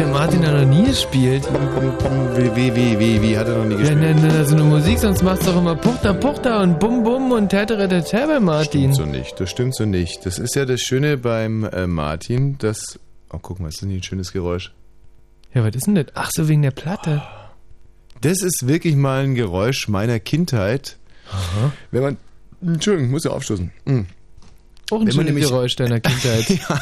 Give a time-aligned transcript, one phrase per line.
[0.00, 1.46] der Martin ja noch nie gespielt.
[2.34, 4.00] Wie, wie, wie, wie, wie hat er noch nie Ja, gespielt?
[4.00, 7.32] ne, ne, so eine Musik, sonst machst du doch immer Puchter, Puchter und Bum Bum
[7.32, 8.94] und Tätere der bei Martin.
[8.94, 10.24] Stimmt so nicht, das stimmt so nicht.
[10.24, 12.98] Das ist ja das Schöne beim äh, Martin, dass...
[13.30, 14.72] Oh, guck mal, ist das nicht ein schönes Geräusch?
[15.52, 16.06] Ja, was ist denn das?
[16.14, 17.20] Ach so, wegen der Platte.
[18.22, 20.96] Das ist wirklich mal ein Geräusch meiner Kindheit.
[21.90, 22.16] Wenn man...
[22.62, 23.70] Entschuldigung, muss ja aufstoßen.
[23.84, 24.00] Mm.
[24.90, 26.48] Auch ein schönes Geräusch deiner Kindheit.
[26.48, 26.80] ja,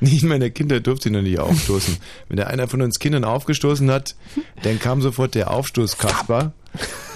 [0.00, 1.96] nicht in meiner Kindheit durfte ich noch nicht aufstoßen.
[2.28, 4.14] Wenn der einer von uns Kindern aufgestoßen hat,
[4.62, 6.52] dann kam sofort der Aufstoßkasper.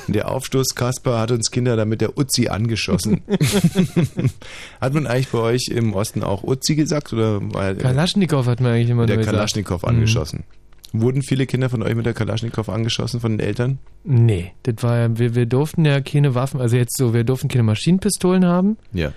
[0.07, 3.21] Und Der Aufstoßkasper hat uns Kinder damit der Uzi angeschossen.
[4.80, 7.12] hat man eigentlich bei euch im Osten auch Uzi gesagt?
[7.12, 9.37] Oder war Kalaschnikow hat man eigentlich immer der nur gesagt.
[9.37, 9.88] Kalaschnikow Mhm.
[9.88, 10.45] angeschossen?
[10.93, 13.79] Wurden viele Kinder von euch mit der Kalaschnikow angeschossen von den Eltern?
[14.02, 17.47] Nee, das war ja, wir, wir durften ja keine Waffen, also jetzt so, wir durften
[17.49, 18.77] keine Maschinenpistolen haben.
[18.93, 19.12] Ja.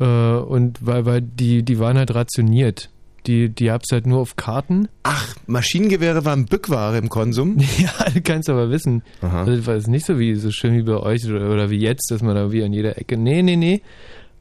[0.00, 2.88] Äh, und weil, weil die, die waren halt rationiert.
[3.26, 4.88] Die, die hab's halt nur auf Karten.
[5.02, 7.58] Ach, Maschinengewehre waren Bückware im Konsum?
[7.78, 9.02] Ja, du kannst aber wissen.
[9.20, 9.40] Aha.
[9.40, 11.78] Also das war jetzt nicht so wie so schön wie bei euch oder, oder wie
[11.78, 13.18] jetzt, dass man da wie an jeder Ecke.
[13.18, 13.82] Nee, nee, nee.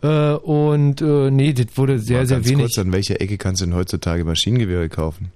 [0.02, 2.66] Äh, und äh, nee, das wurde sehr, Mal sehr ganz wenig.
[2.68, 5.32] Kurz, an welcher Ecke kannst du denn heutzutage Maschinengewehre kaufen?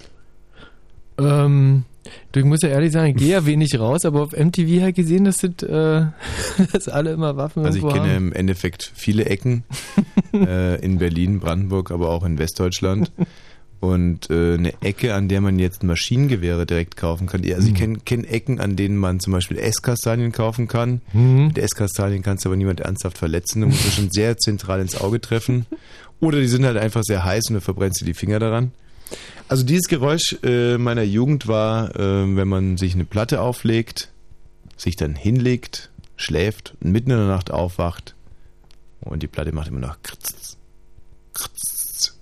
[1.17, 1.83] Ähm,
[2.31, 4.89] du, ich muss ja ehrlich sagen, ich gehe ja wenig raus, aber auf MTV habe
[4.89, 6.05] ich gesehen, dass, das, äh,
[6.71, 8.27] dass alle immer Waffen Also ich kenne haben.
[8.27, 9.63] im Endeffekt viele Ecken
[10.33, 13.11] äh, in Berlin, Brandenburg, aber auch in Westdeutschland.
[13.79, 17.41] Und äh, eine Ecke, an der man jetzt Maschinengewehre direkt kaufen kann.
[17.53, 21.01] Also ich kenne kenn Ecken, an denen man zum Beispiel Esskastanien kaufen kann.
[21.11, 21.47] Mhm.
[21.47, 23.59] Mit Esskastanien kannst du aber niemand ernsthaft verletzen.
[23.59, 25.65] Du musst du schon sehr zentral ins Auge treffen.
[26.21, 28.71] Oder die sind halt einfach sehr heiß und du verbrennst dir die Finger daran.
[29.47, 34.11] Also dieses Geräusch äh, meiner Jugend war, äh, wenn man sich eine Platte auflegt,
[34.77, 38.15] sich dann hinlegt, schläft und mitten in der Nacht aufwacht
[39.01, 40.57] und die Platte macht immer noch kritz,
[41.33, 42.17] kritz,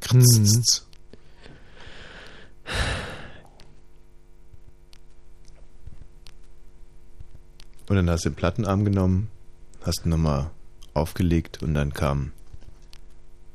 [0.00, 0.86] kritz.
[7.88, 9.28] Und dann hast du den Plattenarm genommen,
[9.82, 10.50] hast ihn nochmal
[10.94, 12.32] aufgelegt und dann kam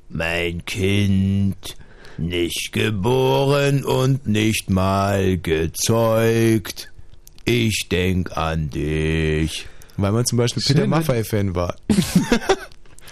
[0.09, 1.75] Mein Kind,
[2.17, 6.91] nicht geboren und nicht mal gezeugt.
[7.45, 9.67] Ich denk an dich.
[9.97, 10.95] Weil man zum Beispiel Peter Schön, ne?
[10.95, 11.75] Maffay-Fan war.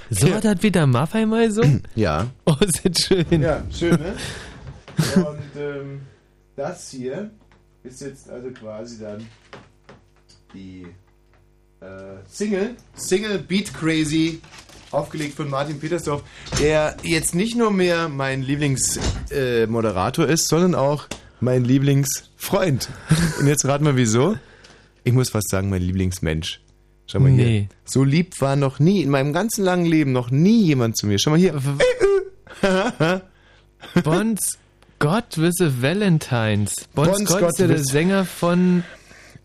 [0.09, 1.63] So was hat wieder Maffei mal so?
[1.95, 2.27] Ja.
[2.45, 3.41] Oh, ist das schön.
[3.41, 4.15] Ja, schön, ne?
[5.15, 6.01] Und ähm,
[6.55, 7.31] das hier
[7.83, 9.27] ist jetzt also quasi dann
[10.53, 10.85] die
[11.81, 14.41] äh, Single, Single Beat Crazy,
[14.91, 16.23] aufgelegt von Martin Petersdorf,
[16.59, 21.07] der jetzt nicht nur mehr mein Lieblingsmoderator äh, ist, sondern auch
[21.39, 22.89] mein Lieblingsfreund.
[23.39, 24.37] Und jetzt rat mal wieso.
[25.03, 26.61] Ich muss fast sagen, mein Lieblingsmensch.
[27.07, 27.45] Schau mal hier.
[27.45, 27.69] Nee.
[27.83, 31.19] So lieb war noch nie, in meinem ganzen langen Leben, noch nie jemand zu mir.
[31.19, 31.61] Schau mal hier.
[34.03, 35.81] Bon Scott vs.
[35.81, 36.73] Valentines.
[36.95, 37.83] Bon, Bon Scott, Scott ist ja der.
[37.83, 38.83] Sänger von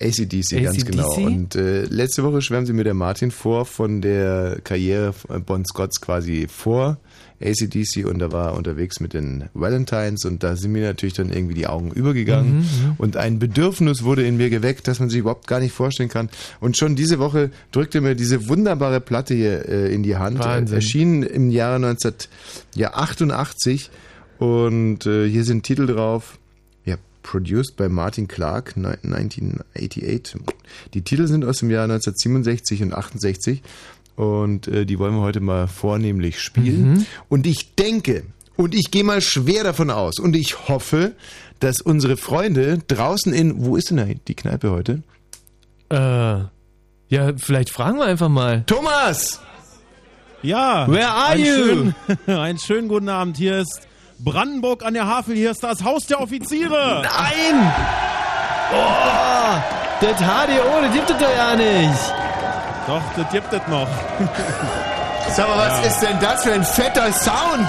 [0.03, 0.87] ACDC, ganz AC/DC?
[0.87, 1.13] genau.
[1.15, 6.01] Und äh, letzte Woche schwärmte mir der Martin vor von der Karriere von Bon Scotts
[6.01, 6.99] quasi vor
[7.43, 11.33] ACDC und da war er unterwegs mit den Valentines und da sind mir natürlich dann
[11.33, 15.21] irgendwie die Augen übergegangen Mhm, und ein Bedürfnis wurde in mir geweckt, das man sich
[15.21, 16.29] überhaupt gar nicht vorstellen kann.
[16.61, 20.39] Und schon diese Woche drückte mir diese wunderbare Platte hier äh, in die Hand.
[20.39, 20.75] Wahnsinn.
[20.75, 23.91] Äh, erschienen im Jahre 1988
[24.39, 26.39] und äh, hier sind Titel drauf.
[27.23, 30.41] Produced by Martin Clark, ni- 1988.
[30.95, 33.63] Die Titel sind aus dem Jahr 1967 und 68
[34.17, 36.93] und äh, die wollen wir heute mal vornehmlich spielen.
[36.95, 37.07] Mhm.
[37.29, 38.25] Und ich denke,
[38.57, 41.13] und ich gehe mal schwer davon aus und ich hoffe,
[41.61, 45.03] dass unsere Freunde draußen in, wo ist denn da die Kneipe heute?
[45.91, 48.65] Äh, ja, vielleicht fragen wir einfach mal.
[48.67, 49.41] Thomas!
[50.43, 50.87] Ja.
[50.91, 51.55] Where are einen you?
[51.55, 51.95] Schönen,
[52.27, 53.37] einen schönen guten Abend.
[53.37, 53.81] Hier ist
[54.25, 55.35] Brandenburg an der Havel.
[55.37, 57.03] Hier ist das Haus der Offiziere.
[57.03, 57.73] Nein!
[58.73, 59.61] Oh,
[60.01, 62.15] das HDO, das gibt es doch ja nicht.
[62.87, 63.89] Doch, das gibt es noch.
[65.31, 67.69] Sag mal, was ist denn das für ein fetter Sound?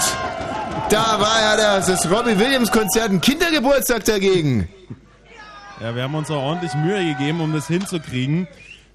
[0.89, 4.67] Da war ja das, das Robbie Williams Konzert, ein Kindergeburtstag dagegen.
[5.81, 8.47] Ja, wir haben uns auch ordentlich Mühe gegeben, um das hinzukriegen.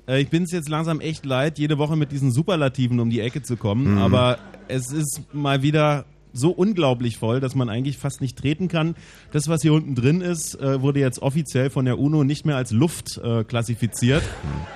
[0.06, 3.20] Äh, Ich bin es jetzt langsam echt leid, jede Woche mit diesen Superlativen um die
[3.20, 3.94] Ecke zu kommen.
[3.96, 4.02] Mhm.
[4.02, 4.38] Aber
[4.68, 6.04] es ist mal wieder
[6.38, 8.94] so unglaublich voll, dass man eigentlich fast nicht treten kann.
[9.32, 12.56] Das, was hier unten drin ist, äh, wurde jetzt offiziell von der UNO nicht mehr
[12.56, 14.22] als Luft äh, klassifiziert,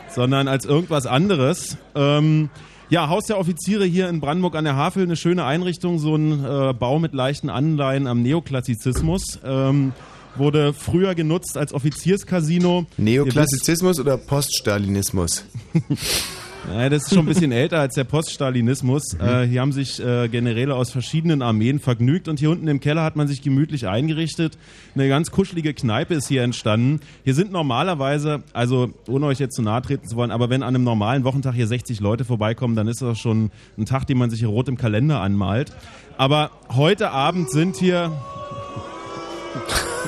[0.09, 1.77] sondern als irgendwas anderes.
[1.95, 2.51] Ähm,
[2.89, 6.45] ja, Haus der Offiziere hier in Brandenburg an der Havel, eine schöne Einrichtung, so ein
[6.45, 9.39] äh, Bau mit leichten Anleihen am Neoklassizismus.
[9.45, 9.93] Ähm,
[10.37, 12.87] wurde früher genutzt als Offizierscasino.
[12.97, 15.45] Neoklassizismus oder Poststalinismus?
[16.71, 19.15] Naja, das ist schon ein bisschen älter als der Poststalinismus.
[19.15, 19.27] Mhm.
[19.27, 23.03] Äh, hier haben sich äh, Generäle aus verschiedenen Armeen vergnügt und hier unten im Keller
[23.03, 24.57] hat man sich gemütlich eingerichtet.
[24.95, 27.01] Eine ganz kuschelige Kneipe ist hier entstanden.
[27.25, 30.77] Hier sind normalerweise, also ohne euch jetzt zu nahe treten zu wollen, aber wenn an
[30.77, 34.31] einem normalen Wochentag hier 60 Leute vorbeikommen, dann ist das schon ein Tag, den man
[34.31, 35.73] sich hier rot im Kalender anmalt.
[36.19, 38.13] Aber heute Abend sind hier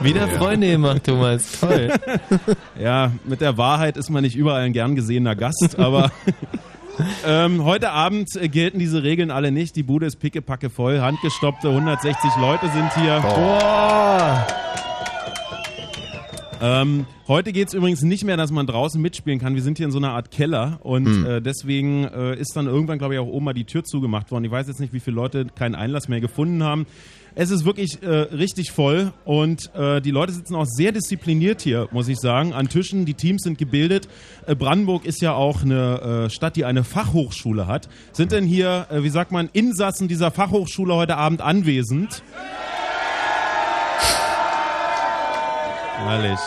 [0.00, 1.60] Wieder Freunde gemacht, Thomas.
[1.60, 1.92] Toll.
[2.80, 6.12] Ja, mit der Wahrheit ist man nicht überall ein gern gesehener Gast, aber
[7.26, 9.74] ähm, heute Abend äh, gelten diese Regeln alle nicht.
[9.74, 13.18] Die Bude ist pickepacke voll, handgestoppte 160 Leute sind hier.
[13.20, 14.46] Boah.
[16.60, 19.54] Ähm, heute geht's übrigens nicht mehr, dass man draußen mitspielen kann.
[19.54, 22.98] Wir sind hier in so einer Art Keller und äh, deswegen äh, ist dann irgendwann,
[22.98, 24.44] glaube ich, auch oben mal die Tür zugemacht worden.
[24.44, 26.86] Ich weiß jetzt nicht, wie viele Leute keinen Einlass mehr gefunden haben.
[27.40, 31.86] Es ist wirklich äh, richtig voll und äh, die Leute sitzen auch sehr diszipliniert hier,
[31.92, 33.04] muss ich sagen, an Tischen.
[33.06, 34.08] Die Teams sind gebildet.
[34.48, 37.88] Äh, Brandenburg ist ja auch eine äh, Stadt, die eine Fachhochschule hat.
[38.12, 42.24] Sind denn hier, äh, wie sagt man, Insassen dieser Fachhochschule heute Abend anwesend?
[45.96, 46.40] Herrlich.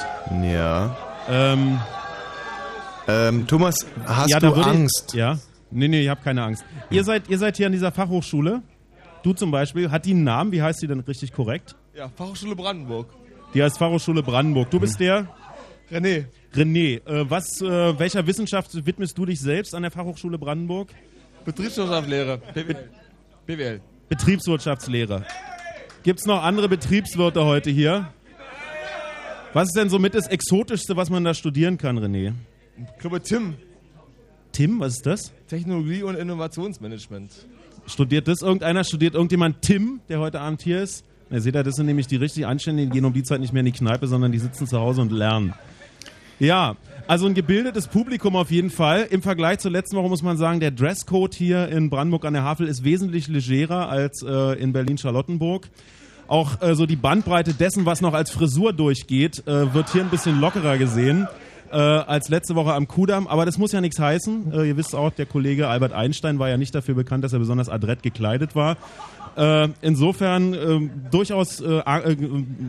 [0.43, 0.97] Ja.
[1.29, 1.79] Ähm,
[3.07, 5.13] Ähm, Thomas, hast ja, du würde ich- Angst?
[5.13, 5.37] ja.
[5.71, 6.63] Nee, nee, ich habe keine Angst.
[6.89, 8.61] Ihr seid, ihr seid hier an dieser Fachhochschule.
[9.23, 9.91] Du zum Beispiel.
[9.91, 10.51] Hat die einen Namen?
[10.51, 11.75] Wie heißt die denn richtig korrekt?
[11.95, 13.07] Ja, Fachhochschule Brandenburg.
[13.53, 14.69] Die heißt Fachhochschule Brandenburg.
[14.71, 15.27] Du bist der
[15.91, 16.25] René,
[16.55, 17.05] René.
[17.05, 20.89] Äh, was, äh, welcher Wissenschaft widmest du dich selbst an der Fachhochschule Brandenburg?
[21.43, 22.41] Betriebswirtschaftslehre.
[22.53, 22.75] BW
[23.45, 23.81] BWL.
[24.07, 25.25] Betriebswirtschaftslehre.
[26.03, 28.13] Gibt's noch andere Betriebswirte heute hier?
[29.53, 32.33] Was ist denn somit das Exotischste, was man da studieren kann, René?
[32.77, 33.55] Ich glaube Tim.
[34.53, 35.33] Tim, was ist das?
[35.47, 37.31] Technologie und Innovationsmanagement.
[37.87, 38.83] Studiert das irgendeiner?
[38.83, 41.03] Studiert irgendjemand Tim, der heute Abend hier ist?
[41.29, 43.53] Na, seht ihr, das sind nämlich die richtig Anständigen, die gehen um die Zeit nicht
[43.53, 45.53] mehr in die Kneipe, sondern die sitzen zu Hause und lernen.
[46.39, 46.75] Ja,
[47.07, 49.07] also ein gebildetes Publikum auf jeden Fall.
[49.09, 52.43] Im Vergleich zur letzten Woche muss man sagen, der Dresscode hier in Brandenburg an der
[52.43, 55.69] Havel ist wesentlich legerer als äh, in Berlin-Charlottenburg.
[56.27, 60.09] Auch äh, so die Bandbreite dessen, was noch als Frisur durchgeht, äh, wird hier ein
[60.09, 61.27] bisschen lockerer gesehen
[61.71, 63.27] äh, als letzte Woche am Kudamm.
[63.27, 64.51] Aber das muss ja nichts heißen.
[64.53, 67.39] Äh, ihr wisst auch, der Kollege Albert Einstein war ja nicht dafür bekannt, dass er
[67.39, 68.77] besonders adrett gekleidet war.
[69.37, 71.61] Äh, insofern äh, durchaus.
[71.61, 72.15] Äh, äh, also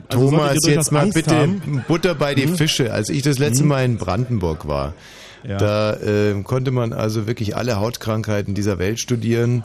[0.09, 1.85] Thomas, durchaus jetzt mal Angst bitte haben.
[1.89, 2.93] Butter bei die Fische.
[2.93, 4.95] Als ich das letzte Mal in Brandenburg war,
[5.43, 5.57] Ja.
[5.59, 9.65] da äh, konnte man also wirklich alle Hautkrankheiten dieser Welt studieren.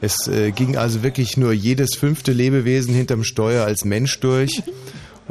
[0.00, 4.62] Es äh, ging also wirklich nur jedes fünfte Lebewesen hinterm Steuer als Mensch durch.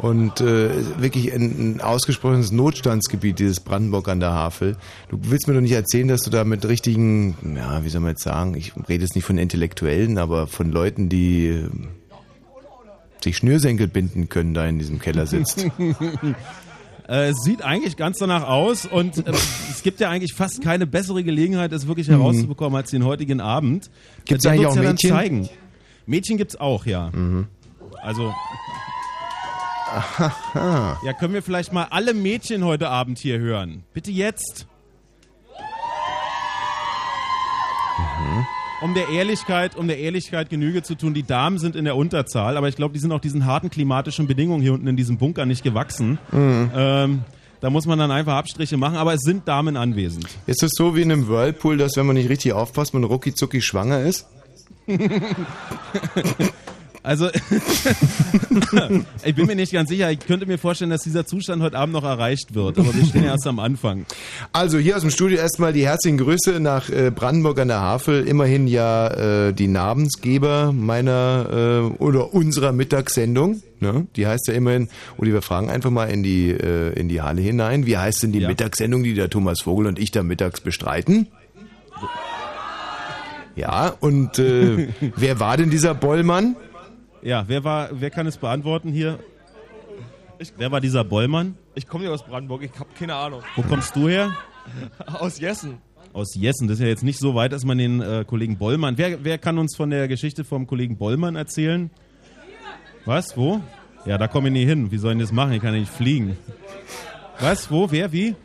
[0.02, 4.76] Und äh, wirklich ein, ein ausgesprochenes Notstandsgebiet, dieses Brandenburg an der Havel.
[5.08, 8.10] Du willst mir doch nicht erzählen, dass du da mit richtigen, ja, wie soll man
[8.10, 11.68] jetzt sagen, ich rede jetzt nicht von Intellektuellen, aber von Leuten, die äh,
[13.22, 15.66] sich Schnürsenkel binden können, da in diesem Keller sitzt.
[17.08, 20.86] Äh, es sieht eigentlich ganz danach aus und äh, es gibt ja eigentlich fast keine
[20.86, 23.88] bessere Gelegenheit, es wirklich herauszubekommen als den heutigen Abend.
[23.88, 24.24] Mhm.
[24.24, 25.48] Gibt's Der eigentlich auch Mädchen?
[26.06, 27.10] Mädchen gibt's auch, ja.
[27.12, 27.48] Mhm.
[28.00, 28.32] Also.
[30.54, 33.84] Ja, können wir vielleicht mal alle Mädchen heute Abend hier hören?
[33.92, 34.66] Bitte jetzt.
[37.98, 38.46] Mhm.
[38.82, 42.56] Um der Ehrlichkeit, um der Ehrlichkeit Genüge zu tun, die Damen sind in der Unterzahl,
[42.56, 45.46] aber ich glaube, die sind auch diesen harten klimatischen Bedingungen hier unten in diesem Bunker
[45.46, 46.18] nicht gewachsen.
[46.32, 46.70] Mhm.
[46.74, 47.20] Ähm,
[47.60, 50.26] da muss man dann einfach Abstriche machen, aber es sind Damen anwesend.
[50.46, 53.34] Ist es so wie in einem Whirlpool, dass wenn man nicht richtig aufpasst, man rucki
[53.34, 54.26] zucki schwanger ist?
[57.04, 57.28] Also,
[59.24, 60.10] ich bin mir nicht ganz sicher.
[60.12, 62.78] Ich könnte mir vorstellen, dass dieser Zustand heute Abend noch erreicht wird.
[62.78, 64.06] Aber wir stehen ja erst am Anfang.
[64.52, 68.24] Also hier aus dem Studio erstmal die herzlichen Grüße nach äh, Brandenburg an der Havel.
[68.26, 71.46] Immerhin ja äh, die Namensgeber meiner
[71.98, 73.62] äh, oder unserer Mittagssendung.
[73.80, 74.06] Ne?
[74.14, 77.42] Die heißt ja immerhin, oder wir fragen einfach mal in die, äh, in die Halle
[77.42, 77.84] hinein.
[77.84, 78.48] Wie heißt denn die Ja.
[78.48, 81.26] Mittagssendung, die der Thomas Vogel und ich da mittags bestreiten?
[83.56, 86.54] Ja, und äh, wer war denn dieser Bollmann?
[87.22, 89.18] Ja, wer war, wer kann es beantworten hier?
[90.56, 91.56] wer war dieser Bollmann?
[91.76, 93.42] Ich komme nicht aus Brandenburg, ich habe keine Ahnung.
[93.54, 94.32] Wo kommst du her?
[95.06, 95.78] Aus Jessen.
[96.12, 96.68] Aus Jessen.
[96.68, 98.96] Das ist ja jetzt nicht so weit, dass man den äh, Kollegen Bollmann.
[98.96, 101.90] Wer, wer kann uns von der Geschichte vom Kollegen Bollmann erzählen?
[103.04, 103.36] Was?
[103.36, 103.60] Wo?
[104.04, 104.90] Ja, da komme ich nie hin.
[104.90, 105.52] Wie soll ich das machen?
[105.52, 106.36] Ich kann ja nicht fliegen.
[107.40, 107.70] Was?
[107.70, 107.90] Wo?
[107.90, 108.12] Wer?
[108.12, 108.36] Wie?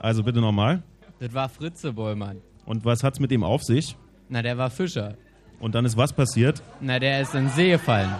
[0.00, 0.82] Also bitte nochmal.
[1.20, 2.40] Das war Fritze Bollmann.
[2.64, 3.96] Und was hat's mit dem auf sich?
[4.28, 5.16] Na, der war Fischer.
[5.60, 6.62] Und dann ist was passiert?
[6.80, 8.14] Na, der ist in den See gefallen.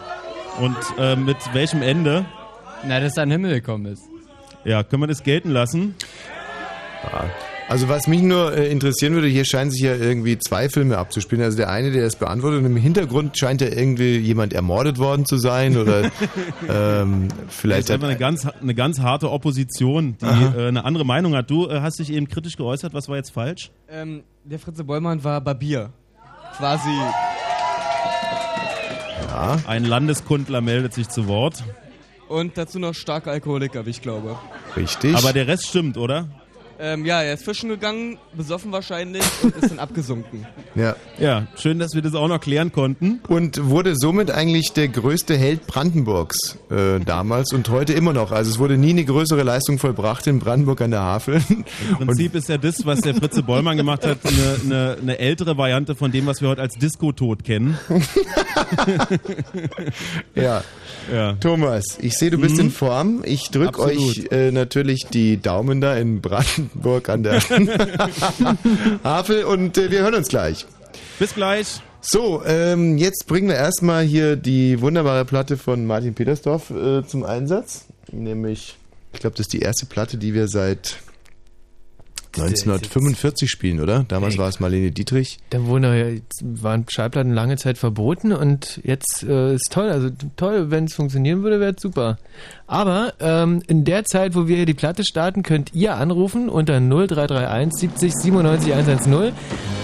[0.61, 2.27] Und äh, mit welchem Ende?
[2.87, 4.03] Na, dass er in den Himmel gekommen ist.
[4.65, 5.95] Ja, können wir das gelten lassen?
[7.69, 11.45] Also was mich nur äh, interessieren würde, hier scheinen sich ja irgendwie zwei Filme abzuspielen.
[11.45, 15.27] Also der eine, der es beantwortet, und im Hintergrund scheint ja irgendwie jemand ermordet worden
[15.27, 16.05] zu sein oder
[16.69, 20.25] ähm, Das vielleicht ist einfach hat, eine ganz, eine ganz harte Opposition, die
[20.59, 21.51] äh, eine andere Meinung hat.
[21.51, 23.71] Du äh, hast dich eben kritisch geäußert, was war jetzt falsch?
[23.91, 25.91] Ähm, der Fritze Bollmann war Barbier.
[26.57, 26.89] Quasi.
[29.39, 31.63] Ja, Ein Landeskundler meldet sich zu Wort.
[32.29, 34.37] Und dazu noch starker Alkoholiker, wie ich glaube.
[34.77, 35.15] richtig.
[35.17, 36.27] Aber der Rest stimmt, oder?
[36.81, 40.47] Ähm, ja, er ist fischen gegangen, besoffen wahrscheinlich und ist dann abgesunken.
[40.77, 40.95] ja.
[41.19, 43.21] Ja, schön, dass wir das auch noch klären konnten.
[43.27, 48.31] Und wurde somit eigentlich der größte Held Brandenburgs äh, damals und heute immer noch.
[48.31, 51.43] Also es wurde nie eine größere Leistung vollbracht in Brandenburg an der Havel.
[51.49, 55.57] Im Prinzip ist ja das, was der Fritze Bollmann gemacht hat, eine, eine, eine ältere
[55.57, 57.77] Variante von dem, was wir heute als Disco-Tod kennen.
[60.37, 60.63] ja.
[61.13, 61.33] Ja.
[61.41, 63.23] Thomas, ich sehe, du bist in Form.
[63.25, 63.99] Ich drück Absolut.
[63.99, 66.68] euch äh, natürlich die Daumen da in Brandenburg
[67.09, 67.41] an der
[69.05, 70.67] Havel und äh, wir hören uns gleich.
[71.19, 71.81] Bis gleich.
[72.01, 77.25] So, ähm, jetzt bringen wir erstmal hier die wunderbare Platte von Martin Petersdorf äh, zum
[77.25, 77.87] Einsatz.
[78.13, 78.77] Nämlich,
[79.13, 80.99] ich glaube, das ist die erste Platte, die wir seit
[82.37, 84.05] 1945 spielen, oder?
[84.09, 84.41] Damals Ey.
[84.41, 85.39] war es Marlene Dietrich.
[85.51, 89.89] Da wurden waren Schallplatten lange Zeit verboten und jetzt äh, ist toll.
[89.91, 92.19] Also toll, wenn es funktionieren würde, wäre es super.
[92.67, 96.81] Aber ähm, in der Zeit, wo wir hier die Platte starten, könnt ihr anrufen unter
[96.81, 99.33] 0331 70 97 110,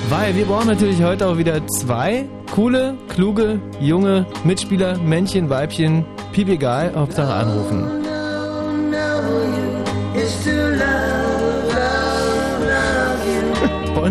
[0.09, 6.49] weil wir brauchen natürlich heute auch wieder zwei coole, kluge, junge Mitspieler, Männchen, Weibchen, piep
[6.49, 8.05] egal, Hauptsache anrufen.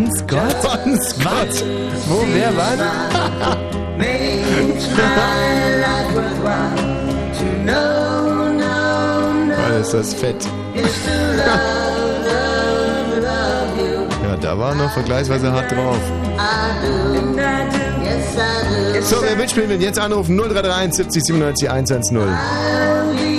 [0.04, 0.62] Bon Scott?
[0.62, 1.64] Bon Scott!
[2.06, 2.78] Wo, wer, wann?
[9.48, 10.46] Mann, ist das fett.
[14.22, 15.96] Ja, da war noch vergleichsweise hart drauf.
[19.00, 23.33] So, wer mitspielen will, jetzt anrufen 0331 70 97 110.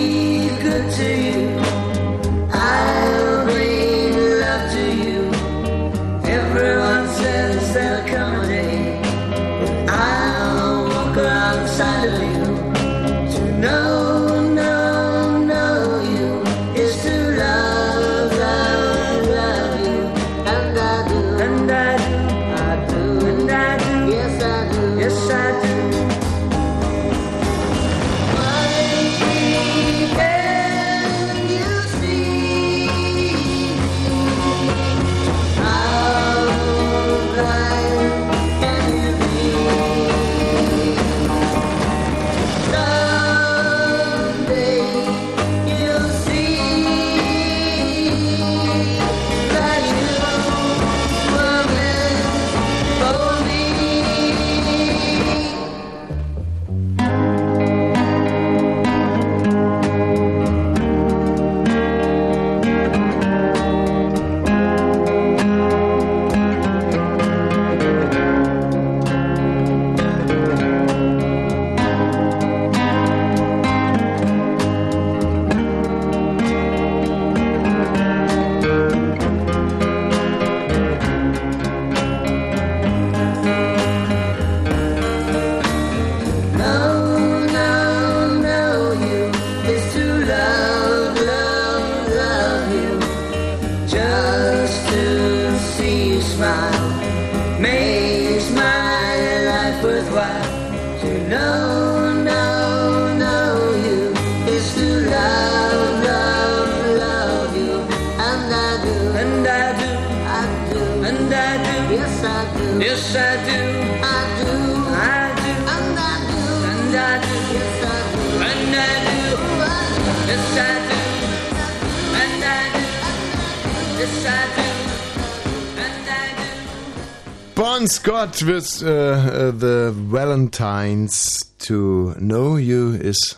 [128.36, 133.38] Scott with uh, uh, the Valentines to know you is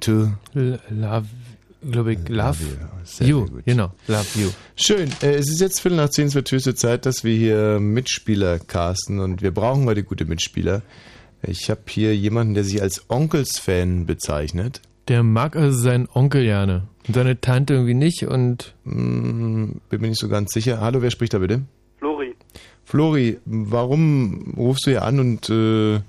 [0.00, 1.26] to L- Love,
[1.90, 2.58] glaube ich, Love,
[3.04, 3.64] Sehr, you, sehr gut.
[3.64, 4.50] genau, Love you.
[4.76, 5.10] Schön.
[5.22, 8.58] Äh, es ist jetzt Viertel nach zehn, es wird höchste Zeit, dass wir hier Mitspieler
[8.58, 10.82] casten und wir brauchen heute gute Mitspieler.
[11.42, 14.80] Ich habe hier jemanden, der sich als Onkels-Fan bezeichnet.
[15.08, 16.88] Der mag also seinen Onkel gerne.
[17.06, 20.80] Und seine Tante irgendwie nicht und Hm, bin mir nicht so ganz sicher.
[20.80, 21.62] Hallo, wer spricht da bitte?
[22.84, 26.00] Flori, warum rufst du hier an und, äh,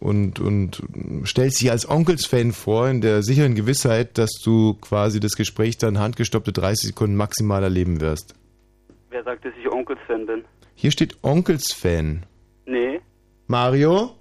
[0.00, 0.82] und, und
[1.26, 5.98] stellst dich als Onkels-Fan vor, in der sicheren Gewissheit, dass du quasi das Gespräch dann
[5.98, 8.34] handgestoppte 30 Sekunden maximal erleben wirst?
[9.10, 10.44] Wer sagt, dass ich Onkels-Fan bin?
[10.74, 12.24] Hier steht Onkels-Fan.
[12.66, 13.00] Nee.
[13.46, 14.14] Mario?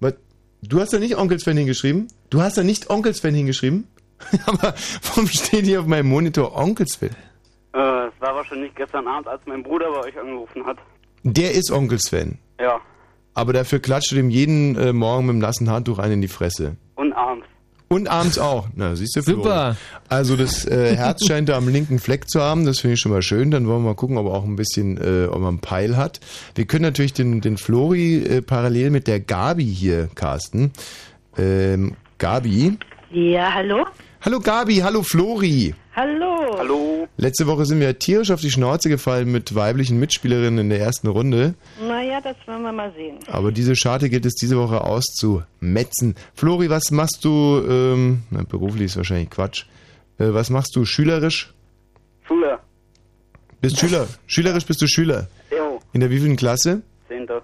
[0.00, 0.14] Was?
[0.62, 2.08] Du hast da nicht Onkels-Fan hingeschrieben?
[2.30, 3.86] Du hast da nicht Onkels-Fan hingeschrieben?
[4.46, 7.10] Aber warum steht hier auf meinem Monitor Onkels-Fan?
[8.16, 10.78] Es war wahrscheinlich gestern Abend, als mein Bruder bei euch angerufen hat.
[11.22, 12.38] Der ist Onkels-Fan.
[12.58, 12.80] Ja.
[13.34, 16.28] Aber dafür klatscht du dem jeden äh, Morgen mit dem nassen Handtuch ein in die
[16.28, 16.76] Fresse.
[16.94, 17.46] Und abends.
[17.88, 18.68] Und abends auch.
[18.74, 19.34] Na, siehst du, Flo.
[19.36, 19.76] Super.
[20.08, 22.64] Also das äh, Herz scheint da am linken Fleck zu haben.
[22.64, 23.50] Das finde ich schon mal schön.
[23.50, 25.96] Dann wollen wir mal gucken, ob er auch ein bisschen, äh, ob er einen Peil
[25.96, 26.20] hat.
[26.54, 30.72] Wir können natürlich den, den Flori äh, parallel mit der Gabi hier casten.
[31.36, 32.78] Ähm, Gabi.
[33.10, 33.86] Ja, hallo?
[34.22, 35.74] Hallo Gabi, hallo Flori.
[35.96, 36.58] Hallo.
[36.58, 37.08] Hallo.
[37.16, 41.06] Letzte Woche sind wir tierisch auf die Schnauze gefallen mit weiblichen Mitspielerinnen in der ersten
[41.08, 41.54] Runde.
[41.80, 43.16] Naja, das werden wir mal sehen.
[43.28, 46.14] Aber diese Scharte gilt es diese Woche auszumetzen.
[46.34, 49.64] Flori, was machst du, ähm, na, beruflich ist wahrscheinlich Quatsch.
[50.18, 51.54] Äh, was machst du schülerisch?
[52.28, 52.58] Schule.
[53.62, 54.06] Bist Schüler.
[54.26, 55.28] Schülerisch bist du Schüler.
[55.50, 55.80] Jo.
[55.94, 56.82] In der wievielten Klasse?
[57.08, 57.40] Zehnte.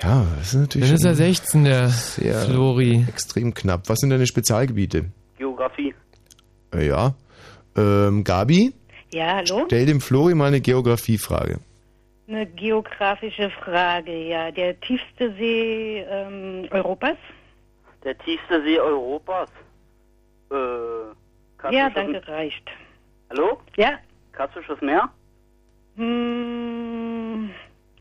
[0.00, 3.04] Ja, das ist natürlich Dann ist er schon 16, der sehr Flori.
[3.08, 3.88] extrem knapp.
[3.88, 5.06] Was sind deine Spezialgebiete?
[5.36, 5.91] Geografie.
[6.74, 7.14] Äh, ja.
[7.76, 8.72] Ähm, Gabi,
[9.12, 9.64] Ja, hallo?
[9.66, 11.58] stell dem Flori mal eine Geografiefrage.
[12.28, 14.50] Eine geografische Frage, ja.
[14.50, 17.16] Der tiefste See ähm, Europas?
[18.04, 19.48] Der tiefste See Europas.
[20.50, 20.54] Äh,
[21.74, 22.68] Ja, danke, reicht.
[23.30, 23.58] Hallo?
[23.76, 23.98] Ja.
[24.32, 25.08] Kaspisches Meer?
[25.96, 27.50] Hm.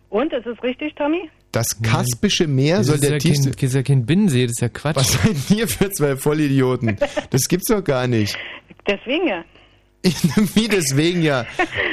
[0.10, 1.30] Und, ist es richtig, Tommy?
[1.52, 3.50] Das Kaspische Meer Das soll ist der ja tiefste...
[3.50, 4.96] kein, das ist ja kein Binnensee, das ist ja Quatsch.
[4.96, 6.98] Was seid ihr für zwei Vollidioten?
[7.30, 8.38] Das gibt's doch gar nicht.
[8.88, 9.44] Deswegen ja.
[10.56, 11.46] Wie deswegen ja.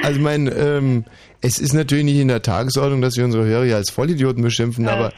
[0.03, 1.05] Also mein, ähm,
[1.41, 4.89] es ist natürlich nicht in der Tagesordnung, dass wir unsere Hörer ja als Vollidioten beschimpfen,
[4.89, 5.13] aber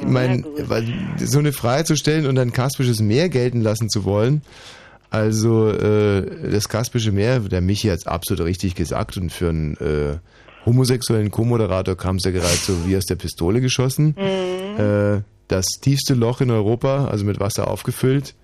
[0.00, 0.84] ich mein, weil,
[1.18, 4.42] so eine Frage zu stellen und ein Kaspisches Meer gelten lassen zu wollen,
[5.10, 9.76] also äh, das Kaspische Meer, der Michi hat es absolut richtig gesagt und für einen
[9.76, 10.16] äh,
[10.64, 14.16] homosexuellen Co-Moderator kam es ja gerade so wie aus der Pistole geschossen.
[14.16, 18.34] Äh, das tiefste Loch in Europa, also mit Wasser aufgefüllt,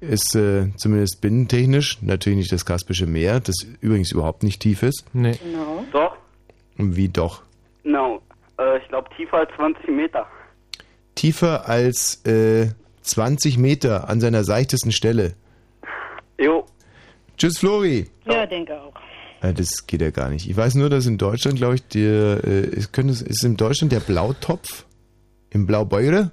[0.00, 5.04] ist äh, zumindest binnentechnisch natürlich nicht das Kaspische Meer, das übrigens überhaupt nicht tief ist.
[5.12, 5.38] Nee.
[5.42, 5.84] Genau.
[5.92, 6.16] Doch.
[6.76, 7.42] Wie doch?
[7.84, 8.20] No.
[8.58, 10.26] Äh, ich glaube tiefer als 20 Meter.
[11.14, 12.70] Tiefer als äh,
[13.02, 15.34] 20 Meter an seiner seichtesten Stelle.
[16.38, 16.64] Jo.
[17.36, 18.08] Tschüss, Flori.
[18.26, 18.94] Ja, denke auch.
[19.42, 20.48] Äh, das geht ja gar nicht.
[20.48, 23.56] Ich weiß nur, dass in Deutschland, glaube ich, der, äh, ist, könnte, es- ist in
[23.56, 24.86] Deutschland der Blautopf
[25.50, 26.30] im Blaubeure?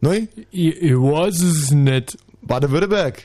[0.00, 0.22] Neu?
[0.50, 2.18] Ich, ich weiß es nicht.
[2.42, 3.22] Baden-Württemberg.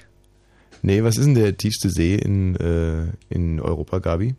[0.81, 4.35] Nee, was ist denn der tiefste See in, äh, in Europa, Gabi?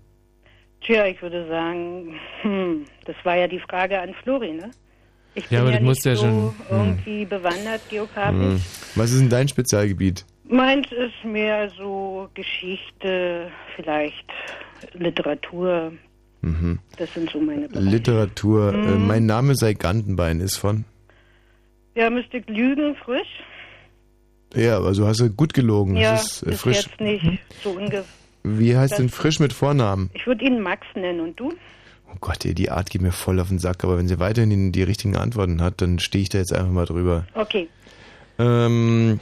[0.80, 4.70] Tja, ich würde sagen, hm, das war ja die Frage an Flori, ne?
[5.34, 6.78] Ich bin Ja, aber ja das nicht du ja so schon- hm.
[6.78, 8.40] irgendwie bewandert geografisch.
[8.40, 8.60] Hm.
[8.94, 10.24] Was ist denn dein Spezialgebiet?
[10.50, 14.24] Meins ist mehr so Geschichte, vielleicht
[14.94, 15.92] Literatur.
[16.42, 16.78] Mhm.
[16.96, 17.88] Das sind so meine Bereiche.
[17.88, 18.72] Literatur.
[18.74, 19.06] Äh, Mhm.
[19.06, 20.84] mein Name sei Gantenbein ist von.
[21.94, 23.28] Ja, müsste lügen, frisch?
[24.54, 25.96] Ja, also hast du gut gelogen.
[25.96, 26.76] ja, das ist, äh, frisch.
[26.86, 28.04] jetzt nicht so ungefähr.
[28.42, 30.10] Wie heißt das- denn frisch mit Vornamen?
[30.14, 31.52] Ich würde ihn Max nennen und du?
[32.12, 34.72] Oh Gott, die Art geht mir voll auf den Sack, aber wenn sie weiterhin die,
[34.72, 37.26] die richtigen Antworten hat, dann stehe ich da jetzt einfach mal drüber.
[37.34, 37.68] Okay.
[38.38, 39.20] Ähm,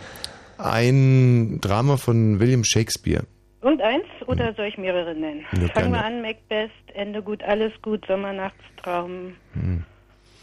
[0.58, 3.24] ein Drama von William Shakespeare.
[3.60, 5.44] Und eins oder soll ich mehrere nennen?
[5.60, 9.34] Ja, Fangen wir an, Macbeth, Ende gut, alles gut, Sommernachtstraum.
[9.54, 9.84] Hm.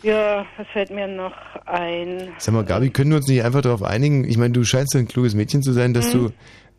[0.04, 1.34] Ja, was fällt mir noch
[1.66, 2.30] ein?
[2.38, 4.26] Sag mal, Gabi, können wir uns nicht einfach darauf einigen?
[4.28, 6.32] Ich meine, du scheinst ein kluges Mädchen zu sein, dass Mhm.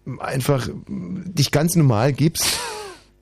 [0.06, 2.60] du einfach dich ganz normal gibst.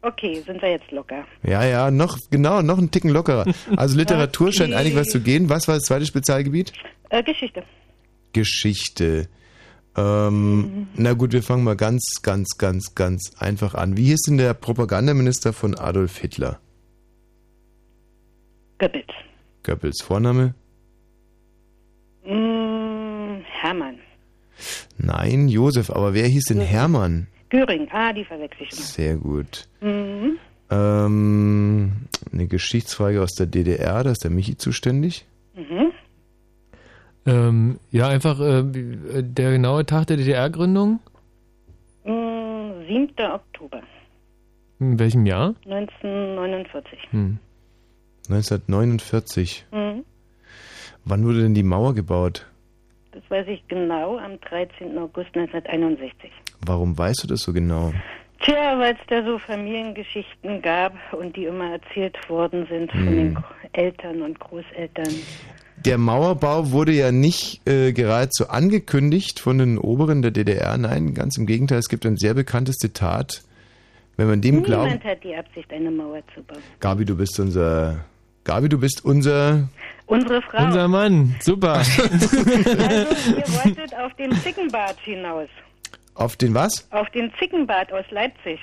[0.03, 1.25] Okay, sind wir jetzt locker.
[1.43, 3.47] Ja, ja, noch, genau, noch einen Ticken lockerer.
[3.77, 4.81] Also Literatur scheint Okay.
[4.81, 5.49] einig was zu gehen.
[5.49, 6.73] Was war das zweite Spezialgebiet?
[7.09, 7.63] Äh, Geschichte.
[8.35, 9.29] Geschichte.
[9.97, 13.97] Ähm, na gut, wir fangen mal ganz, ganz, ganz, ganz einfach an.
[13.97, 16.59] Wie hieß denn der Propagandaminister von Adolf Hitler?
[18.79, 19.07] Goebbels.
[19.63, 20.55] Goebbels Vorname?
[22.25, 23.99] Mm, Hermann.
[24.99, 27.29] Nein, Josef, aber wer hieß denn Hermann?
[27.51, 27.89] Göring.
[27.93, 28.83] Ah, die verwechsel ich immer.
[28.83, 29.69] Sehr gut.
[29.81, 30.39] Mhm.
[30.71, 31.93] Ähm,
[32.33, 35.25] eine Geschichtsfrage aus der DDR, da ist der Michi zuständig.
[35.55, 35.93] Mhm.
[37.27, 41.01] Ähm, ja, einfach äh, äh, der genaue Tag der DDR-Gründung.
[42.05, 43.09] Mm, 7.
[43.33, 43.81] Oktober
[44.79, 45.55] In welchem Jahr?
[45.65, 46.99] 1949.
[47.11, 47.39] Hm.
[48.29, 49.67] 1949.
[49.73, 50.05] Mhm.
[51.05, 52.47] Wann wurde denn die Mauer gebaut?
[53.13, 54.99] Das weiß ich genau, am 13.
[54.99, 56.31] August 1961.
[56.67, 57.93] Warum weißt du das so genau?
[58.41, 63.15] Tja, weil es da so Familiengeschichten gab und die immer erzählt worden sind von Hm.
[63.17, 63.39] den
[63.73, 65.15] Eltern und Großeltern.
[65.77, 70.79] Der Mauerbau wurde ja nicht äh, geradezu angekündigt von den Oberen der DDR.
[70.79, 71.79] Nein, ganz im Gegenteil.
[71.79, 73.43] Es gibt ein sehr bekanntes Zitat
[74.17, 76.63] Wenn man dem glaubt, Niemand hat die Absicht, eine Mauer zu bauen.
[76.81, 78.05] Gabi, du bist unser,
[78.45, 79.69] Gabi, du bist unser,
[80.07, 80.65] Unsere Frau.
[80.65, 81.73] Unser Mann, super.
[81.75, 85.49] also, ihr wolltet auf den Zickenbart hinaus.
[86.15, 86.87] auf den was?
[86.93, 88.61] Auf den Zickenbart aus Leipzig.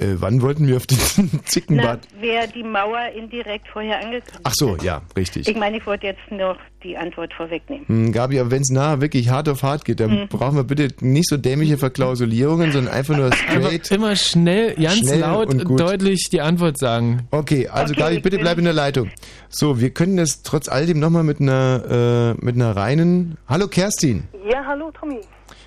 [0.00, 0.98] Äh, wann wollten wir auf den
[1.32, 2.08] Na, Zickenbart?
[2.18, 4.82] wer die Mauer indirekt vorher angekündigt Ach so, hat.
[4.82, 5.46] ja, richtig.
[5.46, 7.86] Ich meine, ich wollte jetzt noch die Antwort vorwegnehmen.
[7.86, 10.28] Hm, Gabi, aber wenn es nachher wirklich hart auf hart geht, dann Mhm.
[10.28, 13.90] brauchen wir bitte nicht so dämliche Verklausulierungen, sondern einfach nur straight.
[13.90, 15.78] Immer schnell, ganz Schnell laut und gut.
[15.80, 17.28] deutlich die Antwort sagen.
[17.30, 19.10] Okay, also Okay, Gabi, bitte bleib in der Leitung.
[19.50, 23.36] So, wir können das trotz alledem nochmal mit einer, äh, mit einer reinen.
[23.46, 24.24] Hallo Kerstin.
[24.50, 25.20] Ja, hallo Tommy.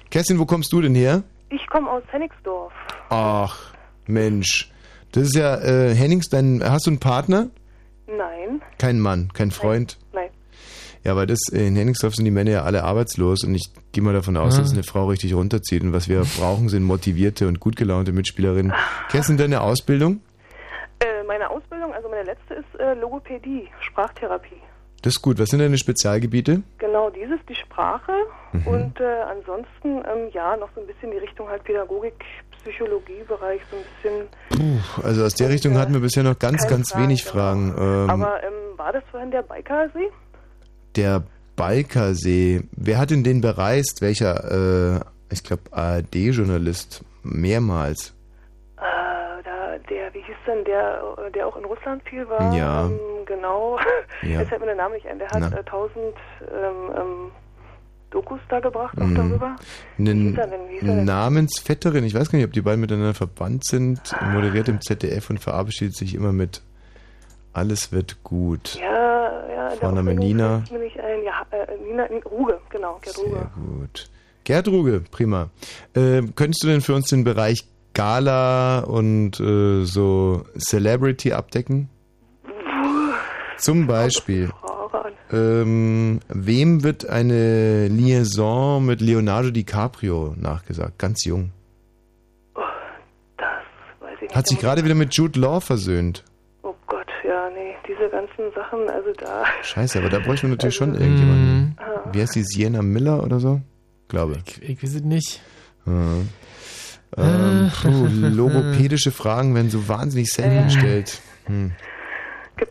[0.09, 1.21] Kerstin, wo kommst du denn her?
[1.51, 2.73] Ich komme aus Hennigsdorf.
[3.09, 3.55] Ach,
[4.07, 4.71] Mensch.
[5.11, 7.49] Das ist ja, äh, Hennings, dein, hast du einen Partner?
[8.07, 9.97] Nein, Kein Mann, kein Freund?
[10.13, 10.29] nein.
[11.05, 14.13] Ja, weil das, in Henningsdorf sind die Männer ja alle arbeitslos und ich gehe mal
[14.13, 14.61] davon aus, Ah.
[14.61, 18.73] dass eine Frau richtig runterzieht und was wir brauchen, sind motivierte und gut gelaunte Mitspielerinnen.
[19.09, 20.21] Kerstin, deine Ausbildung?
[20.99, 24.55] Äh, meine Ausbildung, also meine letzte ist äh, Logopädie, Sprachtherapie.
[25.01, 25.37] Das ist gut.
[25.39, 26.61] Was sind deine Spezialgebiete?
[26.77, 28.13] Genau, dieses die Sprache
[28.53, 28.67] Mhm.
[28.67, 32.13] und äh, ansonsten ähm, ja noch so ein bisschen die Richtung halt Pädagogik,
[32.63, 34.27] Psychologiebereich so ein bisschen.
[34.49, 37.23] Puh, also aus der Richtung hatten wir bisher noch ganz, ganz Fragen, wenig.
[37.23, 37.75] Fragen.
[37.77, 40.09] Ähm, Aber ähm, war das vorhin der Bikersee?
[40.95, 41.23] der
[41.55, 44.01] Balkersee, wer hat denn den bereist?
[44.01, 44.99] Welcher, äh,
[45.31, 47.03] ich glaube, ARD-Journalist?
[47.23, 48.13] Mehrmals.
[48.77, 48.81] Äh,
[49.43, 52.53] da, der, wie hieß denn der, äh, der auch in Russland viel war?
[52.53, 52.85] Ja.
[52.87, 53.79] Ähm, genau.
[54.23, 54.29] Ja.
[54.39, 55.19] Jetzt fällt mir der Name nicht ein.
[55.19, 55.57] Der hat Na.
[55.57, 57.31] äh, tausend ähm, ähm,
[58.13, 59.15] Dokus da gebracht, auch Mhm.
[59.15, 59.55] darüber.
[59.97, 60.47] Eine er
[60.81, 61.03] er?
[61.03, 63.99] Namensvetterin, ich weiß gar nicht, ob die beiden miteinander verbannt sind,
[64.33, 66.61] moderiert im ZDF und verabschiedet sich immer mit
[67.55, 68.79] Alles wird gut.
[68.81, 69.69] Ja, ja.
[69.79, 70.59] Vorname Nina.
[70.59, 71.23] nicht ein.
[71.23, 73.29] Ja, äh, Nina Ruge, genau, Gerd Ruge.
[73.29, 74.09] Sehr gut.
[74.43, 75.49] Gerd Ruge, prima.
[75.93, 81.89] Äh, könntest du denn für uns den Bereich Gala und äh, so Celebrity abdecken?
[83.57, 84.72] Zum Beispiel, an.
[85.33, 90.99] Ähm, wem wird eine Liaison mit Leonardo DiCaprio nachgesagt?
[90.99, 91.51] Ganz jung.
[93.37, 93.47] Das
[93.99, 94.35] weiß ich nicht.
[94.35, 96.23] Hat sich gerade wieder mit Jude Law versöhnt.
[96.61, 99.43] Oh Gott, ja, nee, diese ganzen Sachen, also da.
[99.63, 101.77] Scheiße, aber da bräuchten wir natürlich Also, schon irgendjemanden.
[101.79, 102.09] Ah.
[102.11, 102.43] Wie heißt die?
[102.43, 103.61] Sienna Miller oder so?
[104.09, 104.37] Glaube.
[104.45, 105.41] Ich, ich weiß es nicht.
[105.87, 105.93] Ja.
[107.15, 111.21] Ähm, puh, logopädische Fragen werden so wahnsinnig selten gestellt.
[111.45, 111.71] Hm.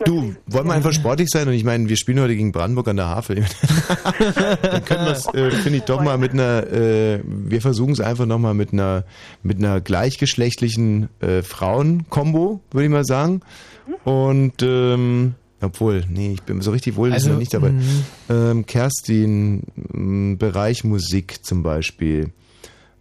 [0.04, 1.46] Du, wollen wir einfach sportlich sein?
[1.48, 3.36] Und ich meine, wir spielen heute gegen Brandenburg an der Havel.
[4.62, 8.00] Dann können wir es, äh, finde ich, doch mal mit einer, äh, wir versuchen es
[8.00, 9.04] einfach nochmal mit einer,
[9.42, 13.40] mit einer gleichgeschlechtlichen äh, Frauen-Kombo, würde ich mal sagen.
[14.04, 17.70] Und, ähm, obwohl, nee, ich bin so richtig wohl Also, noch nicht dabei.
[17.70, 18.04] mhm.
[18.30, 22.30] Ähm, Kerstin, m, Bereich Musik zum Beispiel.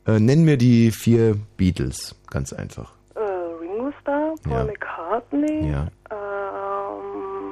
[0.06, 2.92] Äh, nenn mir die vier Beatles, ganz einfach.
[3.16, 4.64] Äh, Ringo Starr, Paul Ja.
[4.66, 5.70] McCartney.
[5.72, 5.88] Ja.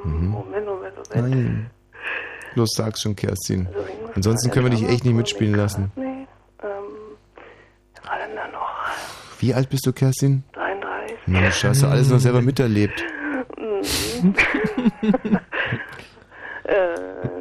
[0.05, 1.29] Ähm, Moment, Moment, Moment.
[1.35, 1.69] Nein.
[2.55, 3.67] Los, sag's schon, Kerstin.
[3.67, 5.91] Also Ansonsten können wir dich echt nicht mitspielen lassen.
[5.95, 6.27] McCartney,
[6.63, 8.69] Ähm, da noch?
[9.39, 10.43] Wie alt bist du, Kerstin?
[10.53, 11.17] 33.
[11.27, 13.03] Mensch, hast du alles noch selber miterlebt.
[13.57, 14.33] Mhm.
[16.63, 16.95] äh,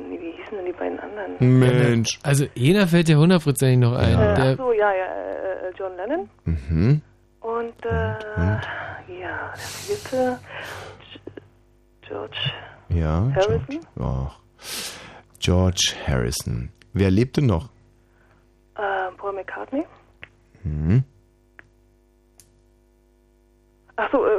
[0.08, 1.58] nee, wie hießen denn die beiden anderen?
[1.58, 2.18] Mensch.
[2.22, 4.12] Also einer fällt dir hundertprozentig noch ein.
[4.18, 6.28] Äh, Der, ach so, ja, ja, äh, äh, John Lennon.
[6.44, 7.02] Mhm.
[7.40, 8.58] Und, äh, ja,
[9.08, 10.38] der vierte,
[12.08, 12.36] George
[12.88, 13.66] Ja, Harrison.
[13.68, 13.80] George.
[14.00, 14.32] Och.
[15.40, 16.70] George Harrison.
[16.94, 17.68] Wer lebte noch?
[18.76, 19.84] Äh, Paul McCartney.
[20.64, 21.04] Mhm.
[23.96, 24.38] Ach so, äh,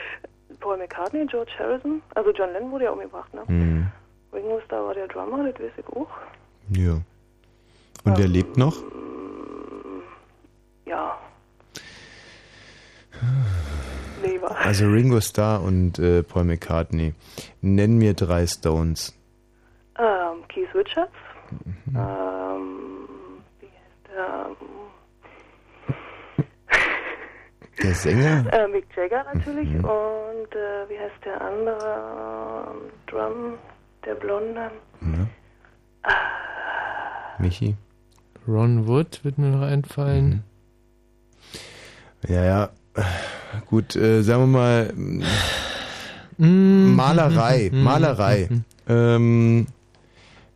[0.60, 2.02] Paul McCartney, George Harrison.
[2.14, 3.42] Also John Lennon wurde ja umgebracht, ne?
[3.48, 3.88] Mhm.
[4.32, 6.08] Ringo Starr war der Drummer, das weiß ich auch.
[6.70, 6.92] Ja.
[8.04, 8.76] Und wer lebt noch?
[10.86, 11.18] Ja.
[14.22, 14.56] Nee, war.
[14.56, 17.14] Also Ringo Starr und äh, Paul McCartney.
[17.60, 19.16] Nenn mir drei Stones.
[19.98, 21.12] Ähm, Keith Richards.
[21.50, 21.96] Mhm.
[21.96, 22.78] Ähm,
[23.60, 24.56] wie heißt der?
[27.82, 28.46] Der Sänger?
[28.52, 29.68] Äh, Mick Jagger natürlich.
[29.68, 29.84] Mhm.
[29.84, 32.74] Und äh, wie heißt der andere?
[33.06, 33.54] Drum,
[34.04, 34.70] der Blonde.
[35.00, 35.28] Ne?
[37.38, 37.76] Michi?
[38.46, 40.44] Ron Wood wird mir noch einfallen.
[42.28, 42.68] Ja, ja.
[43.66, 44.92] Gut, äh, sagen wir mal,
[46.38, 46.94] Mhm.
[46.96, 47.82] Malerei, Mhm.
[47.82, 48.48] Malerei.
[48.88, 49.66] Ähm,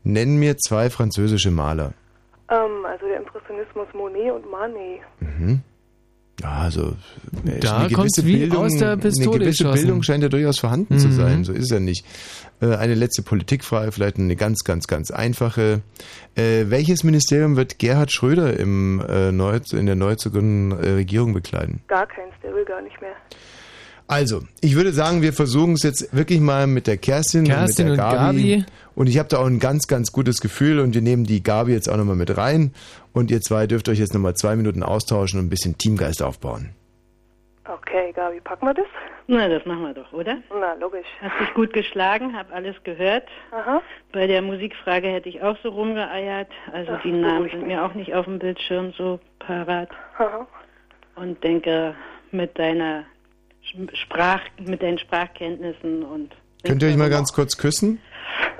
[0.02, 1.92] nenn mir zwei französische Maler.
[2.48, 5.00] Ähm, also der Impressionismus Monet und Manet.
[5.20, 5.61] Mhm.
[6.42, 6.96] Ja, also
[7.60, 9.82] Da eine kommt's gewisse wie Bildung, aus der Pistole Eine gewisse geschossen.
[9.82, 11.12] Bildung scheint ja durchaus vorhanden zu Mhm.
[11.12, 11.44] sein.
[11.44, 12.04] So ist es ja nicht.
[12.60, 15.82] Äh, Eine letzte Politikfrage, vielleicht eine ganz, ganz, ganz einfache.
[16.34, 21.34] Äh, welches Ministerium wird Gerhard Schröder im, äh, neu, in der neu zu gründenden Regierung
[21.34, 21.80] bekleiden?
[21.88, 23.14] Gar keins, der will gar nicht mehr.
[24.06, 27.92] Also, ich würde sagen, wir versuchen es jetzt wirklich mal mit der Kerstin, Kerstin und
[27.92, 28.56] mit und der Gabi.
[28.56, 28.64] Gabi.
[28.94, 31.72] Und ich habe da auch ein ganz, ganz gutes Gefühl und wir nehmen die Gabi
[31.72, 32.72] jetzt auch nochmal mit rein.
[33.12, 36.70] Und ihr zwei dürft euch jetzt nochmal zwei Minuten austauschen und ein bisschen Teamgeist aufbauen.
[37.66, 38.86] Okay, Gabi, packen wir das?
[39.26, 40.36] Na, das machen wir doch, oder?
[40.50, 41.06] Na, logisch.
[41.22, 43.26] Hast dich gut geschlagen, hab alles gehört.
[43.52, 43.80] Aha.
[44.12, 46.50] Bei der Musikfrage hätte ich auch so rumgeeiert.
[46.72, 49.88] Also Ach, die Namen sind mir auch nicht auf dem Bildschirm so parat.
[50.18, 50.46] Aha.
[51.16, 51.94] Und denke,
[52.32, 53.04] mit deiner
[53.94, 56.31] Sprach, mit deinen Sprachkenntnissen und
[56.64, 57.98] Könnt ihr euch mal ganz kurz küssen?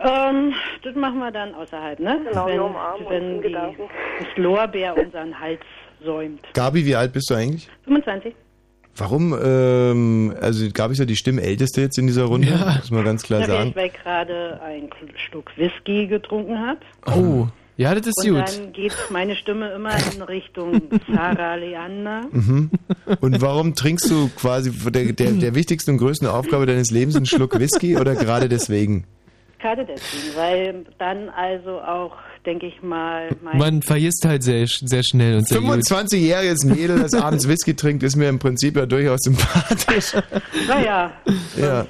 [0.03, 2.21] ähm, das machen wir dann außerhalb, ne?
[2.29, 5.61] Genau, wenn umarmen wenn die, das Lorbeer unseren Hals
[6.05, 6.41] säumt.
[6.53, 7.69] Gabi, wie alt bist du eigentlich?
[7.85, 8.35] 25.
[8.97, 12.75] Warum, ähm, also Gabi ist ja die Stimmälteste jetzt in dieser Runde, Ja.
[12.77, 13.73] muss man ganz klar Ja, sagen.
[13.75, 16.79] weil ich gerade einen Schluck Whisky getrunken habe.
[17.07, 18.49] Oh, ja, das ist Und gut.
[18.49, 20.83] dann geht meine Stimme immer in Richtung
[21.13, 22.23] Sarah Leander.
[22.31, 22.71] Mhm.
[23.21, 27.17] Und warum trinkst du quasi vor der, der, der wichtigsten und größten Aufgabe deines Lebens
[27.17, 29.05] einen Schluck Whisky oder gerade deswegen?
[29.61, 35.03] Gerade deswegen, weil dann also auch, denke ich mal, mein Man vergisst halt sehr, sehr
[35.03, 35.71] schnell und sehr gut.
[35.71, 40.13] 25-jähriges Mädel, das abends Whisky trinkt, ist mir im Prinzip ja durchaus sympathisch.
[40.69, 41.13] Naja,
[41.57, 41.87] Ja.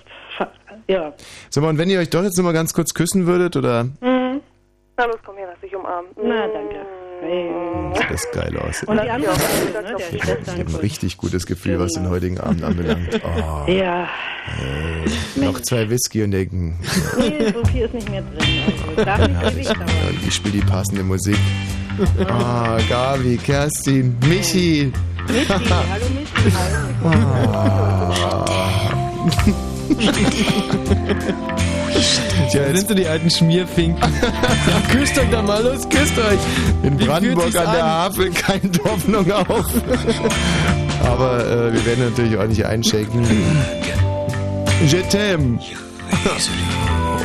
[0.86, 1.12] ja.
[1.50, 3.84] Sag mal, und wenn ihr euch doch jetzt nochmal ganz kurz küssen würdet, oder?
[3.84, 4.23] Mhm.
[4.96, 6.10] Na los, komm her, lass dich umarmen.
[6.16, 6.76] Na, danke.
[7.20, 7.50] Hey.
[7.94, 8.82] Sieht das geil aus.
[8.84, 9.34] Und die andere.
[9.34, 13.20] Seite, ne, der Ich habe ein richtig gutes Gefühl, was den heutigen Abend anbelangt.
[13.24, 14.08] Oh, Ja,
[15.36, 16.78] noch zwei Whisky und denken,
[17.18, 18.62] nee, so viel ist nicht mehr drin.
[18.66, 19.88] Also, darf nicht ewig dauern.
[19.88, 21.38] ja, ich spiele die passende Musik.
[22.28, 24.92] Ah, Gabi, Kerstin, Michi.
[25.28, 26.34] Michi, hallo Michi.
[32.50, 34.02] Tja, Da sind so die alten Schmierfinken.
[34.22, 36.38] ja, küsst euch da mal los, küsst euch.
[36.82, 37.84] In Wie Brandenburg an der?
[37.84, 39.64] Havel keimt Hoffnung auf.
[41.04, 43.22] Aber äh, wir werden natürlich auch nicht einschenken.
[44.86, 45.58] Je t'aime.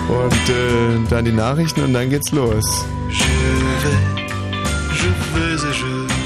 [0.09, 2.63] Und äh, dann die Nachrichten und dann geht's los.
[3.09, 3.25] Je
[3.83, 3.97] vais,
[4.93, 6.18] je vais et je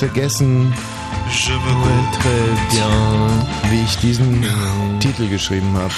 [0.00, 0.72] vergessen,
[3.70, 4.44] wie ich diesen
[5.00, 5.92] Titel geschrieben habe.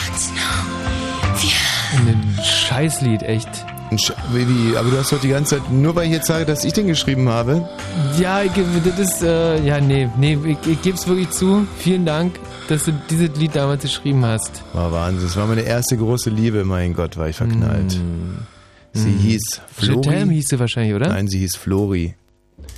[2.07, 3.49] Ein Scheißlied, echt.
[4.33, 6.73] Wie, aber du hast doch die ganze Zeit, nur weil ich jetzt sage, dass ich
[6.73, 7.69] den geschrieben habe.
[8.19, 11.67] Ja, das ist, äh, ja, nee, nee, ich, ich gebe es wirklich zu.
[11.79, 12.39] Vielen Dank,
[12.69, 14.63] dass du dieses Lied damals geschrieben hast.
[14.73, 15.27] War Wahnsinn.
[15.27, 16.65] Das war meine erste große Liebe.
[16.65, 17.99] Mein Gott, war ich verknallt.
[18.95, 19.19] Sie Mm.
[19.19, 19.43] hieß
[19.81, 20.29] Jetem Flori.
[20.35, 21.09] hieß sie wahrscheinlich, oder?
[21.09, 22.15] Nein, sie hieß Flori.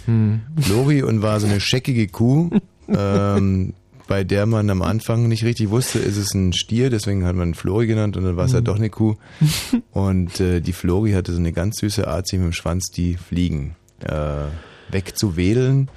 [0.06, 0.42] Hm.
[0.58, 2.50] Flori und war so eine scheckige Kuh,
[2.88, 3.74] ähm,
[4.06, 7.54] bei der man am Anfang nicht richtig wusste, ist es ein Stier, deswegen hat man
[7.54, 9.16] Flori genannt und dann war es halt doch eine Kuh.
[9.92, 13.16] Und äh, die Flori hatte so eine ganz süße Art, sich mit dem Schwanz die
[13.16, 14.46] Fliegen äh,
[14.90, 15.88] wegzuwedeln.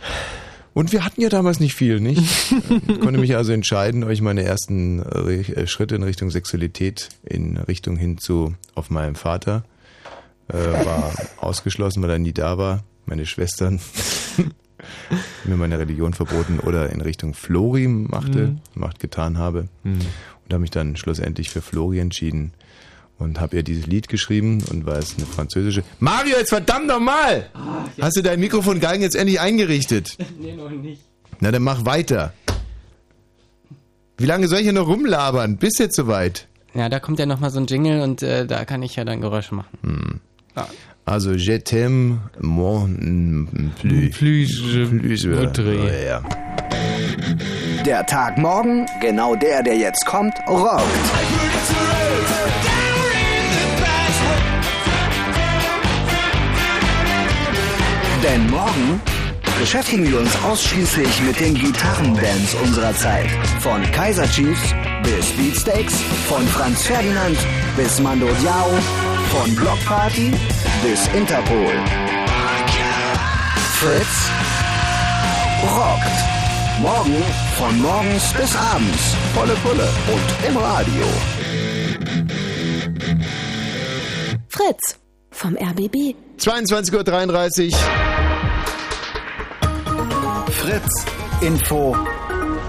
[0.73, 2.21] Und wir hatten ja damals nicht viel, nicht?
[2.87, 7.97] Ich konnte mich also entscheiden, euch meine ersten äh, Schritte in Richtung Sexualität, in Richtung
[7.97, 9.63] hin zu auf meinem Vater,
[10.49, 12.83] äh, war ausgeschlossen, weil er nie da war.
[13.07, 13.79] Meine Schwestern
[15.45, 18.59] mir meine Religion verboten oder in Richtung Flori machte, Mhm.
[18.75, 19.67] macht getan habe.
[19.83, 19.99] Mhm.
[20.45, 22.53] Und habe mich dann schlussendlich für Flori entschieden
[23.17, 25.83] und habe ihr dieses Lied geschrieben und war es eine französische.
[25.99, 27.49] Mario, jetzt verdammt nochmal!
[27.99, 30.15] Hast du dein Mikrofongalgen jetzt endlich eingerichtet?
[30.39, 31.01] Nee, noch nicht.
[31.39, 32.33] Na, dann mach weiter.
[34.17, 35.57] Wie lange soll ich hier noch rumlabern?
[35.57, 36.47] Bis jetzt soweit.
[36.73, 39.21] Ja, da kommt ja nochmal so ein Jingle und äh, da kann ich ja dann
[39.21, 39.77] Geräusche machen.
[39.83, 40.19] Hm.
[40.55, 40.67] Ja.
[41.09, 42.81] Also, je t'aime, moi,
[43.79, 44.09] plus.
[44.09, 46.21] Plus, plus, je ja.
[47.85, 50.83] Der Tag morgen, genau der, der jetzt kommt, rockt.
[58.21, 59.01] Denn morgen
[59.61, 63.29] beschäftigen wir uns ausschließlich mit den Gitarrenbands unserer Zeit.
[63.61, 67.37] Von Kaiser Chiefs bis Beatsteaks, von Franz Ferdinand
[67.77, 68.67] bis Mando Diao,
[69.29, 70.31] von Block Party
[70.83, 71.73] bis Interpol.
[73.73, 74.29] Fritz
[75.63, 76.17] rockt.
[76.81, 77.23] Morgen
[77.57, 79.15] von morgens bis abends.
[79.33, 81.05] Volle Pulle und im Radio.
[84.49, 84.97] Fritz
[85.31, 86.15] vom RBB.
[86.39, 87.77] 22.33 Uhr.
[90.51, 91.05] Fritz
[91.41, 91.95] Info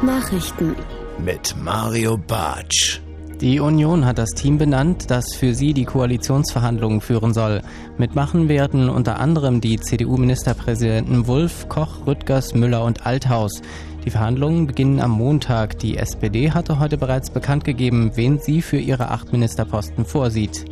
[0.03, 0.77] Nachrichten.
[1.19, 3.01] Mit Mario Bartsch.
[3.41, 7.63] Die Union hat das Team benannt, das für sie die Koalitionsverhandlungen führen soll.
[7.97, 13.63] Mitmachen werden unter anderem die CDU-Ministerpräsidenten Wulff, Koch, Rüttgers, Müller und Althaus.
[14.05, 15.79] Die Verhandlungen beginnen am Montag.
[15.79, 20.65] Die SPD hatte heute bereits bekannt gegeben, wen sie für ihre acht Ministerposten vorsieht.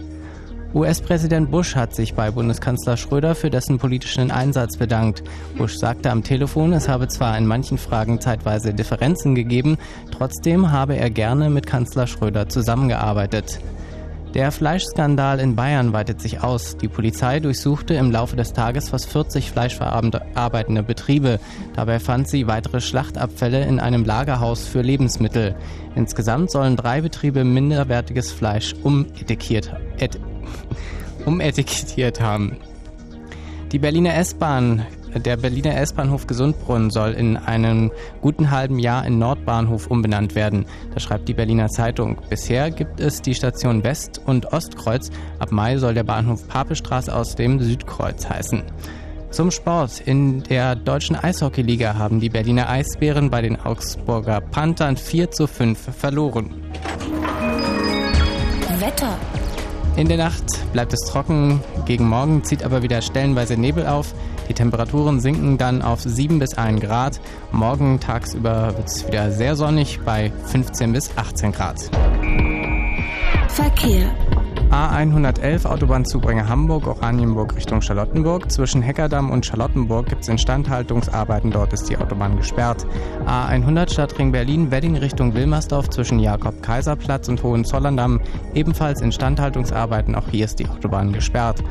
[0.76, 5.22] US-Präsident Bush hat sich bei Bundeskanzler Schröder für dessen politischen Einsatz bedankt.
[5.56, 9.78] Bush sagte am Telefon, es habe zwar in manchen Fragen zeitweise Differenzen gegeben,
[10.10, 13.58] trotzdem habe er gerne mit Kanzler Schröder zusammengearbeitet.
[14.34, 16.76] Der Fleischskandal in Bayern weitet sich aus.
[16.76, 21.40] Die Polizei durchsuchte im Laufe des Tages fast 40 fleischverarbeitende Betriebe.
[21.74, 25.56] Dabei fand sie weitere Schlachtabfälle in einem Lagerhaus für Lebensmittel.
[25.94, 30.20] Insgesamt sollen drei Betriebe minderwertiges Fleisch umetikettiert, et,
[31.24, 32.56] umetikettiert haben.
[33.72, 34.86] Die Berliner S-Bahn
[35.18, 40.66] der Berliner S-Bahnhof Gesundbrunnen soll in einem guten halben Jahr in Nordbahnhof umbenannt werden.
[40.94, 42.18] Das schreibt die Berliner Zeitung.
[42.28, 45.10] Bisher gibt es die Station West- und Ostkreuz.
[45.38, 48.62] Ab Mai soll der Bahnhof Papestraße aus dem Südkreuz heißen.
[49.30, 50.00] Zum Sport.
[50.00, 55.94] In der deutschen Eishockeyliga haben die Berliner Eisbären bei den Augsburger Panthern 4 zu 5
[55.96, 56.54] verloren.
[58.78, 59.18] Wetter.
[59.96, 64.12] In der Nacht bleibt es trocken, gegen Morgen zieht aber wieder stellenweise Nebel auf.
[64.46, 67.18] Die Temperaturen sinken dann auf 7 bis 1 Grad.
[67.50, 71.90] Morgen tagsüber wird es wieder sehr sonnig bei 15 bis 18 Grad.
[73.48, 74.14] Verkehr.
[74.76, 78.52] A111 Autobahnzubringer Hamburg, Oranienburg Richtung Charlottenburg.
[78.52, 82.86] Zwischen Heckerdamm und Charlottenburg gibt es Instandhaltungsarbeiten, dort ist die Autobahn gesperrt.
[83.24, 88.20] A100 Stadtring Berlin, Wedding Richtung Wilmersdorf zwischen Jakob-Kaiser-Platz und Hohenzollern-Damm.
[88.52, 91.64] Ebenfalls Instandhaltungsarbeiten, auch hier ist die Autobahn gesperrt.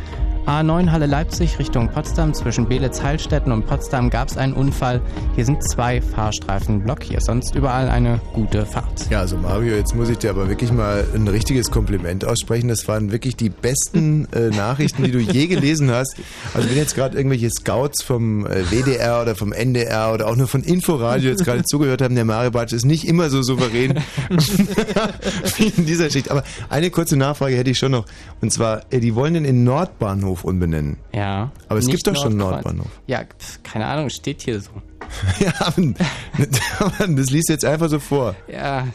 [0.45, 5.01] A9 Halle Leipzig Richtung Potsdam zwischen Beelitz-Heilstätten und Potsdam gab es einen Unfall.
[5.33, 9.09] Hier sind zwei Fahrstreifen blockiert, sonst überall eine gute Fahrt.
[9.09, 12.67] Ja, also Mario, jetzt muss ich dir aber wirklich mal ein richtiges Kompliment aussprechen.
[12.67, 16.15] Das waren wirklich die besten äh, Nachrichten, die du je gelesen hast.
[16.53, 20.47] Also wenn jetzt gerade irgendwelche Scouts vom äh, WDR oder vom NDR oder auch nur
[20.47, 23.99] von Inforadio jetzt gerade zugehört haben, der Mario Bartsch ist nicht immer so souverän
[25.57, 26.29] wie in dieser Schicht.
[26.29, 28.05] Aber eine kurze Nachfrage hätte ich schon noch.
[28.41, 30.97] Und zwar, äh, die wollen den in Nordbahnhof umbenennen.
[31.13, 31.51] Ja.
[31.69, 32.37] Aber es gibt doch schon.
[32.37, 32.87] Nordbahnhof.
[33.07, 34.71] Ja, pf, keine Ahnung, steht hier so.
[35.39, 35.51] ja,
[37.07, 38.35] das liest jetzt einfach so vor.
[38.47, 38.87] Ja.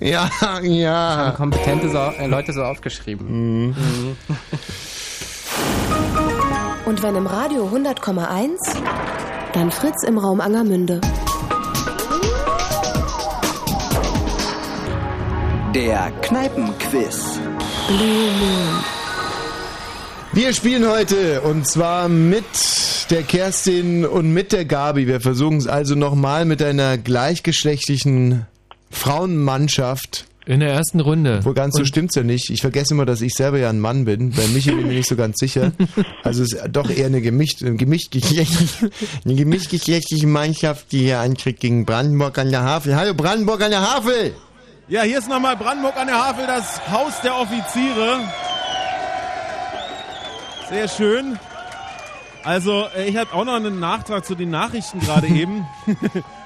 [0.00, 0.30] Ja,
[0.62, 1.16] ja.
[1.16, 3.66] Haben kompetente so, äh, Leute so aufgeschrieben.
[3.66, 3.76] Mhm.
[6.86, 8.56] Und wenn im Radio 100,1,
[9.52, 11.00] dann Fritz im Raum Angermünde.
[15.74, 17.40] Der Kneipenquiz.
[17.88, 19.01] Blue Moon.
[20.34, 22.46] Wir spielen heute und zwar mit
[23.10, 25.06] der Kerstin und mit der Gabi.
[25.06, 28.46] Wir versuchen es also nochmal mit einer gleichgeschlechtlichen
[28.90, 30.24] Frauenmannschaft.
[30.46, 31.44] In der ersten Runde.
[31.44, 32.48] Wo ganz so stimmt's ja nicht.
[32.48, 34.30] Ich vergesse immer, dass ich selber ja ein Mann bin.
[34.30, 35.72] Bei Michi bin ich mir nicht so ganz sicher.
[36.24, 42.38] Also es ist doch eher eine gemischt, eine gemischtgeschlechtliche Mannschaft, die hier antritt gegen Brandenburg
[42.38, 42.96] an der Havel.
[42.96, 44.32] Hallo Brandenburg an der Havel!
[44.88, 48.20] Ja, hier ist nochmal Brandenburg an der Havel, das Haus der Offiziere.
[50.72, 51.38] Sehr schön.
[52.44, 55.66] Also, äh, ich habe auch noch einen Nachtrag zu den Nachrichten gerade eben.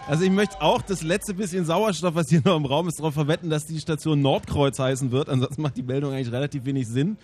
[0.08, 3.14] Also ich möchte auch das letzte bisschen Sauerstoff, was hier noch im Raum ist, darauf
[3.14, 5.28] verwetten, dass die Station Nordkreuz heißen wird.
[5.28, 7.16] Ansonsten macht die Meldung eigentlich relativ wenig Sinn.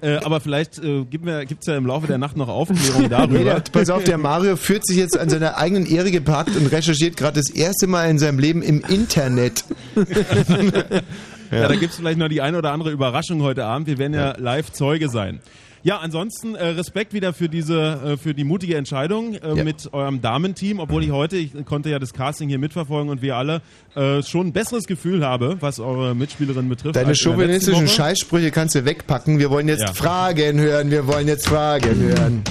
[0.00, 3.38] Äh, aber vielleicht äh, gibt es ja im Laufe der Nacht noch Aufklärung Nee, darüber.
[3.38, 7.16] der, pass auf, der Mario führt sich jetzt an seiner eigenen Ehre gepackt und recherchiert
[7.16, 9.64] gerade das erste Mal in seinem Leben im Internet.
[11.52, 13.88] Ja, da gibt es vielleicht noch die eine oder andere Überraschung heute Abend.
[13.88, 15.40] Wir werden ja, live Zeuge sein.
[15.82, 19.64] Ja, ansonsten äh, Respekt wieder für diese, äh, für die mutige Entscheidung äh, Ja.
[19.64, 23.36] mit eurem Damenteam, obwohl ich heute, ich konnte ja das Casting hier mitverfolgen und wir
[23.36, 23.62] alle
[23.94, 26.96] äh, schon ein besseres Gefühl habe, was eure Mitspielerin betrifft.
[26.96, 27.88] Deine chauvinistischen.
[27.88, 29.38] Scheißsprüche kannst du wegpacken.
[29.38, 29.92] Wir wollen jetzt Ja.
[29.94, 30.90] Fragen hören.
[30.90, 32.42] Wir wollen jetzt Fragen hören.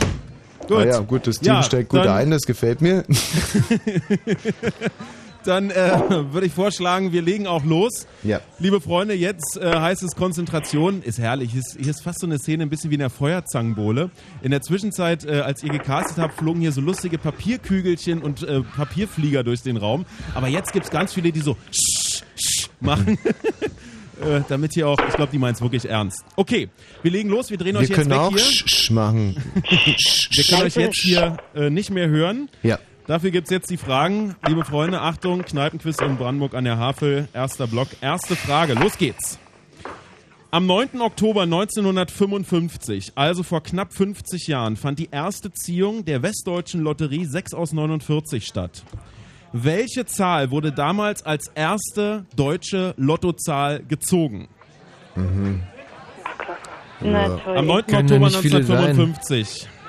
[0.67, 0.77] Gut.
[0.77, 3.03] Ah ja, gut, das Team Ja, steckt gut ein, das gefällt mir.
[5.43, 5.99] Dann äh,
[6.31, 8.07] würde ich vorschlagen, wir legen auch los.
[8.23, 8.41] Ja.
[8.59, 11.01] Liebe Freunde, jetzt äh, heißt es Konzentration.
[11.01, 11.51] Ist herrlich.
[11.51, 14.09] Hier ist, hier ist fast so eine Szene ein bisschen wie in der Feuerzangenbowle.
[14.41, 18.61] In der Zwischenzeit, äh, als ihr gecastet habt, flogen hier so lustige Papierkügelchen und äh,
[18.61, 20.05] Papierflieger durch den Raum.
[20.35, 23.17] Aber jetzt gibt's ganz viele, die so sch, sch machen.
[24.21, 26.23] äh, damit hier auch, ich glaube, die meint es wirklich ernst.
[26.35, 26.69] Okay,
[27.01, 27.49] wir legen los.
[27.49, 28.39] Wir drehen Wir euch jetzt können weg auch hier.
[28.39, 29.35] sch, sch machen.
[30.31, 32.49] Wir können euch jetzt hier äh, nicht mehr hören.
[32.63, 32.79] Ja.
[33.09, 34.35] Dafür gibt's jetzt die Fragen.
[34.47, 37.27] Liebe Freunde, Achtung, Kneipenquiz in Brandenburg an der Havel.
[37.33, 38.75] Erster Block, erste Frage.
[38.75, 39.39] Los geht's.
[40.51, 41.01] Am 9.
[41.01, 47.55] Oktober 1955, also vor knapp 50 Jahren, fand die erste Ziehung der Westdeutschen Lotterie 6
[47.55, 48.83] aus 49 statt.
[49.53, 54.49] Welche Zahl wurde damals als erste deutsche Lottozahl gezogen?
[57.01, 57.57] Na toll.
[57.57, 57.85] Am 9.
[57.87, 59.15] Können Oktober ja nicht viele sein.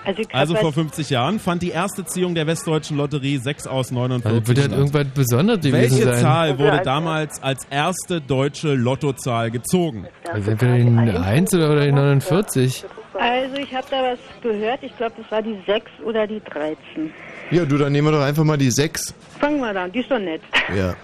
[0.05, 0.35] 1955.
[0.35, 3.91] Also, Also vor das- 50 Jahren fand die erste Ziehung der Westdeutschen Lotterie 6 aus
[3.91, 4.79] 49 Also wird halt statt.
[4.79, 6.21] irgendwas Besonderes gewesen Welche sein.
[6.23, 10.07] Zahl wurde Also- damals als erste deutsche Lottozahl gezogen?
[10.33, 12.85] Also entweder die 1 oder, oder die 49.
[13.19, 14.83] Also ich habe da was gehört.
[14.83, 17.13] Ich glaube, das war die 6 oder die 13.
[17.51, 19.13] Ja, du, dann nehmen wir doch einfach mal die 6.
[19.39, 19.93] Fangen wir an.
[19.93, 20.41] Die ist doch nett.
[20.75, 20.95] Ja.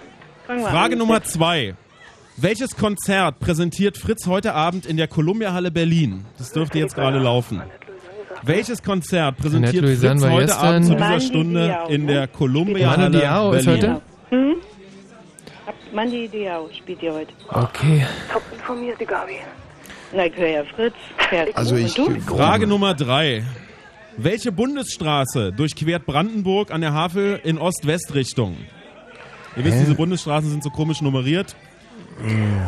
[0.47, 0.99] Frage an.
[0.99, 1.75] Nummer zwei.
[2.37, 6.23] Welches Konzert präsentiert Fritz heute Abend in der Columbia Halle Berlin?
[6.37, 7.61] Das dürfte jetzt gerade laufen.
[8.43, 10.67] Welches Konzert präsentiert Annette Louisanne Fritz war heute gestern.
[10.67, 12.13] Abend zu dieser Mandy Stunde Diao, in ne?
[12.13, 13.83] der Columbia Manu Halle Diao ist Berlin?
[13.83, 14.01] heute?
[14.29, 14.55] Hm?
[15.93, 17.33] Mandy Diao spielt ihr heute.
[17.49, 18.05] Okay.
[18.31, 19.33] Top informiert, die Gabi.
[20.13, 20.95] Na, ich höre ja Fritz.
[21.29, 21.57] Fertig.
[21.57, 21.93] Also ich.
[22.25, 23.43] Frage Nummer drei.
[24.17, 28.57] Welche Bundesstraße durchquert Brandenburg an der Havel in Ost-West-Richtung?
[29.55, 29.81] Ihr wisst, Hä?
[29.81, 31.55] diese Bundesstraßen sind so komisch nummeriert.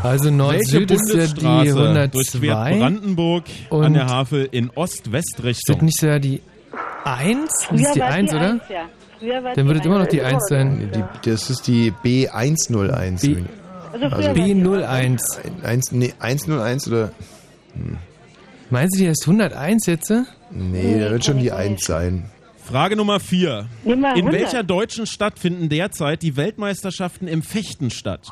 [0.03, 2.77] Also Nord-Süd ist ja die Bundesstraße durchquert 102.
[2.79, 5.85] Brandenburg Und- an der Havel in Ist das Ost-West-Richtung?
[5.85, 6.41] nicht sogar die
[7.05, 7.49] 1?
[7.51, 8.51] Das Früher ist die war 1, die oder?
[8.51, 9.41] 1, ja.
[9.41, 10.11] Dann die würde es immer noch 1.
[10.11, 10.91] die 1 sein.
[10.93, 13.21] Die, das ist die B101.
[13.21, 13.43] B-
[13.91, 15.19] Also Also war die B01.
[15.63, 17.11] 1, nee, 101 oder.
[18.69, 20.13] Meinen Sie, die ist 101 jetzt?
[20.51, 22.25] Nee, da wird schon die 1 sein.
[22.63, 23.65] Frage Nummer vier.
[23.83, 24.33] Nimm mal In 100.
[24.41, 28.29] welcher deutschen Stadt finden derzeit die Weltmeisterschaften im Fechten statt?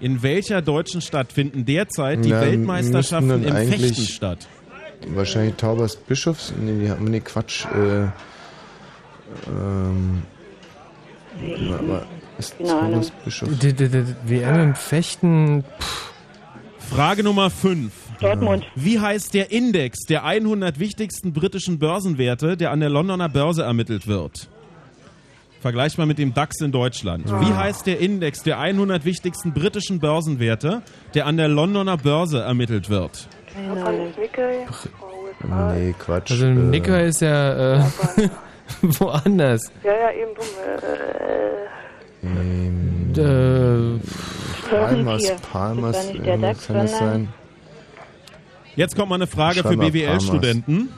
[0.00, 4.46] In welcher deutschen Stadt finden derzeit die Ja, Weltmeisterschaften im Fechten statt?
[5.08, 6.52] Wahrscheinlich Taubers Bischofs.
[6.60, 7.66] Nee, die haben nee, Quatsch.
[7.66, 8.08] Äh,
[9.48, 10.22] ähm,
[11.72, 12.06] aber
[12.38, 12.90] ist Keine Ahnung.
[12.92, 13.58] Taubers Bischofs.
[13.58, 15.64] Die, die, die, WM im Fechten.
[16.78, 17.92] Frage Nummer 5.
[18.20, 18.64] Dortmund.
[18.74, 24.06] Wie heißt der Index der 100 wichtigsten britischen Börsenwerte, der an der Londoner Börse ermittelt
[24.06, 24.48] wird?
[25.68, 27.30] Vergleichbar mit dem DAX in Deutschland.
[27.30, 27.42] Ah.
[27.42, 30.80] Wie heißt der Index der 100 wichtigsten britischen Börsenwerte,
[31.12, 33.28] der an der Londoner Börse ermittelt wird?
[33.52, 34.08] Keine Ahnung.
[35.74, 36.30] Nee, Quatsch.
[36.30, 37.82] Also äh, Nicker ist ja äh,
[38.82, 39.70] woanders.
[39.84, 40.46] Ja, ja, eben drum.
[42.22, 45.32] Äh, ähm, Äh, Palmers.
[45.52, 47.28] Palmers, Das war nicht der irgendwas DAX, kann das sein?
[48.74, 50.74] Jetzt kommt mal eine Frage für mal BWL-Studenten.
[50.74, 50.88] Mhm.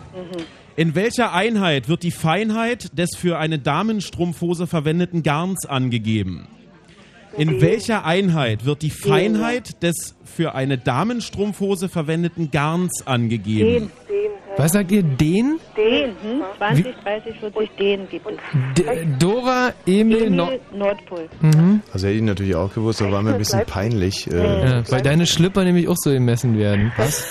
[0.81, 6.47] In welcher Einheit wird die Feinheit des für eine Damenstrumpfhose verwendeten Garns angegeben?
[7.37, 13.93] In welcher Einheit wird die Feinheit des für eine Damenstrumpfhose verwendeten Garns angegeben?
[14.57, 15.03] Was sagt ihr?
[15.03, 15.61] Den?
[15.77, 16.43] Den, hm?
[16.57, 18.39] 20, 30, 40, den gibt es.
[18.79, 21.29] D Dora Emil, Emil no Nordpol.
[21.43, 21.83] mhm.
[21.93, 24.31] Also hätte ich natürlich auch gewusst, aber war mir ein bisschen peinlich.
[24.33, 26.91] Äh, ja, weil deine Schlüpper nämlich auch so gemessen werden.
[26.97, 27.31] Was?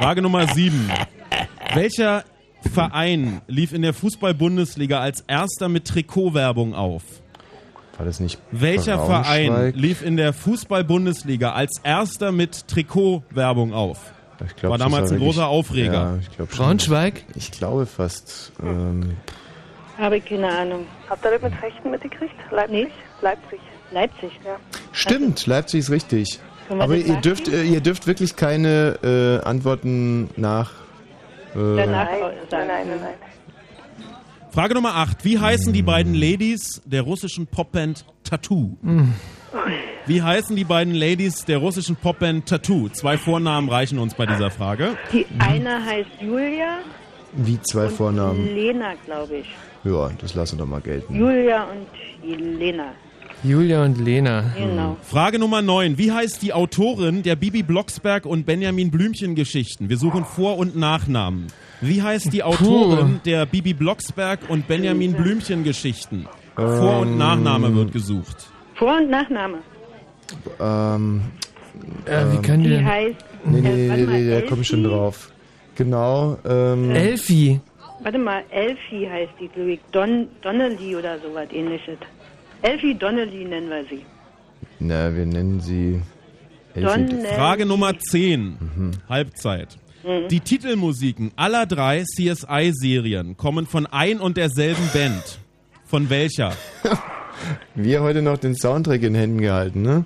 [0.00, 0.90] Frage Nummer 7.
[1.74, 2.24] Welcher
[2.72, 7.02] Verein lief in der Fußball-Bundesliga als erster mit Trikotwerbung auf?
[7.98, 14.14] War das nicht Welcher Verein lief in der Fußball-Bundesliga als erster mit Trikotwerbung auf?
[14.46, 15.92] Ich glaub, War damals ein wirklich- großer Aufreger.
[15.92, 16.64] Ja, ich glaub schon.
[16.64, 17.24] Braunschweig?
[17.34, 18.52] Ich glaube fast.
[18.62, 19.16] Ähm,
[19.98, 20.86] Habe ich keine Ahnung.
[21.10, 22.32] habt ihr das mit Rechten mitgekriegt?
[22.50, 22.88] Leipzig?
[23.20, 23.60] Leipzig.
[23.92, 24.30] Leipzig.
[24.46, 24.56] Ja.
[24.92, 26.38] stimmt, Leipzig ist richtig.
[26.70, 28.98] Aber ihr dürft, äh, ihr dürft wirklich keine
[29.42, 30.70] äh, Antworten nach.
[31.54, 33.14] Äh, Danach Nein, nein, nein, nein.
[34.52, 35.24] Frage Nummer 8.
[35.24, 38.76] Wie heißen die beiden Ladies der russischen Popband Tattoo?
[40.06, 42.88] Wie heißen die beiden Ladies der russischen Popband Tattoo?
[42.88, 44.96] Zwei Vornamen reichen uns bei dieser Frage.
[45.12, 46.78] Die eine heißt Julia
[47.34, 48.44] Wie zwei Vornamen.
[48.54, 49.48] Lena, glaube ich.
[49.84, 51.14] Ja, das lassen wir doch mal gelten.
[51.14, 52.92] Julia und Lena.
[53.42, 54.44] Julia und Lena.
[54.56, 54.96] Genau.
[55.02, 55.96] Frage Nummer 9.
[55.96, 59.88] Wie heißt die Autorin der Bibi Blocksberg und Benjamin Blümchen Geschichten?
[59.88, 61.46] Wir suchen Vor- und Nachnamen.
[61.80, 66.26] Wie heißt die Autorin der Bibi Blocksberg und Benjamin Blümchen Geschichten?
[66.54, 68.48] Vor- und Ähm, Nachname wird gesucht.
[68.74, 69.58] Vor- und Nachname.
[70.60, 71.22] Ähm,
[72.04, 73.16] Äh, wie kann die heißt.
[73.44, 74.48] Nee, nee, nee, mal, nee, da Elfi?
[74.48, 75.32] komme ich schon drauf.
[75.76, 76.36] Genau.
[76.46, 77.58] Ähm, Elfi.
[78.02, 79.80] Warte mal, Elfie heißt die, glaube ich.
[79.92, 81.96] Don, Donnelly oder sowas ähnliches.
[82.62, 84.04] Elfie Donnelly nennen wir sie.
[84.78, 86.00] Na, wir nennen sie.
[86.74, 87.26] Donnelly.
[87.34, 88.56] Frage Nummer 10.
[89.08, 89.76] Halbzeit.
[90.04, 90.28] Mhm.
[90.28, 95.38] Die Titelmusiken aller drei CSI-Serien kommen von ein und derselben Band.
[95.84, 96.52] Von welcher?
[97.74, 100.04] Wir heute noch den Soundtrack in Händen gehalten, ne?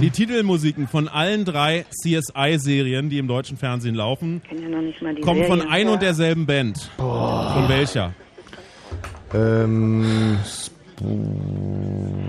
[0.00, 5.14] Die Titelmusiken von allen drei CSI-Serien, die im deutschen Fernsehen laufen, ja noch nicht mal
[5.14, 6.90] die kommen von ein und derselben Band.
[6.96, 8.12] Von welcher?
[9.32, 10.38] Ähm,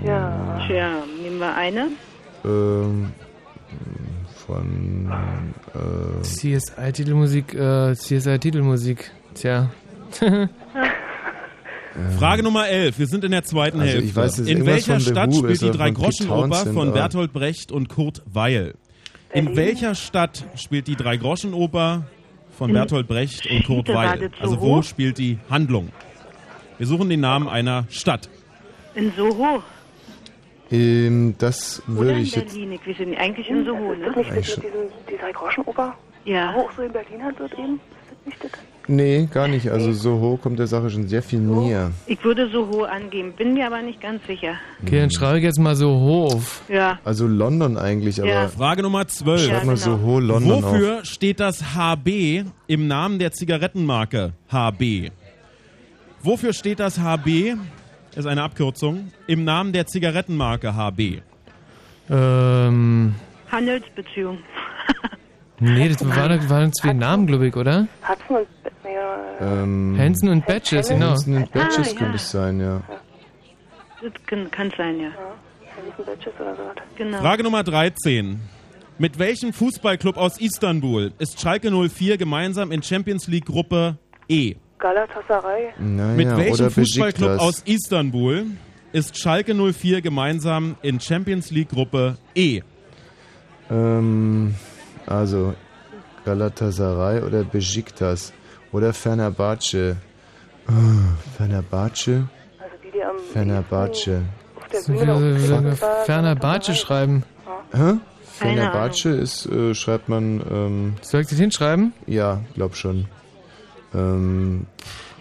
[0.04, 0.60] Ja.
[0.66, 1.88] Tja, nehmen wir eine.
[2.44, 3.12] ähm,
[4.46, 5.10] von.
[5.74, 9.10] Äh, CSI-Titelmusik, äh, CSI-Titelmusik.
[9.34, 9.70] Tja.
[12.18, 12.98] Frage Nummer 11.
[12.98, 14.16] Wir sind in der zweiten Also ich Hälfte.
[14.16, 18.74] weiß, in welcher Stadt spielt die von Drei-Groschen-Oper von Bertolt Brecht und Kurt Weil?
[19.34, 22.04] In welcher Stadt spielt die Drei-Groschen-Oper
[22.56, 24.30] von In- Bertolt Brecht und Kurt Weil?
[24.40, 25.90] Also wo spielt die Handlung?
[26.78, 28.28] Wir suchen den Namen einer Stadt.
[28.94, 29.62] In Soho.
[30.70, 32.52] ähm, das würde in ich jetzt.
[32.52, 32.72] Berlin.
[32.72, 34.12] Ich weiß nicht, eigentlich in Soho, Ist ne?
[34.14, 34.62] das nicht schon.
[34.62, 34.80] diesen,
[35.10, 35.94] die Drei-Groschen-Oper?
[36.24, 36.52] Ja.
[36.54, 37.74] Wo auch so in Berlin halt wird eben?
[37.74, 38.50] Ist das nicht das?
[38.88, 39.70] Nee, gar nicht.
[39.70, 41.92] Also so hoch kommt der Sache schon sehr viel näher.
[42.06, 44.54] Ich würde Soho angeben, bin mir aber nicht ganz sicher.
[44.82, 46.62] Okay, dann schreibe ich jetzt mal so Hof.
[46.68, 46.98] Ja.
[47.04, 48.30] Also London eigentlich, aber.
[48.30, 48.48] Ja.
[48.48, 49.46] Frage Nummer 12.
[49.46, 50.18] Schreib mal so genau.
[50.18, 55.10] London Wofür steht das HB im Namen der Zigarettenmarke HB?
[56.24, 57.54] Wofür steht das HB?
[58.14, 59.10] Ist eine Abkürzung.
[59.26, 61.20] Im Namen der Zigarettenmarke HB.
[62.10, 63.14] Ähm,
[63.50, 64.38] Handelsbeziehung.
[65.60, 67.86] nee, das waren, waren zwei Namen, glaube ich, oder?
[68.06, 68.46] Hudson und...
[68.84, 71.10] Äh, Ähm, Hansen und Batches, genau.
[71.10, 71.98] Hansen und Batches Ah, ja.
[71.98, 72.80] könnte es sein, ja.
[74.02, 75.08] Das kann, kann sein, ja.
[75.76, 76.76] Hansen Batches oder sowas.
[76.96, 77.18] Genau.
[77.18, 78.40] Frage Nummer 13.
[78.98, 83.96] Mit welchem Fußballclub aus Istanbul ist Schalke 04 gemeinsam in Champions League Gruppe
[84.28, 84.54] E?
[84.82, 85.72] Galatasaray.
[85.78, 88.46] Naja, Mit welchem Fußballclub aus Istanbul
[88.92, 92.62] ist Schalke 04 gemeinsam in Champions League Gruppe E?
[93.70, 94.54] Ähm,
[95.06, 95.54] also
[96.24, 98.32] Galatasaray oder Besiktas
[98.72, 99.96] oder Fenerbahce.
[100.68, 100.72] Oh,
[101.36, 102.28] Fenerbahce?
[102.58, 104.22] Also die, die am Fenerbahce.
[106.06, 106.34] Galatasaray.
[106.34, 107.22] Bartsche schreiben.
[107.72, 107.78] Hä?
[107.78, 108.00] Keine
[108.32, 111.92] Fenerbahce ist, äh, schreibt man, ähm, Soll ich das hinschreiben?
[112.06, 113.06] ja, glaub schon.
[113.94, 114.66] Ähm,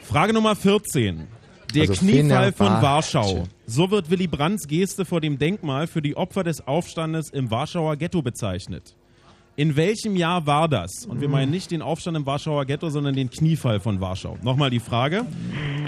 [0.03, 1.27] Frage Nummer 14.
[1.73, 3.13] Der Also Kniefall von Fenerbahce.
[3.15, 3.43] Warschau.
[3.65, 7.95] So wird Willy Brandts Geste vor dem Denkmal für die Opfer des Aufstandes im Warschauer
[7.95, 8.95] Ghetto bezeichnet.
[9.55, 11.05] In welchem Jahr war das?
[11.05, 14.37] Und wir meinen nicht den Aufstand im Warschauer Ghetto, sondern den Kniefall von Warschau.
[14.41, 15.25] Nochmal die Frage.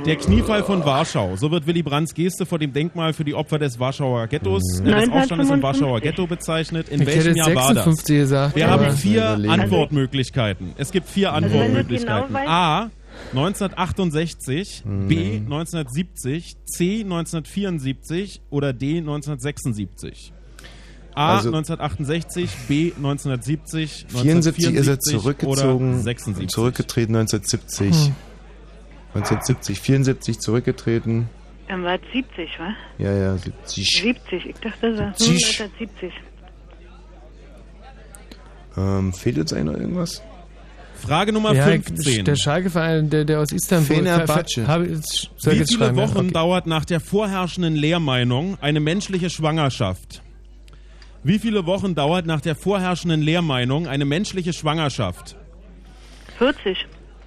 [0.05, 1.37] Der Kniefall von Warschau.
[1.37, 4.83] So wird Willy Brandts Geste vor dem Denkmal für die Opfer des Warschauer Ghettos, äh,
[4.83, 5.63] des Aufstandes im 1955.
[5.63, 6.89] Warschauer Ghetto bezeichnet.
[6.89, 7.85] In Ich welchem Jahr war das?
[7.85, 9.25] 56 gesagt, Wir haben vier.
[9.49, 10.73] Antwortmöglichkeiten.
[10.77, 12.27] Es gibt vier Also Antwortmöglichkeiten.
[12.33, 12.89] genau A.
[13.33, 20.33] 1968, B 1970, C 1974 oder D 1976.
[21.15, 26.49] A Also- 1968, B 1970, 74 ist er 1974 zurückgezogen, oder 76.
[26.49, 28.07] zurückgetreten 1970.
[28.07, 28.15] Hm.
[29.13, 31.29] 1970, 74 zurückgetreten.
[31.67, 32.73] Dann war es 70, wa?
[32.97, 34.01] Ja, ja, 70.
[34.01, 35.61] 70, ich dachte, das war 70.
[35.61, 36.13] 1970.
[38.75, 40.21] Ähm, fehlt uns eigentlich noch irgendwas?
[40.95, 42.25] Frage Nummer ja, 15.
[42.25, 43.97] Der Schalke-Verein, der, der aus Istanbul.
[43.97, 44.67] Fenerbahce.
[44.67, 45.95] Habe ich- soll ich Wie viele?
[45.95, 46.31] Wochen Okay.
[46.31, 50.21] dauert nach der vorherrschenden Lehrmeinung eine menschliche Schwangerschaft?
[51.23, 55.35] Wie viele Wochen dauert nach der vorherrschenden Lehrmeinung eine menschliche Schwangerschaft?
[56.37, 56.85] 40.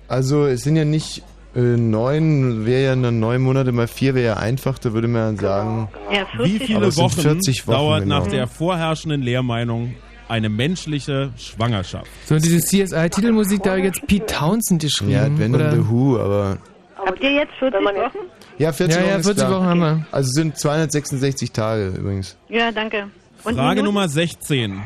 [0.08, 1.22] Also es sind ja nicht
[1.62, 5.88] neun, wäre ja dann neun Monate mal vier, wäre ja einfach, da würde man sagen.
[6.12, 8.18] Ja, Wie viele Wochen, 40 Wochen, dauert genau.
[8.20, 9.94] nach der vorherrschenden Lehrmeinung
[10.28, 12.06] eine menschliche Schwangerschaft?
[12.26, 15.12] So, und diese CSI-Titelmusik, da hat jetzt Pete Townsend geschrieben.
[15.12, 15.72] Ja, wenn oder?
[15.72, 16.58] The Who, aber.
[16.96, 18.18] Habt ihr jetzt 40 Wochen?
[18.58, 19.20] Ja, 40 Ja, ja, Wochen.
[19.20, 19.58] ist 40 klar.
[19.58, 20.06] Wochen haben wir.
[20.12, 22.36] Also sind 266 Tage übrigens.
[22.48, 23.08] Ja, danke.
[23.44, 23.84] Und Frage Minuten?
[23.86, 24.82] Nummer 16.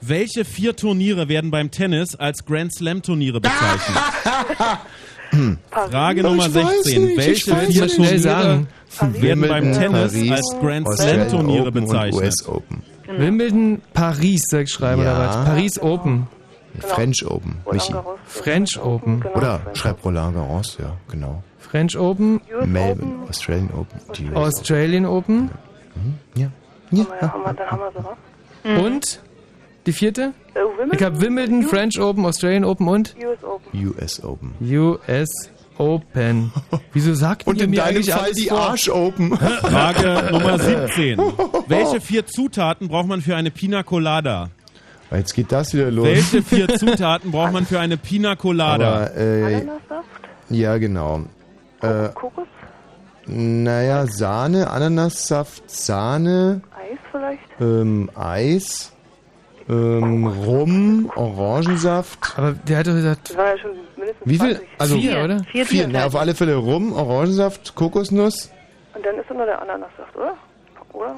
[0.00, 3.98] Welche vier Turniere werden beim Tennis als Grand Slam Turniere bezeichnet?
[5.70, 7.02] Frage Nummer Ich weiß 16.
[7.04, 7.54] nicht, ich Welche vier.
[7.62, 8.66] Turniere Schnell sagen.
[9.00, 12.34] werden beim Tennis Paris, als Grand Slam Australian Turniere Open bezeichnet?
[12.48, 12.82] Open.
[13.06, 13.18] Genau.
[13.20, 15.16] Wimbledon, Paris, soll ich schreiben, Ja.
[15.16, 15.44] oder was?
[15.44, 16.26] Paris Open.
[16.80, 17.92] French Open, Michi.
[18.26, 19.24] French Open.
[19.34, 21.42] Oder schreib Roland Garros, ja, genau.
[21.58, 22.40] French Open.
[22.66, 23.98] Melbourne, Australian Open.
[24.16, 25.50] die US Australian Open.
[26.36, 26.48] Ja.
[26.90, 27.04] Ja.
[27.04, 27.08] So
[28.64, 28.78] was.
[28.84, 29.20] Und?
[29.88, 30.34] Die vierte?
[30.52, 30.90] Wimbledon?
[30.92, 33.86] Ich habe Wimbledon, French Open, Australian Open und US Open.
[33.88, 34.54] US Open.
[34.60, 35.28] US
[35.78, 36.52] Open.
[36.92, 38.58] Wieso sagt Und ihr in mir deinem eigentlich Fall alles die vor?
[38.60, 39.34] Arsch Open.
[39.62, 40.58] Frage Nummer
[40.92, 41.18] 17.
[41.68, 44.50] Welche vier Zutaten braucht man für eine Pina Colada?
[45.10, 46.04] Jetzt geht das wieder los.
[46.04, 49.06] Welche vier Zutaten braucht man für eine Pina Colada?
[49.06, 49.66] Aber, äh,
[50.50, 51.22] ja, genau.
[51.80, 52.46] Äh, Kokos?
[53.24, 57.40] naja, Sahne, Ananassaft, Sahne, Eis vielleicht?
[57.58, 58.92] ähm, Eis,
[59.68, 62.18] ähm, Rum, Orangensaft.
[62.36, 64.54] Aber der hat doch gesagt, Das war ja schon mindestens Wie viel?
[64.56, 64.68] 20.
[64.78, 65.42] Also Vier, oder?
[65.50, 65.88] Vier Vier.
[65.88, 68.50] Na, auf alle Fälle Rum, Orangensaft, Kokosnuss,
[68.94, 70.34] Und dann ist nur der Ananassaft, oder?
[70.92, 71.16] Oder?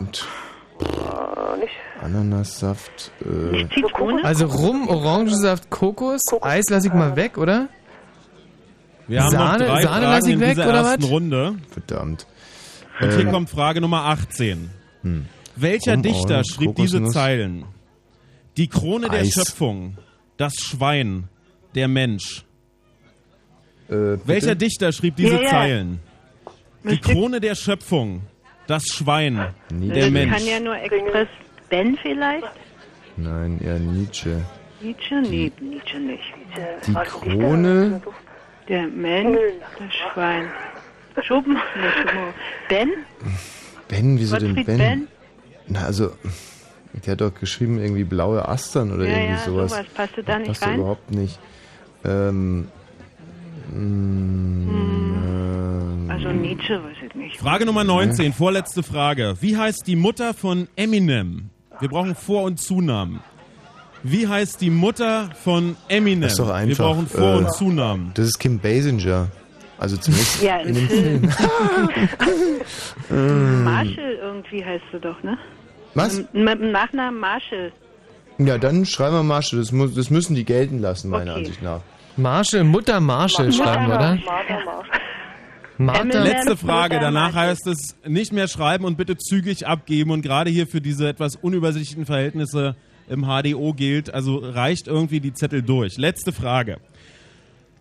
[0.80, 1.72] Äh, nicht.
[2.03, 4.24] Ananassaft, äh, Nicht Zitrone?
[4.24, 7.68] also Rum, Orangensaft, Kokos, Eis lasse ich mal weg, oder?
[9.07, 11.11] Wir haben Sahne- noch drei Sahne Fragen lass ich in weg, dieser oder ersten was?
[11.11, 11.55] Runde.
[11.70, 12.26] verdammt.
[13.01, 14.70] Und hier Ähm, kommt Frage Nummer 18.
[15.03, 15.26] Hm.
[15.57, 17.14] Welcher Rum, Dichter Orange, schrieb diese Kokosnuss.
[17.14, 17.64] Zeilen?
[18.57, 19.32] Die Krone der Eis.
[19.32, 19.96] Schöpfung,
[20.36, 21.28] das Schwein,
[21.74, 22.44] der Mensch.
[23.88, 24.18] Äh?
[24.24, 25.51] Welcher Dichter schrieb diese Ja, ja.
[25.51, 26.01] Zeilen?
[26.84, 28.22] Die Krone der Schöpfung,
[28.66, 29.36] das Schwein,
[29.70, 30.32] der das Mensch.
[30.36, 31.28] kann ja nur Express
[31.68, 32.46] Ben vielleicht?
[33.16, 34.42] Nein, eher Nietzsche.
[34.80, 35.20] Nietzsche?
[35.20, 36.22] Nee, Nietzsche nicht.
[36.86, 38.01] Die Krone,
[38.68, 39.38] Der Mensch,
[39.78, 40.48] das Schwein.
[41.22, 41.59] Schuppen?
[42.70, 42.88] Ben?
[43.88, 44.78] Ben, wieso denn Gottfried Ben?
[44.78, 45.09] Ben?
[45.68, 46.12] Na, also,
[46.93, 49.70] der hat doch geschrieben irgendwie blaue Astern oder Ja, irgendwie ja, sowas.
[49.72, 49.86] sowas.
[49.95, 50.78] Passte da nicht passt rein?
[50.78, 51.38] überhaupt nicht.
[52.05, 52.68] Ähm,
[54.80, 57.36] mm, Also Nietzsche, weiß ich nicht.
[57.38, 59.34] Frage Nummer 19, vorletzte Frage.
[59.41, 61.51] Wie heißt die Mutter von Eminem?
[61.78, 63.20] Wir brauchen Vor- und Zunamen.
[64.03, 66.22] Wie heißt die Mutter von Eminem?
[66.22, 66.68] Das ist doch einfach.
[66.78, 68.11] Wir brauchen Vor- Äh, und Zunamen.
[68.14, 69.28] Das ist Kim Basinger.
[69.78, 71.22] Also zumindest Ja, in dem Film.
[73.64, 75.38] Marshall irgendwie heißt du doch, ne?
[75.95, 76.18] Was?
[76.32, 77.72] Mit dem Nachnamen Marshall.
[78.38, 79.59] Ja, dann schreiben wir Marshall.
[79.59, 81.41] Das, muss, das müssen die gelten lassen, meiner Okay.
[81.41, 81.80] Ansicht nach.
[82.16, 84.14] Marshall, Mutter Marshall schreiben, wir, oder?
[84.16, 84.88] Martha Marsch.
[85.78, 86.22] Martha.
[86.22, 87.49] Letzte Frage, Mutter danach Marshall.
[87.51, 91.36] heißt es nicht mehr schreiben und bitte zügig abgeben und gerade hier für diese etwas
[91.36, 92.76] unübersichtlichen Verhältnisse
[93.09, 95.97] im HDO gilt, also reicht irgendwie die Zettel durch.
[95.99, 96.78] Letzte Frage.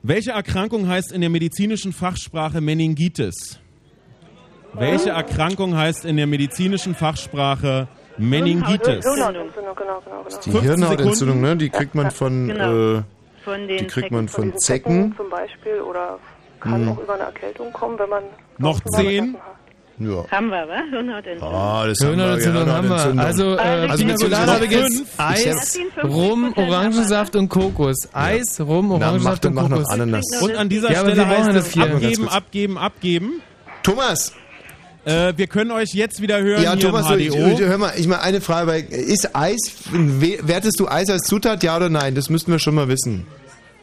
[0.01, 3.59] Welche Erkrankung heißt in der medizinischen Fachsprache Meningitis?
[4.73, 7.87] Welche Erkrankung heißt in der medizinischen Fachsprache
[8.19, 9.03] Meningitis?
[9.05, 10.23] Hirnhautentzündung, genau, genau, genau.
[10.45, 11.57] Die 15 Hirnhautentzündung, ne?
[11.57, 12.97] Die kriegt man von, Genau.
[12.97, 13.01] äh,
[13.43, 14.51] Von die den kriegt man Zecken.
[14.51, 15.13] von Zecken.
[15.17, 16.19] zum Beispiel oder
[16.59, 16.89] kann Hm.
[16.91, 18.23] auch über eine Erkältung kommen, wenn man
[18.57, 19.37] Noch zehn?
[20.01, 20.23] Ja.
[20.31, 20.81] Haben wir, wa?
[20.89, 21.53] Hirnhautentzündung.
[21.53, 23.03] Ah, das haben wir, Hirnhautentzündung haben wir.
[23.03, 23.25] Hirnhautentzündung.
[23.25, 25.03] Also, äh, Also Pina beziehungsweise Colada habe ich jetzt.
[25.17, 27.97] Eis, Rum, Orangensaft und Kokos.
[28.13, 29.89] Eis, Rum, Na, mach Orangensaft und mach noch Kokos.
[29.93, 30.25] Ananas.
[30.41, 33.41] Und an dieser Ja, Stelle heißt das es abgeben, abgeben, abgeben.
[33.83, 34.33] Thomas,
[35.05, 38.19] Äh, wir können euch jetzt wieder hören Ja, Thomas, im ich, hör mal, ich mal
[38.19, 39.57] eine Frage, weil ist Eis,
[39.91, 42.15] we- wertest du Eis als Zutat, ja oder nein?
[42.15, 43.25] Das müssten wir schon mal wissen.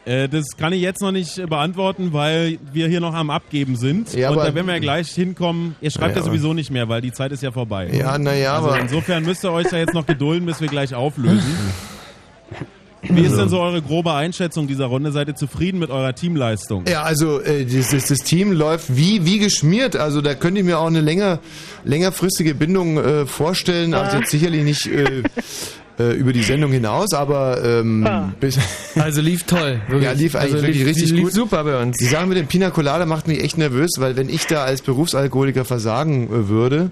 [0.05, 3.75] Äh, das kann ich jetzt noch nicht äh, beantworten, weil wir hier noch am Abgeben
[3.75, 4.13] sind.
[4.13, 5.75] Ja, und aber- da werden wir ja gleich hinkommen.
[5.81, 7.89] Ihr schreibt Ja, ja, sowieso nicht mehr, weil die Zeit ist ja vorbei.
[7.91, 10.67] Ja, na ja, also aber- Insofern müsst ihr euch ja jetzt noch gedulden, bis wir
[10.69, 11.41] gleich auflösen.
[13.03, 15.11] Wie ist denn so eure grobe Einschätzung dieser Runde?
[15.11, 16.85] Seid ihr zufrieden mit eurer Teamleistung?
[16.87, 19.95] Ja, also äh, das, das, das Team läuft wie, wie geschmiert.
[19.95, 21.39] Also da könnte ich mir auch eine länger,
[21.83, 23.93] längerfristige Bindung äh, vorstellen.
[23.93, 25.23] Also jetzt sicherlich nicht äh,
[25.99, 28.57] äh, über die Sendung hinaus, aber ähm, bis,
[28.95, 29.79] Also lief toll.
[29.87, 30.03] Wirklich.
[30.03, 31.33] ja, lief eigentlich also wirklich lief, richtig lief gut.
[31.33, 31.97] super bei uns.
[31.97, 34.81] Die Sache mit dem Pina Colada macht mich echt nervös, weil wenn ich da als
[34.81, 36.91] Berufsalkoholiker versagen äh, würde,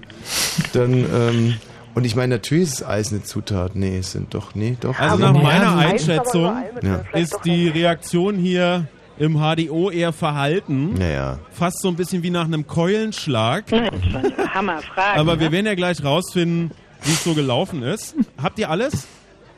[0.72, 1.54] dann ähm,
[1.96, 3.74] und ich meine, natürlich ist Eis eine Zutat.
[3.74, 4.96] Nee, es sind doch, nee, doch.
[4.98, 7.00] Also Aber- nach meiner Ja, Einschätzung Ja.
[7.12, 8.86] ist die Reaktion hier
[9.18, 10.94] im HDO eher verhalten.
[10.94, 11.38] Naja.
[11.50, 13.64] Fast so ein bisschen wie nach einem Keulenschlag.
[14.54, 15.18] Hammerfrage.
[15.18, 15.52] Aber wir ne?
[15.52, 16.70] werden ja gleich rausfinden,
[17.02, 18.14] wie es so gelaufen ist.
[18.40, 19.06] Habt ihr alles?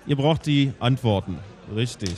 [0.07, 1.39] Ihr braucht die Antworten.
[1.75, 2.15] Richtig.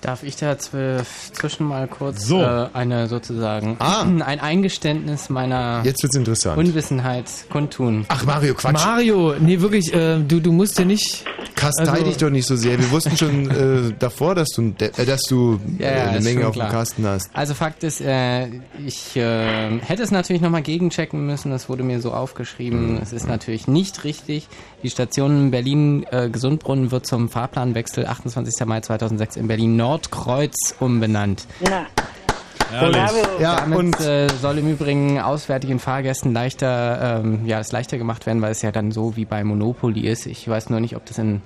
[0.00, 2.40] Darf ich da zw- zwischen mal kurz So.
[2.42, 4.02] äh, eine sozusagen Ah.
[4.24, 6.56] ein Eingeständnis meiner Jetzt wird's interessant.
[6.58, 8.06] Unwissenheit kundtun?
[8.08, 8.72] Ach Mario, Quatsch.
[8.72, 11.24] Mario, nee, wirklich, äh, du, du musst ja nicht.
[11.54, 12.78] Kastei Also- dich doch nicht so sehr.
[12.78, 13.50] Wir wussten schon
[13.90, 16.54] äh, davor, dass du, ein De- äh, dass du äh, Ja, ja, eine Menge auf
[16.56, 16.68] dem.
[16.70, 17.28] Kasten hast.
[17.34, 18.46] Also Fakt ist, äh,
[18.86, 21.52] ich äh, hätte es natürlich nochmal gegenchecken müssen.
[21.52, 22.98] Es wurde mir so aufgeschrieben.
[23.02, 24.48] Es ist natürlich nicht richtig.
[24.82, 28.66] Die Station Berlin äh, Gesundbrunnen wird zum Fahrplanwechsel 28.
[28.66, 31.46] Mai 2006 in Berlin Nordkreuz umbenannt.
[31.60, 31.86] Na.
[33.40, 38.26] Ja, damit und- äh, soll im Übrigen auswärtigen Fahrgästen leichter, ähm, ja, es leichter gemacht
[38.26, 40.26] werden, weil es ja dann so wie bei Monopoly ist.
[40.26, 41.42] Ich weiß nur nicht, ob das in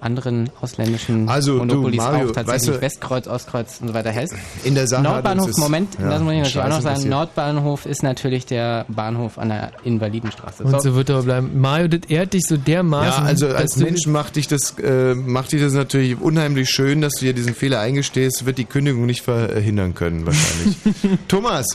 [0.00, 4.12] anderen ausländischen Also, du, Monopolies Mario, auch tatsächlich weißt du- Westkreuz, Ostkreuz und so weiter
[4.14, 4.34] heißt.
[4.64, 6.94] In der Sache Nordbahnhof, Moment, ja, das muss ich natürlich auch noch sagen.
[6.94, 7.10] passiert.
[7.10, 10.64] Nordbahnhof ist natürlich der Bahnhof an der Invalidenstraße.
[10.64, 11.60] Und so wird er bleiben.
[11.60, 13.24] Mario, das ehrt dich so dermaßen.
[13.24, 17.00] Ja, also als du- Mensch macht dich das, äh, macht dich das natürlich unheimlich schön,
[17.00, 20.76] dass du dir diesen Fehler eingestehst, wird die Kündigung nicht verhindern können, wahrscheinlich.
[21.28, 21.66] Thomas,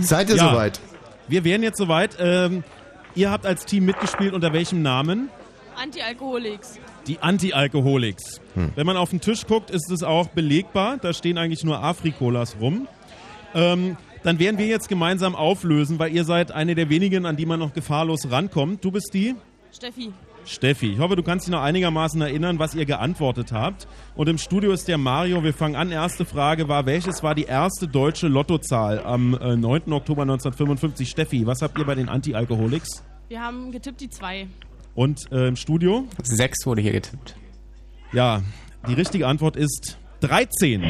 [0.00, 0.50] seid ihr Ja.
[0.50, 0.80] soweit?
[1.28, 2.16] Wir wären jetzt soweit.
[2.20, 2.62] Ähm,
[3.14, 4.34] ihr habt als Team mitgespielt.
[4.34, 5.28] Unter welchem Namen?
[5.82, 6.74] Anti-Alkoholics.
[7.06, 8.40] Die Anti-Alkoholics.
[8.54, 8.72] Hm.
[8.74, 10.98] Wenn man auf den Tisch guckt, ist es auch belegbar.
[10.98, 12.86] Da stehen eigentlich nur Afrikolas rum.
[13.54, 17.46] Ähm, dann werden wir jetzt gemeinsam auflösen, weil ihr seid eine der wenigen, an die
[17.46, 18.84] man noch gefahrlos rankommt.
[18.84, 19.34] Du bist die?
[19.72, 20.12] Steffi.
[20.44, 20.92] Steffi.
[20.92, 23.86] Ich hoffe, du kannst dich noch einigermaßen erinnern, was ihr geantwortet habt.
[24.14, 25.42] Und im Studio ist der Mario.
[25.42, 25.90] Wir fangen an.
[25.90, 29.92] Erste Frage war, welches war die erste deutsche Lottozahl am äh, 9.
[29.92, 31.08] Oktober 1955?
[31.08, 33.04] Steffi, was habt ihr bei den Anti-Alkoholics?
[33.28, 34.46] Wir haben getippt die zwei.
[34.94, 36.06] Und äh, im Studio?
[36.22, 37.36] Sechs wurde hier getippt.
[38.12, 38.42] Ja,
[38.86, 40.82] die richtige Antwort ist 13.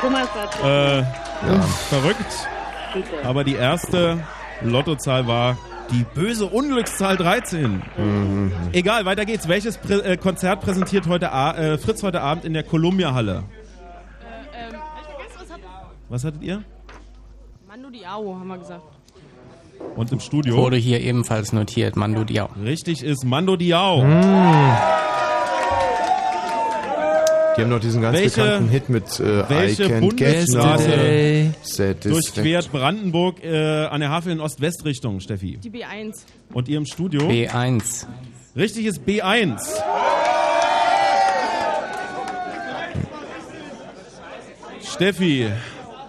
[0.00, 1.04] Thomas hat Äh,
[1.88, 2.48] Verrückt.
[3.24, 4.22] Aber die erste
[4.62, 5.58] Lottozahl war
[5.90, 7.82] die böse Unglückszahl 13.
[8.72, 9.48] Egal, weiter geht's.
[9.48, 13.44] Welches Prä äh, Konzert präsentiert heute A äh, Fritz heute Abend in der Columbia Halle?
[14.54, 15.60] Ähm, ich vergesse, was hat
[16.08, 16.62] Was hattet ihr?
[17.68, 18.95] Mando Diao, haben wir gesagt.
[19.96, 20.56] Und im Studio?
[20.56, 22.48] Wurde hier ebenfalls notiert, Mando Diao.
[22.62, 24.02] Richtig ist Mando Diao.
[27.56, 31.52] Die haben noch diesen ganz Welche- bekannten Hit mit äh, welche I can't get Bundesstraße
[32.04, 32.10] no.
[32.12, 35.56] Durchquert Brandenburg äh, an der Havel in Ost-West-Richtung, Steffi.
[35.56, 36.12] Die B1.
[36.52, 37.22] Und ihr im Studio?
[37.22, 38.04] B1.
[38.54, 39.58] Richtig ist B1.
[44.82, 45.48] Steffi,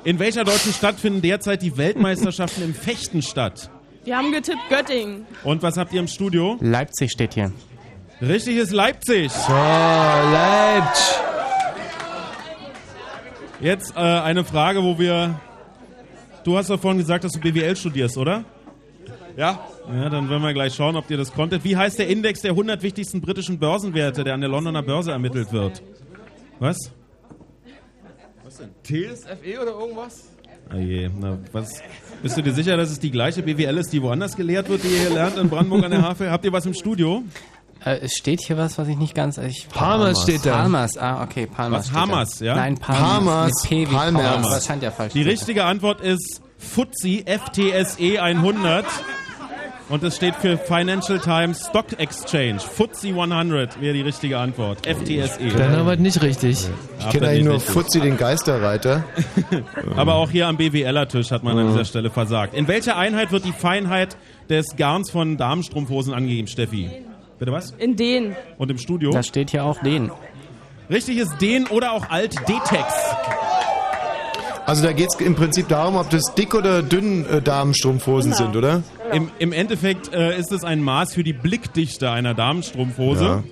[0.07, 3.69] in welcher deutschen Stadt finden derzeit die Weltmeisterschaften im Fechten statt?
[4.05, 5.25] Wir haben getippt Göttingen.
[5.43, 6.55] Und was habt ihr im Studio?
[6.61, 7.51] Leipzig steht hier.
[8.21, 9.29] Richtig ist Leipzig.
[9.33, 11.15] So, Leipzig.
[13.59, 15.41] Jetzt äh, eine Frage, wo wir.
[16.45, 18.45] Du hast doch vorhin gesagt, dass du BWL studierst, oder?
[19.35, 19.59] Ja.
[19.93, 21.65] Ja, dann werden wir gleich schauen, ob ihr das konntet.
[21.65, 25.51] Wie heißt der Index der 100 wichtigsten britischen Börsenwerte, der an der Londoner Börse ermittelt
[25.51, 25.83] wird?
[26.59, 26.93] Was?
[28.57, 28.69] Was denn?
[28.83, 30.23] TSFE oder irgendwas?
[30.69, 31.81] Ah je, na, was?
[32.21, 34.87] Bist du dir sicher, dass es die gleiche BWL ist, die woanders gelehrt wird, die
[34.87, 36.29] ihr hier lernt in Brandenburg an der Havel?
[36.31, 37.23] Habt ihr was im Studio?
[37.85, 39.37] Äh, es steht hier was, was ich nicht ganz.
[39.37, 40.57] Ich, Palmas steht da.
[40.57, 41.93] Palmas, ah, okay, Palmas.
[41.93, 41.99] Was.
[42.01, 42.55] Hamas, ja?
[42.55, 43.01] Nein, Palmas.
[43.01, 44.23] Palmas, Mit P wie Palmas.
[44.23, 44.49] Palmas.
[44.51, 45.31] Das scheint ja falsch Die zu sein.
[45.31, 48.85] richtige Antwort ist FTSE, FTSE 100.
[49.89, 52.59] Und es steht für Financial Times Stock Exchange.
[52.59, 54.85] FTSE 100 wäre die richtige Antwort.
[54.85, 55.47] FTSE.
[55.57, 56.67] Dann aber nicht richtig.
[56.99, 59.05] Ich kenne eigentlich nur Fuzzi, den Geisterreiter.
[59.95, 62.53] Aber auch hier am BWLer-Tisch hat man an dieser Stelle versagt.
[62.53, 64.17] In welcher Einheit wird die Feinheit
[64.49, 66.89] des Garns von Damenstrumpfhosen angegeben, Steffi?
[67.39, 67.71] Bitte was?
[67.77, 68.35] In den.
[68.57, 69.11] Und im Studio?
[69.11, 70.11] Da steht hier auch den.
[70.89, 72.93] Richtig ist den oder auch alt Detex.
[74.67, 78.43] Also da geht es im Prinzip darum, ob das dick oder dünn äh, Damenstrumpfhosen Genau.
[78.43, 78.83] sind, oder?
[79.13, 83.23] Im, Im Endeffekt äh, ist es ein Maß für die Blickdichte einer Damenstrumpfhose.
[83.23, 83.43] Ja.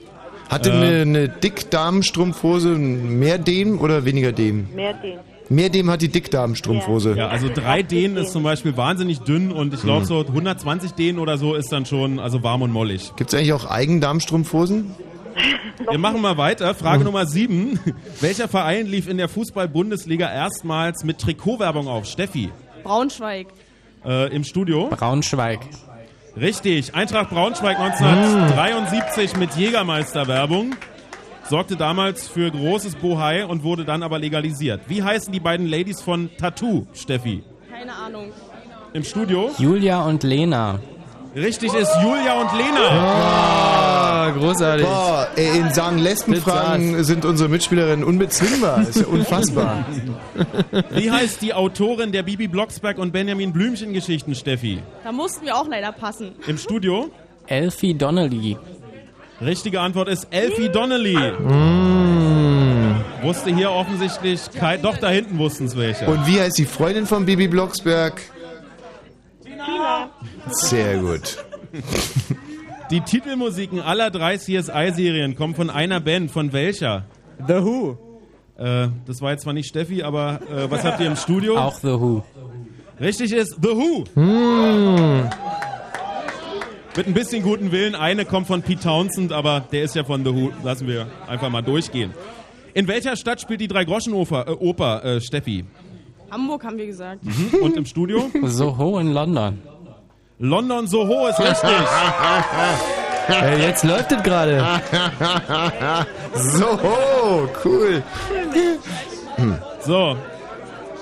[0.49, 4.67] Hat denn Äh, eine, eine Dickdamenstrumpfhose mehr Dem oder weniger Dem?
[4.75, 5.17] Mehr den.
[5.47, 7.15] Mehr Dem hat die Dickdamenstrumpfhose.
[7.15, 10.05] Ja, also drei Dehnen ist zum Beispiel wahnsinnig dünn und ich glaube Hm.
[10.07, 13.13] so 120 Dehnen oder so ist dann schon also warm und mollig.
[13.15, 14.91] Gibt es eigentlich auch Eigendamenstrumpfhosen?
[15.89, 16.73] Wir machen mal weiter.
[16.75, 17.79] Frage Nummer sieben.
[18.21, 22.05] Welcher Verein lief in der Fußball-Bundesliga erstmals mit Trikotwerbung auf?
[22.05, 22.49] Steffi,
[22.83, 23.47] Braunschweig.
[24.05, 24.87] äh, im Studio.
[24.89, 25.59] Braunschweig.
[26.39, 26.93] Richtig.
[26.95, 30.75] Eintracht Braunschweig 1973 mit Jägermeisterwerbung.
[31.49, 34.81] Sorgte damals für großes Bohai und wurde dann aber legalisiert.
[34.87, 37.43] Wie heißen die beiden Ladies von Tattoo, Steffi?
[37.71, 38.31] Keine Ahnung.
[38.93, 39.51] Im Studio?
[39.59, 40.79] Julia und Lena.
[41.35, 42.87] Richtig ist Julia und Lena.
[42.89, 44.85] Ah, großartig.
[44.85, 48.81] Boah, ey, in Sagen Lesbenfragen sind unsere Mitspielerinnen unbezwingbar.
[48.87, 49.85] Ist ja unfassbar.
[50.91, 54.79] Wie heißt die Autorin der Bibi Blocksberg und Benjamin Blümchen Geschichten, Steffi?
[55.03, 56.31] Da mussten wir auch leider passen.
[56.47, 57.09] Im Studio?
[57.47, 58.57] Elfie Donnelly.
[59.41, 61.17] Richtige Antwort ist Elfie Donnelly.
[61.17, 62.95] Mm.
[63.23, 66.05] Wusste hier offensichtlich kein, doch da hinten wussten es welche.
[66.05, 68.21] Und wie heißt die Freundin von Bibi Blocksberg?
[70.47, 71.37] Sehr gut.
[72.91, 76.31] Die Titelmusiken aller drei CSI-Serien kommen von einer Band.
[76.31, 77.05] Von welcher?
[77.47, 77.97] The Who.
[78.57, 81.57] Äh, das war jetzt zwar nicht Steffi, aber äh, was habt ihr im Studio?
[81.57, 82.23] Auch The Who.
[82.99, 84.03] Richtig ist The Who.
[84.13, 85.29] Hm.
[86.95, 87.95] Mit ein bisschen guten Willen.
[87.95, 90.51] Eine kommt von Pete Townsend, aber der ist ja von The Who.
[90.63, 92.13] Lassen wir einfach mal durchgehen.
[92.73, 95.65] In welcher Stadt spielt die Drei-Groschen-Oper, äh, Oper, äh, Steffi?
[96.31, 97.23] Hamburg haben wir gesagt.
[97.23, 97.59] Mhm.
[97.61, 98.29] Und im Studio?
[98.43, 99.61] Soho in London.
[100.39, 101.69] London Soho ist richtig.
[103.27, 104.63] Ey, jetzt läuft es gerade.
[106.33, 108.03] so, cool.
[109.37, 109.57] Hm.
[109.81, 110.15] So.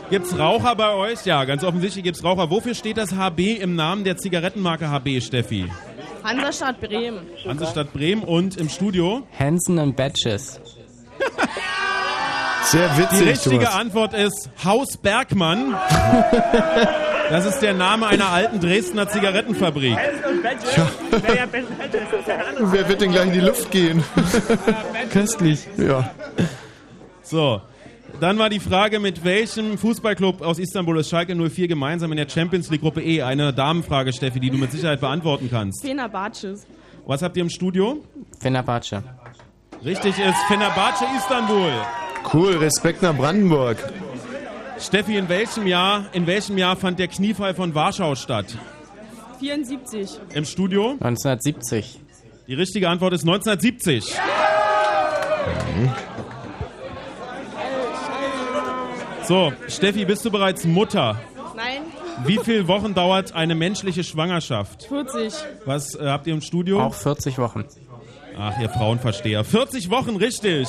[0.09, 1.25] Gibt's Raucher bei euch?
[1.25, 2.49] Ja, ganz offensichtlich gibt's Raucher.
[2.49, 5.69] Wofür steht das HB im Namen der Zigarettenmarke HB, Steffi?
[6.23, 7.25] Hansestadt Bremen.
[7.45, 9.23] Hansestadt Bremen und im Studio?
[9.37, 10.61] Hansen and Batches.
[12.65, 13.75] Sehr witzig, Die richtige Thomas.
[13.75, 15.75] Antwort ist Haus Bergmann.
[17.29, 19.97] Das ist der Name einer alten Dresdner Zigarettenfabrik.
[22.59, 24.03] Wer wird denn gleich in die Luft gehen?
[25.11, 25.67] Köstlich.
[25.77, 26.11] Ja.
[27.21, 27.61] So.
[28.19, 32.29] Dann war die Frage, mit welchem Fußballclub aus Istanbul ist Schalke 04 gemeinsam in der
[32.29, 33.21] Champions League Gruppe E?
[33.23, 35.81] Eine Damenfrage, Steffi, die du mit Sicherheit beantworten kannst.
[35.83, 36.65] Fenerbahces.
[37.05, 38.03] Was habt ihr im Studio?
[38.39, 39.03] Fenerbahce.
[39.83, 41.71] Richtig ist Fenerbahce Istanbul.
[42.31, 43.77] Cool, Respekt nach Brandenburg.
[44.79, 48.57] Steffi, in welchem Jahr, in welchem Jahr fand der Kniefall von Warschau statt?
[49.39, 50.19] 74.
[50.33, 50.91] Im Studio?
[50.99, 51.99] 1970.
[52.47, 54.13] Die richtige Antwort ist 1970.
[59.23, 61.19] So, Steffi, bist du bereits Mutter?
[61.55, 61.81] Nein.
[62.25, 64.83] Wie viele Wochen dauert eine menschliche Schwangerschaft?
[64.83, 65.33] 40.
[65.65, 66.81] Was äh, habt ihr im Studio?
[66.81, 67.65] Auch 40 Wochen.
[68.37, 69.43] Ach, ihr Frauenversteher.
[69.43, 70.67] 40 Wochen, richtig.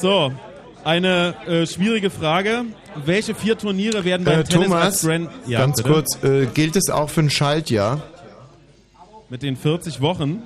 [0.00, 0.32] So,
[0.82, 2.64] eine äh, schwierige Frage.
[3.04, 5.30] Welche vier Turniere werden beim Äh, Tennis Thomas, als Grand...
[5.46, 5.92] Ja, ganz bitte?
[5.92, 8.00] kurz, äh, gilt es auch für ein Schaltjahr?
[9.28, 10.42] Mit den 40 Wochen?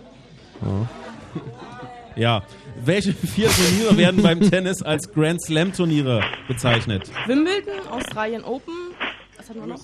[2.16, 2.42] Ja.
[2.84, 7.08] Welche vier Turniere werden beim Tennis als Grand Slam Turniere bezeichnet?
[7.26, 8.74] Wimbledon, Australian Open.
[9.36, 9.80] Was hatten wir noch?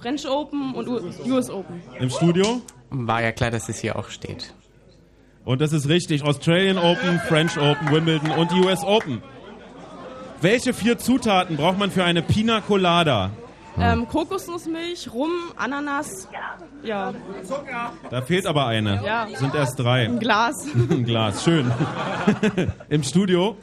[0.00, 1.80] French Open und US Open.
[2.00, 2.60] Im Studio?
[2.90, 4.52] War ja klar, dass es hier auch steht.
[5.44, 6.22] Und das ist richtig.
[6.22, 9.22] Australian Open, French Open, Wimbledon und die US Open.
[10.40, 13.30] Welche vier Zutaten braucht man für eine Pina Colada?
[13.78, 16.28] Ähm, Kokosnussmilch, Rum, Ananas.
[16.82, 17.12] Ja.
[18.10, 19.02] Da fehlt aber eine.
[19.04, 19.26] Ja.
[19.34, 20.04] Sind erst drei.
[20.04, 20.66] Ein Glas.
[20.74, 21.70] Ein Glas, schön.
[22.88, 23.56] Im Studio?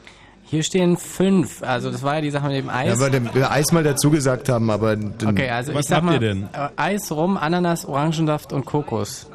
[0.44, 1.62] Hier stehen fünf.
[1.62, 2.88] Also das war ja die Sache mit dem Eis.
[2.88, 4.96] Ja, weil wir Eis mal dazu gesagt haben, aber...
[4.96, 6.36] den- okay, also ich sag mal, äh,
[6.76, 9.30] Eis, Rum, Ananas, Orangensaft und Kokos.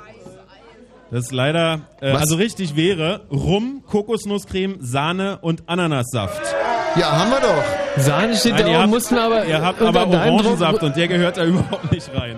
[1.10, 6.42] Das ist leider, äh, also richtig wäre Rum, Kokosnusscreme, Sahne und Ananassaft.
[7.00, 8.04] Ja, haben wir doch.
[8.04, 11.46] Sahne steht Nein, da habt- mussten aber Ihr habt aber Orangensaft und der gehört da
[11.46, 12.38] überhaupt nicht rein.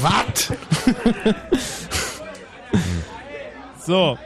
[0.00, 0.52] Was?
[3.78, 4.18] So.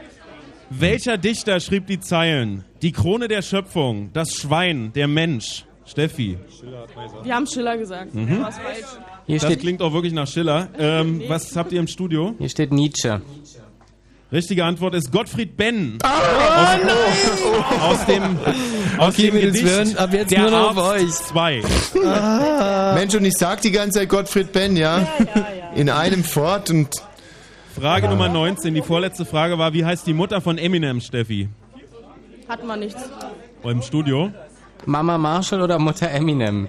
[0.69, 2.65] Welcher Dichter schrieb die Zeilen?
[2.81, 5.65] Die Krone der Schöpfung, das Schwein, der Mensch.
[5.85, 6.37] Steffi.
[7.23, 8.13] Wir haben Schiller gesagt.
[8.15, 8.43] Mhm.
[9.27, 10.69] Das steht- klingt auch wirklich nach Schiller.
[10.77, 12.33] Ähm, was habt ihr im Studio?
[12.39, 13.21] Hier steht Nietzsche.
[14.33, 15.99] Richtige Antwort ist Gottfried Benn.
[16.03, 16.07] Oh,
[17.85, 18.23] aus, aus dem,
[18.97, 21.11] aus Okay, dem Gedicht wir hören ab jetzt Der nur noch auf Arzt euch.
[21.11, 21.61] 2.
[22.03, 22.93] Ah.
[22.95, 25.07] Mensch, und ich sag die ganze Zeit Gottfried Benn, ja?
[25.75, 26.89] In einem Fort und...
[27.79, 28.73] Frage Nummer 19.
[28.73, 31.49] Die vorletzte Frage war, wie heißt die Mutter von Eminem, Steffi?
[32.49, 33.03] Hatten wir nichts.
[33.63, 34.31] im Studio?
[34.85, 36.67] Mama Marshall oder Mutter Eminem?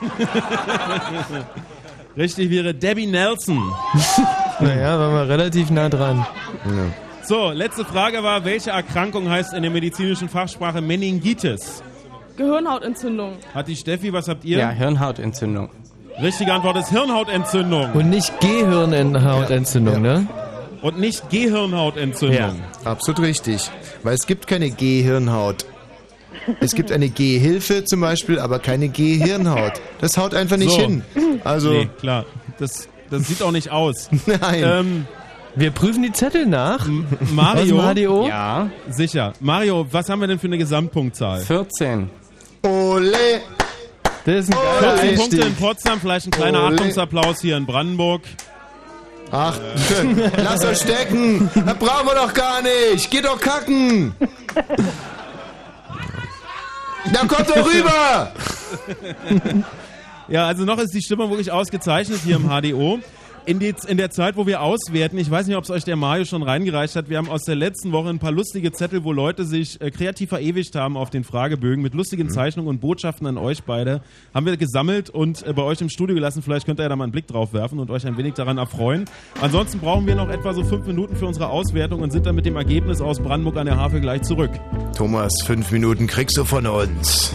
[2.16, 3.62] Richtig wäre Debbie Nelson.
[4.58, 6.26] Naja, waren wir relativ nah dran.
[7.22, 11.82] So, letzte Frage war, welche Erkrankung heißt in der medizinischen Fachsprache Meningitis?
[12.38, 13.34] Gehirnhautentzündung.
[13.52, 14.56] Hat die Steffi, was habt ihr?
[14.56, 15.68] Ja, Hirnhautentzündung.
[16.22, 17.92] Richtige Antwort ist Hirnhautentzündung.
[17.92, 20.26] Und nicht Gehirnhautentzündung, ne?
[20.80, 22.62] Und nicht Gehirnhautentzündung.
[22.84, 23.70] Absolut richtig.
[24.02, 25.66] Weil es gibt keine Gehirnhaut.
[26.60, 29.72] Es gibt eine Gehhilfe zum Beispiel, aber keine Gehirnhaut.
[30.00, 30.78] Das haut einfach nicht So.
[30.78, 31.02] hin.
[31.44, 32.24] Also, Nee, klar.
[32.58, 34.08] Das, das sieht auch nicht aus.
[34.26, 34.62] Nein.
[34.64, 35.06] Ähm,
[35.54, 36.86] Wir prüfen die Zettel nach.
[37.32, 37.78] Mario?
[37.80, 38.28] Aus dem HDO?
[38.28, 38.70] Ja.
[38.90, 39.32] Sicher.
[39.40, 41.40] Mario, was haben wir denn für eine Gesamtpunktzahl?
[41.40, 42.10] 14.
[42.62, 43.12] Ole!
[44.24, 44.66] Das ist ein Ole.
[44.80, 45.18] geiler 14 Einstieg.
[45.40, 46.74] Punkte in Potsdam, vielleicht ein kleiner Ole.
[46.76, 48.22] Achtungsapplaus hier in Brandenburg.
[49.32, 49.58] Ach,
[50.36, 51.50] lass euch stecken.
[51.54, 53.10] Das brauchen wir doch gar nicht.
[53.10, 54.14] Geht doch kacken.
[57.12, 58.32] Na kommt doch rüber.
[60.28, 62.98] Ja, also noch ist die Stimmung wirklich ausgezeichnet hier im HDO.
[63.46, 65.94] In, die, in der Zeit, wo wir auswerten, ich weiß nicht, ob es euch der
[65.94, 69.12] Mario schon reingereicht hat, wir haben aus der letzten Woche ein paar lustige Zettel, wo
[69.12, 73.38] Leute sich äh, kreativ verewigt haben auf den Fragebögen mit lustigen Zeichnungen und Botschaften an
[73.38, 74.02] euch beide.
[74.34, 76.42] Haben wir gesammelt und äh, bei euch im Studio gelassen.
[76.42, 78.58] Vielleicht könnt ihr ja da mal einen Blick drauf werfen und euch ein wenig daran
[78.58, 79.04] erfreuen.
[79.40, 82.46] Ansonsten brauchen wir noch etwa so fünf Minuten für unsere Auswertung und sind dann mit
[82.46, 84.50] dem Ergebnis aus Brandenburg an der Havel gleich zurück.
[84.96, 87.32] Thomas, fünf Minuten kriegst du von uns.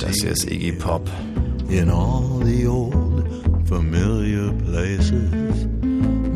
[0.00, 1.10] Das hier ist Iggy Pop.
[1.68, 3.26] In all the old
[3.68, 5.66] familiar places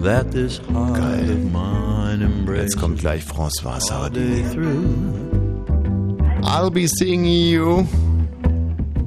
[0.02, 4.20] that this heart of mine embraces Jetzt kommt gleich François all Sardi.
[4.20, 6.18] day through.
[6.42, 7.86] I'll be seeing you.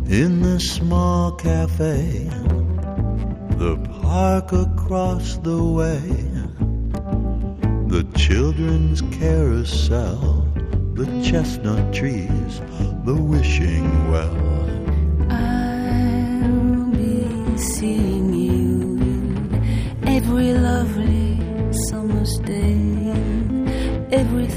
[0.08, 2.30] In the small cafe,
[3.58, 6.00] the park across the way,
[7.88, 10.46] the children's carousel,
[10.94, 12.62] the chestnut trees,
[13.06, 14.53] the wishing well.
[24.12, 24.53] Everything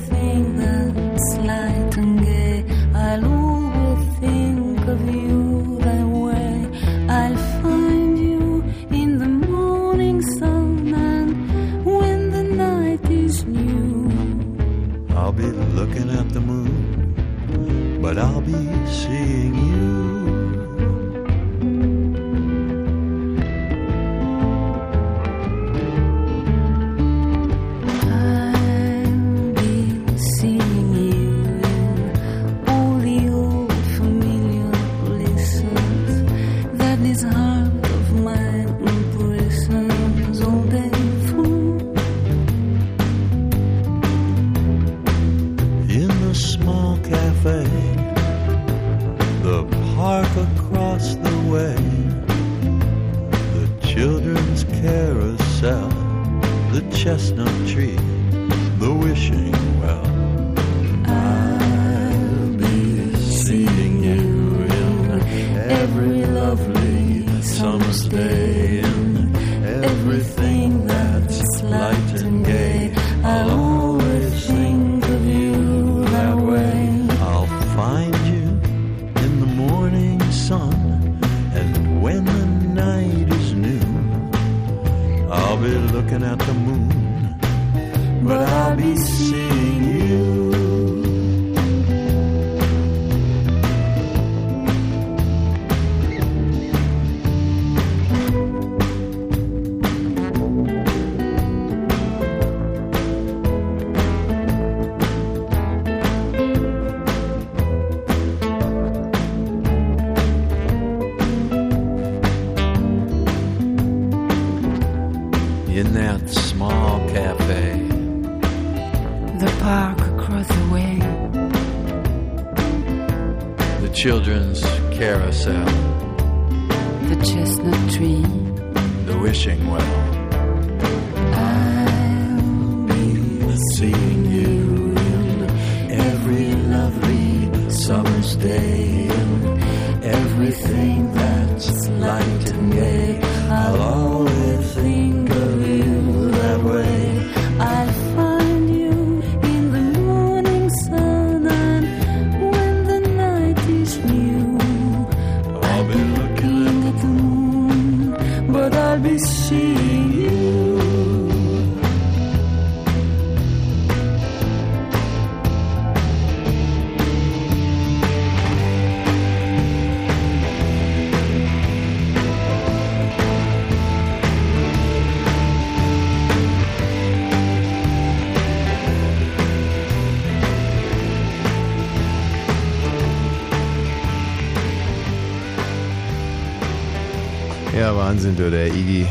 [188.16, 189.06] Wahnsinn, du, der Iggy.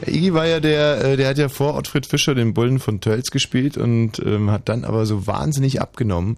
[0.00, 3.00] Der Iggy war ja der, äh, der hat ja vor Ottfried Fischer den Bullen von
[3.00, 6.36] Tölz gespielt und ähm, hat dann aber so wahnsinnig abgenommen.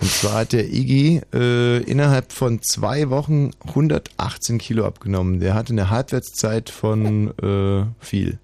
[0.00, 5.40] Und zwar hat der Iggy äh, innerhalb von zwei Wochen 118 Kilo abgenommen.
[5.40, 8.38] Der hatte eine Halbwertszeit von äh, viel.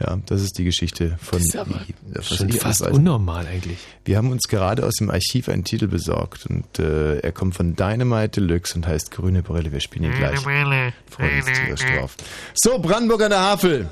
[0.00, 1.82] Ja, das ist die Geschichte von Das ist aber.
[2.06, 3.00] Das schon fast ausweisen.
[3.00, 3.78] unnormal eigentlich.
[4.06, 7.76] Wir haben uns gerade aus dem Archiv einen Titel besorgt und äh, er kommt von
[7.76, 9.72] Dynamite Deluxe und heißt Grüne Brille.
[9.72, 10.38] Wir spielen ihn gleich.
[10.40, 10.92] Freuen
[11.36, 12.16] uns tierisch drauf.
[12.54, 13.90] So, Brandenburg an der Havel.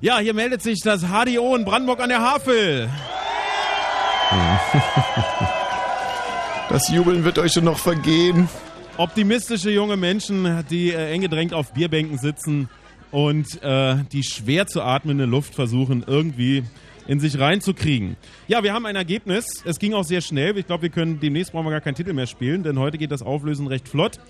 [0.00, 2.90] Ja, hier meldet sich das HDO in Brandenburg an der Havel.
[6.68, 8.48] Das Jubeln wird euch schon noch vergehen.
[8.96, 12.68] Optimistische junge Menschen, die äh, eng gedrängt auf Bierbänken sitzen
[13.16, 16.64] und äh, die schwer zu atmende Luft versuchen, irgendwie
[17.06, 18.14] in sich reinzukriegen.
[18.46, 19.64] Ja, wir haben ein Ergebnis.
[19.64, 20.58] Es ging auch sehr schnell.
[20.58, 23.10] Ich glaube, wir können demnächst brauchen wir gar keinen Titel mehr spielen, denn heute geht
[23.10, 24.20] das Auflösen recht flott.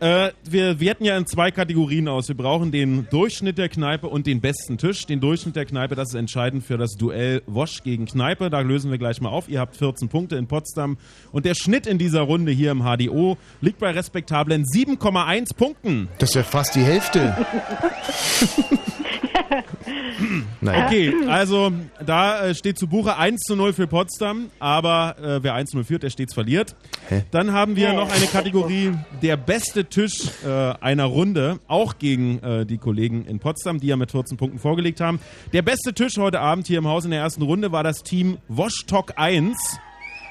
[0.00, 2.28] Äh, wir werten ja in zwei Kategorien aus.
[2.28, 5.04] Wir brauchen den Durchschnitt der Kneipe und den besten Tisch.
[5.04, 8.48] Den Durchschnitt der Kneipe, das ist entscheidend für das Duell Wosch gegen Kneipe.
[8.48, 9.48] Da lösen wir gleich mal auf.
[9.48, 10.96] Ihr habt 14 Punkte in Potsdam.
[11.32, 16.08] Und der Schnitt in dieser Runde hier im HDO liegt bei respektablen 7,1 Punkten.
[16.18, 17.36] Das ist ja fast die Hälfte.
[20.60, 20.86] Naja.
[20.86, 21.72] Okay, also
[22.04, 25.76] da äh, steht zu Buche 1 zu 0 für Potsdam, aber äh, wer 1 zu
[25.78, 26.76] 0 führt, der stets verliert.
[27.08, 27.24] Hä?
[27.30, 28.92] Dann haben wir noch eine Kategorie,
[29.22, 33.96] der beste Tisch äh, einer Runde, auch gegen äh, die Kollegen in Potsdam, die ja
[33.96, 35.20] mit 14 Punkten vorgelegt haben.
[35.52, 38.38] Der beste Tisch heute Abend hier im Haus in der ersten Runde war das Team
[38.48, 39.56] Woschtok 1.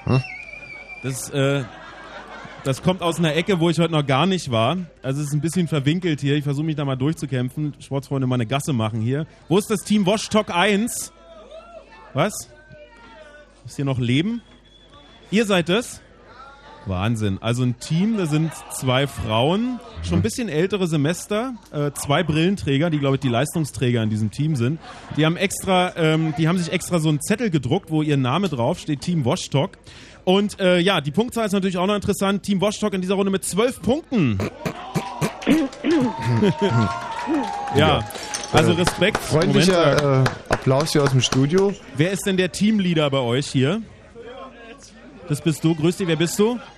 [0.06, 0.24] Hm?
[1.04, 1.64] Das, äh,
[2.64, 4.78] das kommt aus einer Ecke, wo ich heute noch gar nicht war.
[5.02, 6.36] Also es ist ein bisschen verwinkelt hier.
[6.36, 7.74] Ich versuche mich da mal durchzukämpfen.
[7.80, 9.26] Sportsfreunde mal eine Gasse machen hier.
[9.48, 11.14] Wo ist das Team Woschtok 1?
[12.14, 12.34] Was?
[13.66, 14.42] Ist hier noch Leben?
[15.32, 16.02] Ihr seid es?
[16.86, 17.38] Wahnsinn.
[17.42, 22.90] Also ein Team, da sind zwei Frauen, schon ein bisschen ältere Semester, äh, zwei Brillenträger,
[22.90, 24.80] die glaube ich die Leistungsträger in diesem Team sind.
[25.18, 28.50] Die haben extra, ähm, die haben sich extra so einen Zettel gedruckt, wo ihr Name
[28.50, 29.78] drauf steht, Team Woschtok.
[30.30, 32.44] Und äh, ja, die Punktzahl ist natürlich auch noch interessant.
[32.44, 34.38] Team Woschtok in dieser Runde mit zwölf Punkten.
[37.76, 38.08] ja,
[38.54, 39.18] also Äh, Respekt.
[39.18, 41.74] Freundlicher äh, Applaus hier aus dem Studio.
[41.98, 43.82] Wer ist denn der Teamleader bei euch hier?
[45.28, 45.74] Das bist du.
[45.74, 46.60] Grüß dich, wer bist du?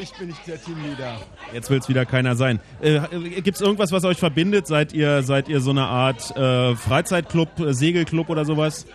[0.00, 1.16] Ich bin nicht der Teamleader.
[1.54, 2.60] Jetzt will es wieder keiner sein.
[2.82, 3.00] Äh,
[3.40, 4.66] Gibt es irgendwas, was euch verbindet?
[4.66, 8.86] Seid ihr, seid ihr so eine Art äh, Freizeitclub, Segelclub oder sowas?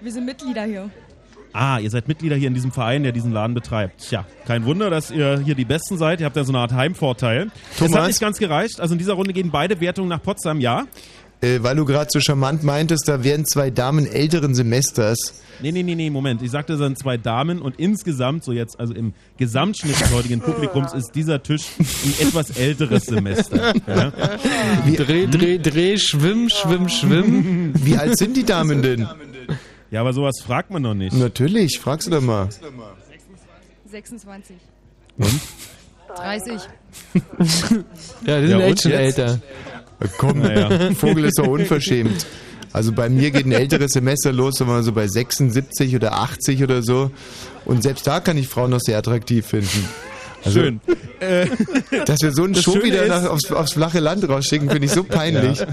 [0.00, 0.90] Wir sind Mitglieder hier.
[1.52, 4.08] Ah, ihr seid Mitglieder hier in diesem Verein, der diesen Laden betreibt.
[4.08, 6.20] Tja, kein Wunder, dass ihr hier die Besten seid.
[6.20, 7.46] Ihr habt ja so eine Art Heimvorteil.
[7.46, 7.94] Das Thomas?
[8.00, 8.80] hat nicht ganz gereicht.
[8.80, 10.86] Also in dieser Runde gehen beide Wertungen nach Potsdam, ja?
[11.42, 15.42] Äh, weil du gerade so charmant meintest, da wären zwei Damen älteren Semesters.
[15.62, 16.42] Nee, nee, nee, nee, Moment.
[16.42, 20.40] Ich sagte, es sind zwei Damen und insgesamt, so jetzt, also im Gesamtschnitt des heutigen
[20.40, 23.74] Publikums, ist dieser Tisch ein etwas älteres Semester.
[23.86, 24.12] Ja?
[24.96, 27.72] Dreh, dreh, dreh, schwimm, schwimm, schwimm.
[27.84, 29.06] Wie alt sind die Damen denn?
[29.90, 31.14] Ja, aber sowas fragt man doch nicht.
[31.16, 32.48] Natürlich, fragst du doch mal.
[33.90, 34.56] 26.
[35.18, 35.40] Und?
[36.16, 36.52] 30.
[38.26, 39.18] Ja, die sind Ja, echt schon jetzt?
[39.18, 39.40] älter.
[40.18, 40.92] Komm, Naja.
[40.94, 42.26] Vogel ist doch unverschämt.
[42.72, 46.62] Also bei mir geht ein älteres Semester los, wenn man so bei 76 oder 80
[46.62, 47.10] oder so.
[47.64, 49.88] Und selbst da kann ich Frauen noch sehr attraktiv finden.
[50.44, 50.80] Also, Schön.
[51.20, 51.46] Äh,
[52.06, 54.70] Dass wir so einen das Show Schöne wieder ist- nach, aufs, aufs flache Land rausschicken,
[54.70, 55.58] finde ich so peinlich.
[55.60, 55.66] Ja.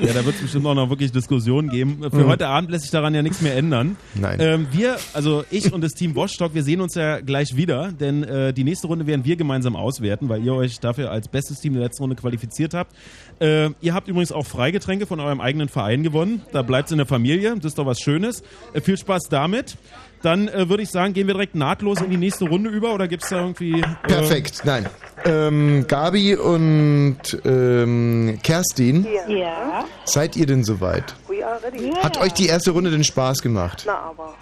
[0.00, 1.98] Ja, da wird es bestimmt auch noch wirklich Diskussionen geben.
[2.10, 2.26] Für Mhm.
[2.26, 3.96] heute Abend lässt sich daran ja nichts mehr ändern.
[4.14, 4.38] Nein.
[4.40, 8.22] Ähm, wir, also ich und das Team Woschstock, wir sehen uns ja gleich wieder, denn
[8.22, 11.74] äh, die nächste Runde werden wir gemeinsam auswerten, weil ihr euch dafür als bestes Team
[11.74, 12.94] der letzten Runde qualifiziert habt.
[13.40, 16.42] Äh, ihr habt übrigens auch Freigetränke von eurem eigenen Verein gewonnen.
[16.52, 17.54] Da bleibt es in der Familie.
[17.56, 18.42] Das ist doch was Schönes.
[18.72, 19.76] Äh, viel Spaß damit.
[20.22, 23.06] Dann äh, würde ich sagen, gehen wir direkt nahtlos in die nächste Runde über oder
[23.08, 23.80] gibt es da irgendwie.
[23.80, 24.86] Äh, Perfekt, nein.
[25.24, 29.84] Ähm, Gabi und ähm, Kerstin, Ja.
[30.04, 31.14] seid ihr denn soweit?
[31.28, 31.90] We are ready.
[32.02, 33.84] Hat euch die erste Runde denn Spaß gemacht?
[33.86, 34.34] Na, aber.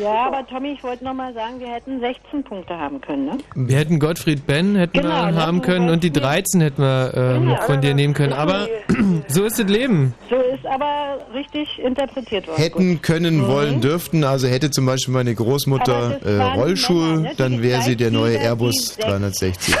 [0.00, 3.38] Ja, aber Tommy, ich wollte noch mal sagen, wir hätten 16 Punkte haben können, ne?
[3.54, 5.46] Wir hätten Gottfried Ben hätten Genau, wir ne?
[5.46, 7.56] haben können und die 13 hätten wir ähm, Genau.
[7.62, 8.32] von dir nehmen können.
[8.32, 8.68] Aber
[9.28, 10.14] so ist das Leben.
[10.30, 12.60] So ist aber richtig interpretiert worden.
[12.62, 14.24] Hätten, können, wollen, dürften.
[14.24, 15.36] Also hätte zum Beispiel meine Mhm.
[15.36, 17.30] Großmutter äh, Rollschuhe, Männer, ne?
[17.36, 19.74] dann wäre sie der neue Airbus die sechs- 360.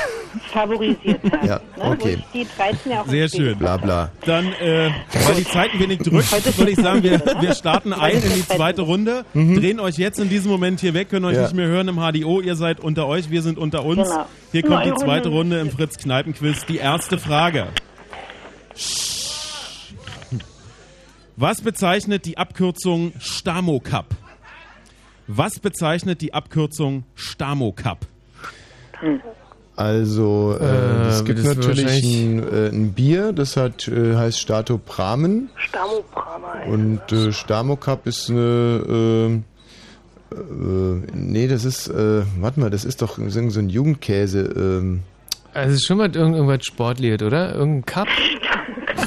[0.52, 1.46] favorisiert haben.
[1.46, 1.60] Ja, ne?
[1.76, 2.18] Wo okay.
[2.32, 3.58] ich die 13 ja auch Sehr schön.
[3.58, 4.10] Bla bla.
[4.24, 4.90] Dann, äh,
[5.26, 8.46] weil die Zeit ein wenig drückt, würde ich sagen, wir, wir starten ein in die
[8.46, 11.42] zweite Runde, drehen euch jetzt in diesem Moment hier weg, können euch Ja.
[11.42, 12.40] nicht mehr hören im HDO.
[12.40, 14.08] Ihr seid unter euch, wir sind unter uns.
[14.08, 14.26] Genau.
[14.52, 15.60] Hier kommt die zweite Runde.
[15.60, 16.66] Im Fritz-Kneipen-Quiz.
[16.66, 17.68] Die erste Frage.
[21.36, 24.06] Was bezeichnet die Abkürzung Stamo Cup?
[25.26, 28.06] Was bezeichnet die Abkürzung Stamo Cup?
[29.76, 34.76] Also, äh, Äh, es gibt natürlich ein, äh, ein Bier, das hat, äh, heißt Stato
[34.78, 35.48] Pramen.
[35.56, 39.42] Stamobrama heißt Und äh, Stamokap ist eine.
[40.32, 41.88] Äh, äh, nee, das ist.
[41.88, 44.40] Äh, warte mal, das ist doch so ein so ein Jugendkäse.
[44.56, 45.00] Ähm,
[45.54, 47.54] Also es ist schon mal irgend- irgendwas Sportliert, oder?
[47.54, 48.08] Irgendein Cup?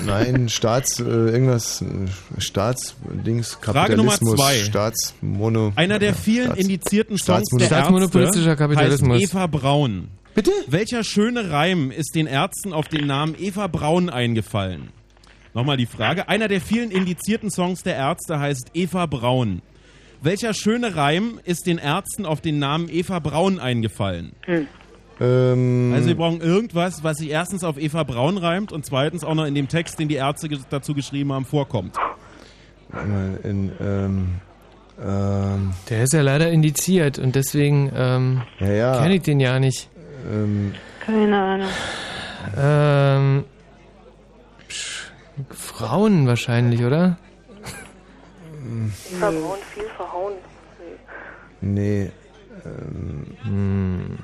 [0.06, 1.00] nein, Staats.
[1.00, 1.84] Äh, irgendwas.
[2.38, 3.58] Staatsdings.
[3.62, 4.36] Frage Nummer Kapitalismus.
[4.36, 4.56] zwei.
[4.64, 5.74] Staatsmono.
[5.76, 9.22] Einer der vielen Staats- indizierten Songs Staatsmono- der Staatsmonopolistischer Ärzte Kapitalismus.
[9.22, 10.08] heißt Eva Braun.
[10.34, 10.52] Bitte?
[10.68, 14.90] Welcher schöne Reim ist den Ärzten auf den Namen Eva Braun eingefallen?
[15.54, 16.28] Nochmal die Frage.
[16.28, 19.62] Einer der vielen indizierten Songs der Ärzte heißt Eva Braun.
[20.22, 24.34] Welcher schöne Reim ist den Ärzten auf den Namen Eva Braun eingefallen?
[25.20, 29.36] Ähm, Also wir brauchen irgendwas, was sich erstens auf Eva Braun reimt und zweitens auch
[29.36, 31.96] noch in dem Text, den die Ärzte dazu geschrieben haben, vorkommt.
[33.44, 34.28] in, ähm,
[35.04, 39.02] ähm, Der ist ja leider indiziert und deswegen ähm, ja, ja.
[39.02, 39.90] kenne ich den ja nicht.
[40.32, 40.74] Ähm,
[41.06, 41.68] Keine Ahnung.
[42.58, 43.44] Ähm,
[44.68, 45.12] psch,
[45.52, 47.18] Frauen wahrscheinlich, oder?
[49.20, 50.34] Verbrauen, viel verhauen.
[51.62, 52.10] nee.
[52.66, 54.18] Ähm,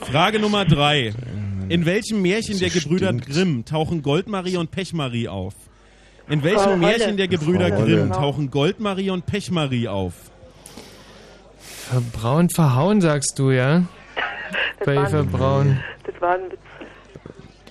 [0.00, 1.12] Frage Nummer drei.
[1.68, 5.54] In welchem Märchen der Gebrüder Grimm tauchen Goldmarie und Pechmarie auf?
[6.28, 6.76] In Frau welchem Holle.
[6.78, 8.10] Märchen der Gebrüder Frau Grimm Holle.
[8.10, 10.14] tauchen Goldmarie und Pechmarie auf?
[12.12, 13.84] Braun verhauen, sagst du, ja?
[14.84, 15.80] Bei Eva ein- Braun.
[16.04, 16.60] Das war ein Witz.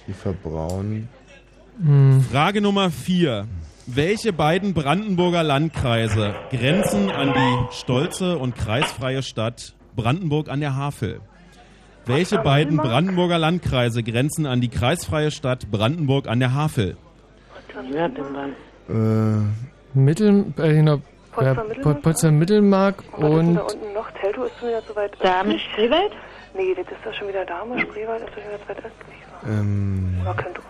[0.07, 1.07] Eva Braun.
[1.83, 2.23] Hm.
[2.31, 3.47] Frage Nummer vier.
[3.93, 11.19] Welche beiden Brandenburger Landkreise grenzen an die stolze und kreisfreie Stadt Brandenburg an der Havel?
[12.05, 16.95] Welche beiden Brandenburger Landkreise grenzen an die kreisfreie Stadt Brandenburg an der Havel?
[18.87, 18.93] Äh,
[19.93, 21.01] Mittel, äh, genau, ja,
[21.33, 22.01] Potsdam-Mittelmark?
[22.01, 24.09] Potsdam Mittelmark und da unten noch?
[24.11, 25.69] Teltow ist schon wieder zu weit Dame östlich.
[25.73, 26.11] Spreewald?
[26.55, 27.77] Nee, das ist doch schon wieder Dame.
[27.81, 29.17] Spreewald ist doch wieder zu weit östlich.
[29.49, 30.61] ähm, Oder könnte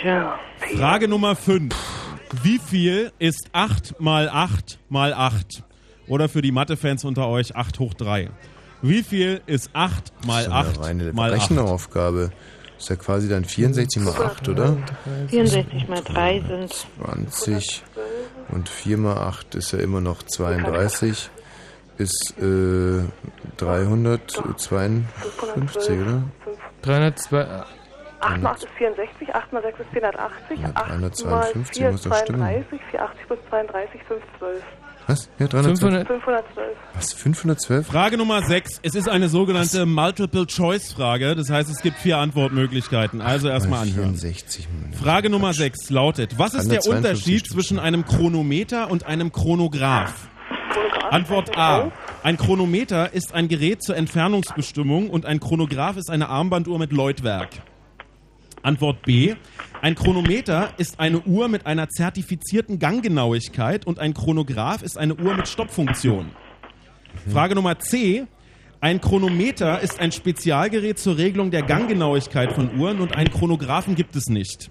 [0.00, 0.38] Tja.
[0.76, 1.74] Frage Nummer 5.
[2.42, 5.62] Wie viel ist 8 mal 8 mal 8?
[6.08, 8.30] Oder für die Mathe-Fans unter euch 8 hoch 3.
[8.80, 11.42] Wie viel ist 8 mal das ist 8 eine reine mal 8?
[11.42, 12.32] Rechenaufgabe.
[12.78, 14.76] Ist ja quasi dann 64 mal 8, oder?
[15.28, 17.82] 64 mal 3 sind 20
[18.48, 21.30] und 4 mal 8 ist ja immer noch 32
[21.98, 23.02] ist äh,
[23.58, 26.22] 352, oder?
[26.82, 27.64] 302.
[28.22, 31.90] 8 mal 8 ist 64, 8 mal 6 ist 480, Ja, 8 mal 352 4
[31.90, 32.38] muss ist doch stimmen.
[32.38, 34.62] 32, 480 plus 32, 512.
[35.08, 35.28] Was?
[35.38, 36.06] Ja, 312.
[36.06, 36.76] 512.
[36.94, 37.12] Was?
[37.12, 37.86] 512?
[37.86, 38.80] Frage Nummer 6.
[38.82, 41.34] Es ist eine sogenannte Multiple-Choice-Frage.
[41.34, 43.20] Das heißt, es gibt vier Antwortmöglichkeiten.
[43.20, 44.14] Also erstmal anhören.
[44.14, 44.68] 64.
[45.02, 50.28] Frage Nummer 6 lautet, was ist der 152 Unterschied zwischen einem Chronometer und einem Chronograph?
[51.10, 51.90] Antwort A.
[52.22, 57.48] Ein Chronometer ist ein Gerät zur Entfernungsbestimmung und ein Chronograph ist eine Armbanduhr mit Läutwerk.
[58.62, 59.34] Antwort B.
[59.80, 65.34] Ein Chronometer ist eine Uhr mit einer zertifizierten Ganggenauigkeit und ein Chronograph ist eine Uhr
[65.34, 66.30] mit Stoppfunktion.
[67.30, 68.26] Frage Nummer C.
[68.80, 74.16] Ein Chronometer ist ein Spezialgerät zur Regelung der Ganggenauigkeit von Uhren und einen Chronographen gibt
[74.16, 74.70] es nicht.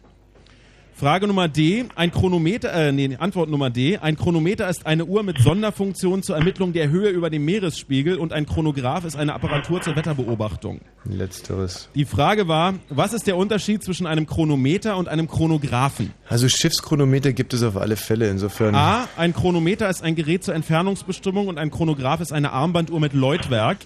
[1.02, 1.86] Frage Nummer D.
[1.96, 3.98] Ein Chronometer, äh, nee, Antwort Nummer D.
[3.98, 8.34] Ein Chronometer ist eine Uhr mit Sonderfunktion zur Ermittlung der Höhe über dem Meeresspiegel und
[8.34, 10.82] ein Chronograph ist eine Apparatur zur Wetterbeobachtung.
[11.06, 11.90] Letzteres.
[11.96, 16.14] Die Frage war, was ist der Unterschied zwischen einem Chronometer und einem Chronographen?
[16.30, 18.76] Also Schiffschronometer gibt es auf alle Fälle, insofern.
[18.76, 19.08] A.
[19.18, 23.80] Ein Chronometer ist ein Gerät zur Entfernungsbestimmung und ein Chronograph ist eine Armbanduhr mit Läutwerk.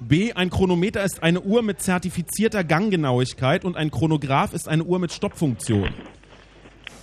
[0.00, 0.32] B.
[0.32, 5.12] Ein Chronometer ist eine Uhr mit zertifizierter Ganggenauigkeit und ein Chronograph ist eine Uhr mit
[5.12, 5.90] Stoppfunktion.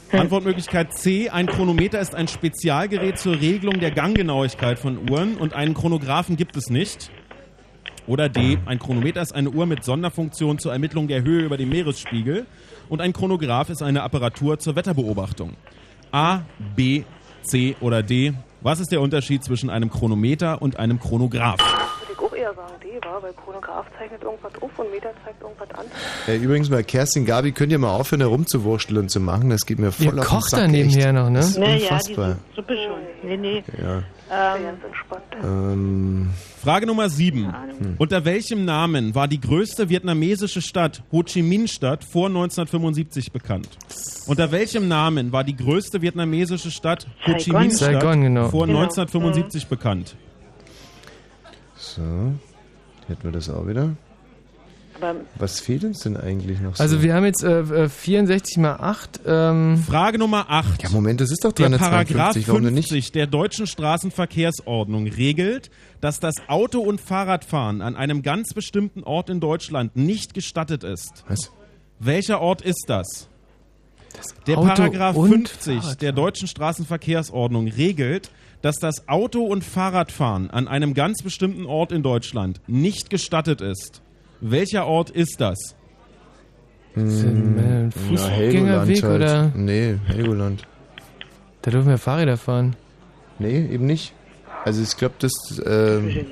[0.11, 1.29] Antwortmöglichkeit C.
[1.29, 6.55] Ein Chronometer ist ein Spezialgerät zur Regelung der Ganggenauigkeit von Uhren und einen Chronographen gibt
[6.55, 7.09] es nicht.
[8.07, 8.59] Oder D.
[8.65, 12.45] Ein Chronometer ist eine Uhr mit Sonderfunktion zur Ermittlung der Höhe über dem Meeresspiegel
[12.87, 15.53] und ein Chronograph ist eine Apparatur zur Wetterbeobachtung.
[16.11, 16.41] A,
[16.75, 17.03] B,
[17.41, 18.33] C oder D.
[18.61, 21.59] Was ist der Unterschied zwischen einem Chronometer und einem Chronograph?
[22.45, 25.85] Eher sagen D war, weil Chronograph zeichnet irgendwas auf und Meter zeigt irgendwas an.
[26.27, 29.49] Äh, übrigens bei Kerstin Gabi könnt ihr mal aufhören, herumzuwurschteln und zu machen.
[29.49, 31.39] Das geht mir voll Ihr auf kocht den Sack, da nebenher noch, ne?
[31.39, 32.37] Das ist Naja, die unfassbar.
[32.55, 32.99] Suppe schon.
[33.29, 33.63] Nee, nee.
[33.81, 33.97] Ja.
[34.57, 35.23] Ähm, Ganz entspannt.
[35.43, 36.29] Ähm,
[36.63, 37.51] Frage Nummer 7.
[37.97, 43.69] Unter welchem Namen war die größte vietnamesische Stadt Ho Chi Minh Stadt vor 1975 bekannt?
[44.27, 47.61] Unter welchem Namen war die größte vietnamesische Stadt Ho Chi Saigon.
[47.61, 48.49] Minh Stadt Saigon, genau.
[48.49, 48.79] vor Genau.
[48.81, 50.15] 1975 bekannt?
[51.95, 52.33] So,
[53.07, 53.95] hätten wir das auch wieder.
[55.01, 56.79] Aber Was fehlt uns denn eigentlich noch?
[56.79, 57.03] Also so?
[57.03, 59.21] wir haben jetzt äh, äh, 64 mal 8.
[59.25, 60.83] Ähm, Frage Nummer 8.
[60.83, 61.75] Ja, Moment, das ist doch Der 352,
[62.15, 62.89] Paragraph warum denn nicht?
[62.89, 65.69] 50 der deutschen Straßenverkehrsordnung regelt,
[65.99, 71.25] dass das Auto- und Fahrradfahren an einem ganz bestimmten Ort in Deutschland nicht gestattet ist.
[71.27, 71.51] Was?
[71.99, 73.27] Welcher Ort ist das?
[74.47, 78.31] der Auto Paragraph und 50 der deutschen Straßenverkehrsordnung regelt,
[78.65, 84.01] dass das Auto- und Fahrradfahren an einem ganz bestimmten Ort in Deutschland nicht gestattet ist.
[84.41, 85.75] Welcher Ort ist das?
[86.95, 89.41] Na, Fußgängerweg Helgoland oder?
[89.41, 89.55] halt.
[89.55, 90.63] Nee, Helgoland.
[91.61, 92.75] Da dürfen wir Fahrräder fahren.
[93.37, 94.13] Nee, eben nicht.
[94.63, 95.31] Also ich glaube, das...
[95.63, 96.25] Ähm,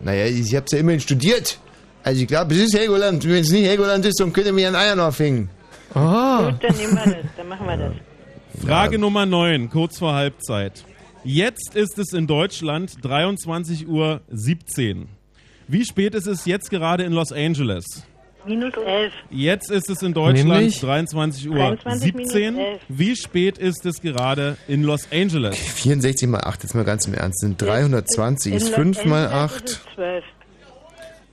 [0.00, 1.60] naja, ich hab's ja immerhin studiert.
[2.02, 3.24] Also ich glaube, es ist Helgoland.
[3.24, 5.48] Wenn es nicht Helgoland ist, dann könnt ihr mir an Eiern aufhängen.
[5.94, 5.98] Oh.
[5.98, 8.66] gut, dann nehmen wir das, dann machen wir das.
[8.66, 10.84] Frage Nummer 9, kurz vor Halbzeit.
[11.24, 14.20] Jetzt ist es in Deutschland 23.17 Uhr.
[15.68, 17.84] Wie spät ist es jetzt gerade in Los Angeles?
[18.44, 19.12] Minus 11.
[19.30, 22.58] Jetzt ist es in Deutschland 23.17 Uhr 17.
[22.88, 25.56] Wie spät ist es gerade in Los Angeles?
[25.56, 29.80] 64 mal 8, jetzt mal ganz im Ernst, sind 320, ist 5 mal 8.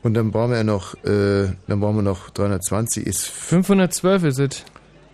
[0.04, 4.40] Und dann brauchen wir ja noch, äh, dann brauchen wir noch 320, ist 512 ist
[4.40, 4.66] es.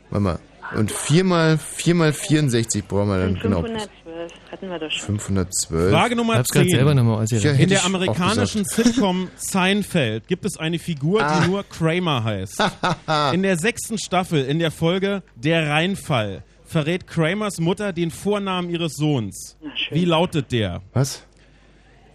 [0.10, 0.40] Warte mal.
[0.76, 3.62] Und 4 mal, 4 mal 64 brauchen wir dann genau.
[3.62, 3.90] 500
[4.26, 5.20] das hatten wir doch schon.
[5.20, 5.92] 512.
[5.92, 6.70] Frage Nummer 10.
[6.70, 11.42] Selber nochmal ja, In der amerikanischen Sitcom Seinfeld gibt es eine Figur, ah.
[11.42, 12.64] die nur Kramer heißt.
[13.34, 18.96] in der sechsten Staffel, in der Folge Der Reinfall, verrät Kramers Mutter den Vornamen ihres
[18.96, 19.58] Sohns.
[19.92, 20.82] Wie lautet der?
[20.94, 21.24] Was?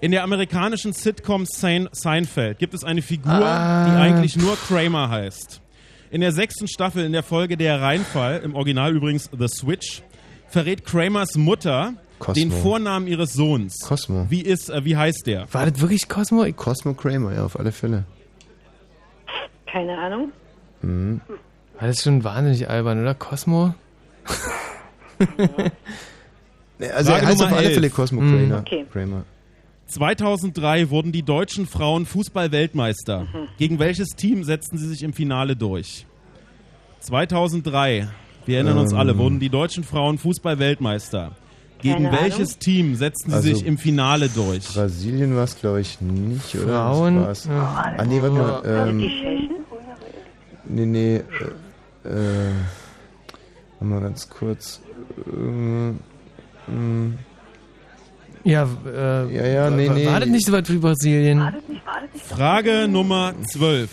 [0.01, 3.85] In der amerikanischen Sitcom Seinfeld gibt es eine Figur, ah.
[3.87, 5.61] die eigentlich nur Kramer heißt.
[6.11, 10.03] In der sechsten Staffel, in der Folge Der Reinfall, im Original übrigens The Switch,
[10.51, 12.35] verrät Kramers Mutter Cosmo.
[12.35, 13.79] den Vornamen ihres Sohns.
[13.87, 14.27] Cosmo.
[14.29, 15.47] Wie ist, äh, wie heißt der?
[15.53, 16.45] War das wirklich Cosmo?
[16.45, 18.05] Ich- Cosmo Kramer, ja, auf alle Fälle.
[19.67, 20.33] Keine Ahnung.
[20.83, 21.21] Mhm.
[21.79, 23.15] War das schon wahnsinnig albern, oder?
[23.15, 23.75] Cosmo?
[26.95, 27.75] Also Frage er heißt Nummer auf alle 11.
[27.75, 28.49] Fälle Cosmo Mhm.
[28.49, 28.61] Kramer.
[28.61, 28.87] Okay.
[28.91, 29.25] Kramer.
[29.87, 33.27] 2003 wurden die deutschen Frauen Fußball-Weltmeister.
[33.59, 36.07] Gegen welches Team setzten sie sich im Finale durch?
[37.01, 38.09] 2003,
[38.51, 38.99] wir erinnern uns Ähm.
[38.99, 41.33] alle, wurden die deutschen Frauen Fußball-Weltmeister.
[41.81, 44.67] Gegen Keine welches Team setzten sie Also- sich im Finale durch?
[44.75, 46.67] Brasilien war es, glaube ich, nicht, oder?
[46.67, 47.57] Frauen, Das war's.
[47.87, 47.95] ja.
[47.97, 48.89] Ah, nee, warte mal.
[48.89, 49.51] Ähm, Tschechen?
[50.67, 51.17] nee, nee.
[51.17, 51.23] Äh,
[52.09, 52.51] äh,
[53.79, 54.81] warte mal ganz kurz.
[55.27, 57.13] Äh, mh,
[58.45, 60.07] Ja, äh, Ja, ja, nee, war, nee.
[60.07, 61.43] War das nicht so weit wie Brasilien?
[62.29, 63.89] Frage Nummer 12.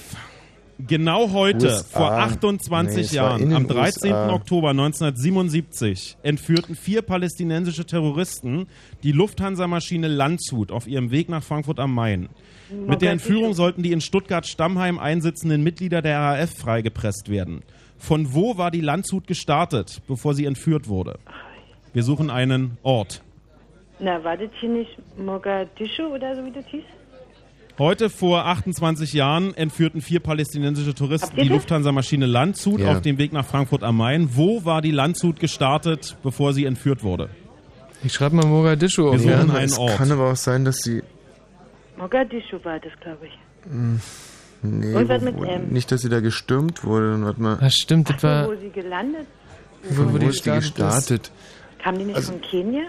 [0.80, 1.99] Genau heute, USA.
[1.99, 4.12] vor Nee, 28 es war in Jahren, am 13.
[4.12, 4.34] USA.
[4.34, 8.68] Oktober 1977, entführten vier palästinensische Terroristen
[9.02, 12.30] die Lufthansa-Maschine Landshut auf ihrem Weg nach Frankfurt am Main.
[12.70, 17.64] Mit der Entführung sollten die in Stuttgart-Stammheim einsitzenden Mitglieder der RAF freigepresst werden.
[17.98, 21.18] Von wo war die Landshut gestartet, bevor sie entführt wurde?
[21.94, 23.24] Wir suchen einen Ort.
[23.99, 26.84] Na, war das hier nicht Mogadischu oder so, wie das hieß?
[27.78, 31.48] Heute vor 28 Jahren entführten vier palästinensische Touristen die?
[31.48, 32.91] Lufthansa-Maschine Landshut Ja.
[32.94, 34.30] auf dem Weg nach Frankfurt am Main.
[34.36, 37.30] Wo war die Landshut gestartet, bevor sie entführt wurde?
[38.04, 39.24] Ich schreibe mal Mogadischu auf.
[39.24, 39.41] Ja.
[39.41, 39.95] einen es Ort.
[39.95, 41.04] kann aber auch sein, dass sie.
[41.98, 43.34] Mogadischu war das, glaube ich.
[44.64, 45.68] Nee, Irgendwas wo, mit wo, M.
[45.70, 47.12] nicht, dass sie da gestürmt wurde.
[47.12, 47.58] Dann warte mal.
[47.60, 48.48] Das stimmt, das Wo, war.
[48.48, 49.28] wo sie gelandet?
[49.91, 50.76] Wo, wo Wo die ist die gestartet ist.
[50.76, 51.32] gestartet?
[51.84, 52.82] Kam die nicht Also- von Kenia?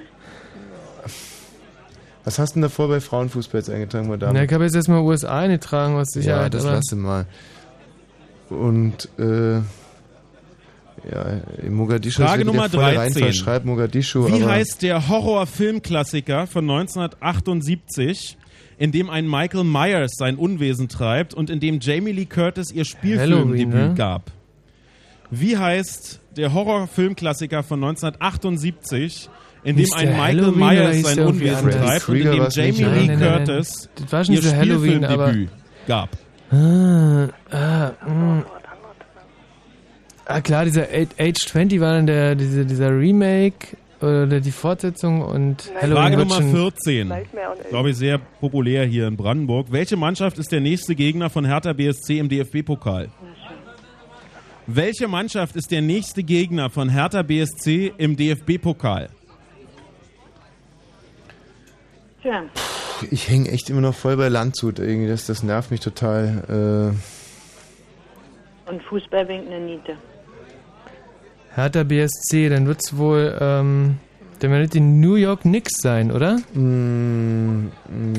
[2.28, 4.34] Was hast du denn davor bei Frauenfußball jetzt eingetragen, Madame?
[4.34, 6.52] Na, ich habe jetzt erstmal USA eingetragen, aus ja, Sicherheit.
[6.52, 7.24] das aber lasse mal.
[8.50, 9.62] Und, äh, ja,
[11.62, 13.22] in Mogadischu Frage ist Nummer der volle 13.
[13.22, 13.32] Reinfall.
[13.32, 18.36] Schreib Mogadischu, Wie aber heißt der Horrorfilmklassiker von 1978,
[18.76, 22.84] in dem ein Michael Myers sein Unwesen treibt und in dem Jamie Lee Curtis ihr
[22.84, 23.94] Spielfilmdebüt Halloween, ne?
[23.96, 24.32] gab?
[25.30, 29.30] Wie heißt der Horrorfilmklassiker von 1978,
[29.68, 33.18] in dem ein Michael Myers sein Unwesen treibt und in dem Jamie nein, Lee nein,
[33.18, 33.46] nein, nein.
[33.48, 33.88] Curtis
[34.28, 35.48] ihr dieser Spielfilmdebüt
[35.86, 36.10] gab?
[36.50, 38.44] Ah, ah, mh.
[40.24, 40.86] ah, klar, dieser
[41.18, 46.34] Age 20 war dann der, diese, dieser Remake oder die Fortsetzung und Halloween Frage Nummer
[46.36, 47.08] schon 14.
[47.08, 47.68] Nightmare on Elm.
[47.68, 49.66] Glaube ich sehr populär hier in Brandenburg.
[49.70, 53.08] Welche Mannschaft ist der nächste Gegner von Hertha BSC im DFB-Pokal?
[54.66, 59.08] Welche Mannschaft ist der nächste Gegner von Hertha BSC im DFB-Pokal?
[62.22, 62.42] Tja,
[63.10, 64.78] ich hänge echt immer noch voll bei Landshut.
[64.78, 66.94] Irgendwie, das, das nervt mich total.
[68.68, 69.96] und Fußball winkt eine Niete.
[71.54, 73.98] Hertha BSC, dann wird's wohl, ähm,
[74.40, 76.38] Dann werden die New York Knicks sein, oder?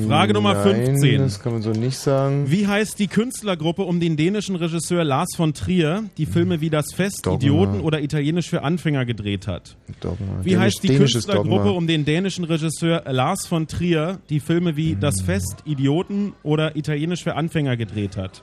[0.06, 1.18] Frage Nummer Nein, 15.
[1.18, 2.44] das kann man so nicht sagen.
[2.50, 6.92] Wie heißt die Künstlergruppe um den dänischen Regisseur Lars von Trier, die Filme wie Das
[6.92, 7.36] Fest, Dogma.
[7.36, 9.76] Idioten oder Italienisch für Anfänger gedreht hat?
[10.00, 10.26] Dogma.
[10.42, 11.70] Wie Dänisch- heißt die dänisches Künstlergruppe Dogma.
[11.70, 15.00] um den dänischen Regisseur Lars von Trier, die Filme wie Hm.
[15.00, 18.42] Das Fest, Idioten oder Italienisch für Anfänger gedreht hat?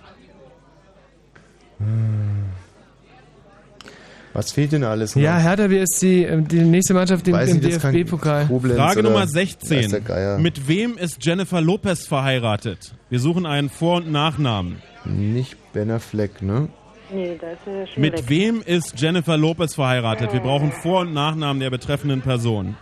[4.38, 5.23] Was fehlt denn alles noch?
[5.23, 8.45] Ja, Hertha BSC, ähm, die nächste Mannschaft im, im DFB-Pokal.
[8.45, 9.89] Frage Nummer weiß 16.
[9.89, 10.38] der Geier.
[10.38, 12.93] Mit wem ist Jennifer Lopez verheiratet?
[13.09, 14.76] Wir suchen einen Vor- und Nachnamen.
[15.05, 16.69] Nicht Ben Fleck, ne?
[17.11, 18.23] Nee, das ist ja schon Mit weg.
[18.27, 20.31] wem ist Jennifer Lopez verheiratet?
[20.31, 22.77] Wir brauchen Vor- und Nachnamen der betreffenden Person.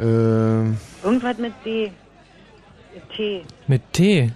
[0.00, 1.90] Ähm, Irgendwas mit D.
[3.14, 3.42] T.
[3.66, 4.30] Mit T.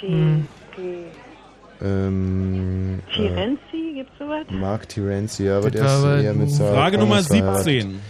[0.00, 0.08] T.
[0.08, 0.48] Hm.
[0.74, 0.82] T.
[1.84, 4.46] ähm, äh, Tirenzi, gibt's sowas?
[4.50, 7.64] Mark Terenzi, aber Das der ist eher mit Sarah Frage Nummer Connors verheiratet.
[7.64, 8.00] 17.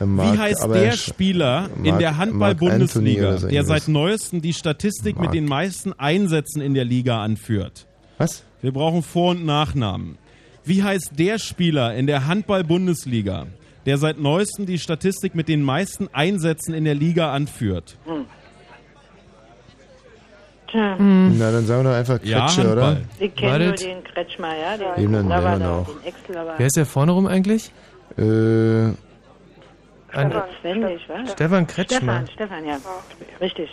[0.00, 3.88] Äh, Mark- Wie heißt der er Spieler in Mark- der Mark Handball-Bundesliga, so der seit
[3.88, 7.86] neuestem die Statistik mit Mark- den meisten Einsätzen in der Liga anführt?
[8.18, 8.44] Was?
[8.60, 10.18] Wir brauchen Vor- und Nachnamen.
[10.64, 13.46] Wie heißt der Spieler in der Handball-Bundesliga,
[13.86, 17.96] der seit neuestem die Statistik mit den meisten Einsätzen in der Liga anführt?
[18.04, 18.26] Hm.
[20.72, 20.96] Tja.
[20.98, 22.96] Na, dann sagen wir doch einfach Ja, Kretsche, oder?
[23.20, 25.86] Ich kenne nur den Kretschmer, ja, den Eben, dann Lava werden wir da, noch.
[25.86, 27.70] den Excel, Wer ist der vorne rum eigentlich?
[28.16, 28.94] Äh, An
[30.60, 31.32] Svendig, was?
[31.32, 32.24] Stefan Kretschmer.
[32.26, 32.78] Stefan, Stefan, ja.
[33.40, 33.68] Richtig.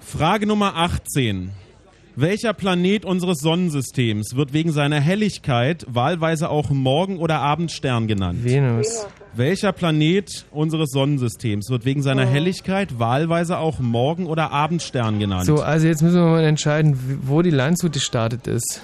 [0.00, 1.50] Frage Nummer 18.
[2.16, 8.44] Welcher Planet unseres Sonnensystems wird wegen seiner Helligkeit wahlweise auch Morgen- oder Abendstern genannt?
[8.44, 9.06] Venus.
[9.34, 15.46] Welcher Planet unseres Sonnensystems wird wegen seiner Helligkeit wahlweise auch Morgen- oder Abendstern genannt?
[15.46, 18.80] So, also jetzt müssen wir mal entscheiden, wo die Landshut gestartet ist.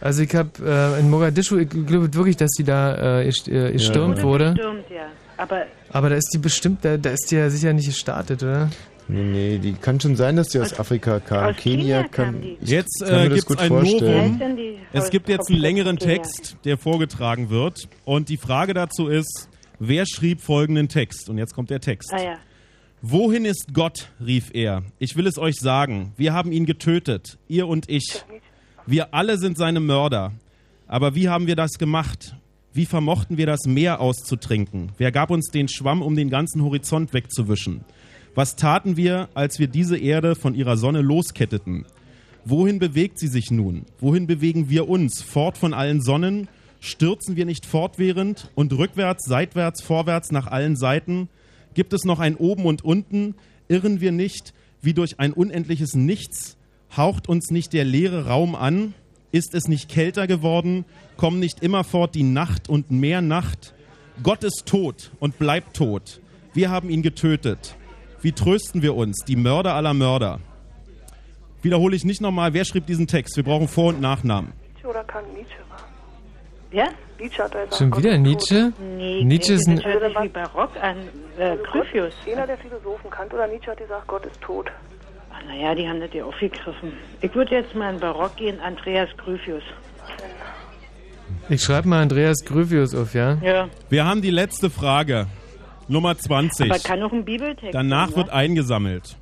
[0.00, 4.22] Also ich habe äh, in Mogadischu, ich glaube wirklich, dass die da äh, äh, gestürmt
[4.22, 4.54] wurde.
[4.58, 5.06] Stimmt, ja.
[5.36, 8.68] Aber Aber da ist die bestimmt, da, da ist die ja sicher nicht gestartet, oder?
[9.08, 11.50] nee, nee, die kann schon sein, dass die aus Afrika kam.
[11.50, 12.32] aus Kenia kann.
[12.32, 12.58] kam die.
[12.60, 14.38] Ich Jetzt äh, das gibt gut es ein vorstellen.
[14.38, 14.58] Novum.
[14.92, 16.16] Es gibt jetzt einen längeren Kenia?
[16.16, 17.88] Text, der vorgetragen wird.
[18.04, 19.48] Und die Frage dazu ist,
[19.78, 21.28] wer schrieb folgenden Text?
[21.28, 22.12] Und jetzt kommt der Text.
[22.12, 22.38] Ah ja.
[23.02, 24.10] Wohin ist Gott?
[24.24, 24.82] rief er.
[24.98, 26.12] Ich will es euch sagen.
[26.16, 28.24] Wir haben ihn getötet, ihr und ich.
[28.86, 30.32] Wir alle sind seine Mörder.
[30.86, 32.36] Aber wie haben wir das gemacht?
[32.72, 34.92] Wie vermochten wir das Meer auszutrinken?
[34.98, 37.84] Wer gab uns den Schwamm, um den ganzen Horizont wegzuwischen?
[38.34, 41.86] Was taten wir, als wir diese Erde von ihrer Sonne losketteten?
[42.44, 43.86] Wohin bewegt sie sich nun?
[43.98, 45.22] Wohin bewegen wir uns?
[45.22, 46.48] Fort von allen Sonnen?
[46.80, 51.28] Stürzen wir nicht fortwährend und rückwärts, seitwärts, vorwärts nach allen Seiten?
[51.74, 53.34] Gibt es noch ein Oben und Unten?
[53.68, 56.56] Irren wir nicht wie durch ein unendliches Nichts?
[56.96, 58.94] Haucht uns nicht der leere Raum an?
[59.32, 60.84] Ist es nicht kälter geworden?
[61.16, 63.74] Kommen nicht immerfort die Nacht und mehr Nacht?
[64.22, 66.20] Gott ist tot und bleibt tot.
[66.54, 67.76] Wir haben ihn getötet.
[68.22, 70.40] Wie trösten wir uns, die Mörder aller Mörder?
[71.62, 73.36] Wiederhole ich nicht nochmal, wer schrieb diesen Text?
[73.36, 74.52] Wir brauchen Vor- und Nachnamen.
[74.72, 75.58] Nietzsche oder kann Nietzsche
[76.76, 76.90] Wer?
[77.18, 78.18] Nietzsche hat da gesagt, Schon wieder.
[78.18, 78.72] Nietzsche?
[78.98, 80.96] Nee, Nietzsche ist das ein, hört sich wie Barock an.
[81.38, 82.12] Äh, Also Gryphius.
[82.30, 84.70] Einer der Philosophen, Kant oder Nietzsche hat gesagt, Gott ist tot.
[85.30, 86.92] Ah, naja, die haben das ja aufgegriffen.
[87.22, 89.62] Ich würde jetzt mal in Barock gehen, Andreas Gryphius.
[91.48, 93.38] ich schreibe mal Andreas Grövius auf, ja?
[93.42, 93.68] Ja.
[93.88, 95.26] Wir haben die letzte Frage.
[95.88, 96.70] Nummer 20.
[96.70, 98.32] Aber kann auch ein Bibeltext Danach sein, wird ne?
[98.34, 99.16] eingesammelt.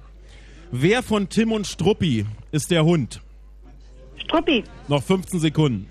[0.73, 3.21] Wer von Tim und Struppi ist der Hund?
[4.17, 4.65] Struppi.
[4.89, 5.89] Noch 15 Sekunden.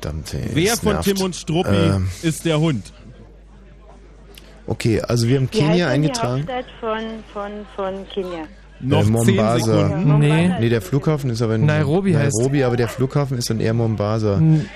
[0.00, 0.40] Verdammt, ey.
[0.54, 1.04] Wer von nervt.
[1.08, 2.92] Tim und Struppi Ähm, ist der Hund?
[4.66, 6.46] okay, also wir haben Wie heißt Kenia eingetragen.
[6.46, 8.44] Die Hauptstadt von, von, von Kenia.
[8.80, 9.88] Noch äh, 10 Mombasa.
[9.88, 10.18] Sekunden.
[10.18, 10.50] Nee.
[10.60, 13.74] Nee, der Flughafen ist aber in Nairobi heißt- Nairobi, aber der Flughafen ist dann eher
[13.74, 14.36] Mombasa.
[14.36, 14.66] N-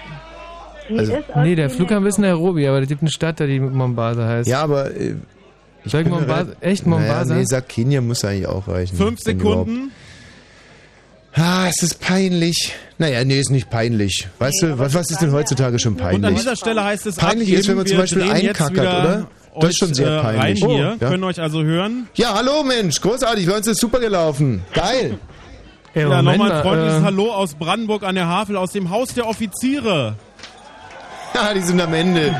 [0.98, 4.48] Also- Nee, der Flughafen ist Nairobi, aber es gibt eine Stadt, die Mombasa heißt.
[4.48, 5.14] Ja, aber äh,
[5.84, 7.24] ich Sag bin mir Mombasa- echt Mombasa?
[7.26, 8.96] Naja, nee, sag Kenia muss eigentlich auch reichen.
[8.96, 9.20] Fünf.
[9.20, 9.92] Sekunden.
[11.34, 12.74] Ah, es ist peinlich.
[12.98, 14.28] Naja, nee, ist nicht peinlich.
[14.38, 16.40] Weißt du, was, was ist denn heutzutage schon Und an peinlich?
[16.40, 17.60] dieser Stelle heißt es Peinlich abgeben.
[17.60, 19.26] ist, wenn man zum Beispiel einkackert, oder?
[19.60, 20.62] Das ist schon sehr äh, peinlich.
[20.62, 21.08] Rein hier, Oh, ja.
[21.08, 22.08] können euch also hören.
[22.14, 24.62] Ja, hallo Mensch, großartig, bei uns ist super gelaufen.
[24.74, 25.18] Geil.
[25.94, 28.88] Ja, Moment nochmal ein mal, freundliches äh, Hallo aus Brandenburg an der Havel, aus dem
[28.88, 30.14] Haus der Offiziere.
[31.34, 32.28] Ja, die sind am Ende.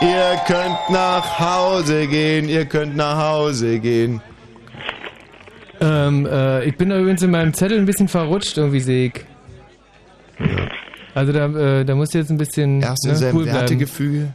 [0.00, 4.20] ihr könnt nach Hause gehen, ihr könnt nach Hause gehen.
[5.80, 9.24] Ähm, äh, ich bin da übrigens in meinem Zettel ein bisschen verrutscht, irgendwie sehe ich.
[11.14, 11.46] Also da,
[11.80, 13.46] äh, da musst du jetzt ein bisschen Erst in ne, seinem cool.
[13.46, 14.32] Wertegefüge,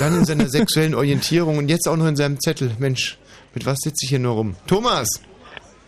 [0.00, 2.72] dann in seiner sexuellen Orientierung und jetzt auch noch in seinem Zettel.
[2.78, 3.18] Mensch,
[3.54, 4.56] mit was sitze ich hier nur rum?
[4.66, 5.08] Thomas!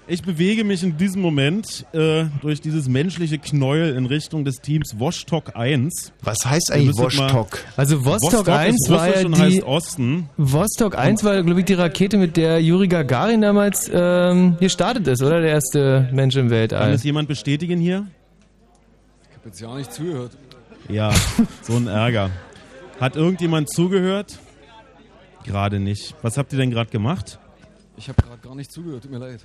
[0.06, 4.98] Ich bewege mich in diesem Moment äh, durch dieses menschliche Knäuel in Richtung des Teams
[4.98, 6.12] Vostok 1.
[6.22, 7.58] Was heißt eigentlich Vostok?
[7.74, 10.28] Also Vostok, 1 ist war ja die heißt Osten.
[10.36, 15.22] Vostok 1 war, glaube ich, die Rakete, mit der Juri Gagarin damals ähm, gestartet ist,
[15.22, 15.40] oder?
[15.40, 16.92] Der erste Mensch im Kann Weltall.
[16.92, 18.06] es jemand bestätigen hier?
[19.30, 20.32] Ich habe jetzt ja nicht zugehört.
[20.90, 21.14] Ja,
[21.62, 22.28] so ein Ärger.
[23.00, 24.38] Hat irgendjemand zugehört?
[25.44, 26.14] Gerade nicht.
[26.20, 27.38] Was habt ihr denn gerade gemacht?
[27.96, 29.40] Ich habe gerade gar nicht zugehört, tut mir leid.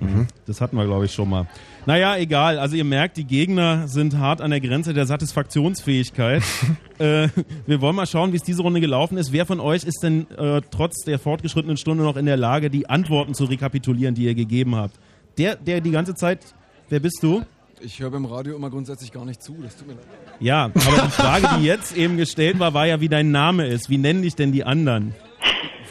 [0.00, 0.26] Mhm.
[0.46, 1.46] Das hatten wir, glaube ich, schon mal.
[1.86, 2.58] Naja, egal.
[2.58, 6.42] Also ihr merkt, die Gegner sind hart an der Grenze der Satisfaktionsfähigkeit.
[6.98, 7.28] äh,
[7.66, 9.32] wir wollen mal schauen, wie es diese Runde gelaufen ist.
[9.32, 12.88] Wer von euch ist denn äh, trotz der fortgeschrittenen Stunde noch in der Lage, die
[12.88, 14.98] Antworten zu rekapitulieren, die ihr gegeben habt?
[15.38, 16.54] Der, der die ganze Zeit...
[16.90, 17.42] Wer bist du?
[17.80, 20.04] Ich höre beim Radio immer grundsätzlich gar nicht zu, das tut mir leid.
[20.40, 23.88] Ja, aber die Frage, die jetzt eben gestellt war, war ja, wie dein Name ist.
[23.88, 25.14] Wie nennen dich denn die anderen?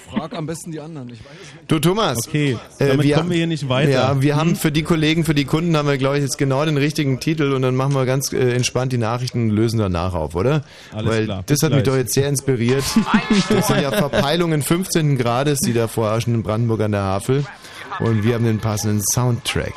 [0.10, 1.72] Frag am besten die anderen, ich weiß es nicht.
[1.72, 2.18] Du Thomas.
[2.28, 3.92] Okay, damit kommen wir hier nicht weiter.
[3.92, 4.56] Ja, wir haben Hm?
[4.56, 7.52] für die Kollegen, für die Kunden haben wir, glaube ich, jetzt genau den richtigen Titel
[7.54, 10.64] und dann machen wir ganz äh, entspannt die Nachrichten und lösen danach auf, oder?
[10.94, 11.94] Alles Weil klar, das hat mich gleich.
[11.94, 12.84] doch jetzt sehr inspiriert.
[13.50, 15.18] Das sind ja Verpeilungen 15.
[15.18, 17.46] Grades, die da vorherrschen in Brandenburg an der Havel.
[18.00, 19.74] Und wir haben den passenden Soundtrack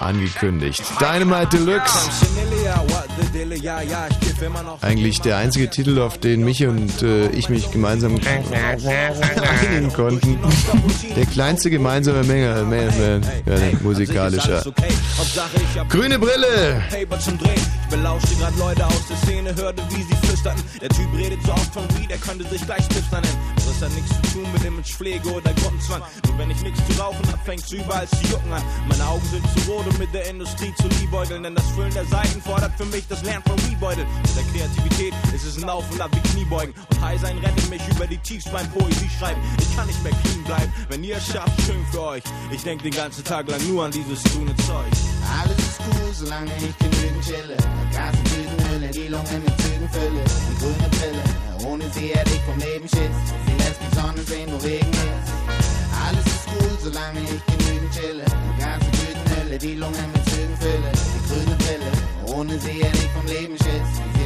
[0.00, 0.82] angekündigt.
[1.00, 2.10] Dynamite Deluxe.
[4.80, 8.18] Eigentlich der einzige Titel, auf den mich und äh, ich mich gemeinsam
[9.62, 10.38] einigen konnten.
[11.16, 14.64] Der kleinste gemeinsame Menge, man, ja, musikalischer.
[15.88, 16.82] Grüne Brille.
[17.90, 20.62] Belauschte grad Leute aus der Szene, hörte, wie sie flüsterten.
[20.80, 23.61] Der Typ redet so oft von Weed, er könnte sich gleich Tipster nennen.
[23.82, 26.02] Hat nichts zu tun mit Imagepflege oder Gruppenzwang.
[26.28, 28.62] Nur wenn ich nichts zu rauchen hab, fängt's überall zu jucken an.
[28.88, 31.42] Meine Augen sind zu rot, um mit der Industrie zu liebäugeln.
[31.42, 34.06] Denn das Füllen der Seiten fordert für mich das Lernen von Rebeutel.
[34.22, 36.72] Mit der Kreativität ist es ein Auf und Ab wie Kniebeugen.
[36.90, 39.40] Und High sein rettet mich über die Tiefs beim Poesie schreiben.
[39.58, 42.22] Ich kann nicht mehr clean bleiben, wenn ihr es schafft, schön für euch.
[42.52, 44.92] Ich denk den ganzen Tag lang nur an dieses grüne Zeug.
[45.40, 47.56] Alles ist cool, solange ich genügend chille.
[47.92, 50.22] Gas und Tütenhülle, die Lunge mit Zügen fülle.
[50.22, 53.16] Die grüne Brille, ohne sie hätte ich vom Leben Schiss.
[53.46, 55.32] Sie lässt mich Sonne sehen, wo Regen ist.
[56.06, 58.24] Alles ist cool, solange ich genügend chille.
[58.58, 60.90] Gas und Tütenhülle, die Lunge mit Zügen fülle.
[60.92, 63.90] Die grüne Brille, ohne sie hätte ich vom Leben Schiss.
[64.14, 64.21] Sie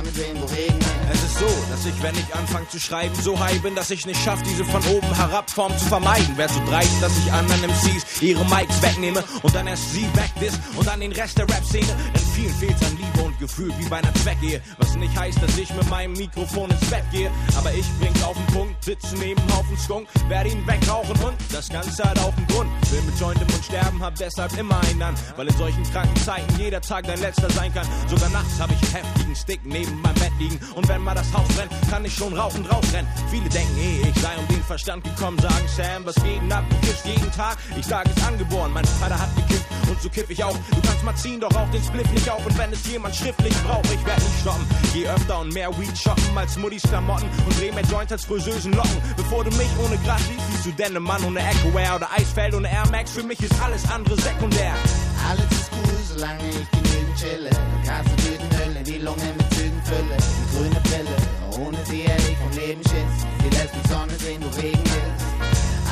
[0.00, 0.92] mich Sonne sehen, wo Regen ist.
[1.12, 4.06] Es ist so, dass ich, wenn ich anfange zu schreiben, so high bin, dass ich
[4.06, 6.32] nicht schaffe, diese von oben herab Form zu vermeiden.
[6.36, 10.58] Wer so dreist, dass ich anderen MCs ihre Mics wegnehme und dann erst sie wegdiss
[10.76, 11.86] und dann den Rest der Rap-Szene.
[12.14, 14.62] Denn vielen fehlt's an Liebe und Gefühl wie bei einer Zweckehe.
[14.78, 17.30] Was nicht heißt, dass ich mit meinem Mikrofon ins Bett gehe.
[17.56, 21.68] Aber ich bring's auf den Punkt, sitze neben Haufen Skunk, werde ihn wegrauchen und das
[21.68, 22.70] Ganze hat auch einen Grund.
[22.90, 25.14] Will mit Joint im Mund sterben, hab deshalb immer einen an.
[25.36, 27.86] Weil in solchen kranken Zeiten jeder Tag dein letzter sein kann.
[28.08, 30.58] Sogar nachts hab ich einen heftigen Stick neben meinem Bett liegen.
[30.74, 33.10] Und wenn mal das Haus brennt, kann ich schon rauchend rausrennen.
[33.30, 36.64] Viele denken, eh, ich sei um den Verstand gekommen, sagen Sam, was geht denn ab?
[36.70, 37.56] Du kiffst jeden Tag.
[37.78, 40.56] Ich sage es angeboren, mein Vater hat gekifft und so kiff ich auch.
[40.70, 42.44] Du kannst mal ziehen, doch rauch den Spliff nicht auf.
[42.44, 44.66] Und wenn es jemand schriftlich braucht, ich werd nicht stoppen.
[44.94, 48.72] Geh öfter und mehr Weed shoppen als Muddis Klamotten und dreh mehr Joints als frösösen
[48.72, 48.96] Locken.
[49.16, 52.54] Bevor du mich ohne Gras siehst, siehst du denn einen Mann ohne Echo-Wear oder Eisfeld
[52.54, 53.12] ohne Air Max.
[53.12, 54.74] Für mich ist alles andere sekundär.
[55.28, 57.50] Alles ist cool, solange ich genügend chille.
[57.84, 59.51] Gas und Tütenhülle, die Lunge mit
[59.92, 60.16] Zügen fülle.
[60.16, 63.14] Die grüne Brille, ohne sie hätte ich vom Leben Schiss.
[63.42, 65.24] Sie lässt mich Sonne sehen, wo Regen ist.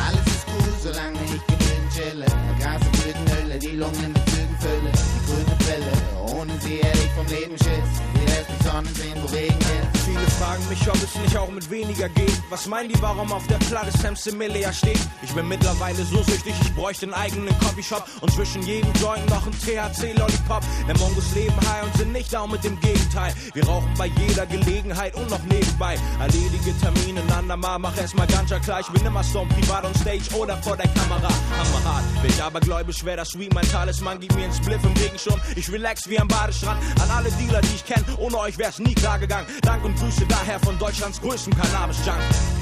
[0.06, 2.26] Alles ist cool, solange ich genügend chille.
[2.58, 4.92] Gas und Tütenhülle, die Lunge mit Zügen fülle.
[4.92, 7.90] Die grüne Brille, ohne sie hätte ich vom Leben Schiss.
[8.14, 9.99] Sie lässt mich Sonne sehen, wo Regen ist.
[10.20, 12.42] Viele fragen mich, ob es nicht auch mit weniger geht.
[12.50, 15.00] Was meinen die, warum auf der Platte Sam Similia steht?
[15.22, 19.46] Ich bin mittlerweile so süchtig, ich bräuchte einen eigenen Coffeeshop und zwischen jedem Joint noch
[19.46, 20.62] ein THC-Lollipop.
[20.86, 23.32] Denn Mongos leben high und sind nicht down mit dem Gegenteil.
[23.54, 25.96] Wir rauchen bei jeder Gelegenheit und noch nebenbei.
[26.20, 28.80] Erledige Termine, andermal, mach erstmal Ganja klar.
[28.80, 31.30] Ich bin immer Stone, privat on Stage oder vor der Kamera.
[31.56, 33.54] Hammerhart, bin ich aber gläubig, schwer das Sweet.
[33.54, 35.40] Mein Talisman gibt mir einen Spliff im Regenschirm.
[35.56, 36.78] Ich relax wie am Badestrand.
[37.00, 39.46] An alle Dealer, die ich kenne, ohne euch wär's nie klar gegangen.
[39.62, 42.18] Dank und Grüße daher von Deutschlands größtem Cannabis-Junk.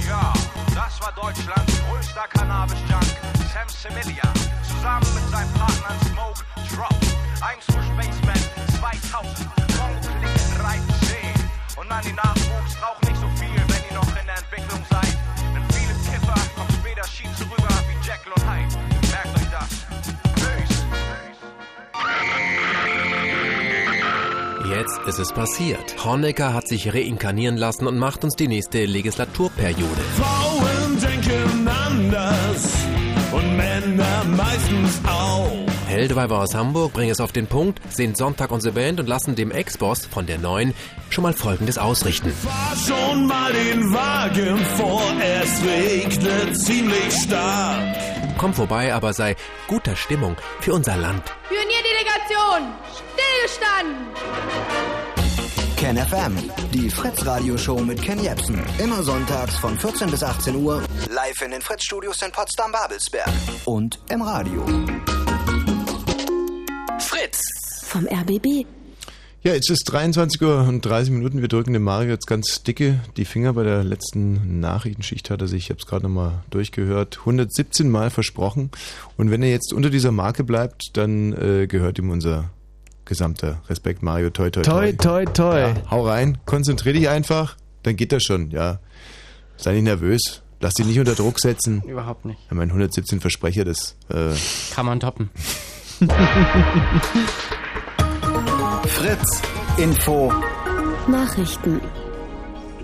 [0.06, 0.32] Ja,
[0.74, 3.06] das war Deutschlands größter Cannabis-Junk.
[3.52, 4.22] Sam Similia,
[4.62, 6.44] zusammen mit seinem Partner Smoke
[6.74, 6.94] Drop.
[7.40, 8.42] Eins für Spaceman
[8.80, 9.48] 2000,
[9.78, 11.80] Mongo Klick 13.
[11.80, 13.67] Und an die Nachwuchs braucht nicht so viel,
[24.88, 26.02] Jetzt ist es passiert.
[26.02, 30.00] Honecker hat sich reinkarnieren lassen und macht uns die nächste Legislaturperiode.
[30.16, 32.72] Frauen denken anders
[33.32, 35.52] und Männer meistens auch.
[35.88, 39.50] Helldweiber aus Hamburg bringen es auf den Punkt, sehen Sonntag unsere Band und lassen dem
[39.50, 40.72] Ex-Boss von der Neuen
[41.10, 42.32] schon mal Folgendes ausrichten.
[42.32, 45.02] Fahr schon mal den Wagen vor,
[45.42, 47.96] es regnet ziemlich stark.
[48.38, 49.36] Komm vorbei, aber sei
[49.66, 51.24] guter Stimmung für unser Land.
[51.98, 53.96] Pionierdelegation, Stillstand!
[55.76, 56.36] Ken FM,
[56.72, 58.60] die Fritz Radioshow mit Ken Jepsen.
[58.78, 60.82] Immer sonntags von 14 bis 18 Uhr.
[61.10, 63.28] Live in den Fritz Studios in Potsdam-Babelsberg.
[63.64, 64.64] Und im Radio.
[67.00, 67.40] Fritz.
[67.84, 68.77] Vom RBB.
[69.48, 71.40] Ja, jetzt ist 23 Uhr und 30 Minuten.
[71.40, 73.54] Wir drücken dem Mario jetzt ganz dicke die Finger.
[73.54, 78.10] Bei der letzten Nachrichtenschicht hat er sich, ich habe es gerade nochmal durchgehört, 117 Mal
[78.10, 78.70] versprochen.
[79.16, 82.50] Und wenn er jetzt unter dieser Marke bleibt, dann äh, gehört ihm unser
[83.06, 84.28] gesamter Respekt, Mario.
[84.28, 85.60] Toi, toi, Toi, toi, toi.
[85.60, 88.80] Ja, hau rein, konzentrier dich einfach, dann geht das schon, ja.
[89.56, 91.82] Sei nicht nervös, lass dich nicht unter Druck setzen.
[91.86, 92.38] Überhaupt nicht.
[92.50, 94.34] Ja, mein 117 Versprecher, das äh,
[94.74, 95.30] Kann man toppen.
[99.00, 99.42] Fritz
[99.76, 100.32] Info.
[101.06, 101.80] Nachrichten.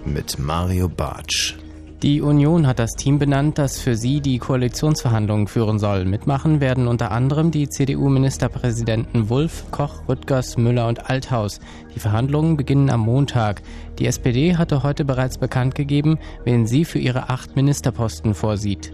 [0.05, 1.57] mit Mario Bartsch.
[2.05, 6.05] Die Union hat das Team benannt, das für sie die Koalitionsverhandlungen führen soll.
[6.05, 11.59] Mitmachen werden unter anderem die CDU-Ministerpräsidenten Wulff, Koch, Rüttgers, Müller und Althaus.
[11.97, 13.63] Die Verhandlungen beginnen am Montag.
[13.99, 18.93] Die SPD hatte heute bereits bekannt gegeben, wen sie für ihre acht Ministerposten vorsieht.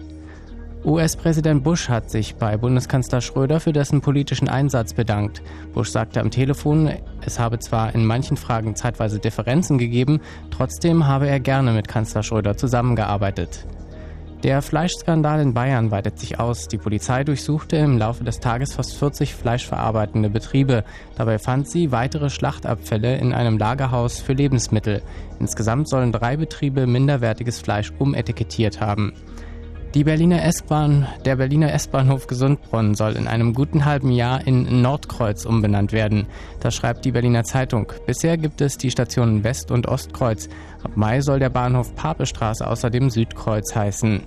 [0.83, 5.43] US-Präsident Bush hat sich bei Bundeskanzler Schröder für dessen politischen Einsatz bedankt.
[5.75, 6.89] Bush sagte am Telefon,
[7.23, 12.23] es habe zwar in manchen Fragen zeitweise Differenzen gegeben, trotzdem habe er gerne mit Kanzler
[12.23, 13.67] Schröder zusammengearbeitet.
[14.43, 16.67] Der Fleischskandal in Bayern weitet sich aus.
[16.67, 20.83] Die Polizei durchsuchte im Laufe des Tages fast 40 fleischverarbeitende Betriebe.
[21.15, 25.03] Dabei fand sie weitere Schlachtabfälle in einem Lagerhaus für Lebensmittel.
[25.39, 29.13] Insgesamt sollen drei Betriebe minderwertiges Fleisch umetikettiert haben.
[29.93, 35.43] Die Berliner S-Bahn, der Berliner S-Bahnhof Gesundbronn soll in einem guten halben Jahr in Nordkreuz
[35.43, 36.27] umbenannt werden.
[36.61, 37.91] Das schreibt die Berliner Zeitung.
[38.05, 40.47] Bisher gibt es die Stationen West- und Ostkreuz.
[40.81, 44.21] Ab Mai soll der Bahnhof Papestraße außerdem Südkreuz heißen.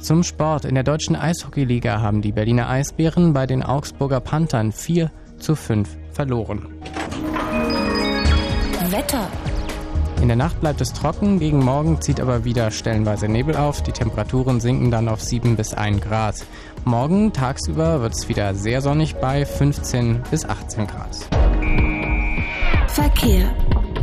[0.00, 0.64] Zum Sport.
[0.64, 5.88] In der deutschen Eishockeyliga haben die Berliner Eisbären bei den Augsburger Panthern 4 zu 5
[6.10, 6.66] verloren.
[8.90, 9.28] Wetter.
[10.20, 13.82] In der Nacht bleibt es trocken, gegen Morgen zieht aber wieder stellenweise Nebel auf.
[13.82, 16.36] Die Temperaturen sinken dann auf 7 bis 1 Grad.
[16.84, 21.16] Morgen tagsüber wird es wieder sehr sonnig bei 15 bis 18 Grad.
[22.88, 23.54] Verkehr.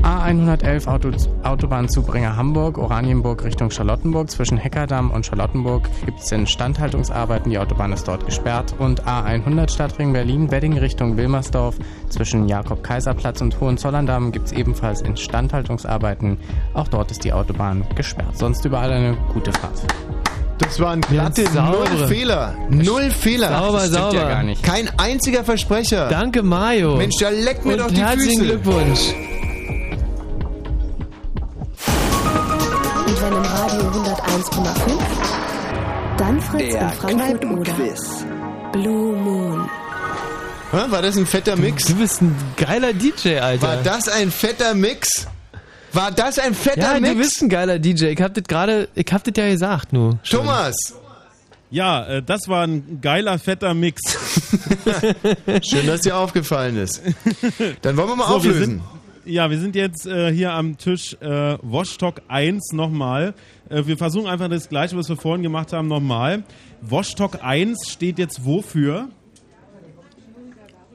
[0.08, 1.12] A111 Auto,
[1.44, 4.32] Autobahnzubringer Hamburg, Oranienburg Richtung Charlottenburg.
[4.32, 7.52] Zwischen Heckerdamm und Charlottenburg gibt es Instandhaltungsarbeiten.
[7.52, 8.74] Die Autobahn ist dort gesperrt.
[8.80, 11.76] Und A100 Stadtring Berlin, Wedding Richtung Wilmersdorf.
[12.08, 16.38] Zwischen Jakob-Kaiser-Platz und Hohenzollern-Damm gibt es ebenfalls Instandhaltungsarbeiten.
[16.74, 18.38] Auch dort ist die Autobahn gesperrt.
[18.38, 19.74] Sonst überall eine gute Fahrt.
[20.60, 21.70] Das waren glatte Ja.
[21.70, 22.56] Null Fehler.
[22.70, 23.50] Null Fehler.
[23.50, 24.16] Sauber, Das sauber.
[24.16, 24.64] Ja gar nicht.
[24.64, 26.08] Kein einziger Versprecher.
[26.08, 26.96] Danke, Mario.
[26.96, 28.58] Mensch, da leck mir Und doch die herzlichen Füße.
[28.60, 29.14] Glückwunsch.
[33.18, 35.00] Und wenn im Radio 101,5,
[36.20, 38.72] dann Fritz Der in Frankfurt oder.
[38.72, 39.68] Blue Moon.
[40.72, 41.86] Hä, War das ein fetter Mix?
[41.86, 43.68] Du bist ein geiler DJ, Alter.
[43.68, 45.26] War das ein fetter Mix?
[45.94, 47.14] War das ein fetter ja, Mix?
[47.14, 48.06] du bist ein geiler DJ.
[48.08, 50.20] Ich hab das gerade, ich hab das ja gesagt, nur.
[50.30, 50.76] Thomas!
[51.72, 54.02] Ja, äh, das war ein geiler, fetter Mix.
[55.68, 57.02] Schön, dass dir aufgefallen ist.
[57.82, 58.64] Dann wollen wir mal So, wir auflösen.
[58.64, 58.82] sind,
[59.28, 63.34] ja, wir sind jetzt äh, hier am Tisch äh, Woschtok 1 nochmal.
[63.70, 66.44] Äh, wir versuchen einfach das gleiche, was wir vorhin gemacht haben, nochmal.
[66.82, 69.10] Woschtok 1 steht jetzt wofür?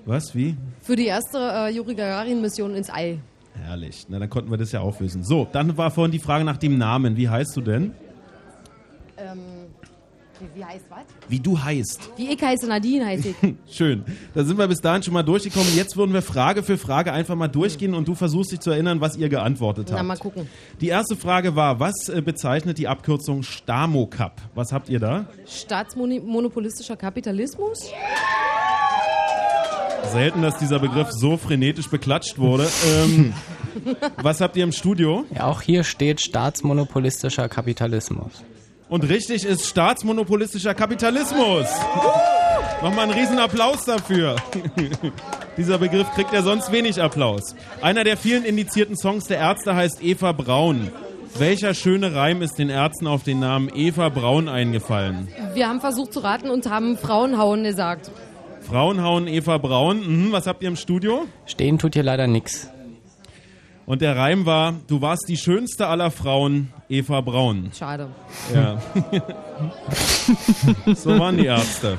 [0.05, 0.35] Was?
[0.35, 0.57] Wie?
[0.81, 3.19] Für die erste äh, Juri Gagarin-Mission ins All.
[3.55, 4.07] Herrlich.
[4.09, 5.23] Na, dann konnten wir das ja auflösen.
[5.23, 7.17] So, dann war vorhin die Frage nach dem Namen.
[7.17, 7.93] Wie heißt du denn?
[9.17, 9.62] Ähm,
[10.43, 11.05] wie, wie heißt was?
[11.29, 12.11] Wie du heißt.
[12.17, 13.55] Wie ich heiße Nadine, heiße ich.
[13.77, 14.05] Schön.
[14.35, 15.69] Da sind wir bis dahin schon mal durchgekommen.
[15.77, 19.01] Jetzt würden wir Frage für Frage einfach mal durchgehen und du versuchst dich zu erinnern,
[19.01, 20.09] was ihr geantwortet Na, habt.
[20.09, 20.49] mal gucken.
[20.81, 24.41] Die erste Frage war, was äh, bezeichnet die Abkürzung Stamo-Cup?
[24.55, 25.27] Was habt ihr da?
[25.47, 27.91] Staatsmonopolistischer Kapitalismus?
[30.13, 32.69] Selten, dass dieser Begriff so frenetisch beklatscht wurde.
[33.05, 33.33] Ähm,
[34.21, 35.25] was habt ihr im Studio?
[35.35, 38.45] Ja, auch hier steht staatsmonopolistischer Kapitalismus.
[38.93, 41.67] Und richtig ist staatsmonopolistischer Kapitalismus.
[42.83, 44.37] Nochmal einen riesen Applaus dafür.
[45.57, 47.57] Dieser Begriff kriegt ja sonst wenig Applaus.
[47.81, 50.91] Einer der vielen indizierten Songs der Ärzte heißt Eva Braun.
[51.39, 55.29] Welcher schöne Reim ist den Ärzten auf den Namen Eva Braun eingefallen?
[55.55, 58.11] Wir haben versucht zu raten und haben Frauenhauen gesagt.
[58.61, 60.27] Frauenhauen Eva Braun.
[60.27, 61.25] Mhm, was habt ihr im Studio?
[61.47, 62.69] Stehen tut hier leider nichts.
[63.85, 67.71] Und der Reim war, du warst die schönste aller Frauen, Eva Braun.
[67.77, 68.09] Schade.
[68.55, 68.81] Ja.
[70.95, 71.99] so waren die Ärzte.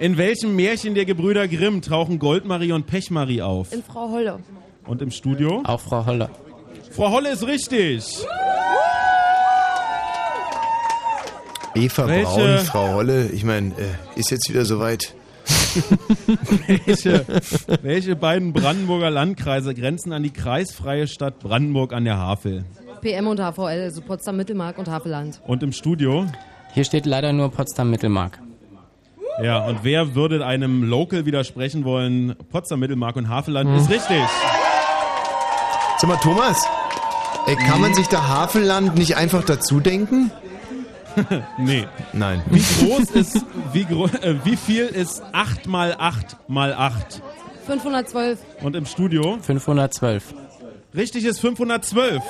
[0.00, 3.72] In welchem Märchen der Gebrüder Grimm tauchen Goldmarie und Pechmarie auf?
[3.72, 4.40] In Frau Holle.
[4.86, 5.62] Und im Studio?
[5.64, 6.28] Auch Frau Holle.
[6.90, 8.04] Frau Holle ist richtig.
[11.74, 15.14] Eva Welche- Braun, Frau Holle, ich meine, äh, ist jetzt wieder soweit.
[16.66, 17.24] welche,
[17.82, 22.64] welche beiden Brandenburger Landkreise grenzen an die kreisfreie Stadt Brandenburg an der Havel?
[23.00, 25.40] PM und HVL, also Potsdam Mittelmark und Havelland.
[25.46, 26.26] Und im Studio?
[26.72, 28.40] Hier steht leider nur Potsdam-Mittelmark.
[29.42, 32.34] Ja, und wer würde einem Local widersprechen wollen?
[32.50, 33.76] Potsdam, Mittelmark und Havelland Hm.
[33.76, 34.22] ist richtig.
[35.98, 36.66] Sag mal, Thomas,
[37.46, 40.30] ey, kann man sich da Havelland nicht einfach dazu denken?
[41.58, 41.86] nee.
[42.12, 42.42] Nein.
[42.50, 47.22] Wie groß ist, wie, gro äh, wie viel ist 8 mal 8 mal 8?
[47.66, 48.38] 512.
[48.62, 49.38] Und im Studio?
[49.42, 50.34] 512.
[50.94, 52.22] Richtig ist 512.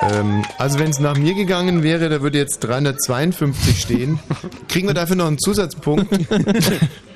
[0.00, 4.18] Ähm, also wenn es nach mir gegangen wäre, da würde jetzt 352 stehen.
[4.68, 6.06] Kriegen wir dafür noch einen Zusatzpunkt?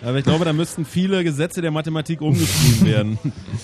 [0.05, 3.19] Aber ich glaube, da müssten viele Gesetze der Mathematik umgeschrieben werden.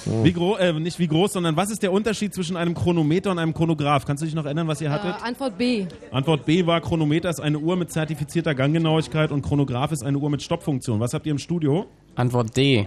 [0.07, 0.23] Oh.
[0.23, 3.41] Wie groß, äh, nicht wie groß, sondern was ist der Unterschied zwischen einem Chronometer und
[3.41, 4.05] einem Chronograph?
[4.05, 5.17] Kannst du dich noch erinnern, was ihr hattet?
[5.21, 5.87] Äh, Antwort B.
[6.13, 10.31] Antwort B war, Chronometer ist eine Uhr mit zertifizierter Ganggenauigkeit und Chronograph ist eine Uhr
[10.31, 11.01] mit Stoppfunktion.
[11.01, 11.87] Was habt ihr im Studio?
[12.15, 12.87] Antwort D.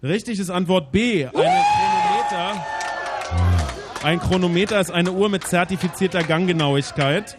[0.00, 1.26] Richtig ist Antwort B.
[1.26, 2.83] Eine Chronometer.
[4.04, 7.36] Ein Chronometer ist eine Uhr mit zertifizierter Ganggenauigkeit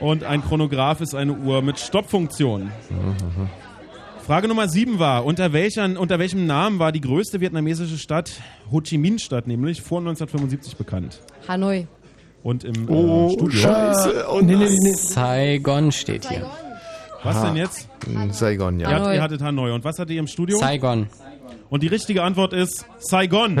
[0.00, 2.70] und ein Chronograph ist eine Uhr mit Stoppfunktion.
[4.24, 8.30] Frage Nummer 7 war, unter, welcher, unter welchem Namen war die größte vietnamesische Stadt,
[8.70, 11.20] Ho Chi Minh Stadt nämlich, vor 1975 bekannt?
[11.48, 11.88] Hanoi.
[12.44, 13.58] Und im Oh, äh, Studio?
[13.60, 14.26] Scheiße.
[14.30, 14.92] Oh, Nee, nee, nee.
[14.92, 16.46] Saigon steht hier.
[17.24, 17.88] Was denn jetzt?
[18.06, 19.08] Hm, Saigon, ja.
[19.08, 19.72] Ihr, ihr hattet Hanoi.
[19.72, 20.56] Und was hattet ihr im Studio?
[20.58, 21.08] Saigon.
[21.68, 23.56] Und die richtige Antwort ist Saigon.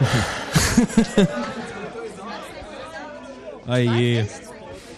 [3.66, 4.26] Aje.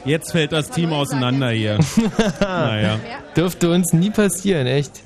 [0.05, 1.81] Jetzt fällt das Team auseinander hier.
[2.41, 3.01] naja.
[3.37, 5.03] Dürfte uns nie passieren, echt.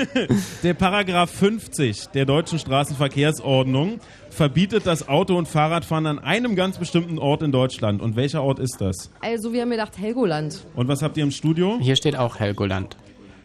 [0.62, 4.00] Der Paragraph 50 der deutschen Straßenverkehrsordnung
[4.30, 8.00] verbietet das Auto- und Fahrradfahren an einem ganz bestimmten Ort in Deutschland.
[8.00, 9.10] Und welcher Ort ist das?
[9.20, 10.64] Also wir haben gedacht Helgoland.
[10.74, 11.76] Und was habt ihr im Studio?
[11.80, 12.96] Hier steht auch Helgoland.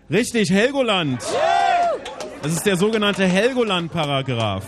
[0.09, 1.21] Richtig, Helgoland.
[2.41, 4.63] Das ist der sogenannte Helgoland-Paragraph.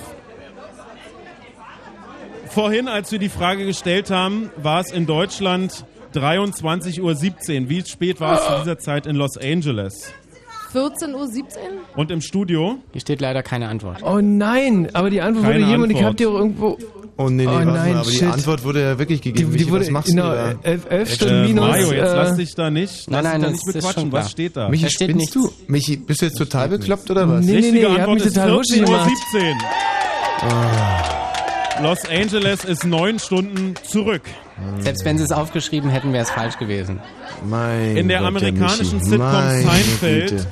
[2.56, 5.84] Vorhin, als wir die Frage gestellt haben, war es in Deutschland
[6.14, 7.70] 23.17 Uhr.
[7.70, 10.14] Wie spät war es zu dieser Zeit in Los Angeles?
[10.74, 11.24] 14.17 Uhr?
[11.98, 12.78] Und im Studio?
[12.94, 14.02] Hier steht leider keine Antwort.
[14.04, 16.10] Oh nein, aber die Antwort Keine wurde jemand, die Antwort.
[16.12, 16.78] habt ihr auch irgendwo.
[17.18, 18.28] Oh nee, nee, Oh warte nein, mal, aber die shit.
[18.32, 19.52] Antwort wurde ja wirklich gegeben.
[19.52, 20.56] Die- die Michi, wurde- was machst genau, du da?
[20.64, 21.16] elf- elf Echt?
[21.22, 23.52] Stunden Äh, minus, Mario, jetzt äh, lass dich da nicht, Nein, lass nein, dich da
[23.52, 24.02] das nicht ist bequatschen.
[24.04, 24.70] schon Was steht da?
[24.70, 25.50] Michi, steht spinnst du?
[25.68, 27.46] Michi, bist du jetzt total bekloppt oder was?
[27.46, 28.96] Nee, nee, Richtige nee, ihr habt Antwort mich ist total wuschig 14.17 Uhr.
[30.50, 31.25] gemacht.
[31.78, 31.84] 17.
[31.84, 34.24] Los Angeles ist neun Stunden zurück.
[34.80, 37.00] Selbst wenn sie es aufgeschrieben hätten, wäre es falsch gewesen.
[37.46, 39.10] Mein In der Gott, amerikanischen Michi.
[39.10, 40.48] Sitcom Meine Seinfeld Güte.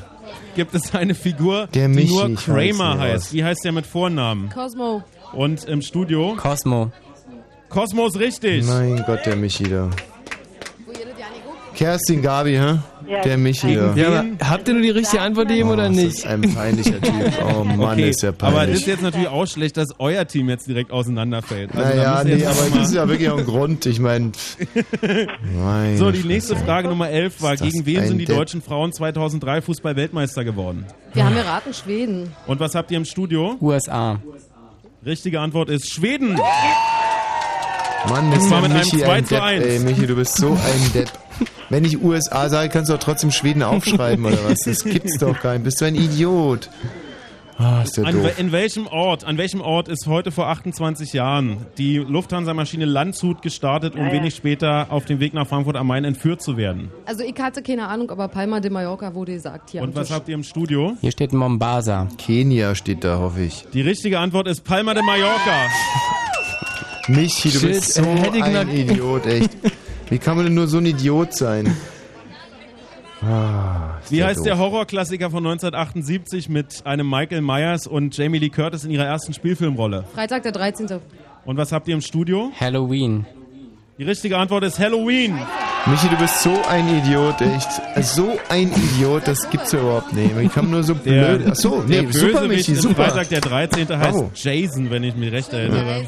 [0.55, 3.33] gibt es eine Figur, Der die nur Kramer heißt.
[3.33, 4.49] Wie heißt der mit Vornamen?
[4.49, 5.03] Cosmo.
[5.31, 6.35] Und im Studio?
[6.37, 6.91] Cosmo.
[7.69, 8.65] Kosmos richtig.
[8.65, 9.89] Mein Gott, der Michi da.
[11.75, 12.77] Kerstin Gabi, hä?
[13.07, 13.73] Ja, Der Michi.
[13.73, 16.07] Ja, aber habt ihr nur die richtige Antwort gegeben oder Das nicht?
[16.19, 17.13] ist ein peinlicher Typ.
[17.55, 18.79] Oh Mann, Okay, ist der aber das peinlich.
[18.81, 21.75] ist jetzt natürlich auch schlecht, dass euer Team jetzt direkt auseinanderfällt.
[21.75, 23.85] Also naja, nee, jetzt aber das ist ja wirklich auch ein Grund.
[23.85, 24.31] Ich meine,
[25.55, 26.55] meine So, die nächste.
[26.55, 28.37] Frage Nummer 11 war, das gegen wen sind die Depp?
[28.37, 30.85] deutschen Frauen 2003 Fußball-Weltmeister geworden?
[31.13, 32.31] Wir haben geraten Schweden.
[32.47, 33.55] Und was habt ihr im Studio?
[33.59, 34.19] USA.
[35.05, 36.39] Richtige Antwort ist Schweden.
[38.09, 39.43] Mann, zwar der mit einem Michi 2 ein zu Depp.
[39.43, 39.65] 1.
[39.65, 41.11] Ey, Michi, du bist so ein Depp.
[41.69, 44.59] Wenn ich USA sage, kannst du doch trotzdem Schweden aufschreiben oder was?
[44.65, 45.63] Das gibt's doch gar nicht.
[45.63, 46.69] Bist du ein Idiot?
[47.55, 48.39] Ah, ist der An, doof.
[48.39, 53.93] in welchem Ort, an welchem Ort ist heute vor 28 Jahren die Lufthansa-Maschine Landshut gestartet,
[53.93, 54.13] um Ja, ja.
[54.13, 56.89] wenig später auf dem Weg nach Frankfurt am Main entführt zu werden?
[57.05, 59.83] Also ich hatte keine Ahnung, aber Palma de Mallorca wurde gesagt hier.
[59.83, 60.15] Und was Tisch.
[60.15, 60.97] habt ihr im Studio?
[61.01, 62.07] Hier steht Mombasa.
[62.17, 63.65] Kenia steht da, hoffe ich.
[63.71, 65.67] Die richtige Antwort ist Palma de Mallorca.
[67.07, 69.51] Michi, du Shit, bist so ein Idiot, echt.
[70.09, 71.75] Wie kann man denn nur so ein Idiot sein?
[73.21, 74.45] Ah, Wie der heißt doof.
[74.45, 79.33] der Horrorklassiker von 1978 mit einem Michael Myers und Jamie Lee Curtis in ihrer ersten
[79.33, 80.03] Spielfilmrolle?
[80.13, 80.99] Freitag der 13.
[81.45, 82.51] Und was habt ihr im Studio?
[82.59, 83.25] Halloween.
[83.97, 85.37] Die richtige Antwort ist Halloween.
[85.85, 87.69] Michi, du bist so ein Idiot, echt.
[88.05, 90.37] So ein Idiot, das gibt's ja überhaupt nicht.
[90.37, 91.47] Wie kann nur so Der, blöd...
[91.51, 93.05] Achso, der nee, super, Bösewicht Michi, in super.
[93.05, 93.87] Freitag der 13.
[93.89, 94.31] heißt Bravo.
[94.35, 96.05] Jason, wenn ich mich recht erinnere.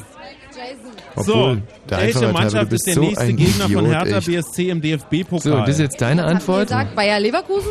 [1.16, 1.58] Obwohl, So,
[1.90, 4.28] der welche Mannschaft ist der so nächste ein Gegner von Idiot, Hertha echt.
[4.28, 5.40] BSC im DFB-Pokal?
[5.42, 6.68] So, das ist jetzt deine Antwort?
[6.68, 7.70] gesagt Bayer Leverkusen?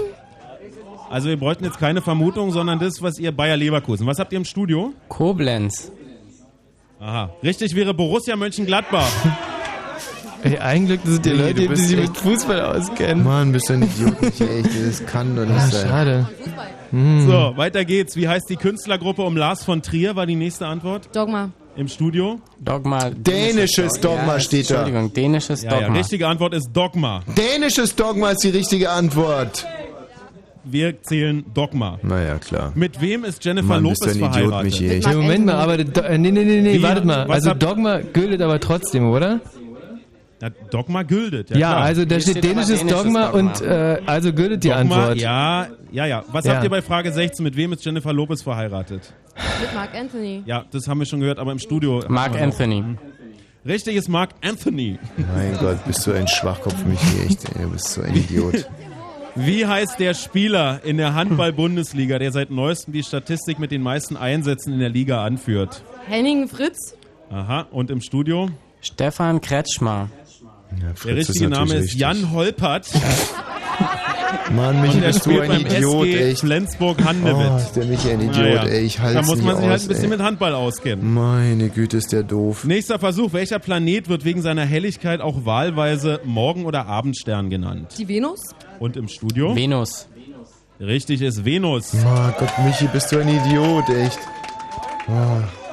[1.11, 4.07] Also wir bräuchten jetzt keine Vermutung, sondern das, was ihr Bayer Leverkusen.
[4.07, 4.93] Was habt ihr im Studio?
[5.09, 5.93] Koblenz.
[6.99, 7.31] Aha.
[7.43, 9.07] Richtig wäre Borussia Mönchengladbach.
[10.43, 13.25] Ey, eigentlich sind die Nee, Leute, die sich mit Fußball auskennen.
[13.25, 14.69] Mann, bist du ein Idiot, Michi, echt.
[14.87, 15.89] Das kann doch nicht Ah, sein.
[15.89, 16.29] schade.
[16.91, 17.27] Hm.
[17.27, 18.15] So, weiter geht's.
[18.17, 21.09] Wie heißt die Künstlergruppe um Lars von Trier, war die nächste Antwort.
[21.17, 21.51] Dogma.
[21.77, 22.39] Im Studio?
[22.61, 23.11] Dogma.
[23.11, 24.75] Dänisches Dogma ja, steht da.
[24.77, 25.97] Entschuldigung, dänisches Ja, ja, Dogma.
[25.99, 27.23] richtige Antwort ist Dogma.
[27.37, 29.67] Dänisches Dogma ist die richtige Antwort.
[30.67, 31.99] Wir zählen Dogma.
[32.03, 32.73] Naja, klar.
[32.75, 34.81] Mit wem ist Jennifer Mann, bist Lopez du ein Idiot, verheiratet?
[34.81, 34.95] Michi.
[34.95, 36.83] Ich- Ja, Moment mal, aber äh, nee, nee, nee, nee, Wie?
[36.83, 37.27] wartet mal.
[37.31, 39.41] Also Dogma gilt aber trotzdem, oder?
[40.43, 41.51] Ja, Dogma gültet.
[41.51, 45.17] Ja, Ja, also da steht dänisches Dogma und äh, also gilt die Dogma, Antwort.
[45.19, 46.25] Ja, ja, ja.
[46.33, 46.55] Was Ja.
[46.55, 47.43] habt ihr bei Frage 16?
[47.45, 49.15] Mit wem ist Jennifer Lopez verheiratet?
[49.61, 50.43] Mit Mark Anthony.
[50.47, 52.03] Ja, das haben wir schon gehört, aber im Studio.
[52.09, 52.47] Mark wir noch.
[52.47, 52.85] Anthony.
[53.67, 54.99] Richtig ist Mark Anthony.
[55.17, 57.27] Mein Gott, bist du ein Schwachkopf, Michi.
[57.27, 58.69] Echt, ey, du bist so ein Idiot.
[59.37, 64.17] Wie heißt der Spieler in der Handball-Bundesliga, der seit neuestem die Statistik mit den meisten
[64.17, 65.83] Einsätzen in der Liga anführt?
[66.07, 66.95] Henning Fritz.
[67.31, 68.51] Aha, und im Studio?
[68.81, 70.11] Stefan Kretschmer.
[71.05, 72.89] Der richtige Name ist Jan Holpert.
[74.55, 76.41] Mann, Michi, Und er bist du spielt ein beim Idiot, SG echt.
[76.41, 77.51] Flensburg-Handewitt.
[77.53, 78.85] Oh, ist der Michi ein Idiot, Naja, ey.
[78.85, 80.11] Ich halte Da muss nicht man sich halt aus, ein bisschen ey.
[80.11, 81.15] mit Handball auskennen.
[81.15, 82.65] Meine Güte, ist der doof.
[82.65, 83.33] Nächster Versuch.
[83.33, 87.95] Welcher Planet wird wegen seiner Helligkeit auch wahlweise Morgen- oder Abendstern genannt?
[87.99, 88.41] Die Venus.
[88.81, 89.55] Und im Studio?
[89.57, 90.09] Venus.
[90.81, 91.93] Richtig ist Venus.
[91.95, 94.19] Oh Gott, Michi, bist du ein Idiot, echt.
[95.09, 95.64] Oh.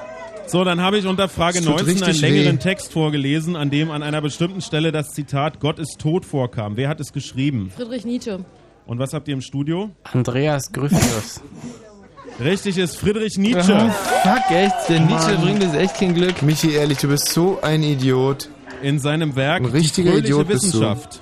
[0.52, 2.62] So, dann habe ich unter Frage Es tut 19 einen längeren weh.
[2.62, 6.76] Text vorgelesen, an dem an einer bestimmten Stelle das Zitat Gott ist tot vorkam.
[6.76, 7.72] Wer hat es geschrieben?
[7.74, 8.44] Friedrich Nietzsche.
[8.86, 9.92] Und was habt ihr im Studio?
[10.04, 11.40] Andreas Gryphius.
[12.44, 13.74] Richtig ist Friedrich Nietzsche.
[13.74, 13.90] Oh,
[14.28, 14.90] fuck, echt.
[14.90, 15.42] Der Nietzsche Mann.
[15.42, 16.42] bringt das echt kein Glück.
[16.42, 18.50] Michi, ehrlich, du bist so ein Idiot.
[18.82, 20.68] In seinem Werk Ein richtiger Idiot bist du.
[20.82, 21.22] Wissenschaft.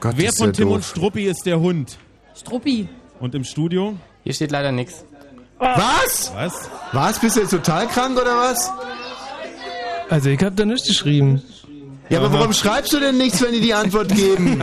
[0.00, 0.74] Gott, Wer ist von Tim doof.
[0.76, 1.98] und Struppi ist der Hund?
[2.34, 2.88] Struppi.
[3.20, 3.94] Und im Studio?
[4.24, 5.04] Hier steht leider nichts.
[5.64, 6.32] Was?
[6.34, 6.70] Was?
[6.92, 7.18] Was?
[7.18, 8.70] Bist du jetzt total krank oder was?
[10.10, 11.42] Also ich habe da nichts geschrieben.
[12.10, 14.60] Ja, aber warum schreibst du denn nichts, wenn die die Antwort geben?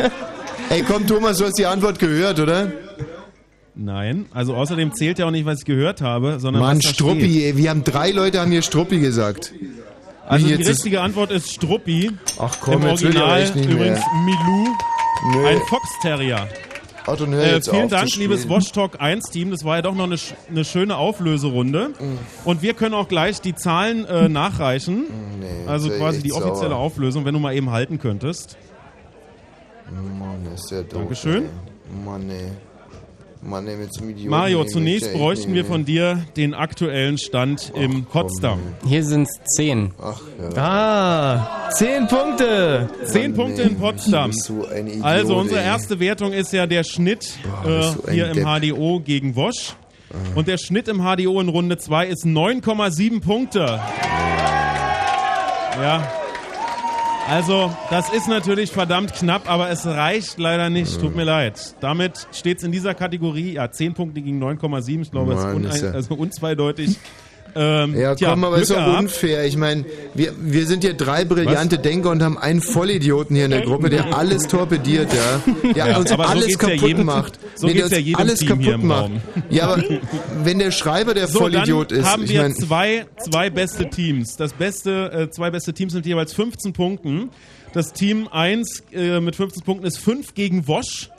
[0.70, 2.70] Ey, komm, Thomas, du hast die Antwort gehört, oder?
[3.74, 4.26] Nein.
[4.32, 7.20] Also außerdem zählt ja auch nicht, was ich gehört habe, sondern Mann, was da Struppi,
[7.30, 7.42] steht.
[7.44, 9.52] ey, wir haben drei Leute haben hier Struppi gesagt.
[10.28, 12.12] Also Wie die jetzt ist- richtige Antwort ist Struppi.
[12.38, 13.68] Ach komm, Im jetzt will ich Original nicht mehr.
[13.70, 14.68] übrigens Milou,
[15.32, 15.46] Nö.
[15.48, 16.46] ein Fox Terrier.
[17.08, 19.50] Otto, Äh, jetzt vielen Dank, liebes Watch Talk 1 Team.
[19.50, 20.16] Das war ja doch noch eine,
[20.48, 21.90] eine schöne Auflöserunde.
[21.98, 22.48] Mm.
[22.48, 25.04] Und wir können auch gleich die Zahlen äh, nachreichen.
[25.66, 26.78] also jetzt wär ich quasi die offizielle sauer.
[26.78, 28.56] Auflösung, wenn du mal eben halten könntest.
[30.18, 31.00] Mann, ist der doof.
[31.00, 31.44] Dankeschön.
[31.44, 32.04] Ey.
[32.04, 32.50] Mann, ey.
[33.40, 38.58] Mario, zunächst bräuchten wir von dir den aktuellen Stand im Potsdam.
[38.86, 39.92] Hier sind es zehn.
[40.02, 40.20] Ach,
[40.56, 40.62] ja.
[40.62, 42.88] Ah, zehn Punkte.
[43.04, 44.30] Zehn Punkte in Potsdam.
[44.30, 45.66] bist du ein Idiot, Also unsere ey.
[45.66, 48.46] erste Wertung ist ja der Schnitt Boah, äh, hier im Depp.
[48.46, 48.58] Ah.
[48.60, 49.74] HDO gegen Wosch.
[50.34, 53.78] Und der Schnitt im HDO in Runde 2 ist 9,7 Punkte.
[55.80, 56.02] Ja.
[57.28, 60.98] Also, das ist natürlich verdammt knapp, aber es reicht leider nicht.
[60.98, 61.74] Tut mir leid.
[61.80, 65.02] Damit steht es in dieser Kategorie, ja, 10 Punkte gegen 9,7.
[65.02, 66.96] Ich glaube, es ist, Mann, ist ja- also unzweideutig.
[67.54, 69.44] Ähm, Ja, tja, komm, aber Glück ist doch unfair.
[69.46, 69.84] Ich meine,
[70.14, 73.88] wir, wir sind hier drei brillante Denker und haben einen Vollidioten hier in der Gruppe,
[73.90, 75.52] der alles torpediert, ja.
[75.74, 77.38] Der Ja, uns aber so alles ja kaputt jedem- macht.
[77.54, 79.10] so der geht's uns ja jedem alles Team hier kaputt macht.
[79.50, 79.82] Ja, aber
[80.44, 83.88] wenn der Schreiber der So, Vollidiot dann ist, haben ich wir meine, zwei, zwei beste
[83.90, 84.36] Teams.
[84.36, 87.30] Das beste, äh, zwei beste Teams sind jeweils 15 Punkten.
[87.72, 91.10] Das Team 1 äh, mit 15 Punkten ist 5 gegen Wosch.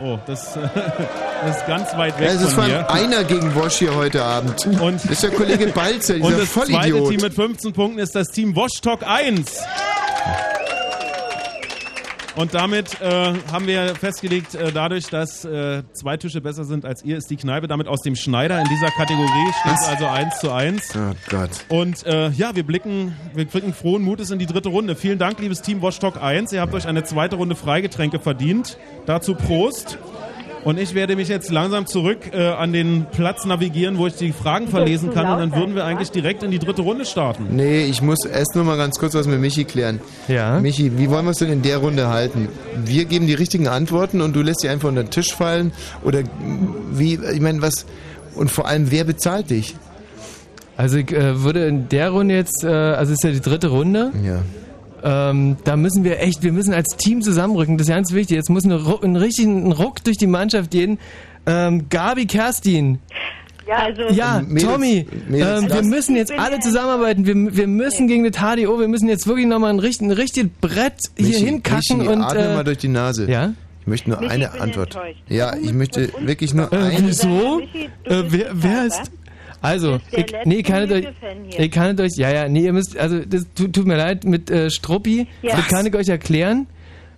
[0.00, 0.54] Oh, das,
[1.44, 2.90] das ist ganz weit weg ja, es ist von mir.
[2.90, 4.66] allem einer gegen Wosch hier heute Abend.
[4.66, 7.10] Und das ist der Kollege Balzer, dieser Und das zweite Vollidiot.
[7.10, 9.62] Team mit 15 Punkten ist das Team Wash Talk 1.
[12.36, 17.02] Und damit äh, haben wir festgelegt, äh, dadurch, dass äh, zwei Tische besser sind als
[17.04, 19.52] ihr, ist die Kneipe damit aus dem Schneider in dieser Kategorie.
[19.60, 19.88] Steht Was?
[19.88, 20.94] also 1 zu 1.
[20.96, 21.50] Oh Gott.
[21.68, 24.94] Und äh, ja, wir blicken, wir blicken frohen Mutes in die dritte Runde.
[24.94, 26.52] Vielen Dank, liebes Team Watch Talk 1.
[26.52, 28.78] Ihr habt euch eine zweite Runde Freigetränke verdient.
[29.06, 29.98] Dazu Prost.
[30.62, 34.32] Und ich werde mich jetzt langsam zurück äh, an den Platz navigieren, wo ich die
[34.32, 35.26] Fragen verlesen kann.
[35.32, 37.48] Und dann würden wir eigentlich direkt in die dritte Runde starten.
[37.50, 40.00] Nee, ich muss erst nur mal ganz kurz was mit Michi klären.
[40.28, 40.60] Ja.
[40.60, 42.48] Michi, wie wollen wir es denn in der Runde halten?
[42.84, 45.72] Wir geben die richtigen Antworten und du lässt die einfach unter den Tisch fallen?
[46.02, 46.24] Oder
[46.92, 47.86] wie, ich meine, was,
[48.34, 49.74] und vor allem, wer bezahlt dich?
[50.76, 53.68] Also ich äh, würde in der Runde jetzt, äh, also es ist ja die dritte
[53.68, 54.12] Runde.
[54.24, 54.42] Ja.
[55.02, 57.78] Ähm, da müssen wir echt, wir müssen als Team zusammenrücken.
[57.78, 58.36] Das ist ganz wichtig.
[58.36, 60.98] Jetzt muss eine, ein richtigen Ruck durch die Mannschaft gehen.
[61.46, 62.98] Ähm, Gabi, Kerstin.
[63.68, 64.02] Ja, also.
[64.14, 67.24] Ja, Mädels, Tommy, Mädels, ähm, wir müssen jetzt alle zusammenarbeiten.
[67.24, 70.50] Wir, wir müssen gegen das HDO, wir müssen jetzt wirklich nochmal ein, richt- ein richtiges
[70.60, 72.22] Brett hier Michi, hinkacken Michi, und.
[72.22, 73.30] atme Äh, mal durch die Nase.
[73.30, 73.52] Ja?
[73.82, 74.94] Ich möchte nur Michi, eine Antwort.
[74.96, 75.22] enttäuscht.
[75.28, 77.08] Ja, ich möchte wirklich nur äh, eine.
[77.08, 77.58] wieso?
[77.60, 79.10] Michi, du Äh, wer, wer ist.
[79.62, 81.08] Also, ich, nee, kann ich euch,
[81.58, 84.24] ich kann es euch, ja, ja, nee, ihr müsst, also, das tut, tut mir leid,
[84.24, 85.56] mit äh, Struppi, Ja.
[85.56, 86.66] das kann ich euch erklären.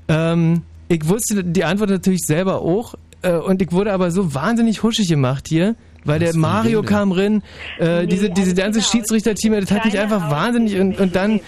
[0.09, 4.83] Ähm, ich wusste die Antwort natürlich selber auch, äh, und ich wurde aber so wahnsinnig
[4.83, 7.43] huschig gemacht hier, weil der Mario kam rein,
[7.79, 11.41] äh, diese, diese ganze Schiedsrichterteam, das hat mich einfach wahnsinnig und, und dann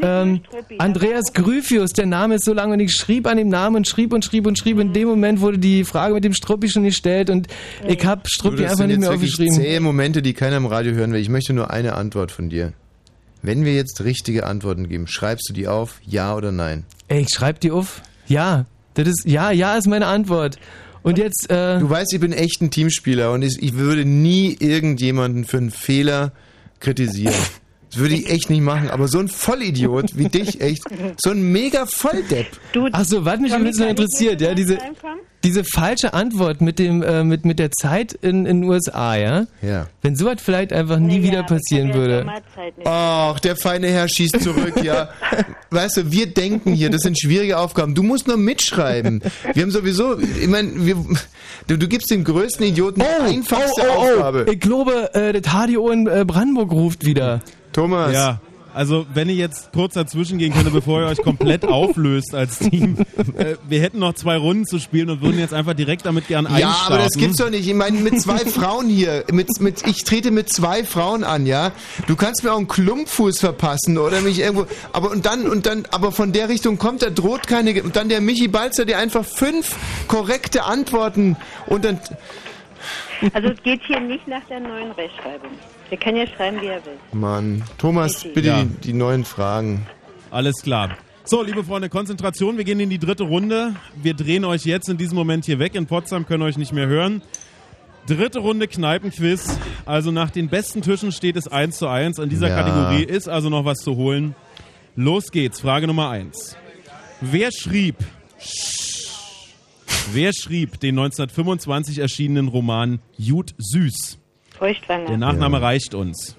[0.00, 0.40] ähm,
[0.78, 4.12] Andreas Gryphius, der Name ist so lang und ich schrieb an dem Namen und schrieb
[4.12, 4.78] und schrieb und schrieb.
[4.78, 7.48] In dem Moment wurde die Frage mit dem Struppi schon gestellt und
[7.86, 9.54] ich hab Du, Struppi einfach nicht jetzt mehr aufgeschrieben.
[9.54, 11.20] zähe Momente, die keiner im Radio hören will.
[11.20, 12.72] Ich möchte nur eine Antwort von dir.
[13.42, 16.84] Wenn wir jetzt richtige Antworten geben, schreibst du die auf, ja oder nein?
[17.08, 18.02] Ey, ich schreib die auf.
[18.26, 20.58] Ja, das ist, ja, ja ist meine Antwort.
[21.02, 24.56] Und jetzt, äh, Du weißt, ich bin echt ein Teamspieler und ich, ich würde nie
[24.58, 26.32] irgendjemanden für einen Fehler
[26.80, 27.34] kritisieren.
[27.98, 30.84] Das würde ich echt nicht machen, aber so ein Vollidiot wie dich, echt,
[31.16, 32.46] so ein mega Volldepp.
[32.92, 34.78] Achso, was mich ein bisschen interessiert, ja, diese,
[35.42, 39.46] diese falsche Antwort mit dem, äh, mit, mit der Zeit in in den USA, ja?
[39.62, 39.88] Ja.
[40.00, 42.24] Wenn sowas vielleicht einfach nie wieder passieren würde.
[42.84, 45.08] Ach, der feine Herr schießt zurück, ja.
[45.70, 47.96] Weißt du, wir denken hier, das sind schwierige Aufgaben.
[47.96, 49.24] Du musst nur mitschreiben.
[49.54, 50.96] Wir haben sowieso, ich meine, wir,
[51.66, 54.46] du, du gibst dem größten Idioten die einfachste Aufgabe.
[54.52, 57.40] Ich glaube, äh, das HDO in äh, Brandenburg ruft wieder.
[57.72, 58.12] Thomas.
[58.12, 58.40] Ja.
[58.74, 62.98] Also, wenn ich jetzt kurz dazwischen gehen könnte, bevor ihr euch komplett auflöst als Team.
[63.36, 66.46] Äh, wir hätten noch zwei Runden zu spielen und würden jetzt einfach direkt damit gern
[66.46, 66.78] einstarten.
[66.78, 67.66] Ja, aber das gibt's doch nicht.
[67.66, 71.72] Ich meine, mit zwei Frauen hier, mit, mit, ich trete mit zwei Frauen an, ja.
[72.06, 75.84] Du kannst mir auch einen Klumpfuß verpassen oder mich irgendwo, aber und dann, und dann,
[75.90, 79.24] aber von der Richtung kommt, da droht keine, und dann der Michi Balzer, der einfach
[79.24, 79.74] fünf
[80.06, 81.36] korrekte Antworten
[81.66, 81.98] und dann,
[83.32, 85.50] Also es geht hier nicht nach der neuen Rechtschreibung.
[85.90, 86.92] Der kann ja schreiben, wie er will.
[87.12, 88.62] Mann, Thomas, bitte Ja.
[88.62, 89.86] die, die neuen Fragen.
[90.30, 90.96] Alles klar.
[91.24, 92.56] So, liebe Freunde, Konzentration.
[92.56, 93.74] Wir gehen in die dritte Runde.
[94.02, 95.74] Wir drehen euch jetzt in diesem Moment hier weg.
[95.74, 97.22] In Potsdam können euch nicht mehr hören.
[98.06, 99.58] Dritte Runde Kneipenquiz.
[99.84, 102.18] Also nach den besten Tischen steht es 1 zu 1.
[102.18, 102.62] An dieser Ja.
[102.62, 104.34] Kategorie ist also noch was zu holen.
[104.96, 105.60] Los geht's.
[105.60, 106.56] Frage Nummer 1.
[107.20, 107.96] Wer schrieb,
[110.12, 114.18] wer schrieb den 1925 erschienenen Roman Jud Süß?
[114.58, 115.06] Feuchtwanger.
[115.06, 116.36] Der Nachname reicht uns.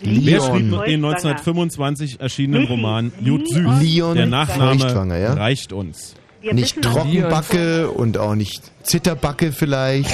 [0.00, 0.24] Leon.
[0.26, 1.08] Wer schrieb den Feuchtwanger.
[1.08, 2.72] 1925 erschienenen Michi.
[2.72, 3.80] Roman Jud Süß?
[3.80, 5.32] Leon Der Nachname Feuchtwanger, ja?
[5.34, 6.14] reicht uns.
[6.42, 10.12] Wir Nicht Trockenbacke und auch nicht Zitterbacke vielleicht.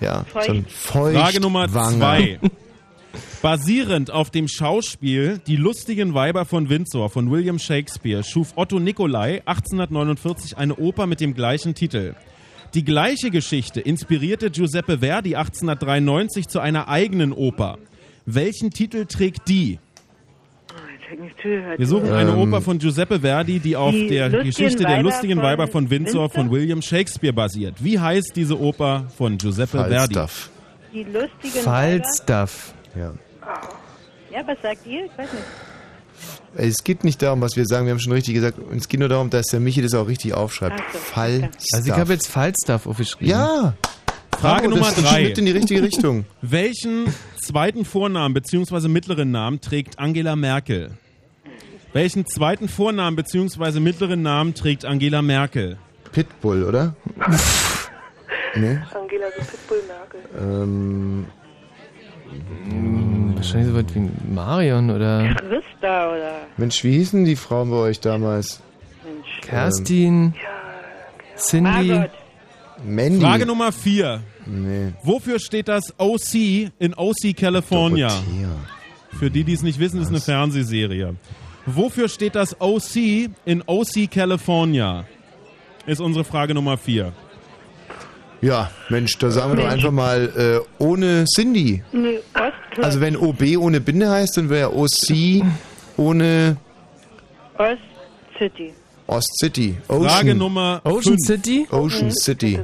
[0.00, 2.38] Ja, Feucht- sondern feucht Frage Nummer zwei.
[3.40, 9.42] Basierend auf dem Schauspiel Die lustigen Weiber von Windsor von William Shakespeare schuf Otto Nicolai
[9.46, 12.14] 1849 eine Oper mit dem gleichen Titel.
[12.74, 17.78] Die gleiche Geschichte inspirierte Giuseppe Verdi 1893 zu einer eigenen Oper.
[18.24, 19.78] Welchen Titel trägt die?
[21.76, 24.92] Wir suchen eine Ähm, Oper von Giuseppe Verdi, die auf Die der lustigen Geschichte der
[24.92, 26.30] Weiber lustigen von Weiber von Windsor Windsor?
[26.30, 27.74] von William Shakespeare basiert.
[27.84, 29.94] Wie heißt diese Oper von Giuseppe Verdi?
[30.14, 30.50] Falstaff.
[30.94, 32.72] Die lustigen Falstaff.
[32.96, 33.08] Ja.
[33.10, 33.16] Weiber.
[34.30, 35.04] Ja, was sagt ihr?
[35.04, 35.44] Ich weiß nicht.
[36.54, 38.58] Es geht nicht darum, was wir sagen, wir haben schon richtig gesagt.
[38.76, 40.80] Es geht nur darum, dass der Michi das auch richtig aufschreibt.
[40.86, 41.50] Ach so, Falstaff.
[41.74, 43.28] Also ich habe jetzt Falstaff aufgeschrieben.
[43.28, 43.74] Ja.
[44.38, 45.24] Frage Bravo, Nummer das drei.
[45.24, 46.24] Schritt in die richtige Richtung.
[46.42, 47.06] Welchen
[47.40, 48.88] zweiten Vornamen bzw.
[48.88, 50.92] mittleren Namen trägt Angela Merkel?
[51.92, 53.80] Welchen zweiten Vornamen bzw.
[53.80, 55.78] mittleren Namen trägt Angela Merkel?
[56.12, 56.94] Pitbull, oder?
[58.54, 58.78] nee.
[58.94, 60.20] Angela so Pitbull Merkel.
[60.38, 61.26] Ähm,
[62.64, 63.11] Hm,
[63.42, 67.98] Wahrscheinlich so was wie Marion oder Christa oder Mensch, wie hießen die Frauen bei euch
[67.98, 68.60] damals?
[69.04, 69.40] Mensch.
[69.40, 70.34] Kerstin,
[71.36, 71.88] Cindy.
[71.88, 72.10] Margot.
[72.84, 73.20] Mandy.
[73.20, 74.20] Frage Nummer 4.
[74.46, 74.92] Nee.
[75.02, 78.08] Wofür steht das OC in OC California?
[78.08, 78.48] Dorothea.
[79.18, 81.16] Für die, die es nicht wissen, ist eine Fernsehserie.
[81.66, 85.04] Wofür steht das OC in OC California?
[85.86, 87.12] Ist unsere Frage Nummer 4.
[88.42, 91.82] Ja, Mensch, da sagen wir doch einfach mal äh, ohne Cindy.
[91.92, 95.44] Nee, Ost, Also wenn OB ohne Binde heißt, dann wäre OC
[95.96, 96.56] ohne
[97.56, 97.78] Ost
[98.38, 98.72] City.
[99.06, 99.76] Ost City.
[99.88, 100.08] Ocean.
[100.10, 101.20] Frage Nummer Ocean fünf.
[101.26, 101.66] City?
[101.70, 102.58] Ocean City.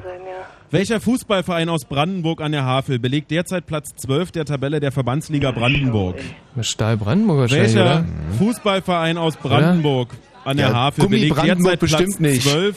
[0.70, 5.50] Welcher Fußballverein aus Brandenburg an der Havel belegt derzeit Platz 12 der Tabelle der Verbandsliga
[5.52, 6.16] Brandenburg?
[6.60, 8.04] Stahl Brandenburg wahrscheinlich, Welcher oder?
[8.38, 10.10] Fußballverein aus Brandenburg
[10.44, 12.42] an der Ja, Havel Gummi belegt Brandenburg derzeit Platz bestimmt nicht.
[12.42, 12.76] 12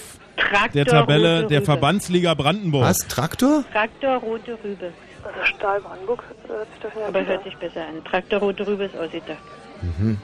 [0.49, 1.65] Traktor der Tabelle Rote der Rübe.
[1.65, 2.83] Verbandsliga Brandenburg?
[2.83, 3.07] Was?
[3.07, 3.63] Traktor?
[3.71, 4.91] Traktor Rote Rübe.
[5.23, 8.03] Also Stahl Brandenburg äh, hört sich doch ja Aber hört sich besser an.
[8.03, 9.37] Traktor Rote Rübe ist ausgedacht.
[9.81, 10.17] Mhm.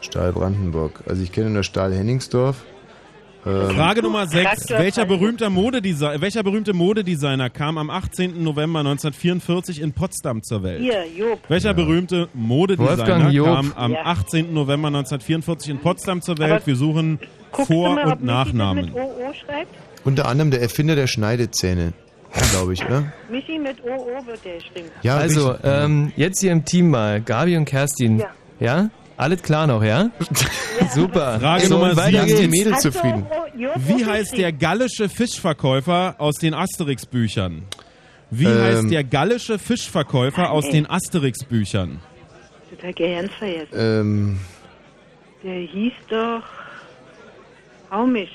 [0.00, 1.00] Stahl Brandenburg.
[1.08, 2.64] Also ich kenne nur Stahl Henningsdorf.
[3.48, 4.44] Ähm, Frage Nummer 6.
[4.44, 8.42] Traktor Welcher, berühmter Modedesigner, welcher berühmte Modedesigner kam am 18.
[8.42, 10.82] November 1944 in Potsdam zur Welt?
[10.82, 11.40] Hier, Job.
[11.48, 14.02] Welcher berühmte Modedesigner kam am Ja.
[14.04, 14.52] 18.
[14.52, 16.52] November 1944 in Potsdam zur Welt?
[16.52, 17.18] Aber Wir suchen
[17.52, 18.92] Vor- mal, und Nachnamen.
[20.04, 21.92] unter anderem der Erfinder der Schneidezähne.
[22.50, 23.10] Glaube ich, oder?
[23.30, 24.88] Michi mit OO wird der geschrieben.
[25.02, 28.18] Ja, Also, ähm, jetzt hier im Team mal, Gabi und Kerstin.
[28.18, 28.26] Ja.
[28.60, 28.90] Ja?
[29.18, 30.10] Alles klar noch, ja?
[30.94, 31.40] Super.
[31.40, 32.36] Frage so, Nummer weiter sieben.
[32.40, 32.64] die geht's.
[32.64, 33.26] Mädels du zufrieden.
[33.76, 37.62] Wie heißt der gallische Fischverkäufer aus den Asterix-Büchern?
[38.30, 38.60] Wie Ähm.
[38.62, 41.98] heißt der gallische Fischverkäufer aus den Asterix-Büchern?
[42.70, 43.68] Total ganz vergessen.
[43.74, 44.38] Ähm,
[45.42, 46.42] Der hieß doch
[47.90, 48.30] Haumisch.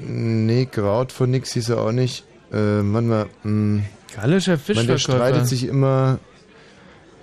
[0.00, 2.24] nee, Kraut von nix hieß er auch nicht.
[2.50, 3.26] Äh, warte mal.
[3.44, 3.82] Mh,
[4.16, 4.98] Gallischer Man, der Fischverkäufer.
[4.98, 6.18] streitet sich immer.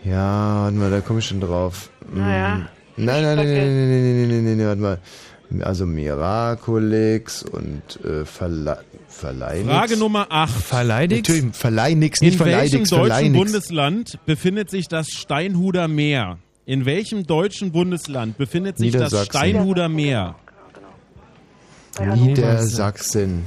[0.05, 1.89] Ja, warte mal, da komme ich schon drauf.
[2.13, 3.55] Naja, Nein, nein, okay.
[3.55, 4.99] nein, nein, nein, nein, nein, nein, nein, warte mal.
[5.61, 9.69] Also Miraculix und äh, Verle Verleinix.
[9.69, 10.51] Frage Nummer 8.
[10.51, 11.29] Verleinix?
[11.29, 12.73] Natürlich, Verleinix, nicht In Verleinix.
[12.73, 13.19] In welchem Verleinix.
[13.19, 16.37] deutschen Bundesland befindet sich das Steinhuder Meer?
[16.65, 20.35] In welchem deutschen Bundesland befindet sich das Steinhuder Meer?
[22.15, 23.45] Niedersachsen.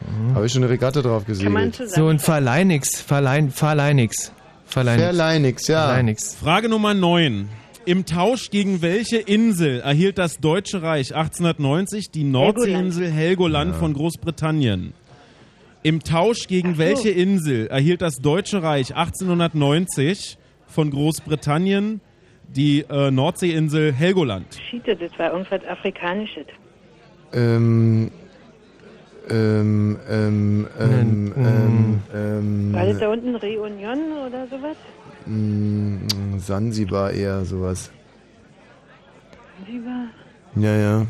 [0.00, 0.34] Mhm.
[0.34, 1.72] Habe ich schon eine Regatta drauf gesehen.
[1.88, 4.32] So, und Verleinix, Verlein, Verleinix.
[4.66, 5.04] Verleinix.
[5.04, 5.86] Verleinix, ja.
[5.86, 6.34] Verleinix.
[6.36, 7.48] Frage Nummer 9.
[7.86, 14.94] Im Tausch gegen welche Insel erhielt das Deutsche Reich 1890 die Nordseeinsel Helgoland von Großbritannien?
[15.82, 22.00] Im Tausch gegen welche Insel erhielt das Deutsche Reich 1890 von Großbritannien
[22.48, 24.46] die äh, Nordseeinsel Helgoland?
[24.70, 26.46] Schiete, das war irgendwas Afrikanisches.
[27.34, 28.10] Ähm,
[29.28, 34.76] ähm, ähm, ähm, ähm, ähm, War das da unten Reunion oder sowas?
[35.26, 37.90] Mh, Sansibar eher sowas.
[39.58, 40.06] Sansibar?
[40.56, 41.06] Ja, ja.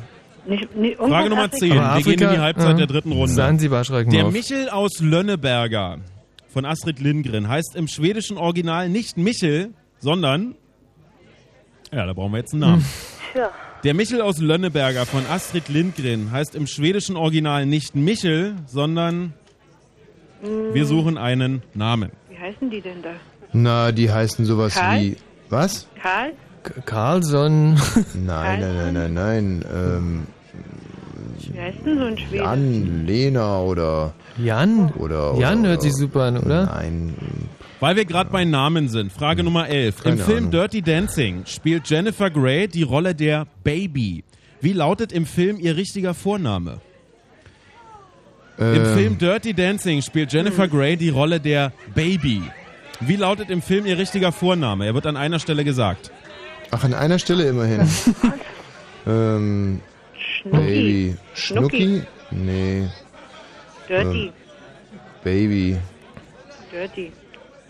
[0.46, 1.72] Nicht, nicht, Frage Nummer 10.
[1.72, 3.32] Afrika- Wir gehen in die Halbzeit der dritten Runde.
[3.32, 4.32] Sansibar schrecken Der auf.
[4.32, 5.98] Michel aus Lönneberger
[6.48, 10.54] von Astrid Lindgren heißt im schwedischen Original nicht Michel, sondern.
[11.92, 12.84] Ja, da brauchen wir jetzt einen Namen.
[13.32, 13.50] Tja.
[13.84, 19.32] Der Michel aus Lönneberger von Astrid Lindgren heißt im schwedischen Original nicht Michel, sondern
[20.72, 22.10] wir suchen einen Namen.
[22.30, 23.10] Wie heißen die denn da?
[23.54, 25.00] Na, die heißen sowas Karl?
[25.00, 25.16] wie.
[25.48, 25.86] Was?
[26.02, 26.32] Karl?
[26.86, 27.74] Karlsson.
[28.14, 29.64] Nein, nein, nein, nein, nein.
[29.72, 30.26] Ähm,
[31.52, 32.42] Wie heißt denn so ein Schwede?
[32.42, 34.14] Jan, Lena oder.
[34.38, 34.90] Jan?
[34.92, 36.64] Oder, Jan oder, hört sich super an, oder?
[36.66, 37.14] Nein.
[37.80, 39.12] Weil wir gerade bei Namen sind.
[39.12, 39.96] Frage Nummer 11.
[39.98, 40.50] Im Keine Film Ahnung.
[40.52, 44.24] Dirty Dancing spielt Jennifer Grey die Rolle der Baby.
[44.62, 46.80] Wie lautet im Film ihr richtiger Vorname?
[48.56, 52.42] Im Ähm, Film Dirty Dancing spielt Jennifer Grey die Rolle der Baby.
[53.00, 54.86] Wie lautet im Film ihr richtiger Vorname?
[54.86, 56.10] Er wird an einer Stelle gesagt.
[56.70, 57.88] Ach, an einer Stelle immerhin.
[59.06, 59.80] ähm,
[60.44, 61.16] Baby.
[61.34, 62.02] Schnucki?
[62.30, 62.88] Nee.
[63.88, 64.26] Dirty.
[64.26, 64.32] Ähm,
[65.22, 65.78] Baby.
[66.72, 67.12] Dirty.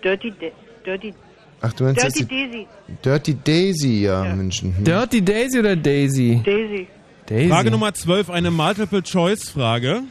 [0.03, 0.31] Dirty.
[0.31, 0.53] De
[0.85, 1.15] Dirty.
[1.61, 2.67] Ach, du meinst Dirty Daisy.
[3.05, 4.77] Dirty Daisy, ja, München.
[4.77, 4.85] Hm.
[4.85, 6.43] Dirty Daisy oder Daisy?
[6.45, 6.89] Daisy.
[7.27, 7.49] Daisy.
[7.49, 10.03] Frage Nummer 12, eine Multiple-Choice-Frage.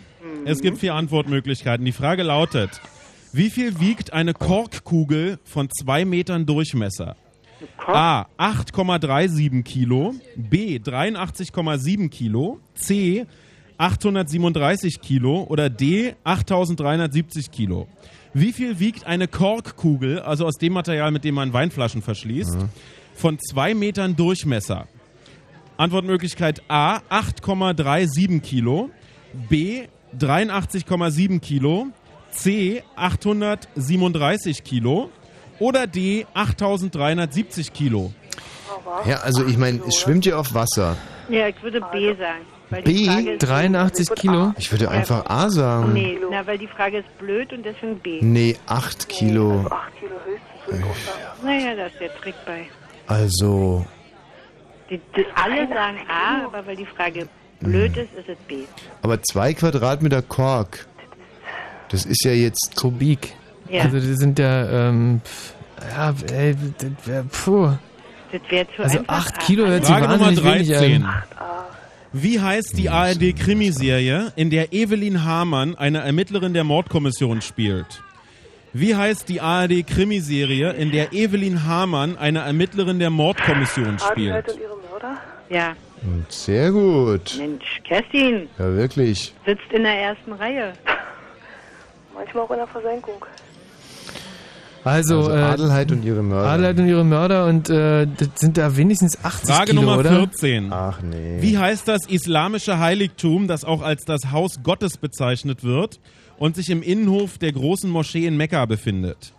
[0.46, 1.86] Es gibt vier Antwortmöglichkeiten.
[1.86, 2.82] Die Frage lautet,
[3.34, 7.16] wie viel wiegt eine Korkkugel von zwei Metern Durchmesser?
[7.88, 8.28] A.
[8.38, 10.14] 8,37 Kilo.
[10.36, 10.78] B.
[10.78, 12.60] 83,7 Kilo.
[12.76, 13.26] C.
[13.78, 15.44] 837 Kilo.
[15.50, 16.14] Oder D.
[16.24, 17.88] 8370 Kilo.
[18.36, 22.58] Wie viel wiegt eine Korkkugel, also aus dem Material, mit dem man Weinflaschen verschließt,
[23.16, 24.88] von zwei Metern Durchmesser?
[25.78, 28.90] Antwortmöglichkeit A 8,37 Kilo,
[29.50, 29.88] B
[30.18, 31.88] 83,7 Kilo,
[32.36, 35.10] C 837 Kilo
[35.60, 38.12] oder D 8370 Kilo.
[39.06, 40.98] Ja, also ich meine, es schwimmt ja auf Wasser.
[41.30, 42.42] Ja, ich würde B sagen.
[42.70, 42.94] Weil B?
[42.94, 44.54] die Frage ist 83 Kilo?
[44.58, 45.94] Ich würde einfach A sagen.
[45.94, 48.20] Nee, na, weil die Frage ist blöd und deswegen B.
[48.22, 49.66] Nee, 8 Kilo.
[51.44, 52.66] Naja, da ist der Trick bei.
[53.08, 53.86] Also,
[54.90, 57.28] Die, die, alle sagen A, aber weil die Frage
[57.60, 58.64] blöd ist, ist es B.
[59.02, 60.88] aber 2 Quadratmeter Kork.
[61.90, 62.76] Das ist ja jetzt.
[62.76, 63.34] Kubik.
[63.70, 63.84] Ja.
[63.84, 65.22] Also die sind ja, ähm,
[65.90, 67.72] ja, ey, das wär, puh.
[68.32, 69.28] Das wäre zu Also einfach.
[69.28, 71.04] 8 Kilo hört sich Frage Nummer wahnsinnig wenig 13.
[71.06, 71.24] an.
[72.16, 78.04] Wie heißt die ARD-Krimiserie, in der Evelyn Hamann eine Ermittlerin der Mordkommission spielt?
[78.72, 84.48] Wie heißt die ARD-Krimiserie, in der Evelyn Hamann eine Ermittlerin der Mordkommission spielt?
[84.48, 85.18] und ihre Mörder?
[85.50, 85.76] Ja.
[86.30, 87.36] Sehr gut.
[87.38, 89.34] Mensch, Kerstin Ja, wirklich.
[89.46, 90.74] sitzt in der ersten Reihe.
[92.14, 93.26] Manchmal auch in der Versenkung.
[94.84, 96.50] Also, Also äh, Adelheid und ihre Mörder.
[96.50, 100.10] Adelheid und ihre Mörder und äh, das sind da wenigstens 80 Frage Kilo, Nummer oder?
[100.10, 100.74] 14.
[100.74, 101.38] Ach nee.
[101.40, 106.00] Wie heißt das islamische Heiligtum, das auch als das Haus Gottes bezeichnet wird
[106.38, 109.34] und sich im Innenhof der großen Moschee in Mekka befindet?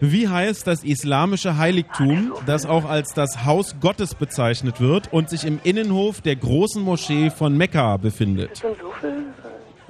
[0.00, 5.46] Wie heißt das islamische Heiligtum, das auch als das Haus Gottes bezeichnet wird und sich
[5.46, 8.56] im Innenhof der großen Moschee von Mekka befindet?
[8.56, 9.24] Sind so viel?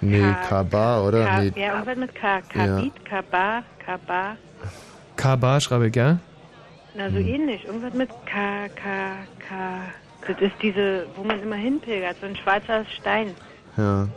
[0.03, 1.25] Nee, Kaaba, oder?
[1.25, 1.53] Ka Nee.
[1.57, 2.41] ja, irgendwas mit K.
[2.43, 4.37] Kabit, Kaba, Kaba.
[5.17, 6.19] Kabar schreibe ich, gell?
[6.97, 7.65] Na, so ähnlich.
[7.65, 9.13] Irgendwas mit K, K,
[9.49, 9.55] K.
[10.27, 13.29] Das ist diese, wo man immer hinpilgert, so ein schwarzer Stein.
[13.77, 14.09] Ja.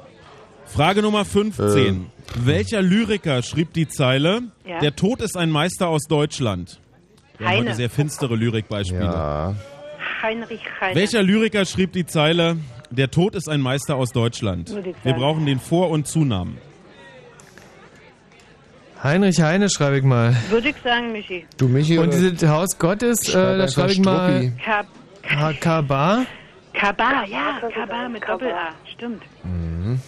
[0.66, 2.08] Frage Nummer 15.
[2.44, 4.80] Welcher Lyriker schrieb die Zeile, Ja.
[4.80, 6.80] der Tod ist ein Meister aus Deutschland?
[7.38, 7.66] Wir haben Heine.
[7.70, 9.56] heute sehr finstere Lyrikbeispiele.
[10.22, 10.96] Heinrich Heine.
[10.96, 12.58] Welcher Lyriker schrieb die Zeile,
[12.92, 14.74] der Tod ist ein Meister aus Deutschland?
[15.04, 16.58] Wir brauchen den Vor- und Zunamen.
[19.04, 20.36] Heinrich Heine schreibe ich mal.
[20.50, 21.46] Würde ich sagen, Michi.
[21.58, 24.52] Du, Michi, Und dieses Haus Gottes, äh, da schreibe ich mal.
[24.64, 24.88] Kab
[25.28, 26.26] Hakabar.
[26.74, 29.22] Kabar, ja, Kabar mit Doppel-A, stimmt.
[29.44, 30.00] Mhm.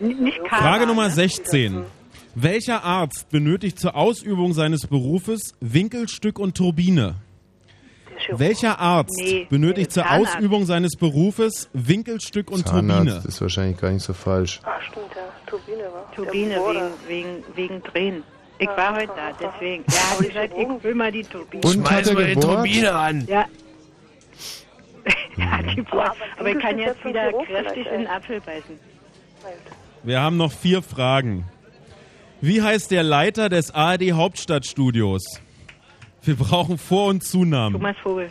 [0.00, 0.58] Nicht Kabar.
[0.58, 1.10] Frage Nummer ne?
[1.10, 1.84] 16.
[2.34, 7.16] Welcher Arzt benötigt zur Ausübung seines Berufes Winkelstück und Turbine?
[8.30, 10.36] Welcher Arzt Nee, benötigt zur Zahnarzt.
[10.36, 13.04] Ausübung seines Berufes Winkelstück und Turbine?
[13.06, 14.60] Zahnarzt ist wahrscheinlich gar nicht so falsch.
[14.64, 15.22] Ah, stimmt, ja.
[15.46, 16.12] Turbine war.
[16.14, 18.22] Turbine wegen, wegen, wegen Drehen.
[18.58, 19.84] Ich war heute da, deswegen.
[19.88, 21.62] Er hat gesagt, ich will mal die Turbine.
[21.66, 22.86] Und hat er gebohrt?
[22.86, 23.26] an.
[23.26, 23.46] Ja.
[25.36, 26.16] er hat gebohrt.
[26.38, 28.78] Aber ich kann jetzt wieder kräftig in den Apfel beißen.
[30.04, 31.44] Wir haben noch vier Fragen.
[32.40, 35.22] Wie heißt der Leiter des ARD Hauptstadtstudios?
[36.24, 37.74] Wir brauchen Vor- und Zunamen.
[37.74, 38.30] Thomas Vogel.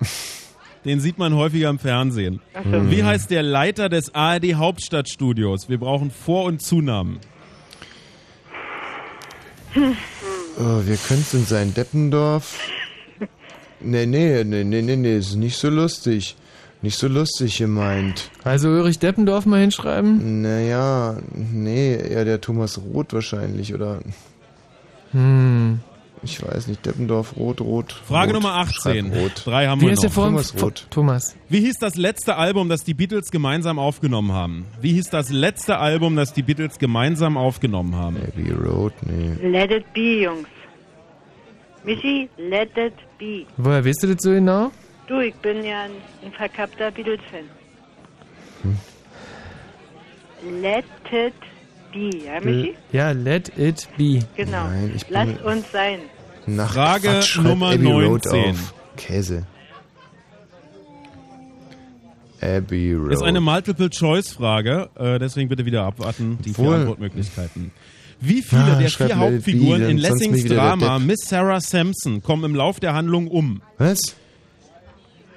[0.84, 2.40] Den sieht man häufiger im Fernsehen.
[2.54, 2.90] Ach so.
[2.90, 5.68] Wie heißt der Leiter des ARD Hauptstadtstudios?
[5.68, 7.20] Wir brauchen Vor- und Zunamen.
[9.76, 12.58] Oh, wir können es in sein Deppendorf.
[13.80, 16.36] Nee, nee, nee, nee, nee, nee, ist nicht so lustig.
[16.82, 18.30] Nicht so lustig gemeint.
[18.42, 20.42] Also Ulrich Deppendorf mal hinschreiben?
[20.42, 24.00] Naja, nee, eher der Thomas Roth wahrscheinlich, oder?
[25.12, 25.78] Hm.
[26.24, 27.92] Ich weiß nicht, Deppendorf, Rot, Rot.
[27.92, 28.42] Frage Rot.
[28.42, 29.06] Nummer 18.
[29.10, 29.42] Schreib Rot.
[29.44, 30.14] Drei haben Wie wir heißt noch.
[30.14, 30.86] der Thomas Roth.
[30.90, 31.36] Thomas.
[31.48, 34.66] Wie hieß das letzte Album, das die Beatles gemeinsam aufgenommen haben?
[34.80, 38.16] Wie hieß das letzte Album, das die Beatles gemeinsam aufgenommen haben?
[38.18, 39.34] Abbey Road, nee.
[39.48, 40.46] Let it be, Jungs.
[41.84, 43.44] Michi, let it be.
[43.56, 44.70] Woher weißt du das so genau?
[45.08, 45.90] Du, ich bin ja ein,
[46.24, 47.44] ein verkappter Beatles-Fan.
[48.62, 48.78] Hm.
[50.62, 51.34] Let it
[51.92, 52.74] be, ja, Michi?
[52.92, 54.20] Ja, let it be.
[54.36, 54.64] Genau.
[54.68, 55.98] Nein, ich bin- Lass uns sein.
[56.46, 58.50] Nach Frage Quatsch, Nummer Abbey Road 19.
[58.50, 58.74] auf.
[58.96, 59.46] Käse.
[62.40, 63.12] Abbey Road.
[63.12, 67.70] Ist eine Multiple-Choice-Frage, äh, deswegen bitte wieder abwarten, die vier Obwohl- Antwortmöglichkeiten.
[68.20, 70.98] Wie viele Ah, der vier Hauptfiguren in Lessings Drama.
[71.00, 73.62] Miss Sarah Sampson kommen im Lauf der Handlung um?
[73.78, 74.00] Was?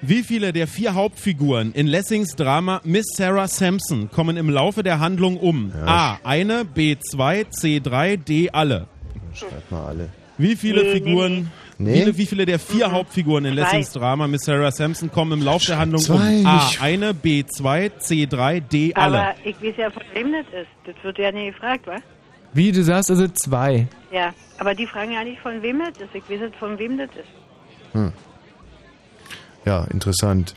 [0.07, 4.99] Wie viele der vier Hauptfiguren in Lessings Drama Miss Sarah Sampson kommen im Laufe der
[4.99, 5.71] Handlung um?
[5.83, 6.19] A.
[6.23, 6.95] Eine, B.
[6.99, 7.79] Zwei, C.
[7.79, 8.51] Drei, D.
[8.51, 8.87] Alle.
[9.33, 10.09] Schreib mal alle.
[10.37, 11.93] Wie viele Nee, nee, Figuren, nee.
[11.93, 13.55] Viele, wie viele der vier Hauptfiguren in.
[13.55, 16.45] Lessings Drama Miss Sarah Sampson kommen im Laufe der Handlung Zwei, um?
[16.45, 16.69] A.
[16.81, 17.43] Eine, B.
[17.45, 18.27] Zwei, C.
[18.27, 18.93] Drei, D.
[18.93, 19.19] Alle.
[19.19, 20.69] Aber ich weiß ja, von wem das ist.
[20.85, 21.97] Das wird ja nie gefragt, wa?
[22.53, 23.87] Wie, du sagst also zwei.
[24.11, 26.13] Ja, aber die fragen ja nicht, von wem das ist.
[26.13, 27.93] Ich weiß nicht, von wem das ist.
[27.93, 28.13] Hm.
[29.65, 30.55] Ja, interessant.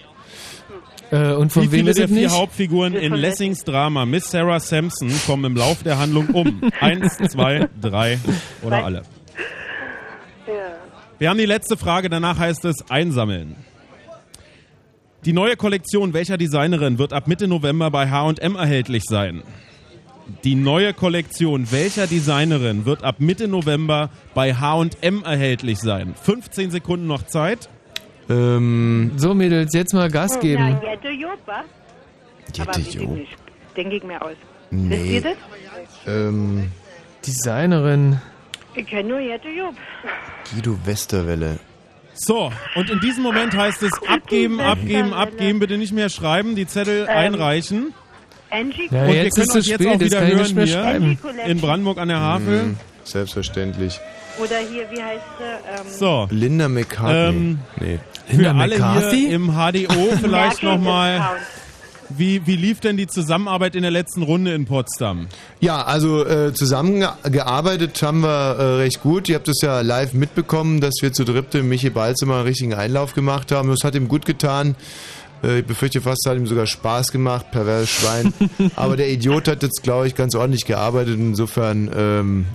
[1.11, 2.31] Äh, und von Wie viele der vier nicht?
[2.31, 6.71] Hauptfiguren in Lessings Drama Miss Sarah Sampson kommen im Lauf der Handlung um?
[6.81, 8.19] Eins, zwei, drei
[8.63, 9.03] oder alle?
[11.19, 13.57] Wir haben die letzte Frage, danach heißt es einsammeln.
[15.25, 19.43] Die neue Kollektion welcher Designerin wird ab Mitte November bei H&M erhältlich sein?
[20.45, 26.15] Die neue Kollektion welcher Designerin wird ab Mitte November bei H&M erhältlich sein?
[26.23, 27.69] 15 Sekunden noch Zeit.
[28.31, 30.79] Ähm, so, Mädels, jetzt mal Gas geben.
[30.83, 31.65] Na, Jette Job, wa?
[32.55, 33.19] Jette Job.
[33.77, 34.37] Denke ich mir aus.
[34.71, 34.91] Nee.
[34.91, 35.37] Wisst ihr das?
[36.07, 36.71] Ähm,
[37.27, 38.21] Designerin.
[38.75, 39.75] Ich kenne nur Jette Job.
[40.53, 41.59] Guido Westerwelle.
[42.15, 46.67] So, und in diesem Moment heißt es abgeben, abgeben, abgeben, bitte nicht mehr schreiben, die
[46.67, 47.95] Zettel Ähm, einreichen.
[48.51, 50.55] Angie Ja, und wir jetzt können ist euch es jetzt spät, auch wieder hören nicht
[50.57, 51.19] mehr hier schreiben.
[51.47, 52.61] in Brandenburg an der Havel.
[52.63, 54.01] Hm, selbstverständlich.
[54.43, 55.45] Oder hier, wie heißt sie?
[55.45, 57.29] Ähm, So, Linda McCartney.
[57.37, 57.99] Ähm, nee.
[58.31, 61.39] Für alle hier im HDO vielleicht nochmal,
[62.11, 65.27] wie, wie lief denn die Zusammenarbeit in der letzten Runde in Potsdam?
[65.61, 69.29] Ja, also äh, zusammengearbeitet haben wir äh, recht gut.
[69.29, 73.15] Ihr habt es ja live mitbekommen, dass wir zu dritte Michi Balzimmer einen richtigen Einlauf
[73.15, 73.69] gemacht haben.
[73.69, 74.75] Das hat ihm gut getan.
[75.43, 78.33] Äh, ich befürchte fast, es hat ihm sogar Spaß gemacht, perverses Schwein.
[78.77, 81.17] Aber der Idiot hat jetzt, glaube ich, ganz ordentlich gearbeitet.
[81.19, 82.47] Insofern ähm,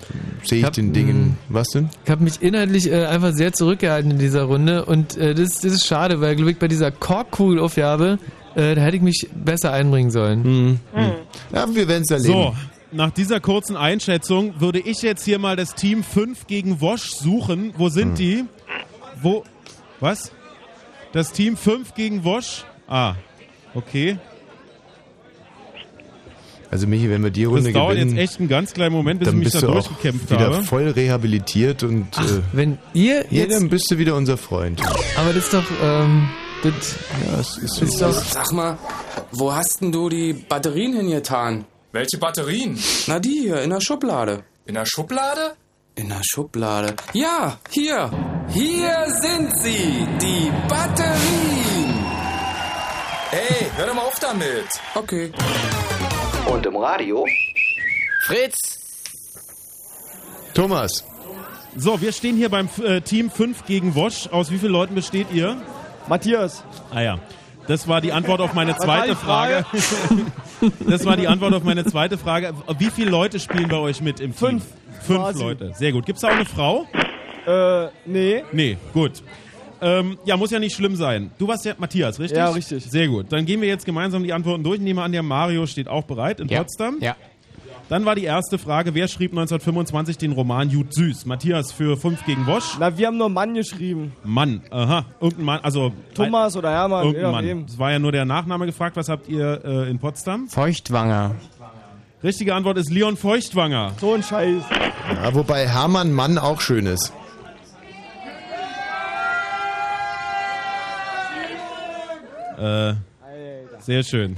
[0.44, 1.38] sehe ich hab, den Dingen.
[1.50, 1.90] Was denn?
[2.06, 5.74] Ich habe mich inhaltlich äh, einfach sehr zurückgehalten in dieser Runde und äh, das, das
[5.74, 8.20] ist schade, weil glaube ich bei dieser Korkkuhl-Aufgabe,
[8.56, 10.80] äh, da hätte ich mich besser einbringen sollen.
[11.54, 12.34] Ja, wir werden es erleben.
[12.34, 12.56] So,
[12.92, 17.74] nach dieser kurzen Einschätzung würde ich jetzt hier mal das Team 5 gegen Wosch suchen.
[17.78, 18.16] Wo sind Hm.
[18.16, 18.44] die?
[19.22, 19.44] Wo?
[20.00, 20.32] Was?
[21.14, 22.66] Das Team 5 gegen Wosch?
[22.94, 23.16] Ah,
[23.74, 24.20] okay.
[26.70, 29.20] Also Michi, wenn wir die Das Runde dauert gewinnen, jetzt echt einen ganz kleinen Moment,
[29.20, 30.62] bis ich dann mich bist da du auch durchgekämpft wieder habe.
[30.64, 34.80] voll rehabilitiert und Ach, äh, wenn ihr ja, jetzt, dann bist du wieder unser Freund.
[35.18, 36.30] aber das ist doch, ähm,
[36.62, 36.96] das,
[37.26, 38.78] ja, es ist, ist doch, Sag mal,
[39.32, 41.66] wo hast denn du die Batterien hingetan?
[41.94, 42.78] Welche Batterien?
[43.08, 44.44] Na die hier, in der Schublade.
[44.68, 45.54] In der Schublade?
[45.96, 46.96] In der Schublade.
[47.14, 48.12] Ja, hier.
[48.50, 51.73] Hier sind sie, die Batterien.
[53.34, 54.68] Ey, hör doch mal auf damit.
[54.94, 55.32] Okay.
[56.46, 57.26] Und im Radio?
[58.28, 58.56] Fritz.
[60.54, 61.04] Thomas.
[61.76, 64.28] So, wir stehen hier beim äh, Team 5 gegen Wosch.
[64.28, 65.60] Aus wie vielen Leuten besteht ihr?
[66.08, 66.64] Matthias.
[66.94, 67.20] Ah ja.
[67.66, 69.66] Das war die Antwort auf meine zweite Frage?
[70.88, 72.54] Das war die Antwort auf meine zweite Frage.
[72.78, 74.62] Wie viele Leute spielen bei euch mit im Team?
[74.62, 74.64] Fünf.
[75.02, 75.44] Fünf Quasi.
[75.44, 75.74] Leute.
[75.74, 76.06] Sehr gut.
[76.06, 76.88] Gibt's da auch eine Frau?
[77.46, 78.44] Äh, nee.
[78.54, 79.24] Nee, gut.
[79.84, 81.32] Ähm, ja, muss ja nicht schlimm sein.
[81.38, 82.38] Du warst ja Matthias, richtig?
[82.38, 82.84] Ja, richtig.
[82.86, 83.28] Sehr gut.
[83.32, 84.78] Dann gehen wir jetzt gemeinsam die Antworten durch.
[84.78, 86.60] Ich nehme an, der Mario steht auch bereit in Ja.
[86.60, 86.98] Potsdam.
[87.02, 87.16] Ja.
[87.90, 91.26] Dann war die erste Frage, wer schrieb 1925 den Roman Jud Süß?
[91.26, 92.78] Matthias für 5 gegen Wosch.
[92.80, 94.14] Na, wir haben nur Mann geschrieben.
[94.24, 95.06] Mann, aha.
[95.20, 95.92] Irgendein Mann, also...
[96.16, 97.32] Thomas oder Hermann, Irgendein.
[97.32, 97.66] Mann.
[97.68, 98.96] Es war ja nur der Nachname gefragt.
[98.96, 100.48] Was habt ihr äh, in Potsdam?
[100.48, 101.36] Feuchtwanger.
[102.24, 103.92] Richtige Antwort ist Leon Feuchtwanger.
[104.00, 104.64] So ein Scheiß.
[105.22, 107.12] Ja, wobei Hermann Mann auch schön ist.
[112.58, 112.96] Äh,
[113.80, 114.38] sehr schön.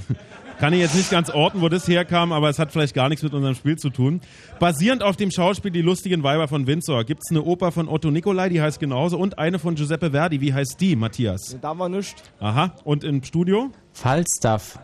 [0.58, 3.22] Kann ich jetzt nicht ganz orten, wo das herkam, aber es hat vielleicht gar nichts
[3.22, 4.22] mit unserem Spiel zu tun.
[4.58, 8.10] Basierend auf dem Schauspiel Die lustigen Weiber von Windsor gibt es eine Oper von Otto
[8.10, 10.40] Nicolai, die heißt genauso, und eine von Giuseppe Verdi.
[10.40, 11.58] Wie heißt die, Matthias?
[11.60, 12.22] Da war nichts.
[12.40, 12.74] Aha.
[12.84, 13.70] Und im Studio?
[13.92, 14.78] Falstaff.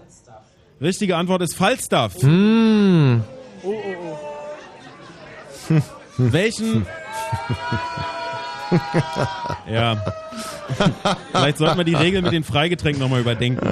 [0.81, 2.21] Richtige Antwort ist Falstaff.
[2.21, 3.23] Hm.
[3.63, 4.19] Oh, oh,
[5.71, 5.81] oh.
[6.19, 6.87] Welchen.
[9.71, 10.03] ja.
[11.33, 13.67] Vielleicht sollten wir die Regel mit den Freigetränken nochmal überdenken.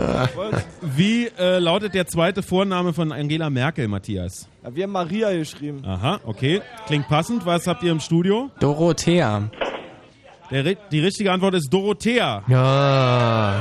[0.81, 4.49] Wie äh, lautet der zweite Vorname von Angela Merkel, Matthias?
[4.63, 5.83] Ja, wir haben Maria geschrieben.
[5.85, 6.61] Aha, okay.
[6.87, 7.47] Klingt passend.
[7.47, 8.51] Was habt ihr im Studio?
[8.61, 9.51] Dorothea.
[10.51, 12.43] Der, die richtige Antwort ist Dorothea.
[12.49, 13.61] Ja.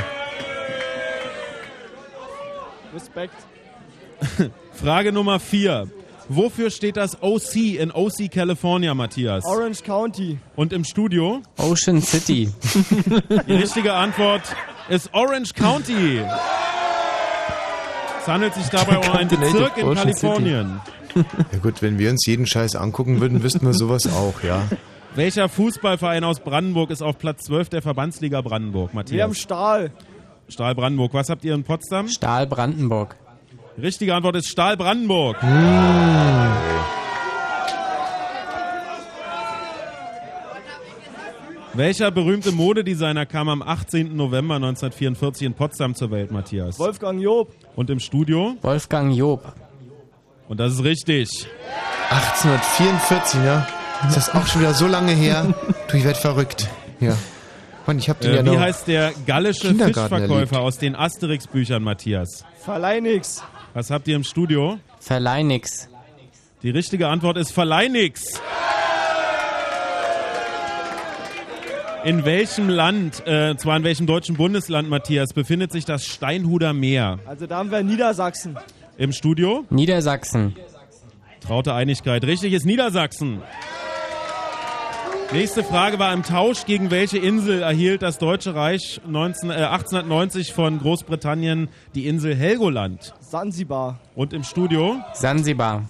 [2.93, 3.35] Respekt.
[4.73, 5.87] Frage Nummer vier.
[6.31, 9.43] Wofür steht das OC in OC California, Matthias?
[9.45, 10.37] Orange County.
[10.55, 11.41] Und im Studio?
[11.57, 12.51] Ocean City.
[13.47, 14.43] Die richtige Antwort
[14.89, 16.21] ist Orange County.
[18.21, 20.81] Es handelt sich dabei um einen Bezirk in Ocean Kalifornien.
[21.51, 24.61] Ja gut, wenn wir uns jeden Scheiß angucken würden, wüssten wir sowas auch, ja.
[25.15, 29.15] Welcher Fußballverein aus Brandenburg ist auf Platz 12 der Verbandsliga Brandenburg, Matthias?
[29.15, 29.91] Wir haben Stahl.
[30.47, 31.15] Stahl Brandenburg.
[31.15, 32.07] Was habt ihr in Potsdam?
[32.07, 33.15] Stahl Brandenburg.
[33.81, 35.37] Richtige Antwort ist Stahl Brandenburg.
[41.73, 44.15] Welcher berühmte Modedesigner kam am 18.
[44.15, 46.79] November 1944 in Potsdam zur Welt, Matthias?
[46.79, 47.51] Wolfgang Job.
[47.75, 48.55] Und im Studio?
[48.61, 49.53] Wolfgang Job.
[50.47, 51.47] Und das ist richtig.
[52.09, 53.67] 1844, ja.
[54.07, 55.53] Ist das auch schon wieder so lange her?
[55.89, 56.67] Du, ich werd verrückt.
[56.99, 57.15] Ja.
[57.85, 60.55] Mann, ich hab den Äh, ja wie heißt der gallische Fischverkäufer erlebt.
[60.55, 62.45] aus den Asterix-Büchern, Matthias?
[62.63, 63.43] Verleih nix.
[63.79, 64.77] Was habt ihr im Studio?
[64.99, 65.87] Verleih nix.
[66.63, 68.41] Die richtige Antwort ist Verleinix.
[72.03, 77.19] In welchem Land, äh, zwar in welchem deutschen Bundesland, Matthias, befindet sich das Steinhuder Meer?
[77.25, 78.57] Also da haben wir Niedersachsen.
[78.97, 79.63] Im Studio?
[79.69, 80.57] Niedersachsen.
[81.39, 82.25] Traute Einigkeit.
[82.25, 83.41] Richtig ist Niedersachsen.
[85.31, 90.53] Nächste Frage war im Tausch gegen welche Insel erhielt das Deutsche Reich 19, äh, 1890
[90.53, 93.13] von Großbritannien die Insel Helgoland?
[93.19, 93.99] Sansibar.
[94.15, 94.95] Und im Studio?
[95.13, 95.87] Sansibar.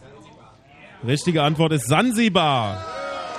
[1.08, 2.86] Richtige Antwort ist Sansibar.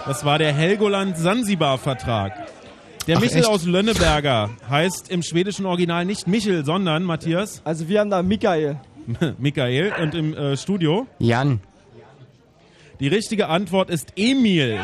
[0.06, 2.32] Das war der Helgoland-Sansibar-Vertrag.
[3.06, 3.48] Der Ach, Michel echt?
[3.48, 7.60] aus Lönneberger heißt im schwedischen Original nicht Michel, sondern Matthias?
[7.64, 8.80] Also wir haben da Michael.
[9.38, 9.92] Michael.
[10.00, 11.06] Und im äh, Studio?
[11.18, 11.60] Jan.
[13.00, 14.78] Die richtige Antwort ist Emil.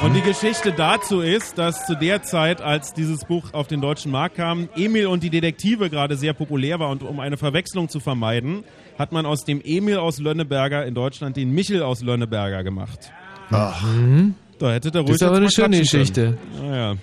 [0.00, 4.10] Und die Geschichte dazu ist, dass zu der Zeit, als dieses Buch auf den deutschen
[4.10, 8.00] Markt kam, Emil und die Detektive gerade sehr populär war und um eine Verwechslung zu
[8.00, 8.64] vermeiden,
[8.98, 13.12] hat man aus dem Emil aus Lönneberger in Deutschland den Michel aus Lönneberger gemacht.
[13.50, 13.84] Ach.
[14.58, 16.38] Da hätte der Das ruhig ist aber eine schöne Geschichte.
[16.60, 16.96] Naja.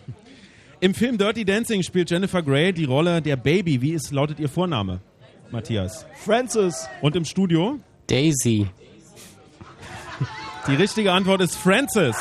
[0.80, 3.82] Im Film Dirty Dancing spielt Jennifer Grey die Rolle der Baby.
[3.82, 5.00] Wie ist, lautet ihr Vorname,
[5.52, 6.06] Matthias?
[6.16, 6.88] Francis.
[7.02, 7.80] Und im Studio?
[8.08, 8.68] Daisy.
[10.68, 12.16] Die richtige Antwort ist Francis.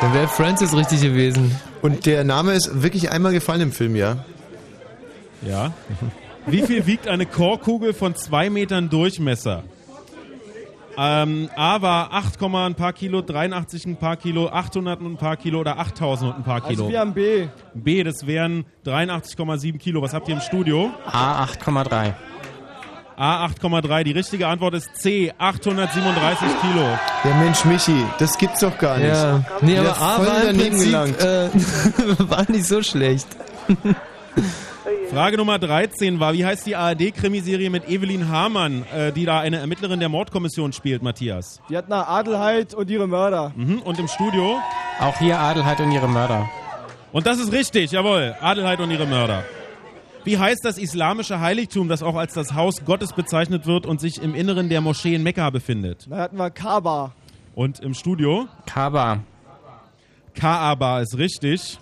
[0.00, 1.54] Dann wäre Francis richtig gewesen.
[1.82, 4.24] Und der Name ist wirklich einmal gefallen im Film, ja?
[5.42, 5.72] Ja.
[6.46, 9.64] Wie viel wiegt eine Chorkugel von zwei Metern Durchmesser?
[10.96, 15.36] Ähm, A war 8, ein paar Kilo, 83 ein paar Kilo, 800 und ein paar
[15.36, 16.84] Kilo oder 8000 und ein paar Kilo.
[16.84, 17.48] Also wir haben B.
[17.74, 20.02] B, das wären 83,7 Kilo.
[20.02, 20.90] Was habt ihr im Studio?
[21.06, 22.12] A 8,3.
[23.22, 24.02] A 8,3.
[24.02, 26.82] Die richtige Antwort ist C, 837 Kilo.
[27.22, 29.14] Ja Mensch, Michi, das gibt's doch gar nicht.
[29.14, 29.44] Ja.
[29.60, 31.20] Nee, aber A voll war im daneben Prinzip gelangt.
[31.20, 31.48] äh,
[32.30, 33.28] war nicht so schlecht.
[35.12, 39.58] Frage Nummer 13 war, wie heißt die ARD-Krimiserie mit Evelyn Hamann, äh, die da eine
[39.58, 41.60] Ermittlerin der Mordkommission spielt, Matthias?
[41.68, 43.52] Die hat nach Adelheid und ihre Mörder.
[43.54, 43.82] Mhm.
[43.82, 44.58] Und im Studio?
[44.98, 46.50] Auch hier Adelheid und ihre Mörder.
[47.12, 48.34] Und das ist richtig, jawohl.
[48.40, 49.44] Adelheid und ihre Mörder.
[50.24, 54.22] Wie heißt das islamische Heiligtum, das auch als das Haus Gottes bezeichnet wird und sich
[54.22, 56.06] im Inneren der Moschee in Mekka befindet?
[56.08, 57.12] Da hatten wir Kaaba.
[57.56, 58.46] Und im Studio?
[58.66, 59.20] Kaaba.
[60.34, 61.78] Kaaba ist richtig.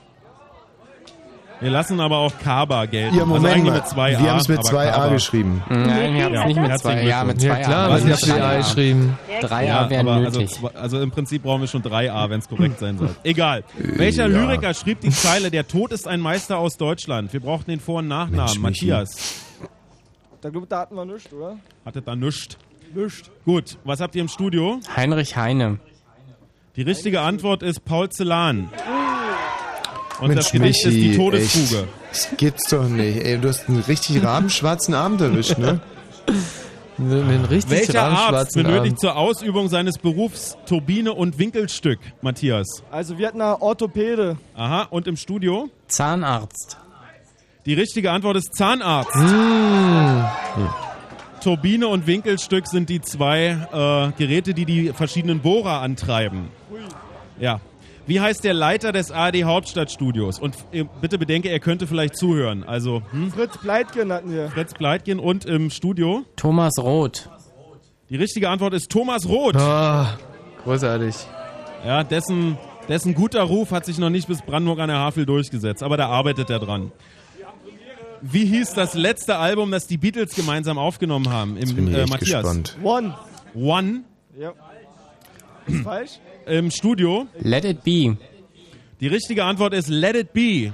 [1.61, 3.17] Wir lassen aber auch Kaaba gelten.
[3.19, 5.09] Ja, Moment also mit zwei Wir A, haben es mit aber zwei A Kaaba.
[5.13, 5.63] geschrieben.
[5.69, 7.43] Nein, wir haben es nicht mit herzlichen zwei, ja, mit Glückwunsch.
[7.43, 7.91] zwei Ja, klar, A.
[7.91, 9.19] was ist mit A geschrieben?
[9.43, 10.55] Drei Ja, A wären aber also, nötig.
[10.57, 13.15] zwei- also im Prinzip brauchen wir schon drei A, wenn es korrekt sein soll.
[13.25, 13.65] Egal.
[13.77, 14.39] Welcher ja.
[14.39, 17.33] Lyriker schrieb die Zeile, der Tod ist ein Meister aus Deutschland?
[17.33, 18.39] Wir brauchten den Vor- und Nachnamen.
[18.47, 18.59] Mensch.
[18.59, 19.35] Matthias.
[20.41, 21.57] Da glaube da hatten wir nichts, oder?
[21.85, 22.57] Hattet da nischt.
[22.95, 23.31] Nischt.
[23.45, 24.81] Gut, was habt ihr im Studio?
[24.97, 25.79] Heinrich Heine.
[26.77, 28.71] Die richtige Antwort ist Paul Celan.
[30.21, 31.83] Und Mensch, das Gedicht ist Michi, die Todesfuge.
[31.83, 31.89] Echt.
[32.11, 33.25] Das gibt's doch nicht.
[33.25, 35.81] Ey, du hast einen richtig rabenschwarzen Abend erwischt, ne?
[36.99, 39.01] Welcher Arzt benötigt Abend.
[39.01, 42.83] zur Ausübung seines Berufs Turbine und Winkelstück, Matthias?
[42.91, 44.37] Also wir hatten nach Orthopäde.
[44.55, 45.71] Aha, und im Studio?
[45.87, 46.77] Zahnarzt.
[47.65, 49.15] Die richtige Antwort ist Zahnarzt.
[51.43, 56.49] Turbine und Winkelstück sind die zwei äh, Geräte, die die verschiedenen Bohrer antreiben.
[57.39, 57.61] Ja.
[58.11, 60.41] Wie heißt der Leiter des ARD Hauptstadtstudios?
[60.41, 62.65] Und äh, bitte bedenke, er könnte vielleicht zuhören.
[62.65, 63.31] Also hm?
[63.31, 64.49] Fritz Pleitgen hatten wir.
[64.49, 66.25] Fritz Pleitgen und im Studio?
[66.35, 67.31] Thomas Roth.
[68.09, 69.55] Die richtige Antwort ist Thomas Roth.
[69.55, 70.19] Ah,
[70.65, 71.15] großartig.
[71.87, 72.59] Ja, dessen,
[72.89, 76.09] dessen guter Ruf hat sich noch nicht bis Brandenburg an der Havel durchgesetzt, aber da
[76.09, 76.91] arbeitet er dran.
[78.23, 81.57] Wie hieß das letzte Album, das die Beatles gemeinsam aufgenommen haben?
[81.57, 82.43] Im, bin ich äh, Matthias.
[82.43, 82.77] gespannt.
[82.83, 83.15] One.
[83.55, 84.01] One
[84.37, 84.53] Ja.
[85.69, 86.19] Ist falsch?
[86.47, 87.27] Im Studio.
[87.41, 88.17] Let it be.
[89.01, 90.73] Die richtige Antwort ist Let It Be.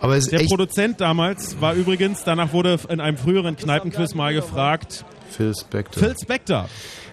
[0.00, 4.14] Aber es ist Der echt Produzent damals war übrigens, danach wurde in einem früheren Kneipenquiz
[4.14, 6.02] mal gefragt, Phil Spector.
[6.02, 6.68] Phil Spector.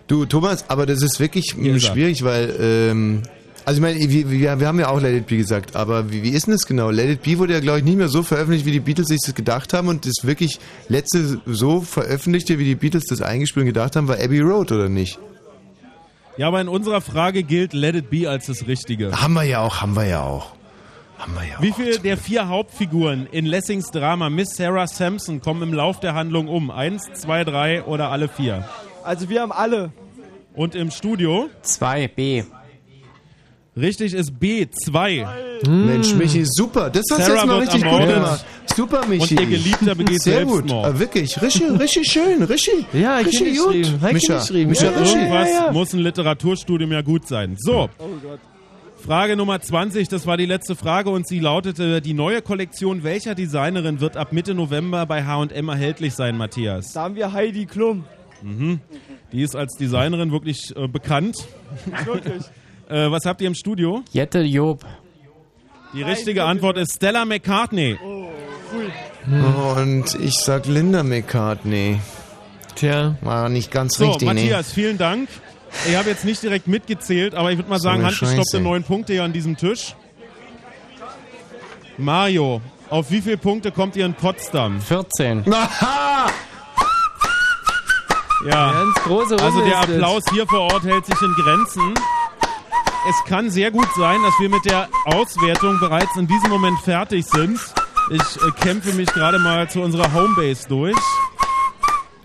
[0.07, 1.93] Du, Thomas, aber das ist wirklich Hier ist er.
[1.93, 3.23] schwierig, weil, ähm,
[3.65, 6.23] also ich meine, wir, wir, wir haben ja auch Let It Be gesagt, aber wie,
[6.23, 6.89] wie ist denn das genau?
[6.89, 9.19] Let It Be wurde ja, glaube ich, nicht mehr so veröffentlicht, wie die Beatles sich
[9.25, 10.59] das gedacht haben und das wirklich
[10.89, 14.87] letzte so veröffentlichte, wie die Beatles das eingespielt und gedacht haben, war Abbey Road, oder
[14.89, 15.19] nicht?
[16.37, 19.11] Ja, aber in unserer Frage gilt Let It Be als das Richtige.
[19.21, 20.53] Haben wir ja auch, haben wir ja auch.
[21.19, 21.75] Haben wir ja Wie auch.
[21.75, 26.47] viele der vier Hauptfiguren in Lessings Drama Miss Sarah Sampson kommen im Lauf der Handlung
[26.47, 26.71] um?
[26.71, 28.67] Eins, zwei, drei oder alle vier?
[29.03, 29.91] Also wir haben alle.
[30.55, 31.49] Und im Studio?
[31.61, 32.43] 2 B.
[33.75, 35.25] Richtig ist B, zwei.
[35.67, 36.89] Mensch, Michi, super.
[36.89, 38.45] Das hast du jetzt mal richtig gut gemacht.
[38.75, 39.33] Super, Michi.
[39.33, 40.71] Und ihr Geliebter begeht Sehr gut.
[40.71, 42.85] Ah, wirklich, richtig, richtig schön, richtig.
[42.93, 43.75] Ja, ich richtig gut.
[44.11, 44.69] Micha, geschrieben.
[44.69, 45.15] Micha, Ja, richtig.
[45.15, 45.71] Irgendwas ja.
[45.71, 47.55] muss ein Literaturstudium ja gut sein.
[47.59, 48.39] So, Oh Gott.
[49.03, 53.35] Frage Nummer 20, das war die letzte Frage und sie lautete, die neue Kollektion welcher
[53.35, 56.93] Designerin wird ab Mitte November bei H&M erhältlich sein, Matthias?
[56.93, 58.05] Da haben wir Heidi Klum.
[58.41, 58.79] Mhm.
[59.33, 61.35] Die ist als Designerin wirklich äh, bekannt.
[62.05, 62.43] Wirklich.
[62.89, 64.03] Äh, was habt ihr im Studio?
[64.11, 64.85] Jette Job.
[65.93, 67.97] Die richtige Antwort ist Stella McCartney.
[68.03, 68.27] Oh,
[68.73, 68.91] cool.
[69.81, 71.99] Und ich sag Linda McCartney.
[72.75, 73.15] Tja.
[73.21, 74.33] War nicht ganz So, richtig, ne?
[74.33, 75.29] Matthias, vielen Dank.
[75.87, 79.13] Ich habe jetzt nicht direkt mitgezählt, aber ich würde mal So sagen, handgestoppte neun Punkte
[79.13, 79.95] hier an diesem Tisch.
[81.97, 84.81] Mario, auf wie viele Punkte kommt ihr in Potsdam?
[84.81, 85.43] 14.
[85.53, 86.27] Aha!
[88.49, 89.79] Ja, Ganz große Runde also der.
[89.79, 91.93] Applaus hier vor Ort hält sich in Grenzen.
[93.09, 97.25] Es kann sehr gut sein, dass wir mit der Auswertung bereits in diesem Moment fertig
[97.25, 97.59] sind.
[98.11, 100.95] Ich äh, kämpfe mich gerade mal zu unserer Homebase durch.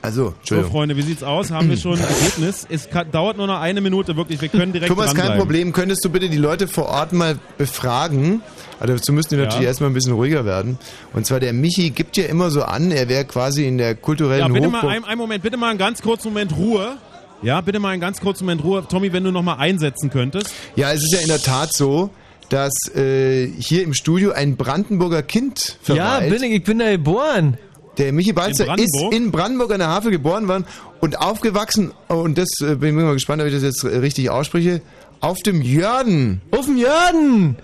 [0.00, 0.62] Also, So.
[0.62, 1.50] Freunde, wie sieht's aus?
[1.50, 2.64] Haben wir schon ein Ergebnis?
[2.70, 4.40] Es kann, dauert nur noch eine Minute, wirklich.
[4.40, 5.36] Wir können direkt Thomas, kein.
[5.36, 5.72] Problem.
[5.72, 8.40] Könntest du bitte die Leute vor Ort mal befragen?
[8.78, 9.44] Also dazu müssten wir Ja.
[9.46, 10.78] natürlich erstmal ein bisschen ruhiger werden.
[11.12, 14.42] Und zwar der Michi gibt ja immer so an, er wäre quasi in der kulturellen
[14.42, 14.82] Ja, bitte Hochburg.
[14.84, 16.96] mal einen Moment, bitte mal einen ganz kurzen Moment Ruhe.
[17.42, 18.84] Ja, bitte mal einen ganz kurzen Moment Ruhe.
[18.88, 20.52] Tommy, wenn du noch mal einsetzen könntest.
[20.76, 22.10] Ja, es ist ja in der Tat so,
[22.48, 26.30] dass äh, hier im Studio ein Brandenburger Kind Ja, verweilt.
[26.32, 27.58] bin ich, ich bin da geboren.
[27.98, 30.64] Der Michi Balzer ist in Brandenburg an der Havel geboren worden
[31.00, 34.80] und aufgewachsen, und das äh, bin ich mal gespannt, ob ich das jetzt richtig ausspreche,
[35.20, 36.40] auf dem Jörden.
[36.52, 37.56] Auf dem Jörden!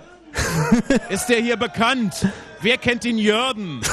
[1.09, 2.27] Ist der hier bekannt?
[2.61, 3.79] Wer kennt den Jörden?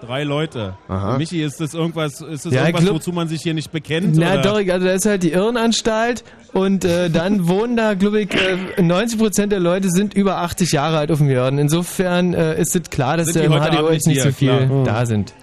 [0.00, 0.74] Drei Leute.
[0.88, 1.18] Aha.
[1.18, 4.16] Michi, ist das irgendwas, ist das Ja, irgendwas glaub- wozu man sich hier nicht bekennt?
[4.16, 4.42] Na oder?
[4.42, 8.80] doch, also da ist halt die Irrenanstalt und äh, dann wohnen da, glaube ich, äh,
[8.80, 11.58] 90% der Leute sind über 80 Jahre alt auf dem Jörden.
[11.58, 14.66] Insofern äh, ist es klar, dass Sind da die im HDO jetzt nicht so viel
[14.66, 14.84] klar.
[14.84, 15.34] da sind.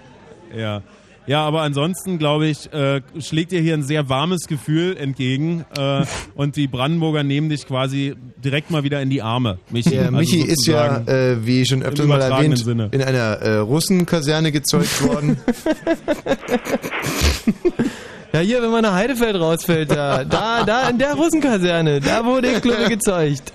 [0.56, 0.82] Ja.
[1.28, 6.04] Ja, aber ansonsten, glaube ich, äh, schlägt dir hier ein sehr warmes Gefühl entgegen äh,
[6.34, 9.58] und die Brandenburger nehmen dich quasi direkt mal wieder in die Arme.
[9.70, 12.88] Michi, Der Also Michi ist ja, äh, wie schon öfter mal erwähnt, Sinne.
[12.92, 15.38] in einer äh, Russenkaserne gezeugt worden.
[18.30, 22.52] Ja, hier, wenn man nach Heidefeld rausfällt, da, da, da in der Russenkaserne, da wurde
[22.52, 23.54] ich Klumme gezeugt.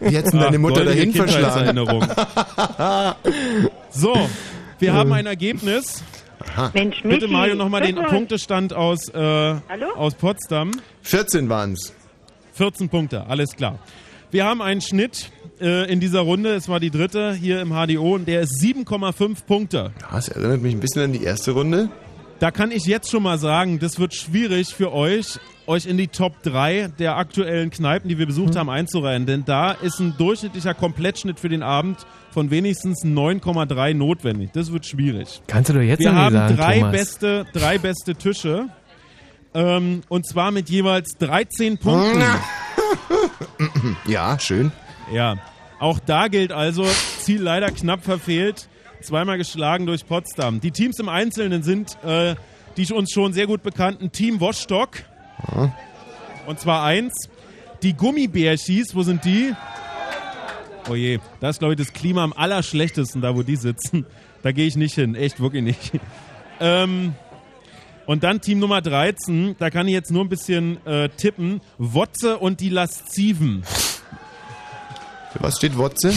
[0.00, 1.78] Wie hättest du deine Mutter dahin verschlagen?
[3.90, 4.14] So,
[4.78, 6.02] wir haben ein Ergebnis.
[6.72, 7.96] Mensch, Bitte Michi, Mario nochmal den.
[7.96, 9.54] Punktestand aus, äh,
[9.96, 10.70] aus Potsdam.
[11.02, 11.92] 14 waren es.
[12.54, 13.78] 14 Punkte, alles klar.
[14.30, 15.30] Wir haben einen Schnitt
[15.60, 19.44] äh, in dieser Runde, es war die dritte hier im HDO und der ist 7,5
[19.46, 19.92] Punkte.
[20.10, 21.88] Das erinnert mich ein bisschen an die erste Runde.
[22.38, 26.06] Da kann ich jetzt schon mal sagen, das wird schwierig für euch, euch in die
[26.06, 29.26] Top 3 der aktuellen Kneipen, die wir besucht haben, einzureihen.
[29.26, 31.98] Denn da ist ein durchschnittlicher Komplettschnitt für den Abend
[32.38, 34.50] von wenigstens 9,3 notwendig.
[34.52, 35.42] Das wird schwierig.
[35.48, 36.92] Kannst du doch jetzt Wir haben sagen, drei Thomas.
[36.92, 38.68] beste, drei beste Tische.
[39.54, 42.22] Ähm, und zwar mit jeweils 13 Punkten.
[44.06, 44.70] Ja, schön.
[45.12, 45.36] Ja,
[45.80, 46.86] auch da gilt also,
[47.18, 48.68] Ziel leider knapp verfehlt,
[49.02, 50.60] zweimal geschlagen durch Potsdam.
[50.60, 52.36] Die Teams im Einzelnen sind äh,
[52.76, 54.90] die uns schon sehr gut bekannten Team Woschstock.
[56.46, 57.28] Und zwar eins.
[57.82, 59.52] Die Gummibärchis, wo sind die?
[60.90, 64.06] Oh je, da ist glaube ich das Klima am allerschlechtesten, da wo die sitzen.
[64.40, 65.92] Da gehe ich nicht hin, echt wirklich nicht.
[66.60, 67.14] Ähm,
[68.06, 71.60] und dann Team Nummer 13, da kann ich jetzt nur ein bisschen äh, tippen.
[71.78, 73.62] Wotze und die Lasziven.
[75.32, 76.10] Für was steht Wotze?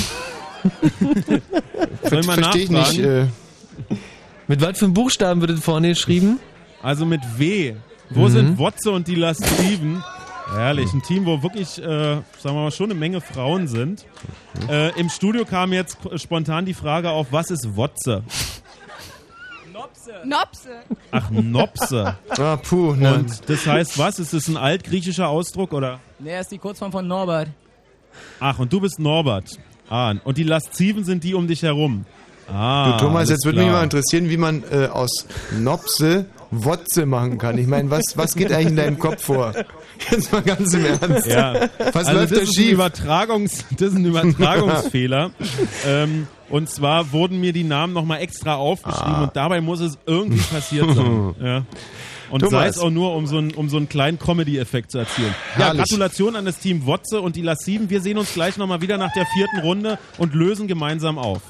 [2.09, 2.97] Soll man Verstehe ich nicht.
[2.99, 3.27] Äh,
[4.47, 6.39] Mit was für einem Buchstaben wird das vorne geschrieben?
[6.81, 7.75] Also mit W.
[8.09, 8.29] Wo Mhm.
[8.29, 10.03] sind Wotze und die Lasziven?
[10.53, 14.05] Herrlich, ein Team, wo wirklich, äh, sagen wir mal, schon eine Menge Frauen sind.
[14.69, 18.23] Äh, Im Studio kam jetzt spontan die Frage auf, was ist Wotze?
[20.25, 20.83] Nopse.
[21.11, 22.15] Ach, Nopse.
[22.29, 22.95] ah, puh.
[22.97, 24.19] Na, Und das heißt was?
[24.19, 25.99] Ist das ein altgriechischer Ausdruck oder?
[26.19, 27.49] Nee, ist die Kurzform von Norbert.
[28.39, 29.57] Ach, und du bist Norbert.
[29.89, 32.05] Ah, und die Lasziven sind die um dich herum.
[32.51, 35.25] Ah, du Thomas, jetzt würde mich mal interessieren, wie man äh, aus
[35.57, 37.57] Nopse Wotze machen kann.
[37.57, 39.53] Ich meine, was, was geht eigentlich in deinem Kopf vor?
[40.09, 41.27] Jetzt mal ganz im Ernst.
[41.27, 41.69] Ja.
[41.93, 42.71] Was also läuft das da ist Ein schief?
[42.73, 45.31] Übertragungs, das ist ein Übertragungsfehler.
[45.87, 49.23] ähm, und zwar wurden mir die Namen nochmal extra aufgeschrieben Ah.
[49.23, 51.35] und dabei muss es irgendwie passiert sein.
[51.43, 51.63] Ja.
[52.29, 52.51] Und Thomas.
[52.51, 55.35] sei es auch nur, um so, einen, um so einen kleinen Comedy-Effekt zu erzielen.
[55.57, 55.81] Ja, Herrlich.
[55.83, 57.89] Gratulation an das Team Wotze und die Lassiven.
[57.89, 61.41] Wir sehen uns gleich nochmal wieder nach der vierten Runde und lösen gemeinsam auf.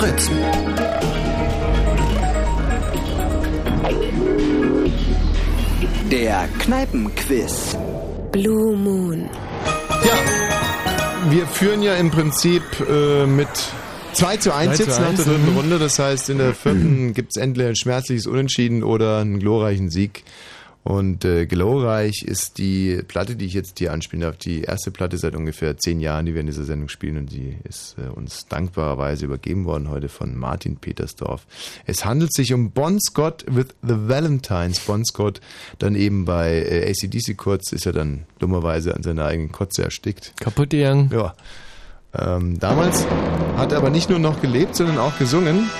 [0.00, 0.30] Fritz.
[6.12, 7.74] Der Kneipenquiz.
[8.32, 9.30] Blue Moon.
[11.30, 13.48] Wir führen ja im Prinzip äh, mit
[14.12, 15.56] 2 zu 1 2 zu jetzt nach 1, der dritten mhm.
[15.56, 15.78] Runde.
[15.78, 20.22] Das heißt, in der vierten gibt es entweder ein schmerzliches Unentschieden oder einen glorreichen Sieg.
[20.84, 24.36] Und äh, glorreich ist die Platte, die ich jetzt hier anspielen darf.
[24.36, 27.18] Die erste Platte seit ungefähr zehn Jahren, die wir in dieser Sendung spielen.
[27.18, 31.46] Und die ist äh, uns dankbarerweise übergeben worden heute von Martin Petersdorf.
[31.86, 34.80] Es handelt sich um Bon Scott with the Valentines.
[34.80, 35.40] Bon Scott
[35.78, 40.32] dann eben bei äh, ACDC kurz, ist ja dann dummerweise an seiner eigenen Kotze erstickt.
[40.40, 41.10] Kaputt gegangen.
[41.12, 41.34] Ja.
[42.14, 43.06] Ähm, damals
[43.56, 45.70] hat er aber nicht nur noch gelebt, sondern auch gesungen.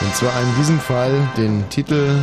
[0.00, 2.16] Und zwar in diesem Fall den Titel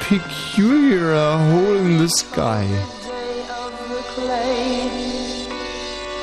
[0.00, 2.66] Peculiar Hole in the Sky.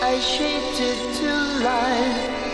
[0.01, 2.46] I shaped it to life.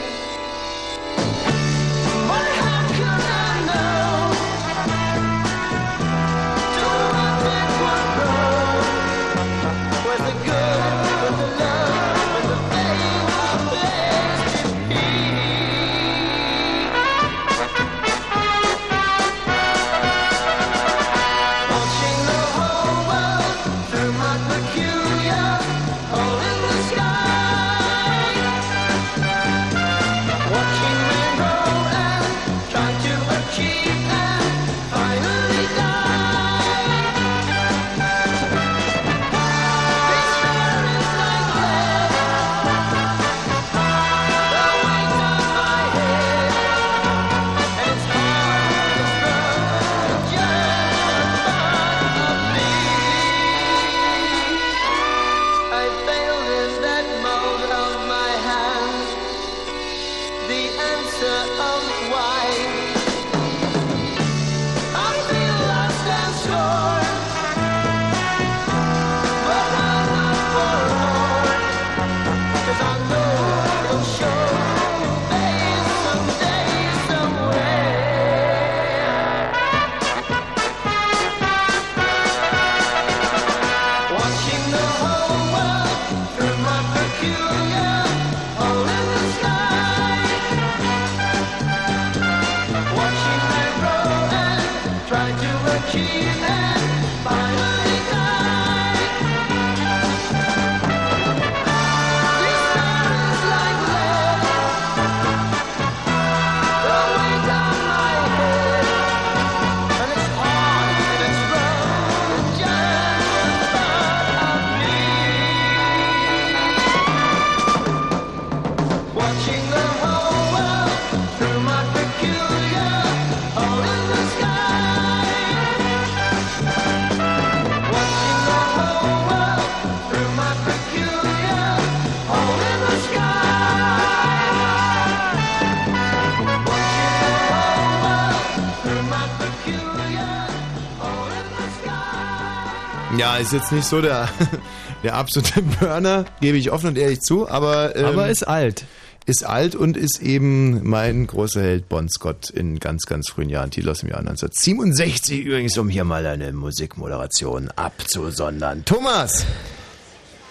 [143.23, 144.27] Ja, ist jetzt nicht so der,
[145.03, 147.95] der absolute Burner, gebe ich offen und ehrlich zu, aber.
[147.95, 148.83] Ähm, Aber ist alt.
[149.25, 153.71] Ist alt und ist eben mein großer Held Bon Scott in ganz, ganz frühen Jahren,
[153.71, 158.83] Titel aus dem Jahr 1967 übrigens, um hier mal eine Musikmoderation abzusondern.
[158.83, 159.45] Thomas!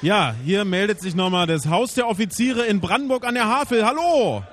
[0.01, 3.85] Ja, hier meldet sich nochmal das Haus der Offiziere in Brandenburg an der Havel.
[3.85, 4.45] Hallo!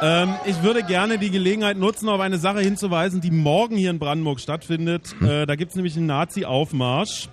[0.00, 3.98] Ähm, ich würde gerne die Gelegenheit nutzen, auf eine Sache hinzuweisen, die morgen hier in
[3.98, 5.14] Brandenburg stattfindet.
[5.20, 7.28] Äh, da gibt es nämlich einen Nazi-Aufmarsch.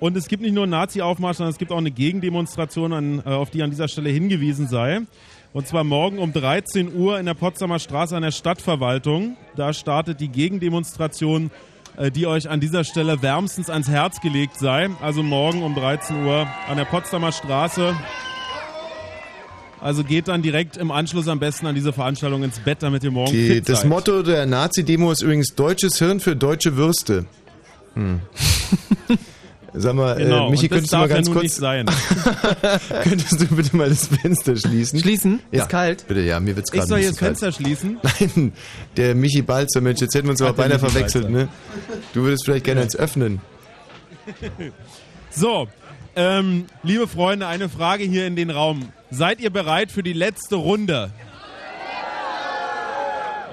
[0.00, 3.30] Und es gibt nicht nur einen Nazi-Aufmarsch, sondern es gibt auch eine Gegendemonstration, an, äh,
[3.30, 5.00] auf die an dieser Stelle hingewiesen sei.
[5.52, 9.36] Und zwar morgen um 13 Uhr in der Potsdamer Straße an der Stadtverwaltung.
[9.56, 11.50] Da startet die Gegendemonstration,
[11.96, 14.90] äh, die euch an dieser Stelle wärmstens ans Herz gelegt sei.
[15.00, 17.94] Also morgen um 13 Uhr an der Potsdamer Straße.
[19.80, 23.10] Also geht dann direkt im Anschluss am besten an diese Veranstaltung ins Bett, damit ihr
[23.10, 23.88] morgen Die, fit das seid.
[23.88, 27.24] Motto der Nazi-Demo ist übrigens deutsches Hirn für deutsche Würste.
[27.94, 28.20] Hm.
[29.72, 31.42] Sag mal, Genau, äh, Michi, und das könntest du mal ja ganz nun kurz.
[31.44, 31.86] nicht sein.
[33.04, 34.98] könntest du bitte mal das Fenster schließen?
[34.98, 35.40] Schließen?
[35.52, 35.62] Ja.
[35.62, 36.06] Ist kalt?
[36.08, 37.98] Bitte, ja, mir wird's Ich gerade soll hier das bisschen Fenster schließen?
[38.02, 38.36] kalt.
[38.36, 38.52] Nein,
[38.96, 41.38] der Michi Balzer, Mensch, jetzt hätten wir uns aber beinahe verwechselt, Balzer.
[41.44, 41.48] ne?
[42.12, 43.40] Du würdest vielleicht gerne eins öffnen.
[45.30, 45.68] So,
[46.16, 48.88] ähm, liebe Freunde, eine Frage hier in den Raum.
[49.10, 51.10] Seid ihr bereit für die letzte Runde?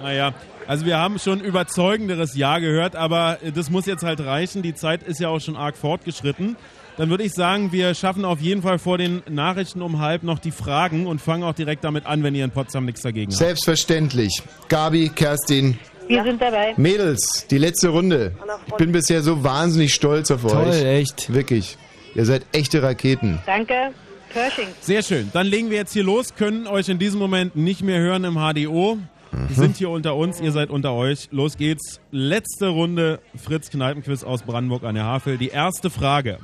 [0.04, 0.34] Naja,
[0.68, 4.62] also wir haben schon überzeugenderes Ja gehört, aber äh, das muss jetzt halt reichen.
[4.62, 6.56] Die Zeit ist ja auch schon arg fortgeschritten.
[6.98, 10.40] Dann würde ich sagen, wir schaffen auf jeden Fall vor den Nachrichten um halb noch
[10.40, 13.38] die Fragen und fangen auch direkt damit an, wenn ihr in Potsdam nichts dagegen habt.
[13.40, 14.42] Selbstverständlich.
[14.68, 15.78] Gabi, Kerstin,
[16.08, 16.74] Wir sind dabei.
[16.78, 18.34] Mädels, die letzte Runde.
[18.68, 20.84] Ich bin bisher so wahnsinnig stolz auf Toll, euch.
[20.84, 21.34] echt.
[21.34, 21.78] Wirklich.
[22.16, 23.40] Ihr seid echte Raketen.
[23.46, 23.92] Danke.
[24.30, 24.68] Pershing.
[24.82, 25.30] Sehr schön.
[25.34, 28.36] Dann legen wir jetzt hier los, können euch in diesem Moment nicht mehr hören im
[28.36, 28.96] HDO.
[28.96, 29.50] Mhm.
[29.50, 31.28] Wir sind hier unter uns, ihr seid unter euch.
[31.32, 32.00] Los geht's.
[32.12, 35.38] Letzte Runde Fritz Kneipenquiz aus Brandenburg an der Havel.
[35.38, 36.40] Die erste Frage.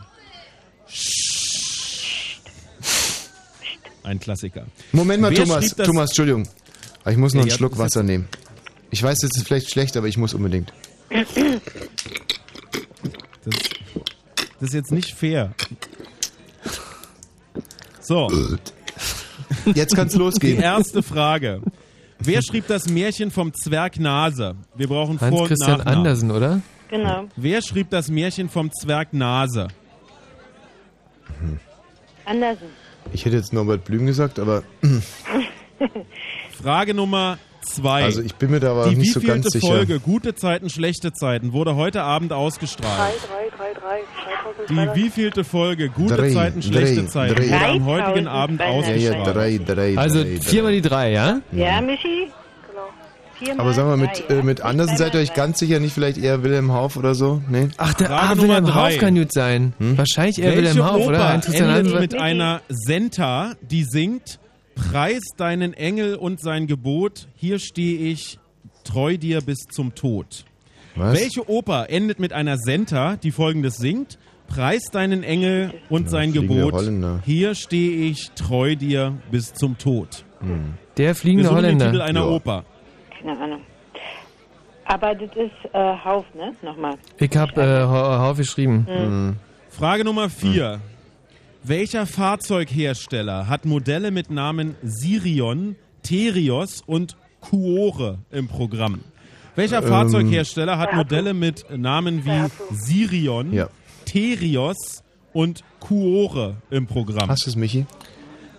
[4.03, 4.65] Ein Klassiker.
[4.91, 5.75] Moment mal, Wer Thomas.
[5.75, 6.47] Thomas, Entschuldigung.
[7.03, 8.27] Aber Ich muss noch einen ja, Schluck Wasser nehmen.
[8.91, 10.73] Ich weiß, das ist vielleicht schlecht, aber ich muss unbedingt.
[11.09, 11.27] Das,
[14.59, 15.53] das ist jetzt nicht fair.
[18.03, 18.29] So.
[19.73, 20.57] Jetzt kann's losgehen.
[20.57, 21.61] Die erste Frage.
[22.19, 24.55] Wer schrieb das Märchen vom Zwerg Nase?
[24.75, 25.97] Wir brauchen Vor- Hans und Christian Nachnamen.
[25.97, 26.61] Andersen, oder?
[26.89, 27.25] Genau.
[27.35, 29.67] Wer schrieb das Märchen vom Zwerg Nase?
[32.25, 32.67] Andersen.
[33.11, 34.63] Ich hätte jetzt Norbert Blüm gesagt, aber
[36.61, 38.03] Frage Nummer zwei.
[38.03, 39.67] Also ich bin mir da aber Die nicht so wievielte ganz sicher.
[39.67, 43.13] Folge Gute Zeiten, schlechte Zeiten wurde heute Abend ausgestrahlt?
[43.57, 44.93] 3, 3, 3, 3.
[44.95, 47.49] Die wievielte Folge Gute Drei, Zeiten, schlechte drei, Zeiten drei.
[47.49, 49.35] wurde am heutigen Abend ja, ja, ausgestrahlt?
[49.35, 51.41] drei, drei, Also viermal die drei, ja?
[51.51, 52.29] Ja, Michi?
[53.43, 53.61] Genau.
[53.61, 56.43] Aber sagen wir mit, äh, mit Andersen seid ihr euch ganz sicher nicht vielleicht eher
[56.43, 57.41] Wilhelm Hauff oder so?
[57.49, 57.69] Nee?
[57.77, 58.91] Ach, der Frage ah, Wilhelm drei.
[58.91, 59.73] Hauff kann gut sein.
[59.79, 61.41] Wahrscheinlich eher Welche Wilhelm Oper oder?
[61.43, 64.39] Christian endet mit einer Senta, die singt
[64.75, 68.39] Preis deinen Engel und sein Gebot, hier stehe ich
[68.83, 70.45] treu dir bis zum Tod.
[70.95, 71.19] Was?
[71.19, 74.17] Welche Oper endet mit einer Senta, die folgendes singt?
[74.47, 77.21] Preis deinen Engel und sein fliegende Gebot, Holländer.
[77.25, 80.25] hier stehe ich treu dir bis zum Tod.
[80.97, 82.03] Der Wir fliegende suchen den Titel Holländer.
[82.05, 82.27] einer Ja.
[82.27, 82.65] Oper.
[83.19, 83.61] Keine Ahnung.
[84.85, 86.53] Aber das ist äh, Hauf, ne?
[86.61, 86.95] Nochmal.
[87.17, 88.85] Ich hab äh, Hau- Hauff geschrieben.
[88.87, 89.35] Mhm.
[89.69, 90.79] Frage Nummer 4.
[91.63, 98.99] Welcher Fahrzeughersteller hat Modelle mit Namen Sirion, Terios und Kuore im Programm?
[99.55, 103.69] Welcher Ähm, Fahrzeughersteller hat Modelle mit Namen wie Sirion, Ja.
[104.05, 107.29] Terios und Kuore im Programm?
[107.29, 107.85] Hast du es, Michi?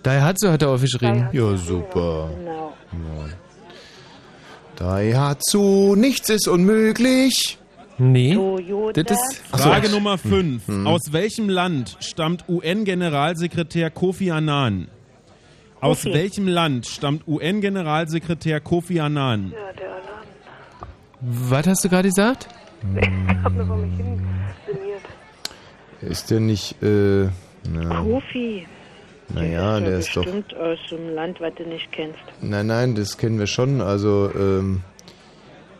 [0.03, 1.29] Daihatsu hat er aufgeschrieben.
[1.33, 2.31] Ja, super.
[2.39, 2.73] Genau.
[4.77, 7.59] Daihatsu, nichts ist unmöglich.
[7.99, 8.35] Nee.
[8.35, 9.03] Toyota.
[9.03, 9.47] Das ist.
[9.49, 10.67] Frage Nummer 5.
[10.67, 10.87] Hm.
[10.87, 14.89] Aus welchem Land stammt UN-Generalsekretär Kofi Annan?
[15.81, 16.15] Aus Kofi.
[16.15, 19.53] welchem Land stammt UN-Generalsekretär Kofi Annan?
[19.53, 20.27] Ja, der Alarm.
[21.21, 22.49] Was hast du gerade gesagt?
[23.01, 23.09] Ich
[23.43, 24.21] hab nur vor mich hin
[24.67, 25.01] sinniert.
[26.13, 27.29] Ist der nicht, äh,
[27.71, 28.67] na, Kofi.
[29.33, 32.19] naja, der ist doch, Bestimmt aus so einem Land, was du nicht kennst.
[32.43, 34.83] nein, nein, das kennen wir schon, also, ähm,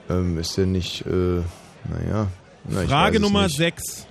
[0.09, 1.43] ähm, ist der nicht, äh,
[1.89, 2.29] naja,
[2.69, 3.57] na, Frage Nummer nicht.
[3.57, 4.07] 6.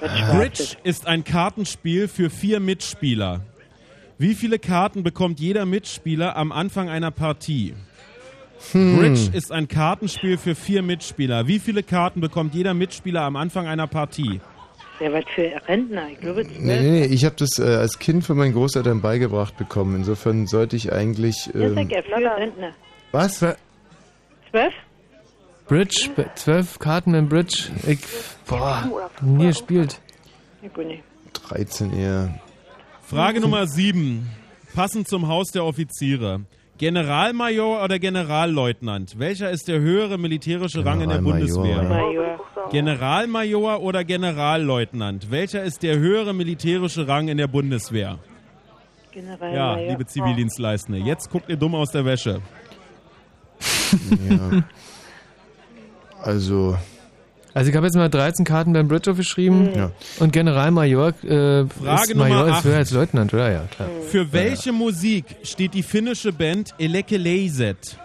[0.00, 0.34] Ah.
[0.36, 3.40] Bridge ist ein Kartenspiel für vier Mitspieler.
[4.16, 7.74] Wie viele Karten bekommt jeder Mitspieler am Anfang einer Partie?
[8.72, 8.96] Hm.
[8.98, 11.46] Bridge ist ein Kartenspiel für vier Mitspieler.
[11.46, 14.40] Wie viele Karten bekommt jeder Mitspieler am Anfang einer Partie?
[15.00, 16.08] Ja, was für Rentner?
[16.10, 19.56] Ich glaube, Nee, nee, nee, ich habe das äh, als Kind von meinen Großeltern beigebracht
[19.56, 19.94] bekommen.
[19.94, 21.48] Insofern sollte ich eigentlich.
[21.54, 22.72] Ähm, ist ja für Rentner.
[23.12, 23.38] was?
[23.38, 24.74] Zwölf?
[25.68, 27.70] Bridge, zwölf Karten im Bridge.
[27.86, 27.98] Ich,
[28.46, 30.00] boah, nie gespielt.
[30.62, 31.02] Ja, gut, nee.
[31.48, 32.40] 13 eher.
[33.02, 34.28] Frage Nummer 7.
[34.74, 36.40] Passend zum Haus der Offiziere.
[36.78, 39.18] Generalmajor oder Generalleutnant?
[39.18, 41.88] Welcher ist der höhere militärische Rang in der Generalmajor, Bundeswehr?
[41.88, 42.40] Major.
[42.70, 45.30] Generalmajor oder Generalleutnant?
[45.30, 48.18] Welcher ist der höhere militärische Rang in der Bundeswehr?
[49.10, 52.40] General Ja, liebe Zivildienstleistende, jetzt guckt ihr dumm aus der Wäsche.
[54.28, 54.62] Ja.
[56.22, 56.76] Also.
[57.54, 59.74] Also ich habe jetzt mal 13 Karten beim Bridge aufgeschrieben.
[59.74, 59.90] Ja.
[60.20, 63.50] Und Generalmajor äh, Frage ist Major Nummer ist höher als Leutnant, oder?
[63.50, 63.88] Ja, klar.
[64.08, 67.98] Für welche Musik steht die finnische Band Elekeleiset?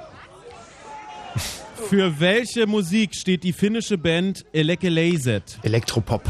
[1.89, 5.59] Für welche Musik steht die finnische Band Elekeleiset?
[5.61, 6.23] Elektropop.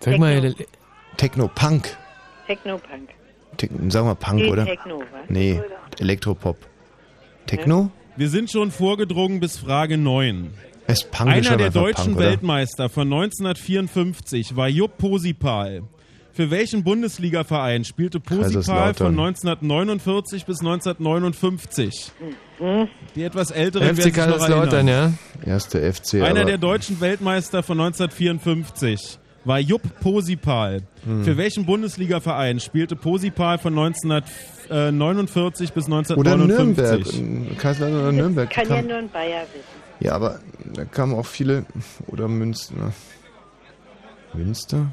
[0.00, 0.54] Sag mal,
[1.16, 1.96] Techno-Punk.
[2.46, 3.08] Technopunk.
[3.56, 4.64] Te sagen wir Punk, Nee, oder?
[4.64, 5.04] Techno, wa?
[5.28, 5.60] Nee,
[5.98, 6.56] Elektropop.
[7.46, 7.90] Techno?
[8.16, 10.50] Wir sind schon vorgedrungen bis Frage 9.
[10.86, 12.18] Es ist Punk ist Einer der deutschen Punk?
[12.18, 15.82] Weltmeister von 1954 war Jupp Posipal.
[16.32, 22.12] Für welchen Bundesligaverein spielte Posipal von 1949 bis 1959?
[23.14, 25.18] Die etwas älteren werden FC sich noch Kaiserslautern, erinnern.
[25.44, 25.52] ja.
[25.52, 26.22] Erste FC.
[26.22, 30.82] Einer der deutschen Weltmeister von 1954 war Jupp Posipal.
[31.04, 31.24] Hm.
[31.24, 37.00] Für welchen Bundesligaverein spielte Posipal von 1949 bis Oder Nürnberg.
[37.06, 37.58] 1959?
[37.58, 38.50] Kaiserslautern oder Nürnberg.
[38.50, 39.80] Kann ja nur ein Bayer wissen.
[40.00, 40.40] Ja, aber
[40.72, 41.64] da kamen auch viele.
[42.06, 42.92] Oder Münster.
[44.32, 44.92] Münster?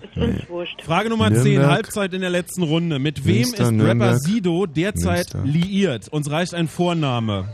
[0.49, 0.81] Wurscht.
[0.81, 1.71] Frage Nummer 10, Nürnberg.
[1.71, 2.99] Halbzeit in der letzten Runde.
[2.99, 4.19] Mit wem Münster, ist Rapper Nürnberg.
[4.19, 5.43] Sido derzeit Münster.
[5.45, 6.07] liiert?
[6.09, 7.45] Uns reicht ein Vorname.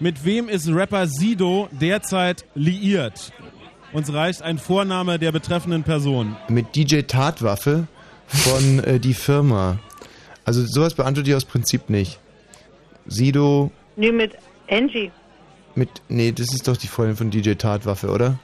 [0.00, 3.32] Mit wem ist Rapper Sido derzeit liiert?
[3.92, 6.36] Uns reicht ein Vorname der betreffenden Person.
[6.48, 7.86] Mit DJ Tatwaffe
[8.26, 9.78] von äh, die Firma.
[10.44, 12.18] Also sowas beantworte ich aus Prinzip nicht.
[13.06, 14.32] Sido Nee, mit
[14.70, 15.10] Angie.
[15.74, 15.88] mit.
[16.08, 18.38] Nee, das ist doch die Freundin von DJ Tatwaffe, oder?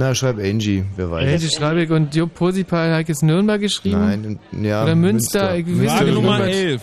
[0.00, 1.28] Na, schreib Angie, wer weiß.
[1.34, 4.38] Angie Schreibig und Jupp Posipal hat jetzt Nürnberg geschrieben.
[4.52, 4.84] Nein, ja.
[4.84, 5.56] Oder Münster.
[5.56, 6.82] Ich weiß Frage nicht, Nummer Nürnberg- 11.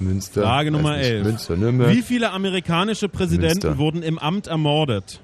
[0.00, 0.42] Münster.
[0.42, 1.06] Frage Nummer nicht.
[1.10, 1.24] 11.
[1.24, 1.90] Münster, Nürnberg.
[1.94, 3.78] Wie viele amerikanische Präsidenten Münster.
[3.78, 5.20] wurden im Amt ermordet?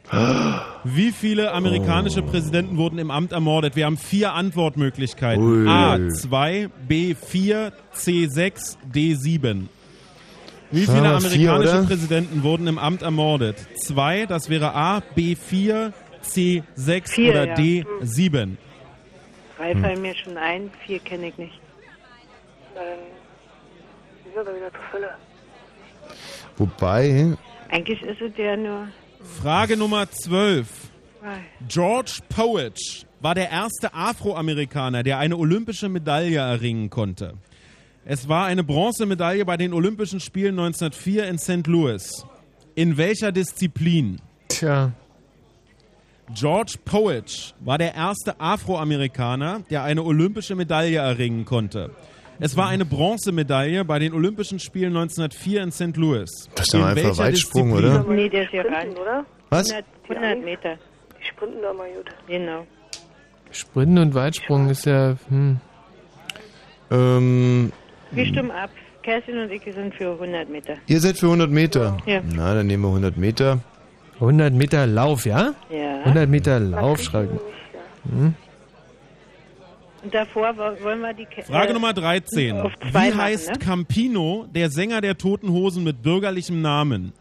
[0.85, 2.27] Wie viele amerikanische Oh.
[2.31, 3.77] Präsidenten wurden im Amt ermordet?
[3.77, 5.43] Wir haben vier Antwortmöglichkeiten.
[5.43, 5.67] Ui.
[5.69, 9.67] A2, B4, C6, D7.
[10.73, 11.87] Wie Sagen viele wir vier, amerikanische oder?
[11.87, 13.57] Präsidenten wurden im Amt ermordet?
[13.77, 15.93] Zwei, das wäre A, B4,
[16.25, 17.55] C6 Vier, oder ja.
[17.55, 18.57] D7.
[19.57, 19.81] Drei Hm.
[19.81, 21.61] fallen mir schon ein, vier kenne ich nicht.
[22.75, 22.85] Dann
[24.37, 25.11] ist aber wieder Zufälle.
[26.57, 27.37] Wobei,
[27.71, 28.89] Eigentlich ist es ja nur.
[29.43, 30.69] Frage Nummer 12.
[31.21, 31.39] Zwei.
[31.69, 37.35] George Powich war der erste Afroamerikaner, der eine olympische Medaille erringen konnte.
[38.05, 41.67] Es war eine Bronzemedaille bei den Olympischen Spielen 1904 in St.
[41.67, 42.25] Louis.
[42.77, 44.21] In welcher Disziplin?
[44.49, 44.93] Tja.
[46.33, 51.91] George Powich war der erste Afroamerikaner, der eine olympische Medaille erringen konnte.
[52.39, 55.97] Es war eine Bronzemedaille bei den Olympischen Spielen 1904 in St.
[55.97, 56.31] Louis.
[56.55, 58.01] Das ist doch In einfach welcher Weitsprung, Disziplin?
[58.03, 58.13] oder?
[58.15, 59.03] Nee, der ist ja Sprinten, ran.
[59.03, 59.27] oder?
[59.51, 59.71] Was?
[59.71, 60.75] 100, 100 Meter.
[61.21, 62.11] Die sprinten da mal gut.
[62.27, 62.67] Genau.
[63.51, 65.17] Sprinten und Weitsprung ist ja.
[65.29, 65.59] Hm.
[66.91, 67.73] ähm,
[68.11, 68.71] Wir stimmen ab.
[69.03, 70.75] Kerstin und ich sind für 100 Meter.
[70.89, 71.97] ihr seid für 100 Meter.
[72.07, 72.21] Ja.
[72.29, 73.61] Na, dann nehmen wir 100 Meter.
[74.15, 75.55] 100 Meter Lauf, ja?
[75.71, 76.01] Ja.
[76.01, 77.39] 100 Meter Lauf schreiben.
[78.11, 78.35] Hm?
[80.07, 81.25] Und davor wo- wollen wir die.
[81.25, 82.61] Ke- Frage äh, Nummer 13.
[82.61, 83.59] Auf Wie machen, heißt ne?
[83.59, 87.13] Campino, der Sänger der Toten Hosen mit bürgerlichem Namen?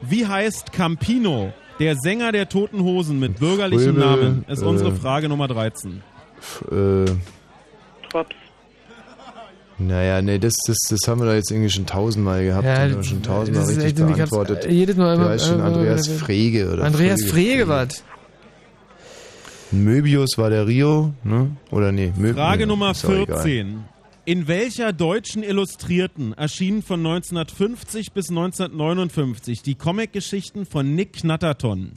[0.00, 4.44] Wie heißt Campino, der Sänger der Toten Hosen mit bürgerlichem Fröbel, Namen?
[4.48, 6.02] Ist äh, unsere Frage Nummer 13.
[6.40, 7.04] F äh,
[8.10, 8.34] Drops.
[9.78, 12.64] naja, nee, das, das, das haben wir doch jetzt irgendwie schon tausendmal gehabt.
[12.64, 14.66] Ja, und haben schon tausendmal das richtig beantwortet.
[14.68, 16.72] jedes Mal immer- Der heißt schon immer- Andreas immer- Frege.
[16.72, 18.02] Oder Andreas Frege, was?
[19.82, 21.56] Möbius war der Rio, ne?
[21.70, 23.42] Oder nee, Möb Frage nee, Nummer ist auch egal.
[23.42, 23.84] 14.
[24.26, 31.92] In welcher deutschen Illustrierten erschienen von 1950 bis 1959 die Comicgeschichten von Nick Knatterton?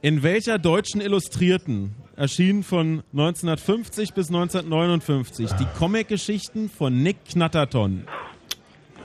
[0.00, 8.04] In welcher deutschen Illustrierten erschienen von 1950 bis 1959 die Comicgeschichten von Nick Knatterton?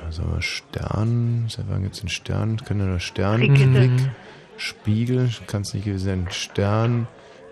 [0.03, 2.57] Also Stern, seit wann gibt's den Stern?
[2.57, 3.41] Können da Stern.
[3.53, 4.09] Quick,
[4.57, 6.27] Spiegel, kann es nicht gewesen sein.
[6.31, 7.07] Stern,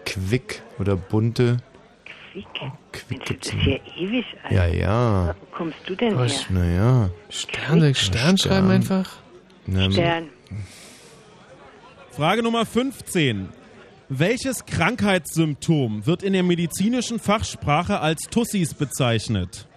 [0.06, 1.58] Quick oder Bunte.
[2.32, 2.46] Quick.
[2.92, 3.68] Quick Das gibt's ist nicht.
[3.68, 4.52] ja ewig alt.
[4.54, 5.36] Ja, ja.
[5.40, 6.50] Wo kommst du denn Was?
[6.50, 6.58] her?
[6.58, 7.10] Naja.
[7.30, 9.10] Stern, soll ich Stern schreiben einfach?
[9.68, 10.30] Stern.
[12.12, 13.50] Frage Nummer 15.
[14.08, 19.68] Welches Krankheitssymptom wird in der medizinischen Fachsprache als Tussis bezeichnet?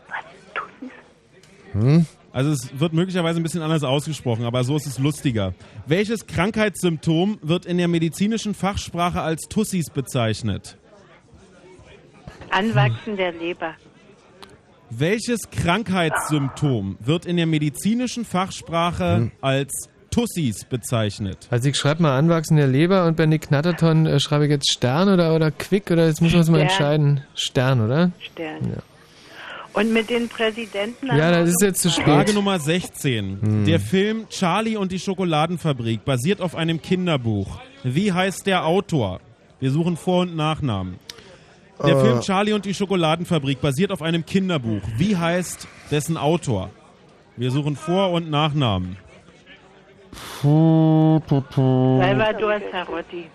[1.72, 2.06] Hm?
[2.38, 5.54] Also es wird möglicherweise ein bisschen anders ausgesprochen, aber so ist es lustiger.
[5.86, 10.76] Welches Krankheitssymptom wird in der medizinischen Fachsprache als Tussis bezeichnet?
[12.52, 13.72] Anwachsen der Leber.
[14.88, 19.32] Welches Krankheitssymptom wird in der medizinischen Fachsprache Hm.
[19.40, 21.48] als Tussis bezeichnet?
[21.50, 24.72] Also ich schreibe mal Anwachsen der Leber und bei Nick Knatterton äh, schreibe ich jetzt
[24.72, 27.24] Stern oder, oder Quick oder jetzt müssen wir uns mal entscheiden.
[27.34, 28.12] Stern, oder?
[28.20, 28.70] Stern.
[28.76, 28.82] Ja.
[29.74, 31.06] Und mit den Präsidenten.
[31.06, 32.04] Ja, das ist jetzt zu spät.
[32.04, 33.38] Frage Nummer 16.
[33.40, 33.64] Hm.
[33.64, 37.60] Der Film Charlie und die Schokoladenfabrik basiert auf einem Kinderbuch.
[37.84, 39.20] Wie heißt der Autor?
[39.60, 40.98] Wir suchen Vor- und Nachnamen.
[41.82, 42.00] Der Äh.
[42.00, 44.82] Film Charlie und die Schokoladenfabrik basiert auf einem Kinderbuch.
[44.96, 46.70] Wie heißt dessen Autor?
[47.36, 48.96] Wir suchen Vor- und Nachnamen.
[50.42, 52.00] Salvador
[52.72, 53.26] Sarotti.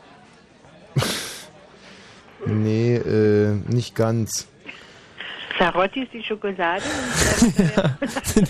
[2.45, 4.47] Nee, äh, nicht ganz.
[5.59, 6.81] Sarotti ist die Schokolade.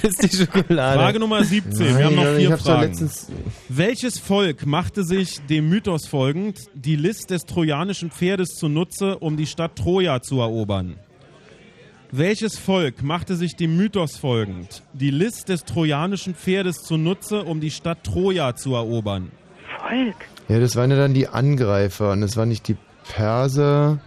[0.01, 0.99] das ist die Schokolade.
[0.99, 1.80] Frage Nummer 17.
[1.80, 2.82] Wir Nein, haben noch ich vier doch Fragen.
[2.91, 3.27] letztens-
[3.69, 9.48] Welches Volk machte sich dem Mythos folgend die List des trojanischen Pferdes zunutze, um die
[9.48, 10.95] Stadt Troja zu erobern?
[12.11, 17.72] Welches Volk machte sich dem Mythos folgend die List des trojanischen Pferdes zunutze, um die
[17.72, 19.32] Stadt Troja zu erobern?
[19.80, 20.15] Volk.
[20.48, 22.77] Ja, das waren ja dann die Angreifer und das waren nicht die
[23.11, 23.99] Perser.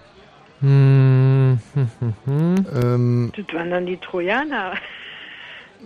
[0.60, 2.66] Hm, hm, hm, hm.
[2.74, 4.74] Ähm, Das waren dann die Trojaner.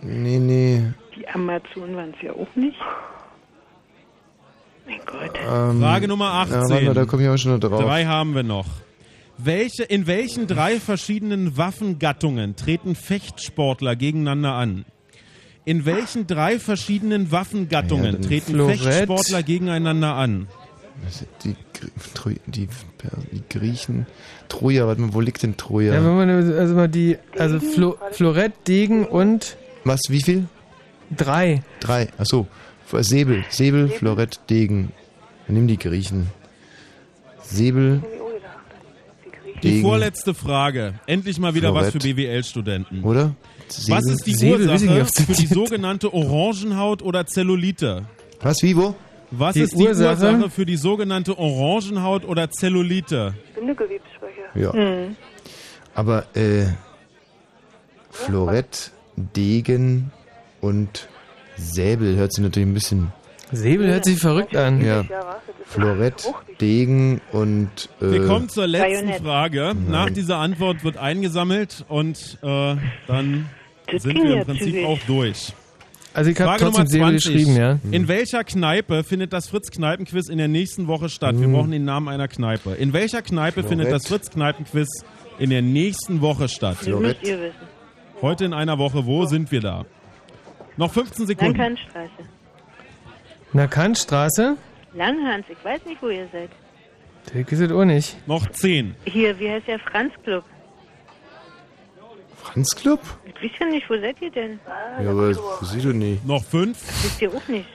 [0.02, 0.82] nee, nee.
[1.16, 2.78] Die Amazonen waren es ja auch nicht.
[4.86, 5.38] Mein Gott.
[5.48, 6.54] Ähm, Frage Nummer 18.
[6.54, 7.82] Ja, warte mal, da komme ich auch schon noch drauf.
[7.82, 8.66] Drei haben wir noch.
[9.38, 14.84] Welche, in welchen drei verschiedenen Waffengattungen treten Fechtsportler gegeneinander an?
[15.64, 18.78] In welchen drei verschiedenen Waffengattungen Ja, treten Florett.
[18.80, 20.46] Fechtsportler gegeneinander an?
[21.44, 21.56] Die,
[22.54, 22.68] die,
[23.32, 24.06] die Griechen.
[24.48, 25.94] Troja, warte mal, wo liegt denn Troja?
[25.94, 30.46] Ja, wenn man also mal die, also Flo, Florett, Degen und Was, wie viel?
[31.16, 31.62] drei.
[31.80, 32.46] Drei, achso.
[32.92, 34.92] Säbel, Säbel, Florett, Degen.
[35.46, 36.26] Wir nehmen die Griechen.
[37.42, 38.02] Säbel,
[39.56, 40.94] Die Degen, vorletzte Frage.
[41.06, 42.16] Endlich mal wieder was für Florett.
[42.16, 43.02] BWL-Studenten.
[43.04, 43.34] oder?
[43.68, 48.04] Was Säbel- ist die Säbel Ursache für die sogenannte Orangenhaut oder Zellulite?
[48.40, 48.94] Was, wie, wo?
[49.32, 50.32] Was Die ist die Ursache?
[50.32, 50.50] Ursache?
[50.50, 53.34] für die sogenannte Orangenhaut oder Zellulite?
[53.54, 54.40] Bindegewebsschwäche.
[54.54, 54.72] Ja.
[55.94, 56.66] Aber, äh,
[58.10, 60.10] Florett, Degen
[60.60, 61.08] und
[61.56, 63.12] Säbel hört sich natürlich ein bisschen.
[63.52, 64.84] Säbel hört sich verrückt an.
[64.84, 65.04] Ja.
[65.66, 67.88] Florett, Degen und.
[68.00, 69.22] Äh, Wir kommen zur letzten Bajonett.
[69.22, 69.74] Frage.
[69.88, 72.76] Nach dieser Antwort wird eingesammelt und äh,
[73.06, 73.48] dann
[73.96, 75.52] sind wir im Prinzip auch durch.
[76.12, 77.12] Also ich habe trotzdem 20.
[77.34, 77.78] geschrieben, ja.
[77.92, 81.36] In welcher Kneipe findet das Fritz-Kneipen-Quiz in der nächsten Woche statt?
[81.38, 81.52] Wir Hm.
[81.52, 82.72] brauchen den Namen einer Kneipe.
[82.74, 84.02] In welcher Kneipe findet Florett.
[84.02, 84.88] das Fritz-Kneipen-Quiz
[85.38, 86.78] in der nächsten Woche statt?
[86.80, 87.54] Das müsst ihr wissen.
[88.22, 89.06] Heute in einer Woche.
[89.06, 89.86] Wo sind wir da?
[90.76, 91.56] Noch 15 Sekunden.
[91.56, 92.10] Langkantstraße.
[93.52, 94.56] Na, Kantstraße?
[94.94, 96.50] Langhans, ich weiß nicht, wo ihr seid.
[97.34, 98.16] Ist es auch nicht.
[98.26, 98.94] Noch 10.
[99.04, 100.12] Hier, wie heißt der Franz
[102.50, 102.54] Club?
[102.54, 103.00] Franz Club?
[103.42, 104.58] Ich weiß ja nicht, wo seid ihr denn?
[105.02, 105.38] Ja, aber das
[105.70, 106.26] siehst du nicht.
[106.26, 106.76] Noch 5.
[107.02, 107.66] Wisst ihr auch nicht.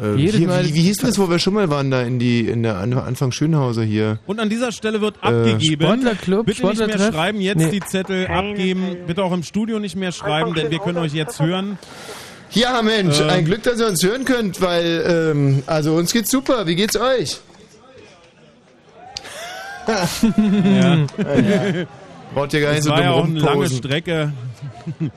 [0.00, 2.00] Äh, Jedes hier, Mal- wie, wie hieß denn das, wo wir schon mal waren, da
[2.02, 4.18] in die in der An- Anfang Schönhauser hier?
[4.26, 5.82] Und an dieser Stelle wird Äh, abgegeben.
[5.84, 7.14] Sportlerclub, Bitte nicht mehr Sportlertreff?
[7.14, 7.70] schreiben, jetzt Nee.
[7.70, 8.82] die Zettel Keine abgeben.
[8.84, 8.96] Ahnung.
[9.06, 11.78] Bitte auch im Studio nicht mehr schreiben, denn wir können euch jetzt hören.
[12.52, 13.28] Ja, Mensch, Ähm.
[13.28, 16.66] ein Glück, dass ihr uns hören könnt, weil, ähm, also uns geht's super.
[16.66, 17.38] Wie geht's euch?
[19.86, 21.06] Ja.
[22.34, 23.68] Braucht ihr gar nicht so war ja auch eine lange.
[23.68, 24.32] Strecke.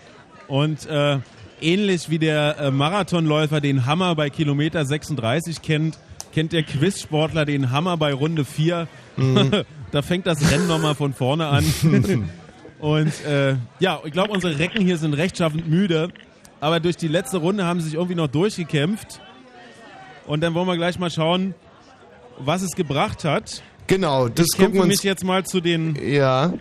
[0.48, 1.19] Und äh,
[1.61, 5.98] ähnlich wie der äh, Marathonläufer den Hammer bei Kilometer 36 kennt,
[6.33, 8.88] kennt der Quizsportler den Hammer bei Runde 4.
[9.17, 9.51] Mhm.
[9.92, 11.64] da fängt das Rennen nochmal von vorne an.
[12.80, 16.09] Und äh, ja, ich glaube, unsere Recken hier sind rechtschaffend müde.
[16.59, 19.22] Aber durch die letzte Runde haben sie sich irgendwie noch durchgekämpft.
[20.25, 21.53] Und dann wollen wir gleich mal schauen,
[22.40, 23.61] was es gebracht hat.
[23.88, 25.03] Genau, das ich gucken kämpfe wir mich uns.
[25.03, 26.53] jetzt mal zu den Ja,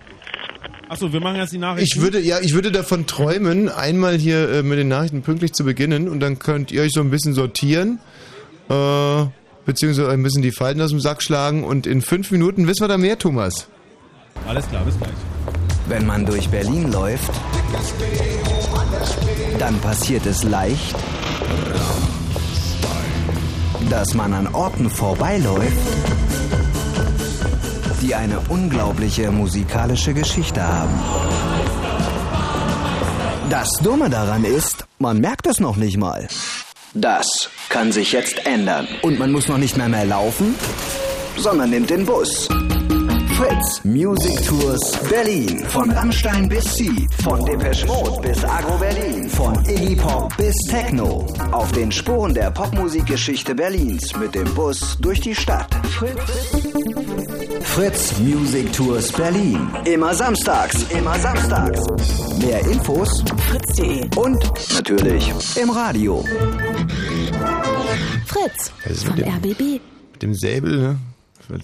[0.93, 1.89] Achso, wir machen jetzt die Nachrichten.
[1.99, 5.65] Ich würde, ja, ich würde davon träumen, einmal hier äh, mit den Nachrichten pünktlich zu
[5.65, 7.99] beginnen und dann könnt ihr euch so ein bisschen sortieren,
[8.69, 9.25] äh,
[9.65, 12.89] beziehungsweise ein bisschen die Falten aus dem Sack schlagen und in fünf Minuten wissen wir
[12.89, 13.69] da mehr, Thomas.
[14.47, 15.09] Alles klar, bis gleich.
[15.89, 17.33] Wenn man durch Berlin läuft,
[19.59, 20.95] dann passiert es leicht,
[23.89, 25.73] dass man an Orten vorbeiläuft,
[28.03, 30.93] die eine unglaubliche musikalische Geschichte haben.
[33.49, 36.27] Das Dumme daran ist, man merkt es noch nicht mal.
[36.95, 38.89] Das kann sich jetzt ändern.
[39.03, 40.55] Und man muss noch nicht mehr mehr laufen,
[41.37, 42.49] sondern nimmt den Bus.
[43.37, 45.65] Fritz Music Tours Berlin.
[45.69, 47.09] Von Rammstein bis Sie.
[47.23, 49.29] Von Depeche Mode bis Agro Berlin.
[49.31, 51.27] Von Iggy Pop bis Techno.
[51.51, 55.75] Auf den Spuren der Popmusikgeschichte Berlins mit dem Bus durch die Stadt.
[55.87, 57.02] Fritz.
[57.75, 59.69] Fritz Music Tours Berlin.
[59.85, 60.83] Immer samstags.
[60.91, 61.81] Immer samstags.
[62.39, 64.45] Mehr Infos fritz.de und
[64.75, 66.23] natürlich im Radio.
[68.27, 69.81] Fritz Also vom mit dem- RBB.
[70.13, 70.99] Mit dem Säbel, ne?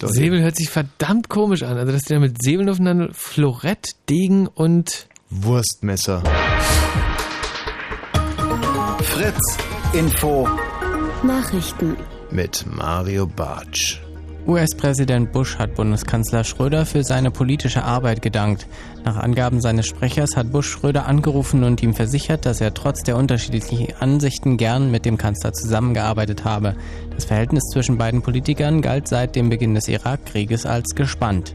[0.09, 1.77] Säbel hört sich verdammt komisch an.
[1.78, 6.23] Also, dass die da mit Säbeln aufeinander Florett, Degen und Wurstmesser.
[9.03, 9.57] Fritz
[9.93, 10.49] Info
[11.23, 11.97] Nachrichten.
[12.31, 14.01] Mit Mario Bartsch.
[14.49, 18.67] US-Präsident Bush hat Bundeskanzler Schröder für seine politische Arbeit gedankt.
[19.05, 23.18] Nach Angaben seines Sprechers hat Bush Schröder angerufen und ihm versichert, dass er trotz der
[23.18, 26.77] unterschiedlichen Ansichten gern mit dem Kanzler zusammengearbeitet habe.
[27.15, 31.55] Das Verhältnis zwischen beiden Politikern galt seit dem Beginn des Irakkrieges als gespannt.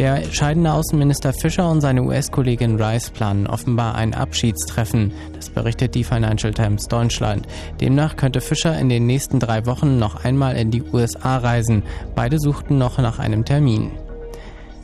[0.00, 5.12] Der scheidende Außenminister Fischer und seine US-Kollegin Rice planen offenbar ein Abschiedstreffen.
[5.34, 7.46] Das berichtet die Financial Times Deutschland.
[7.82, 11.82] Demnach könnte Fischer in den nächsten drei Wochen noch einmal in die USA reisen.
[12.14, 13.90] Beide suchten noch nach einem Termin.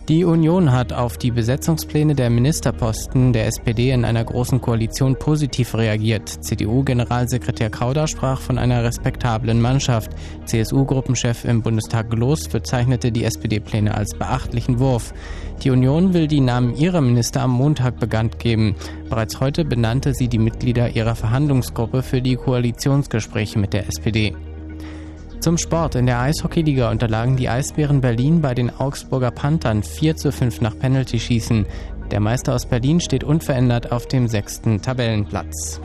[0.09, 5.75] Die Union hat auf die Besetzungspläne der Ministerposten der SPD in einer großen Koalition positiv
[5.75, 6.29] reagiert.
[6.29, 10.13] CDU-Generalsekretär Kauder sprach von einer respektablen Mannschaft.
[10.45, 15.13] CSU-Gruppenchef im Bundestag Gloß bezeichnete die SPD-Pläne als beachtlichen Wurf.
[15.65, 18.77] Die Union will die Namen ihrer Minister am Montag bekannt geben.
[19.11, 24.37] Bereits heute benannte sie die Mitglieder ihrer Verhandlungsgruppe für die Koalitionsgespräche mit der SPD.
[25.41, 25.95] Zum Sport.
[25.95, 30.79] In der Eishockeyliga unterlagen die Eisbären Berlin bei den Augsburger Panthern 4 zu 5 nach
[30.79, 31.67] Penaltyschießen.
[32.11, 35.81] Der Meister aus Berlin steht unverändert auf dem sechsten Tabellenplatz.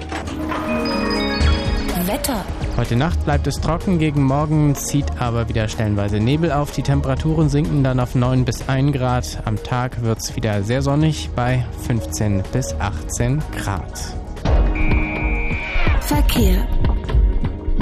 [2.07, 2.43] Wetter.
[2.75, 6.71] Heute Nacht bleibt es trocken, gegen Morgen zieht aber wieder stellenweise Nebel auf.
[6.71, 9.39] Die Temperaturen sinken dann auf 9 bis 1 Grad.
[9.45, 13.97] Am Tag wird es wieder sehr sonnig bei 15 bis 18 Grad.
[16.01, 16.67] Verkehr.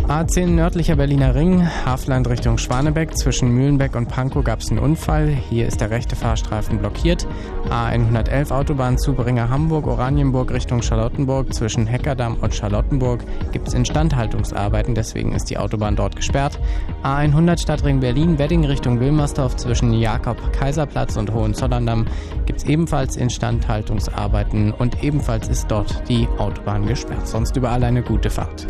[0.09, 3.15] A10 nördlicher Berliner Ring, Hafland Richtung Schwanebeck.
[3.15, 5.27] Zwischen Mühlenbeck und Pankow gab es einen Unfall.
[5.27, 7.27] Hier ist der rechte Fahrstreifen blockiert.
[7.69, 11.53] A111 Autobahn Zubringer Hamburg, Oranienburg Richtung Charlottenburg.
[11.53, 13.19] Zwischen Heckerdamm und Charlottenburg
[13.51, 16.59] gibt es Instandhaltungsarbeiten, deswegen ist die Autobahn dort gesperrt.
[17.03, 19.57] A100 Stadtring Berlin, Wedding Richtung Wilmersdorf.
[19.57, 22.07] Zwischen Jakob-Kaiserplatz und Hohenzollerndamm
[22.47, 27.27] gibt es ebenfalls Instandhaltungsarbeiten und ebenfalls ist dort die Autobahn gesperrt.
[27.27, 28.65] Sonst überall eine gute Fahrt.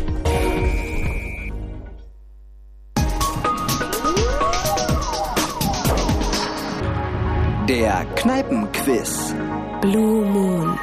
[7.70, 9.32] Der Kneipenquiz.
[9.80, 10.76] Blue Moon.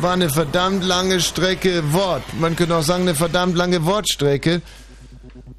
[0.00, 2.22] War eine verdammt lange Strecke Wort.
[2.38, 4.62] Man könnte auch sagen, eine verdammt lange Wortstrecke.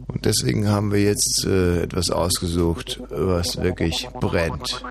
[0.08, 4.82] Und deswegen haben wir jetzt äh, etwas ausgesucht, was wirklich brennt.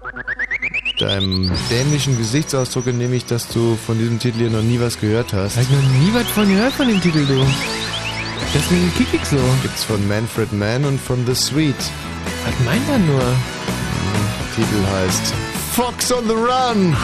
[0.98, 5.32] Deinem dämlichen Gesichtsausdruck entnehme ich, dass du von diesem Titel hier noch nie was gehört
[5.32, 5.56] hast.
[5.56, 7.46] Hab ich noch nie was von gehört von dem Titel, du.
[8.54, 9.38] Deswegen kick ich so.
[9.62, 11.76] Gibt's von Manfred Mann und von The Sweet.
[12.44, 13.22] Was meint er nur?
[14.54, 15.32] Titel heißt
[15.74, 16.94] Fox on the Run.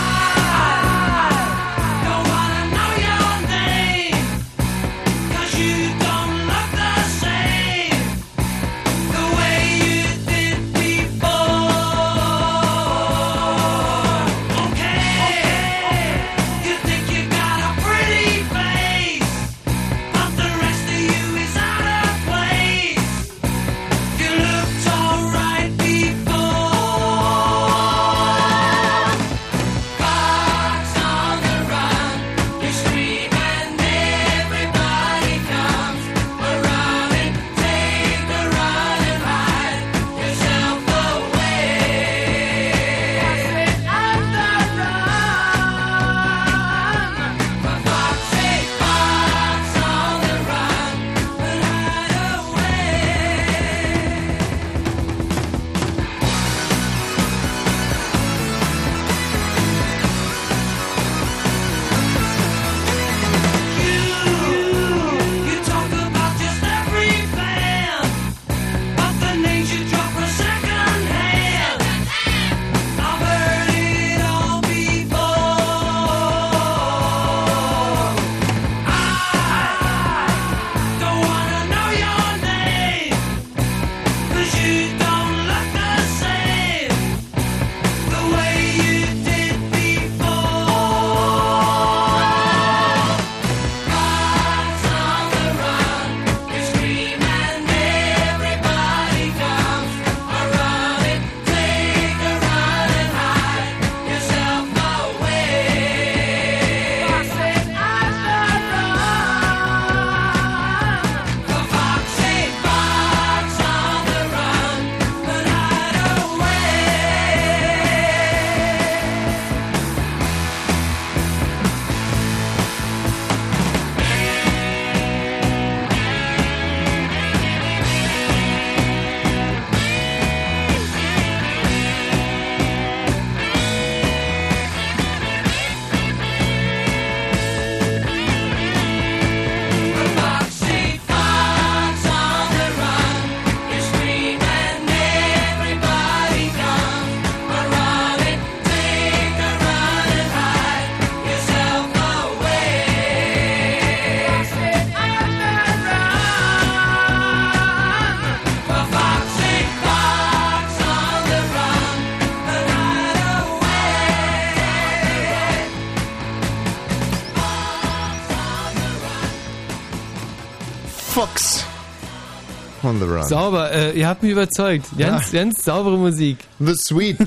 [172.88, 173.24] On the Run.
[173.24, 174.86] Sauber, äh, ihr habt mich überzeugt.
[174.98, 176.38] Ganz, ganz saubere Musik.
[176.58, 177.18] The Sweet.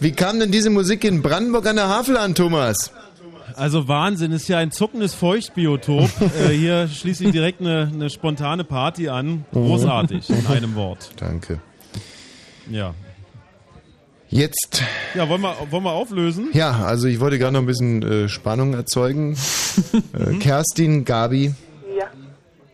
[0.00, 2.92] Wie kam denn diese Musik in Brandenburg an der Havel an, Thomas?
[3.58, 6.08] Also Wahnsinn, ist ja ein zuckendes Feuchtbiotop.
[6.48, 9.44] äh, hier schließe ich direkt eine, eine spontane Party an.
[9.52, 11.10] Großartig, in einem Wort.
[11.16, 11.60] Danke.
[12.70, 12.94] Ja.
[14.30, 14.82] Jetzt.
[15.14, 16.50] Ja, wollen wir, wollen wir auflösen?
[16.52, 19.36] Ja, also ich wollte gerade noch ein bisschen äh, Spannung erzeugen.
[20.12, 21.54] äh, Kerstin, Gabi.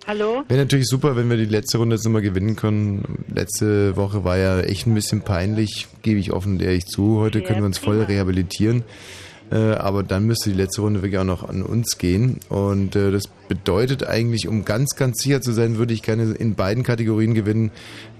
[0.06, 0.44] Hallo?
[0.48, 3.24] Wäre natürlich super, wenn wir die letzte Runde jetzt nochmal gewinnen können.
[3.32, 7.20] Letzte Woche war ja echt ein bisschen peinlich, gebe ich offen und ehrlich zu.
[7.20, 8.84] Heute können wir uns voll rehabilitieren.
[9.50, 12.40] Äh, aber dann müsste die letzte Runde wirklich auch noch an uns gehen.
[12.50, 16.54] Und äh, das bedeutet eigentlich, um ganz, ganz sicher zu sein, würde ich gerne in
[16.54, 17.70] beiden Kategorien gewinnen.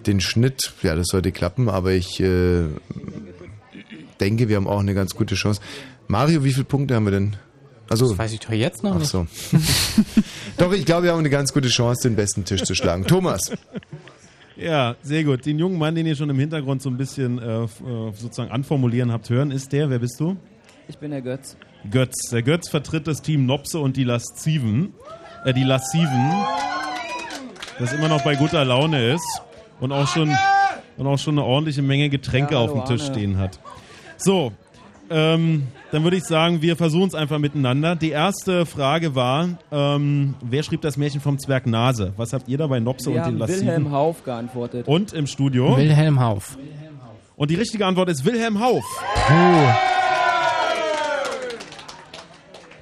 [0.06, 2.64] Den Schnitt, ja, das sollte klappen, aber ich äh,
[4.20, 5.60] denke, wir haben auch eine ganz gute Chance.
[6.08, 7.36] Mario, wie viele Punkte haben wir denn?
[7.88, 9.10] Also, Das weiß ich doch jetzt noch Ach nicht.
[9.10, 9.26] so.
[10.56, 13.04] Doch, ich glaube, wir haben eine ganz gute Chance, den besten Tisch zu schlagen.
[13.06, 13.52] Thomas.
[14.56, 15.44] Ja, sehr gut.
[15.46, 17.68] Den jungen Mann, den ihr schon im Hintergrund so ein bisschen äh, äh,
[18.16, 20.36] sozusagen anformulieren habt hören, ist der, wer bist du?
[20.88, 21.56] Ich bin der Götz.
[21.90, 22.30] Götz.
[22.30, 24.94] Der Götz vertritt das Team Nopse und die Lasziven.
[25.44, 26.32] Äh, die Lassiven.
[27.78, 29.42] Das immer noch bei guter Laune ist
[29.80, 30.32] und auch schon,
[30.96, 33.14] und auch schon eine ordentliche Menge Getränke Ja, auf hallo, dem Tisch Arne.
[33.14, 33.58] stehen hat.
[34.16, 34.52] So,
[35.10, 37.96] ähm, dann würde ich sagen, wir versuchen es einfach miteinander.
[37.96, 42.12] Die erste Frage war, ähm, wer schrieb das Märchen vom Zwerg Nase?
[42.16, 43.66] Was habt ihr da bei Nopse Wir und den haben Lassiven?
[43.66, 44.88] Wilhelm Hauf geantwortet.
[44.88, 45.76] Und im Studio?
[45.76, 46.58] Wilhelm Hauf.
[47.36, 48.84] Und die richtige Antwort ist Wilhelm Hauf.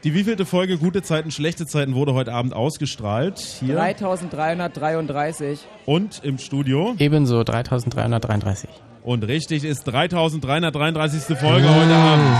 [0.05, 3.39] Die wievielte Folge Gute Zeiten, Schlechte Zeiten wurde heute Abend ausgestrahlt?
[3.39, 3.77] Hier.
[3.77, 5.61] 3333.
[5.87, 6.95] Und im Studio.
[6.99, 8.69] Ebenso 3333.
[9.03, 11.37] Und richtig ist 3333.
[11.37, 12.39] Folge heute Abend.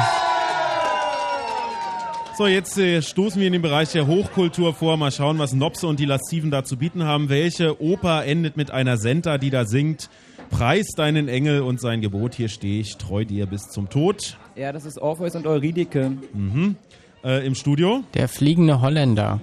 [2.39, 4.97] So, jetzt äh, stoßen wir in den Bereich der Hochkultur vor.
[4.97, 7.29] Mal schauen, was Nopse und die Lassiven da zu bieten haben.
[7.29, 10.09] Welche Oper endet mit einer Senta, die da singt?
[10.51, 12.35] Preis deinen Engel und sein Gebot.
[12.35, 14.39] Hier stehe ich, treu dir bis zum Tod.
[14.55, 16.13] Ja, das ist Orpheus und Eurydike.
[16.33, 16.77] Mhm.
[17.25, 18.03] Äh, Im Studio.
[18.15, 19.41] Der fliegende Holländer.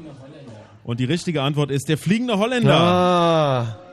[0.84, 2.70] Und die richtige Antwort ist der fliegende Holländer.
[2.72, 3.89] Ja.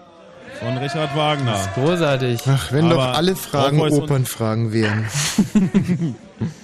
[0.60, 1.58] Von Richard Wagner.
[1.74, 2.40] Großartig.
[2.46, 5.06] Ach, wenn doch Aber alle Fragen Opernfragen wären.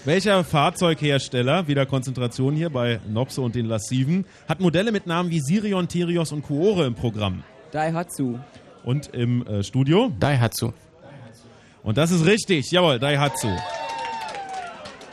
[0.05, 5.41] Welcher Fahrzeughersteller, wieder Konzentration hier bei Nopse und den Lassiven, hat Modelle mit Namen wie
[5.41, 7.43] Sirion, Terios und Kuore im Programm?
[7.71, 8.39] Daihatsu.
[8.85, 10.11] Und im äh, Studio?
[10.19, 10.73] Daihatsu.
[11.83, 13.49] Und das ist richtig, jawohl, Daihatsu.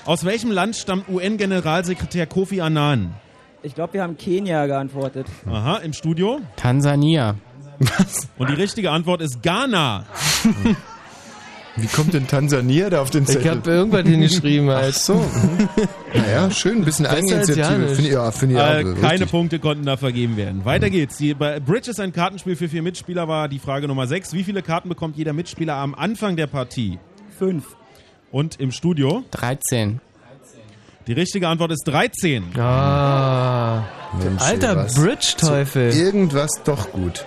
[0.06, 3.14] Aus welchem Land stammt UN-Generalsekretär Kofi Annan?
[3.62, 5.28] Ich glaube, wir haben Kenia geantwortet.
[5.46, 6.40] Aha, im Studio?
[6.56, 7.36] Tansania.
[8.38, 10.06] Und die richtige Antwort ist Ghana.
[11.76, 13.52] Wie kommt denn Tansania da auf den Ich Zettel?
[13.52, 14.94] habe irgendwas hingeschrieben halt.
[14.98, 15.14] Ach so.
[15.16, 15.70] mhm.
[16.14, 17.88] Naja, schön, ein bisschen als Eigeninitiative.
[17.96, 19.00] Finde ich, ja, finde ich Äh, auch.
[19.02, 19.32] keine richtig.
[19.32, 20.66] Punkte konnten da vergeben werden.
[20.66, 21.18] Weiter geht's.
[21.18, 24.34] Die, bei Bridge ist ein Kartenspiel für vier Mitspieler, war die Frage Nummer 6.
[24.34, 27.00] Wie viele Karten bekommt jeder Mitspieler am Anfang der Partie?
[27.38, 27.64] Fünf.
[28.32, 29.24] Und im Studio?
[29.32, 30.02] 13.
[31.08, 32.60] Die richtige Antwort ist 13.
[32.60, 33.84] Ah.
[34.22, 34.96] Mensch, Alter was.
[34.96, 35.94] Bridge-Teufel.
[35.96, 37.24] Irgendwas doch gut.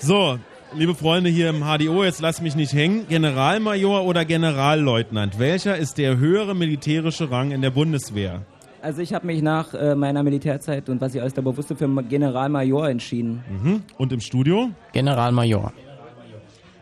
[0.00, 0.38] So,
[0.74, 3.06] liebe Freunde hier im HDO, jetzt lass mich nicht hängen.
[3.08, 5.38] Generalmajor oder Generalleutnant?
[5.40, 8.42] Welcher ist der höhere militärische Rang in der Bundeswehr?
[8.80, 11.88] Also ich habe mich nach äh, meiner Militärzeit und was ich alles dabei wusste, für
[12.04, 13.42] Generalmajor entschieden.
[13.50, 13.82] Mhm.
[13.96, 14.70] Und im Studio?
[14.92, 15.72] Generalmajor.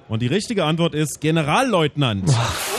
[0.09, 2.31] Und die richtige Antwort ist Generalleutnant.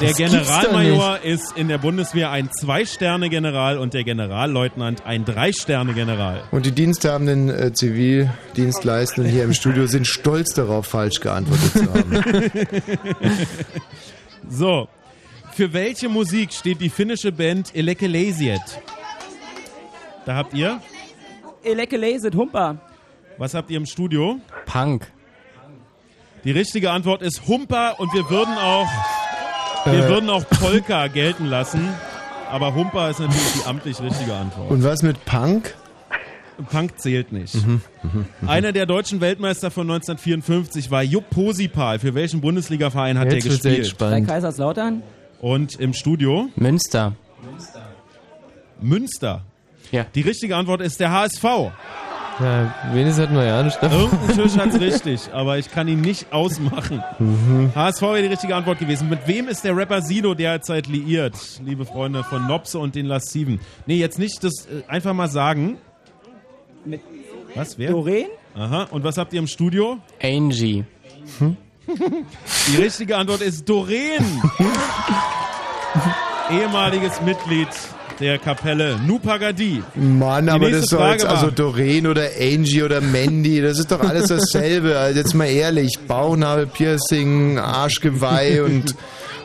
[0.00, 6.44] Der Das Generalmajor ist in der Bundeswehr ein Zwei-Sterne-General und der Generalleutnant ein Drei-Sterne-General.
[6.52, 12.22] Und die diensthabenden äh, Zivildienstleistenden hier im Studio sind stolz darauf, falsch geantwortet zu haben.
[14.48, 14.88] So,
[15.52, 18.62] für welche Musik steht die finnische Band Elekelesiet?
[20.24, 20.80] Da habt ihr?
[21.62, 22.78] Elekeleset Humper.
[23.36, 24.40] Was habt ihr im Studio?
[24.64, 25.10] Punk.
[26.44, 28.88] Die richtige Antwort ist Humper und wir würden auch,
[29.84, 30.08] wir Äh.
[30.08, 31.88] würden auch Polka gelten lassen.
[32.50, 34.70] Aber Humper ist natürlich die amtlich richtige Antwort.
[34.70, 35.74] Und was mit Punk?
[36.70, 37.54] Punk zählt nicht.
[37.54, 38.48] Mhm, mhm, mhm.
[38.48, 41.98] Einer der deutschen Weltmeister von 1954 war Jupp Posipal.
[41.98, 43.82] Für welchen Bundesligaverein hat Jetzt der gespielt?
[43.82, 44.26] Bei spannend.
[44.28, 45.02] Kaiserslautern?
[45.40, 46.48] Und im Studio?
[46.56, 47.14] Münster.
[48.80, 49.42] Münster.
[49.92, 50.04] Ja.
[50.14, 51.44] Die richtige Antwort ist der HSV.
[52.40, 53.82] Ja, wenigstens hatten wir ja nicht.
[53.82, 57.02] Irgendein Tisch hat's richtig, aber ich kann ihn nicht ausmachen.
[57.18, 57.72] Mhm.
[57.74, 59.08] HSV wäre die richtige Antwort gewesen.
[59.08, 61.34] Mit wem ist der Rapper Sido derzeit liiert?
[61.64, 63.60] Liebe Freunde von Nopse und den Lassiven.
[63.86, 65.78] Nee, jetzt nicht das äh, einfach mal sagen.
[66.84, 67.00] Mit
[67.54, 67.90] Was, wer?
[67.90, 68.28] Doreen?
[68.54, 69.98] Aha, und was habt ihr im Studio?
[70.22, 70.84] Angie.
[72.68, 74.24] Die richtige Antwort ist Doreen.
[76.50, 77.68] Ehemaliges Mitglied
[78.20, 79.82] der Kapelle Nupagadi.
[79.94, 83.90] Mann, Die aber das ist doch jetzt also Doreen oder Angie oder Mandy, das ist
[83.92, 84.98] doch alles dasselbe.
[84.98, 88.94] Also jetzt mal ehrlich, Bauchnabel, Piercing, Arschgeweih und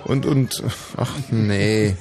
[0.06, 0.64] und und
[0.98, 1.96] ach nee.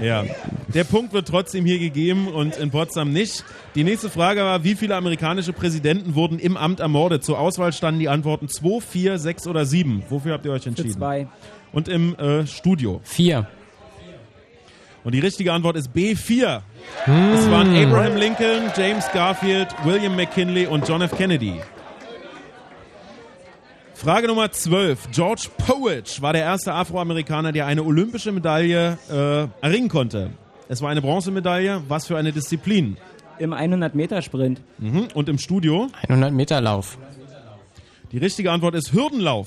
[0.00, 0.24] Ja,
[0.68, 3.44] der Punkt wird trotzdem hier gegeben und in Potsdam nicht.
[3.74, 7.24] Die nächste Frage war, wie viele amerikanische Präsidenten wurden im Amt ermordet?
[7.24, 10.04] Zur Auswahl standen die Antworten 2, 4, 6 oder 7.
[10.08, 10.92] Wofür habt ihr euch entschieden?
[10.92, 11.28] zwei.
[11.72, 13.00] Und im äh, Studio?
[13.04, 13.46] Vier.
[15.04, 16.60] Und die richtige Antwort ist B4.
[17.04, 17.32] Hm.
[17.32, 21.16] Es waren Abraham Lincoln, James Garfield, William McKinley und John F.
[21.16, 21.60] Kennedy.
[23.94, 25.10] Frage Nummer 12.
[25.12, 30.30] George Powich war der erste Afroamerikaner, der eine olympische Medaille äh, erringen konnte.
[30.68, 31.82] Es war eine Bronzemedaille.
[31.88, 32.96] Was für eine Disziplin?
[33.38, 34.60] Im 100-Meter-Sprint.
[34.78, 35.08] Mhm.
[35.14, 35.88] Und im Studio?
[36.08, 36.98] 100 Meter Lauf.
[38.12, 39.46] Die richtige Antwort ist Hürdenlauf.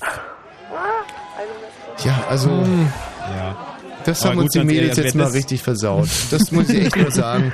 [2.04, 3.75] Ja, also Ja.
[4.06, 6.08] Das Aber haben uns die Mädels jetzt mal richtig versaut.
[6.30, 7.52] Das muss ich echt mal sagen.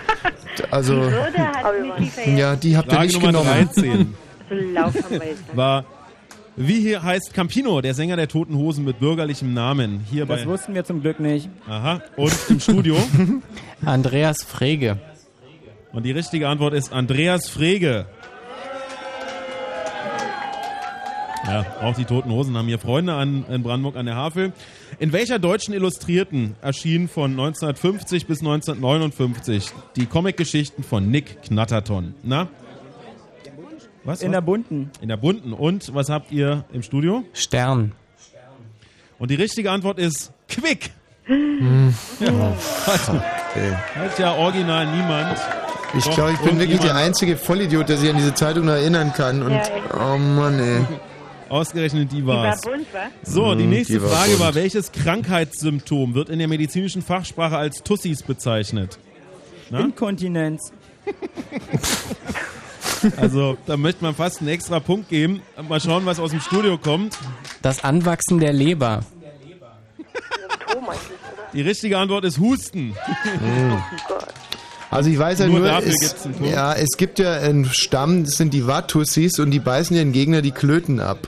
[0.71, 1.11] Also
[2.37, 3.71] ja, die habt ihr Frage nicht Nummer genommen.
[3.75, 4.15] 13
[4.51, 5.57] Also Lauf haben wir jetzt.
[5.57, 5.85] war,
[6.57, 10.05] wie hier heißt Campino, der Sänger der Toten Hosen mit bürgerlichem Namen?
[10.11, 10.47] Hier Das bei.
[10.47, 11.49] wussten wir zum Glück nicht.
[11.67, 12.03] Aha.
[12.17, 12.97] Und im Studio?
[13.85, 14.99] Andreas Frege.
[15.93, 18.07] Und die richtige Antwort ist Andreas Frege.
[21.47, 24.53] Ja, auch die Toten Hosen haben hier Freunde an, in Brandenburg an der Havel.
[24.99, 32.15] In welcher deutschen Illustrierten erschien von 1950 bis 1959 die Comicgeschichten von Nick Knatterton?
[32.23, 32.49] Na?
[34.05, 34.23] Was?
[34.23, 34.33] In was?
[34.35, 34.91] der bunten.
[35.01, 35.53] In der bunten.
[35.53, 37.25] Und was habt ihr im Studio?
[37.33, 37.93] Stern.
[39.19, 40.91] Und die richtige Antwort ist Quick.
[41.25, 41.95] Hm.
[42.21, 42.57] Ja.
[43.53, 43.77] Okay.
[43.95, 45.39] Hat ja original niemand.
[45.97, 49.13] Ich glaube, ich bin wirklich der einzige Vollidiot, der sich an diese Zeitung noch erinnern
[49.13, 49.43] kann.
[49.43, 49.63] Und Ja,
[49.95, 50.81] oh Mann, ey.
[51.53, 53.01] Ausgerechnet die Die war bunt, wa?
[53.23, 54.41] So, die Mhm, nächste die Frage bunt.
[54.41, 58.99] war, welches Krankheitssymptom wird in der medizinischen Fachsprache als Tussis bezeichnet?
[59.71, 59.81] Na?
[59.81, 60.73] Inkontinenz.
[63.17, 65.43] Also, da möchte man fast einen extra Punkt geben.
[65.69, 67.19] Mal schauen, was aus dem Studio kommt.
[67.61, 69.01] Das Anwachsen der Leber.
[71.53, 72.95] Die richtige Antwort ist Husten.
[74.93, 76.53] Also ich weiß ja Nur nur, dafür es, gibt's einen Punkt.
[76.53, 80.43] ja, es gibt ja einen Stamm, das sind die Watussis und die beißen ihren Gegner
[80.43, 81.27] die Klöten ab.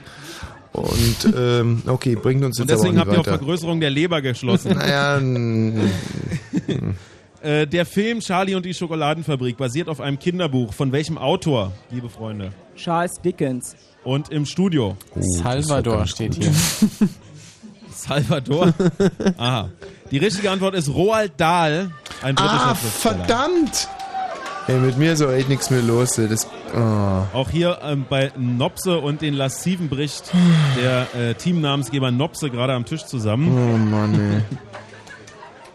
[0.73, 3.39] Und ähm, okay, bringt uns Und jetzt deswegen aber habt auch ihr nicht auf weiter.
[3.39, 4.75] Vergrößerung der Leber geschlossen.
[4.76, 5.18] Naja,
[7.43, 10.73] Äh, der Film Charlie und die Schokoladenfabrik basiert auf einem Kinderbuch.
[10.73, 12.52] Von welchem Autor, liebe Freunde?
[12.75, 13.76] Charles Dickens.
[14.02, 14.97] Und im Studio?
[15.15, 16.51] Salvador steht hier.
[17.91, 18.73] Salvador?
[19.36, 19.68] Aha.
[20.10, 21.91] Die richtige Antwort ist Roald Dahl,
[22.23, 23.15] ein britischer ah, Schriftsteller.
[23.16, 23.89] verdammt!
[24.66, 26.18] Ey, mit mir ist auch echt nichts mehr los.
[26.18, 26.28] ey.
[26.28, 26.78] Das, oh.
[27.36, 30.33] Auch hier ähm, bei Nopse und den Lassiven bricht
[30.81, 33.49] der äh, Teamnamensgeber Nopse gerade am Tisch zusammen.
[33.49, 34.41] oh Mann, ey.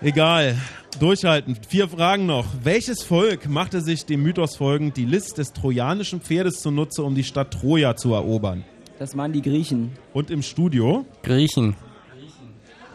[0.09, 0.57] Egal.
[0.99, 1.55] Durchhalten.
[1.67, 2.45] Vier Fragen noch.
[2.63, 7.23] Welches Volk machte sich dem Mythos folgend die List des trojanischen Pferdes zunutze, um die
[7.23, 8.63] Stadt Troja zu erobern?
[8.97, 9.91] Das waren die Griechen.
[10.13, 11.05] Und im Studio?
[11.21, 11.75] Griechen.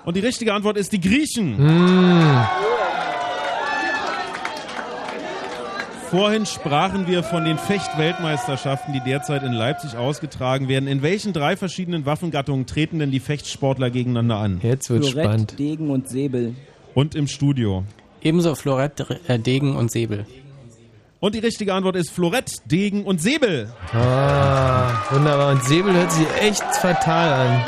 [0.05, 1.57] Und die richtige Antwort ist die Griechen.
[6.11, 10.87] Vorhin sprachen wir von den Fechtweltmeisterschaften, die derzeit in Leipzig ausgetragen werden.
[10.87, 14.61] In welchen drei verschiedenen Waffengattungen treten denn die Fechtsportler gegeneinander an?
[14.63, 15.59] Jetzt wird's Florett, spannend.
[15.59, 16.55] Degen und Säbel.
[16.95, 17.83] Und im Studio?
[18.23, 20.25] Ebenso Florett, äh, Degen und Säbel.
[21.19, 23.73] Und die richtige Antwort ist Florett, Degen und Säbel.
[23.93, 25.53] Ah, wunderbar.
[25.53, 27.65] Und Säbel hört sich echt fatal an.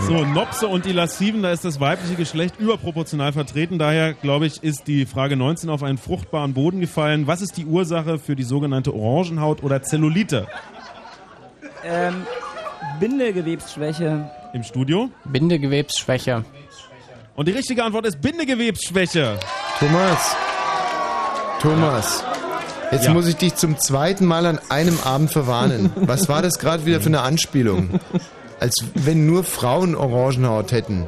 [0.00, 3.78] So, Nopse und die Lassiven, da ist das weibliche Geschlecht überproportional vertreten.
[3.78, 7.26] Daher, glaube ich, ist die Frage 19 auf einen fruchtbaren Boden gefallen.
[7.26, 10.46] Was ist die Ursache für die sogenannte Orangenhaut oder Zellulite?
[11.84, 12.26] Ähm,
[13.00, 14.30] Bindegewebsschwäche.
[14.54, 15.10] Im Studio?
[15.24, 16.44] Bindegewebsschwäche.
[17.36, 19.38] Und die richtige Antwort ist Bindegewebsschwäche.
[19.78, 20.36] Thomas.
[21.60, 22.24] Thomas.
[22.90, 23.12] Jetzt Ja.
[23.14, 25.90] muss ich dich zum zweiten Mal an einem Abend verwarnen.
[25.96, 28.00] Was war das gerade wieder für eine Anspielung?
[28.62, 31.04] Als wenn nur Frauen Orangenhaut hätten.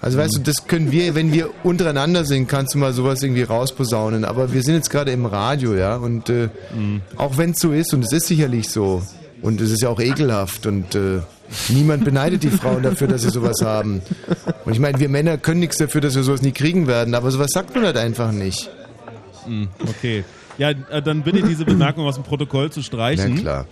[0.00, 3.42] Also weißt du, das können wir, wenn wir untereinander sind, kannst du mal sowas irgendwie
[3.42, 4.24] rausposaunen.
[4.24, 6.48] Aber wir sind jetzt gerade im Radio, ja, und äh,
[7.16, 9.02] auch wenn es so ist, und es ist sicherlich so,
[9.42, 11.20] und es ist ja auch ekelhaft und äh,
[11.68, 14.00] niemand beneidet die Frauen dafür, dass sie sowas haben.
[14.64, 17.30] Und ich meine, wir Männer können nichts dafür, dass wir sowas nie kriegen werden, aber
[17.30, 18.70] sowas sagt man halt einfach nicht.
[19.44, 20.24] Hm, Okay.
[20.58, 23.34] Ja, äh, dann bitte diese Bemerkung aus dem Protokoll zu streichen.
[23.36, 23.66] Na klar.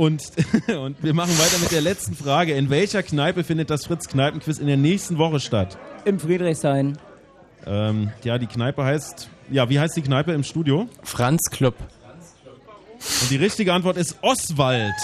[0.00, 0.32] Und,
[0.68, 2.54] und wir machen weiter mit der letzten Frage.
[2.54, 5.76] In welcher Kneipe findet das Fritz-Kneipen-Quiz in der nächsten Woche statt?
[6.06, 6.96] Im Friedrichshain.
[7.66, 9.28] Ähm, ja, die Kneipe heißt.
[9.50, 10.88] Ja, wie heißt die Kneipe im Studio?
[11.02, 11.74] Franz Club.
[13.20, 14.94] Und die richtige Antwort ist Oswald.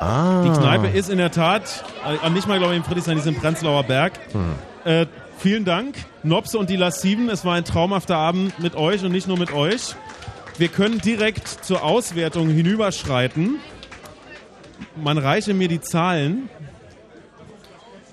[0.00, 0.42] Ah.
[0.42, 1.82] Die Kneipe ist in der Tat,
[2.22, 4.20] äh, nicht mal glaube ich im Friedrichshain, die ist im Prenzlauer Berg.
[4.32, 4.54] Hm.
[4.84, 5.06] Äh,
[5.38, 7.30] vielen Dank, Nopse und die Lassiven.
[7.30, 9.94] Es war ein traumhafter Abend mit euch und nicht nur mit euch.
[10.58, 13.60] Wir können direkt zur Auswertung hinüberschreiten.
[15.02, 16.48] Man reiche mir die Zahlen.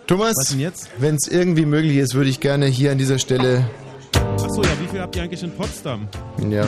[0.08, 0.56] Thomas,
[0.98, 3.70] wenn es irgendwie möglich ist, würde ich gerne hier an dieser Stelle.
[4.14, 6.08] Achso, ja, wie viel habt ihr eigentlich in Potsdam?
[6.50, 6.68] Ja.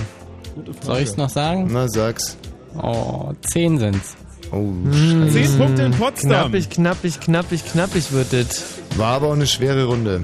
[0.56, 0.86] Gute Frage.
[0.86, 1.68] Soll ich es noch sagen?
[1.72, 2.38] Na, sag's.
[2.82, 4.16] Oh, zehn sind's.
[4.52, 6.30] Oh, Hm, Zehn Punkte in Potsdam.
[6.52, 8.64] Knappig, knappig, knappig, knappig wird es.
[8.96, 10.24] War aber auch eine schwere Runde.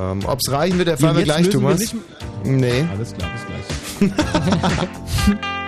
[0.00, 1.80] Ähm, Ob es reichen wird, erfahren wir gleich, wir Thomas.
[1.80, 1.94] nicht-
[2.44, 2.84] nee.
[2.92, 3.30] Alles klar,
[4.00, 4.12] bis gleich.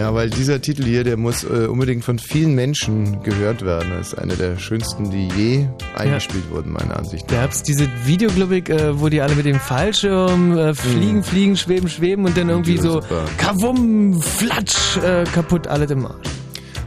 [0.00, 3.90] Ja, weil dieser Titel hier, der muss äh, unbedingt von vielen Menschen gehört werden.
[3.90, 7.36] Das ist einer der schönsten, die je eingespielt wurden, meiner Ansicht nach.
[7.36, 11.90] Da gab's diese Videoglobik, äh, wo die alle mit dem Fallschirm äh, fliegen, fliegen, schweben,
[11.90, 12.80] schweben und dann irgendwie Mhm.
[12.82, 13.26] So super.
[13.36, 16.28] kavum, flatsch, äh, kaputt, alles im Arsch.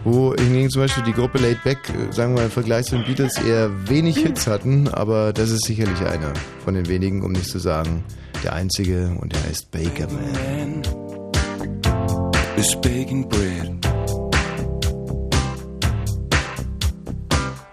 [0.06, 2.96] Wo hingegen zum Beispiel die Gruppe Laid Back, äh, sagen wir mal im Vergleich zu
[2.96, 6.34] den Beatles, eher wenig Hits hatten, aber das ist sicherlich einer
[6.66, 8.04] von den wenigen, um nicht zu sagen,
[8.44, 10.82] der einzige und der heißt Baker Man.
[12.58, 13.82] Is baking bread.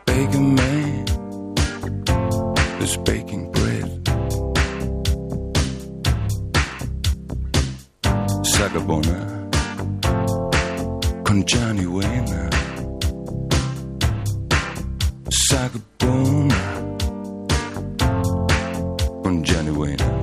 [0.06, 1.04] Baker man
[2.80, 3.90] is baking bread.
[8.42, 9.18] Sagabona
[11.24, 12.50] con Johnny Wayne.
[15.30, 16.62] Sagabona
[19.22, 20.19] con Johnny Wayne.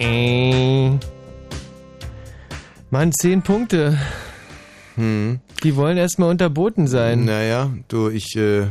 [0.00, 0.90] Äh.
[2.90, 3.98] Mann, zehn Punkte.
[4.96, 5.40] Hm.
[5.62, 7.24] Die wollen erstmal unterboten sein.
[7.24, 8.66] Naja, du, ich äh,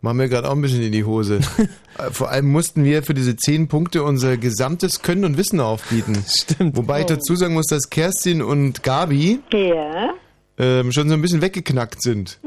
[0.00, 1.40] Machen wir gerade auch ein bisschen in die Hose.
[1.98, 6.16] Äh, Vor allem mussten wir für diese zehn Punkte unser gesamtes Können und Wissen aufbieten.
[6.28, 6.76] Stimmt.
[6.76, 10.14] Wobei ich dazu sagen muss, dass Kerstin und Gabi Ja.
[10.58, 12.38] ähm, schon so ein bisschen weggeknackt sind.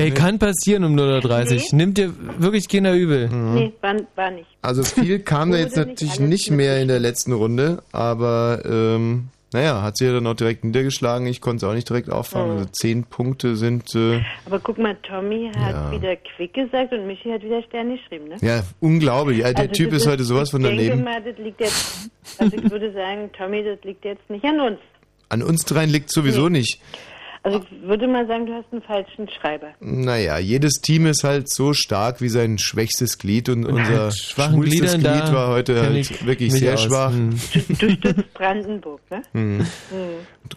[0.00, 3.28] Ey, kann passieren um 0.30 Nimmt dir wirklich keiner übel.
[3.28, 4.46] Nee, war, war nicht.
[4.62, 8.62] Also viel kam da jetzt nicht natürlich alles nicht mehr in der letzten Runde, aber
[8.64, 11.26] ähm, naja, hat sie ja dann auch direkt niedergeschlagen.
[11.26, 12.52] Ich konnte es auch nicht direkt auffangen.
[12.52, 12.58] Mhm.
[12.58, 15.90] Also zehn Punkte sind äh, Aber guck mal, Tommy hat Ja.
[15.92, 18.36] wieder Quick gesagt und Michi hat wieder Stern geschrieben, ne?
[18.42, 19.38] ja unglaublich.
[19.38, 20.88] Ja, der Also Typ ist heute sowas von Ich daneben.
[20.98, 24.60] denke mal, das liegt jetzt, also ich würde sagen, Tommy, das liegt jetzt nicht an
[24.60, 24.78] uns.
[25.30, 26.80] An uns dreien liegt sowieso nicht.
[27.42, 29.68] Also ich würde mal sagen, du hast einen falschen Schreiber.
[29.80, 34.54] Naja, jedes Team ist halt so stark wie sein schwächstes Glied und unser mit schwachen
[34.56, 36.82] schwulstes Gliedern, Glied da war heute halt ich wirklich sehr aus.
[36.82, 37.12] schwach.
[37.12, 37.30] Hm.
[37.78, 39.22] Du stützt Brandenburg, ne?
[39.32, 39.58] Hm.
[39.58, 39.66] Hm.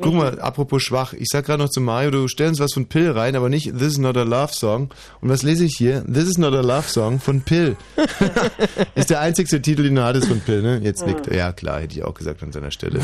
[0.02, 3.12] Guck mal, apropos schwach, ich sag gerade noch zu Mario, du stellst was von Pill
[3.12, 4.90] rein, aber nicht This is not a love song.
[5.22, 6.04] Und was lese ich hier?
[6.06, 7.78] This is not a love song von Pill.
[8.96, 10.80] ist der einzigste Titel, den du hattest von Pill, ne?
[10.84, 11.38] Jetzt nickt er.
[11.38, 13.00] Ja, klar, hätte ich auch gesagt an seiner Stelle.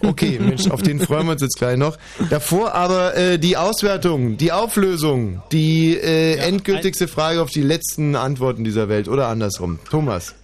[0.00, 1.96] Okay, Mensch, auf den freuen wir uns jetzt gleich noch.
[2.30, 8.64] Davor aber äh, die Auswertung, die Auflösung, die äh, endgültigste Frage auf die letzten Antworten
[8.64, 9.78] dieser Welt oder andersrum.
[9.88, 10.34] Thomas.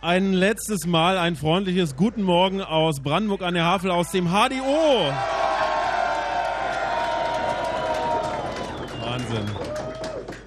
[0.00, 5.12] Ein letztes Mal ein freundliches Guten Morgen aus Brandenburg an der Havel aus dem HDO.
[9.02, 9.44] Wahnsinn.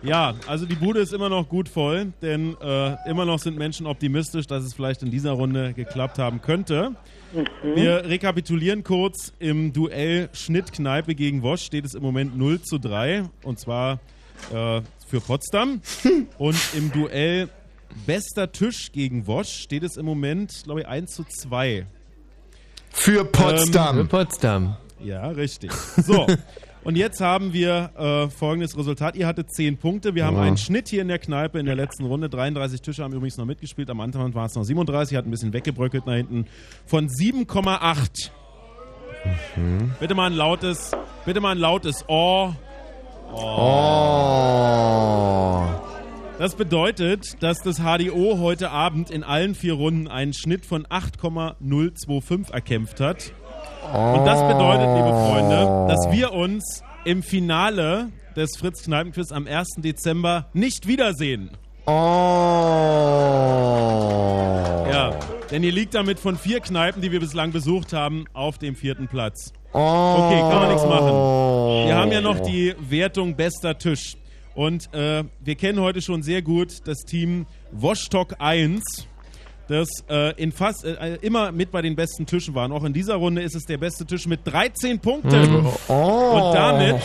[0.04, 3.86] Ja, also die Bude ist immer noch gut voll, denn äh, immer noch sind Menschen
[3.86, 6.96] optimistisch, dass es vielleicht in dieser Runde geklappt haben könnte.
[7.64, 9.34] Wir rekapitulieren kurz.
[9.40, 14.00] Im Duell Schnittkneipe gegen Wosch steht es im Moment 0 zu 3 und zwar
[14.53, 15.82] äh, für Potsdam.
[16.38, 17.50] Und im Duell
[18.06, 21.85] Bester Tisch gegen Wosch steht es im Moment, glaube ich, 1 zu 2.
[22.90, 24.00] Für Potsdam.
[24.00, 24.77] Ähm, Für Potsdam.
[25.03, 25.72] Ja, richtig.
[25.72, 26.27] So.
[26.84, 29.16] Und jetzt haben wir äh, folgendes Resultat.
[29.16, 30.16] Ihr hattet 10 Punkte.
[30.16, 30.42] Wir haben Ja.
[30.43, 32.27] einen Schnitt hier in der Kneipe in der letzten Runde.
[32.27, 33.90] 33 Tische haben übrigens noch mitgespielt.
[33.92, 35.16] Am Anfang waren es noch 37.
[35.16, 36.48] Hat ein bisschen weggebröckelt nach hinten.
[36.88, 38.32] Von 7,8.
[39.56, 39.92] Mhm.
[40.00, 40.92] Bitte mal ein lautes,
[41.26, 42.51] bitte mal ein lautes Oh.
[43.34, 43.38] Oh.
[46.40, 52.51] Das bedeutet, dass das HDO heute Abend in allen vier Runden einen Schnitt von 8,025
[52.51, 53.32] erkämpft hat.
[53.94, 59.68] Und das bedeutet, liebe Freunde, dass wir uns im Finale des Fritz Kneipenquiz am 1.
[59.80, 61.50] Dezember nicht wiedersehen.
[61.86, 61.92] Oh.
[64.90, 65.20] Ja,
[65.52, 69.10] denn ihr liegt damit von vier Kneipen, die wir bislang besucht haben, auf dem vierten
[69.10, 69.52] Platz.
[69.74, 69.78] Oh.
[69.78, 71.88] Okay, kann man nichts machen.
[71.88, 74.16] Wir haben ja noch die Wertung bester Tisch.
[74.53, 79.08] Und äh, wir kennen heute schon sehr gut das Team Wostock 1,
[79.72, 82.66] das äh, in fast äh, immer mit bei den besten Tischen war.
[82.66, 85.66] Und auch in dieser Runde ist es der beste Tisch mit 13 Punkten.
[85.88, 85.93] Oh.
[85.93, 87.01] Und damit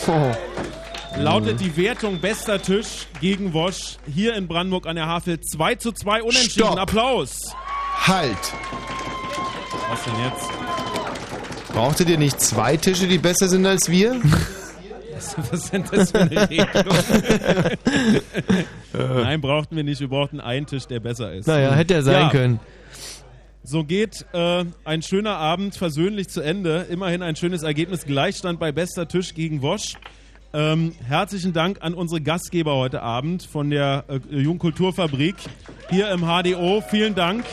[1.19, 5.93] lautet die Wertung bester Tisch gegen Wosch hier in Brandenburg an der Havel 2 zu
[5.93, 6.67] 2 unentschieden.
[6.67, 6.79] Stopp.
[6.79, 7.39] Applaus.
[8.07, 8.37] Halt.
[9.89, 10.49] Was denn jetzt?
[11.73, 14.21] Brauchtet ihr nicht zwei Tische, die besser sind als wir?
[15.51, 16.97] Was ist denn das für eine Regelung?
[19.23, 20.01] Nein, brauchten wir nicht.
[20.01, 21.47] Wir brauchten einen Tisch, der besser ist.
[21.47, 22.31] Naja, hätte er sein Ja.
[22.31, 22.61] können.
[23.63, 26.87] So geht äh, ein schöner Abend versöhnlich zu Ende.
[26.89, 28.05] Immerhin ein schönes Ergebnis.
[28.05, 29.95] Gleichstand bei bester Tisch gegen Wosch.
[30.53, 35.35] Ähm, herzlichen Dank an unsere Gastgeber heute Abend von der äh, Jungkulturfabrik
[35.91, 36.81] hier im HDO.
[36.89, 37.45] Vielen Dank.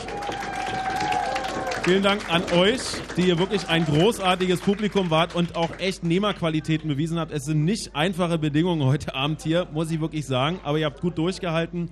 [1.84, 2.80] Vielen Dank an euch,
[3.18, 7.30] die ihr wirklich ein großartiges Publikum wart und auch echt Nehmerqualitäten bewiesen habt.
[7.30, 11.02] Es sind nicht einfache Bedingungen heute Abend hier, muss ich wirklich sagen, aber ihr habt
[11.02, 11.90] gut durchgehalten.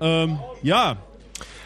[0.00, 0.98] Ähm, ja.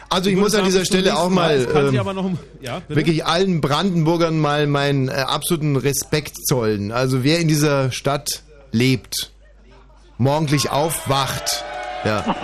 [0.09, 2.31] Also ich muss an dieser Stelle auch mal, sich ähm, aber noch,
[2.61, 2.81] ja?
[2.87, 6.91] Wirklich allen Brandenburgern mal meinen äh, absoluten Respekt zollen.
[6.91, 8.41] Also wer in dieser Stadt
[8.71, 9.31] lebt,
[10.17, 11.63] morgendlich aufwacht,
[12.03, 12.35] ja.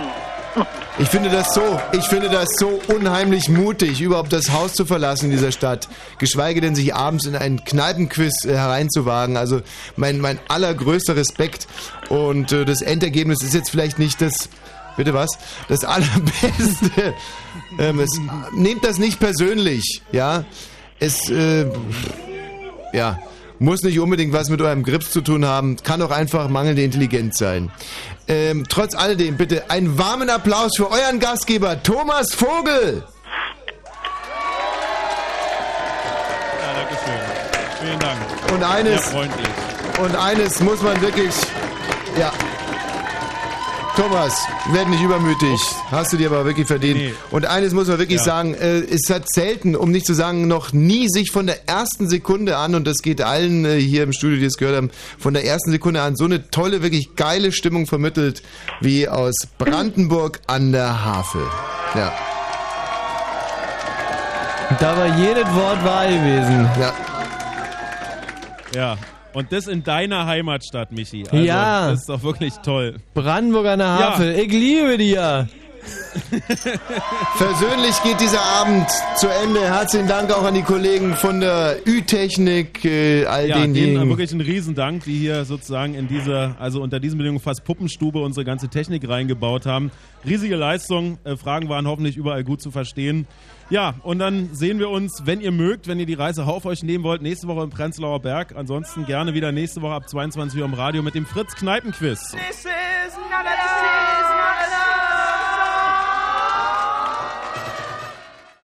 [0.96, 5.26] Ich finde das so, ich finde das so unheimlich mutig, überhaupt das Haus zu verlassen
[5.26, 9.36] in dieser Stadt, geschweige denn sich abends in einen Kneipenquiz äh, hereinzuwagen.
[9.36, 9.60] Also
[9.96, 11.66] mein mein allergrößter Respekt
[12.10, 14.48] und äh, das Endergebnis ist jetzt vielleicht nicht das
[14.96, 15.30] Bitte was?
[15.68, 17.14] Das allerbeste.
[17.78, 18.10] ähm, es,
[18.54, 20.44] nehmt das nicht persönlich, ja?
[21.00, 21.66] Es äh,
[22.92, 23.18] ja,
[23.58, 27.38] muss nicht unbedingt was mit eurem Grips zu tun haben, kann auch einfach mangelnde Intelligenz
[27.38, 27.70] sein.
[28.28, 33.04] Ähm, trotz alledem bitte einen warmen Applaus für euren Gastgeber Thomas Vogel.
[36.60, 37.20] Ja, danke schön.
[37.80, 38.18] Vielen Dank.
[38.52, 39.12] Und eines-.
[40.02, 41.32] Und eines muss man wirklich,
[42.18, 42.32] ja,
[43.96, 45.60] Thomas, werd nicht übermütig.
[45.92, 46.96] Hast du dir aber wirklich verdient.
[46.98, 47.14] Nee.
[47.30, 48.24] Und eines muss man wirklich Ja.
[48.24, 52.08] sagen, äh, es hat selten, um nicht zu sagen, noch nie sich von der ersten
[52.08, 55.32] Sekunde an, und das geht allen äh, hier im Studio, die es gehört haben, von
[55.32, 58.42] der ersten Sekunde an so eine tolle, wirklich geile Stimmung vermittelt,
[58.80, 61.46] wie aus Brandenburg an der Havel.
[61.94, 62.12] Ja.
[64.80, 66.68] Da war jedes Wort wahr gewesen.
[66.80, 66.92] Ja.
[68.74, 68.98] Ja.
[69.34, 71.24] Und das in deiner Heimatstadt, Michi.
[71.24, 71.90] Also, Ja.
[71.90, 72.96] Das ist doch wirklich toll.
[73.14, 74.14] Brandenburg an der Ja.
[74.14, 75.48] Havel, ich liebe dir.
[77.36, 79.60] Versöhnlich geht dieser Abend zu Ende.
[79.60, 84.08] Herzlichen Dank auch an die Kollegen von der Ü-Technik, äh, all Ja, denen denjenigen.
[84.08, 88.44] wirklich einen Riesendank, die hier sozusagen in dieser, also unter diesen Bedingungen fast Puppenstube unsere
[88.44, 89.90] ganze Technik reingebaut haben.
[90.26, 93.26] Riesige Leistung, äh, Fragen waren hoffentlich überall gut zu verstehen.
[93.70, 96.82] Ja, und dann sehen wir uns, wenn ihr mögt, wenn ihr die Reise auf euch
[96.82, 98.54] nehmen wollt, nächste Woche im Prenzlauer Berg.
[98.56, 102.20] Ansonsten gerne wieder nächste Woche ab 22 Uhr im Radio mit dem Fritz Kneipenquiz.
[102.32, 104.53] This is not a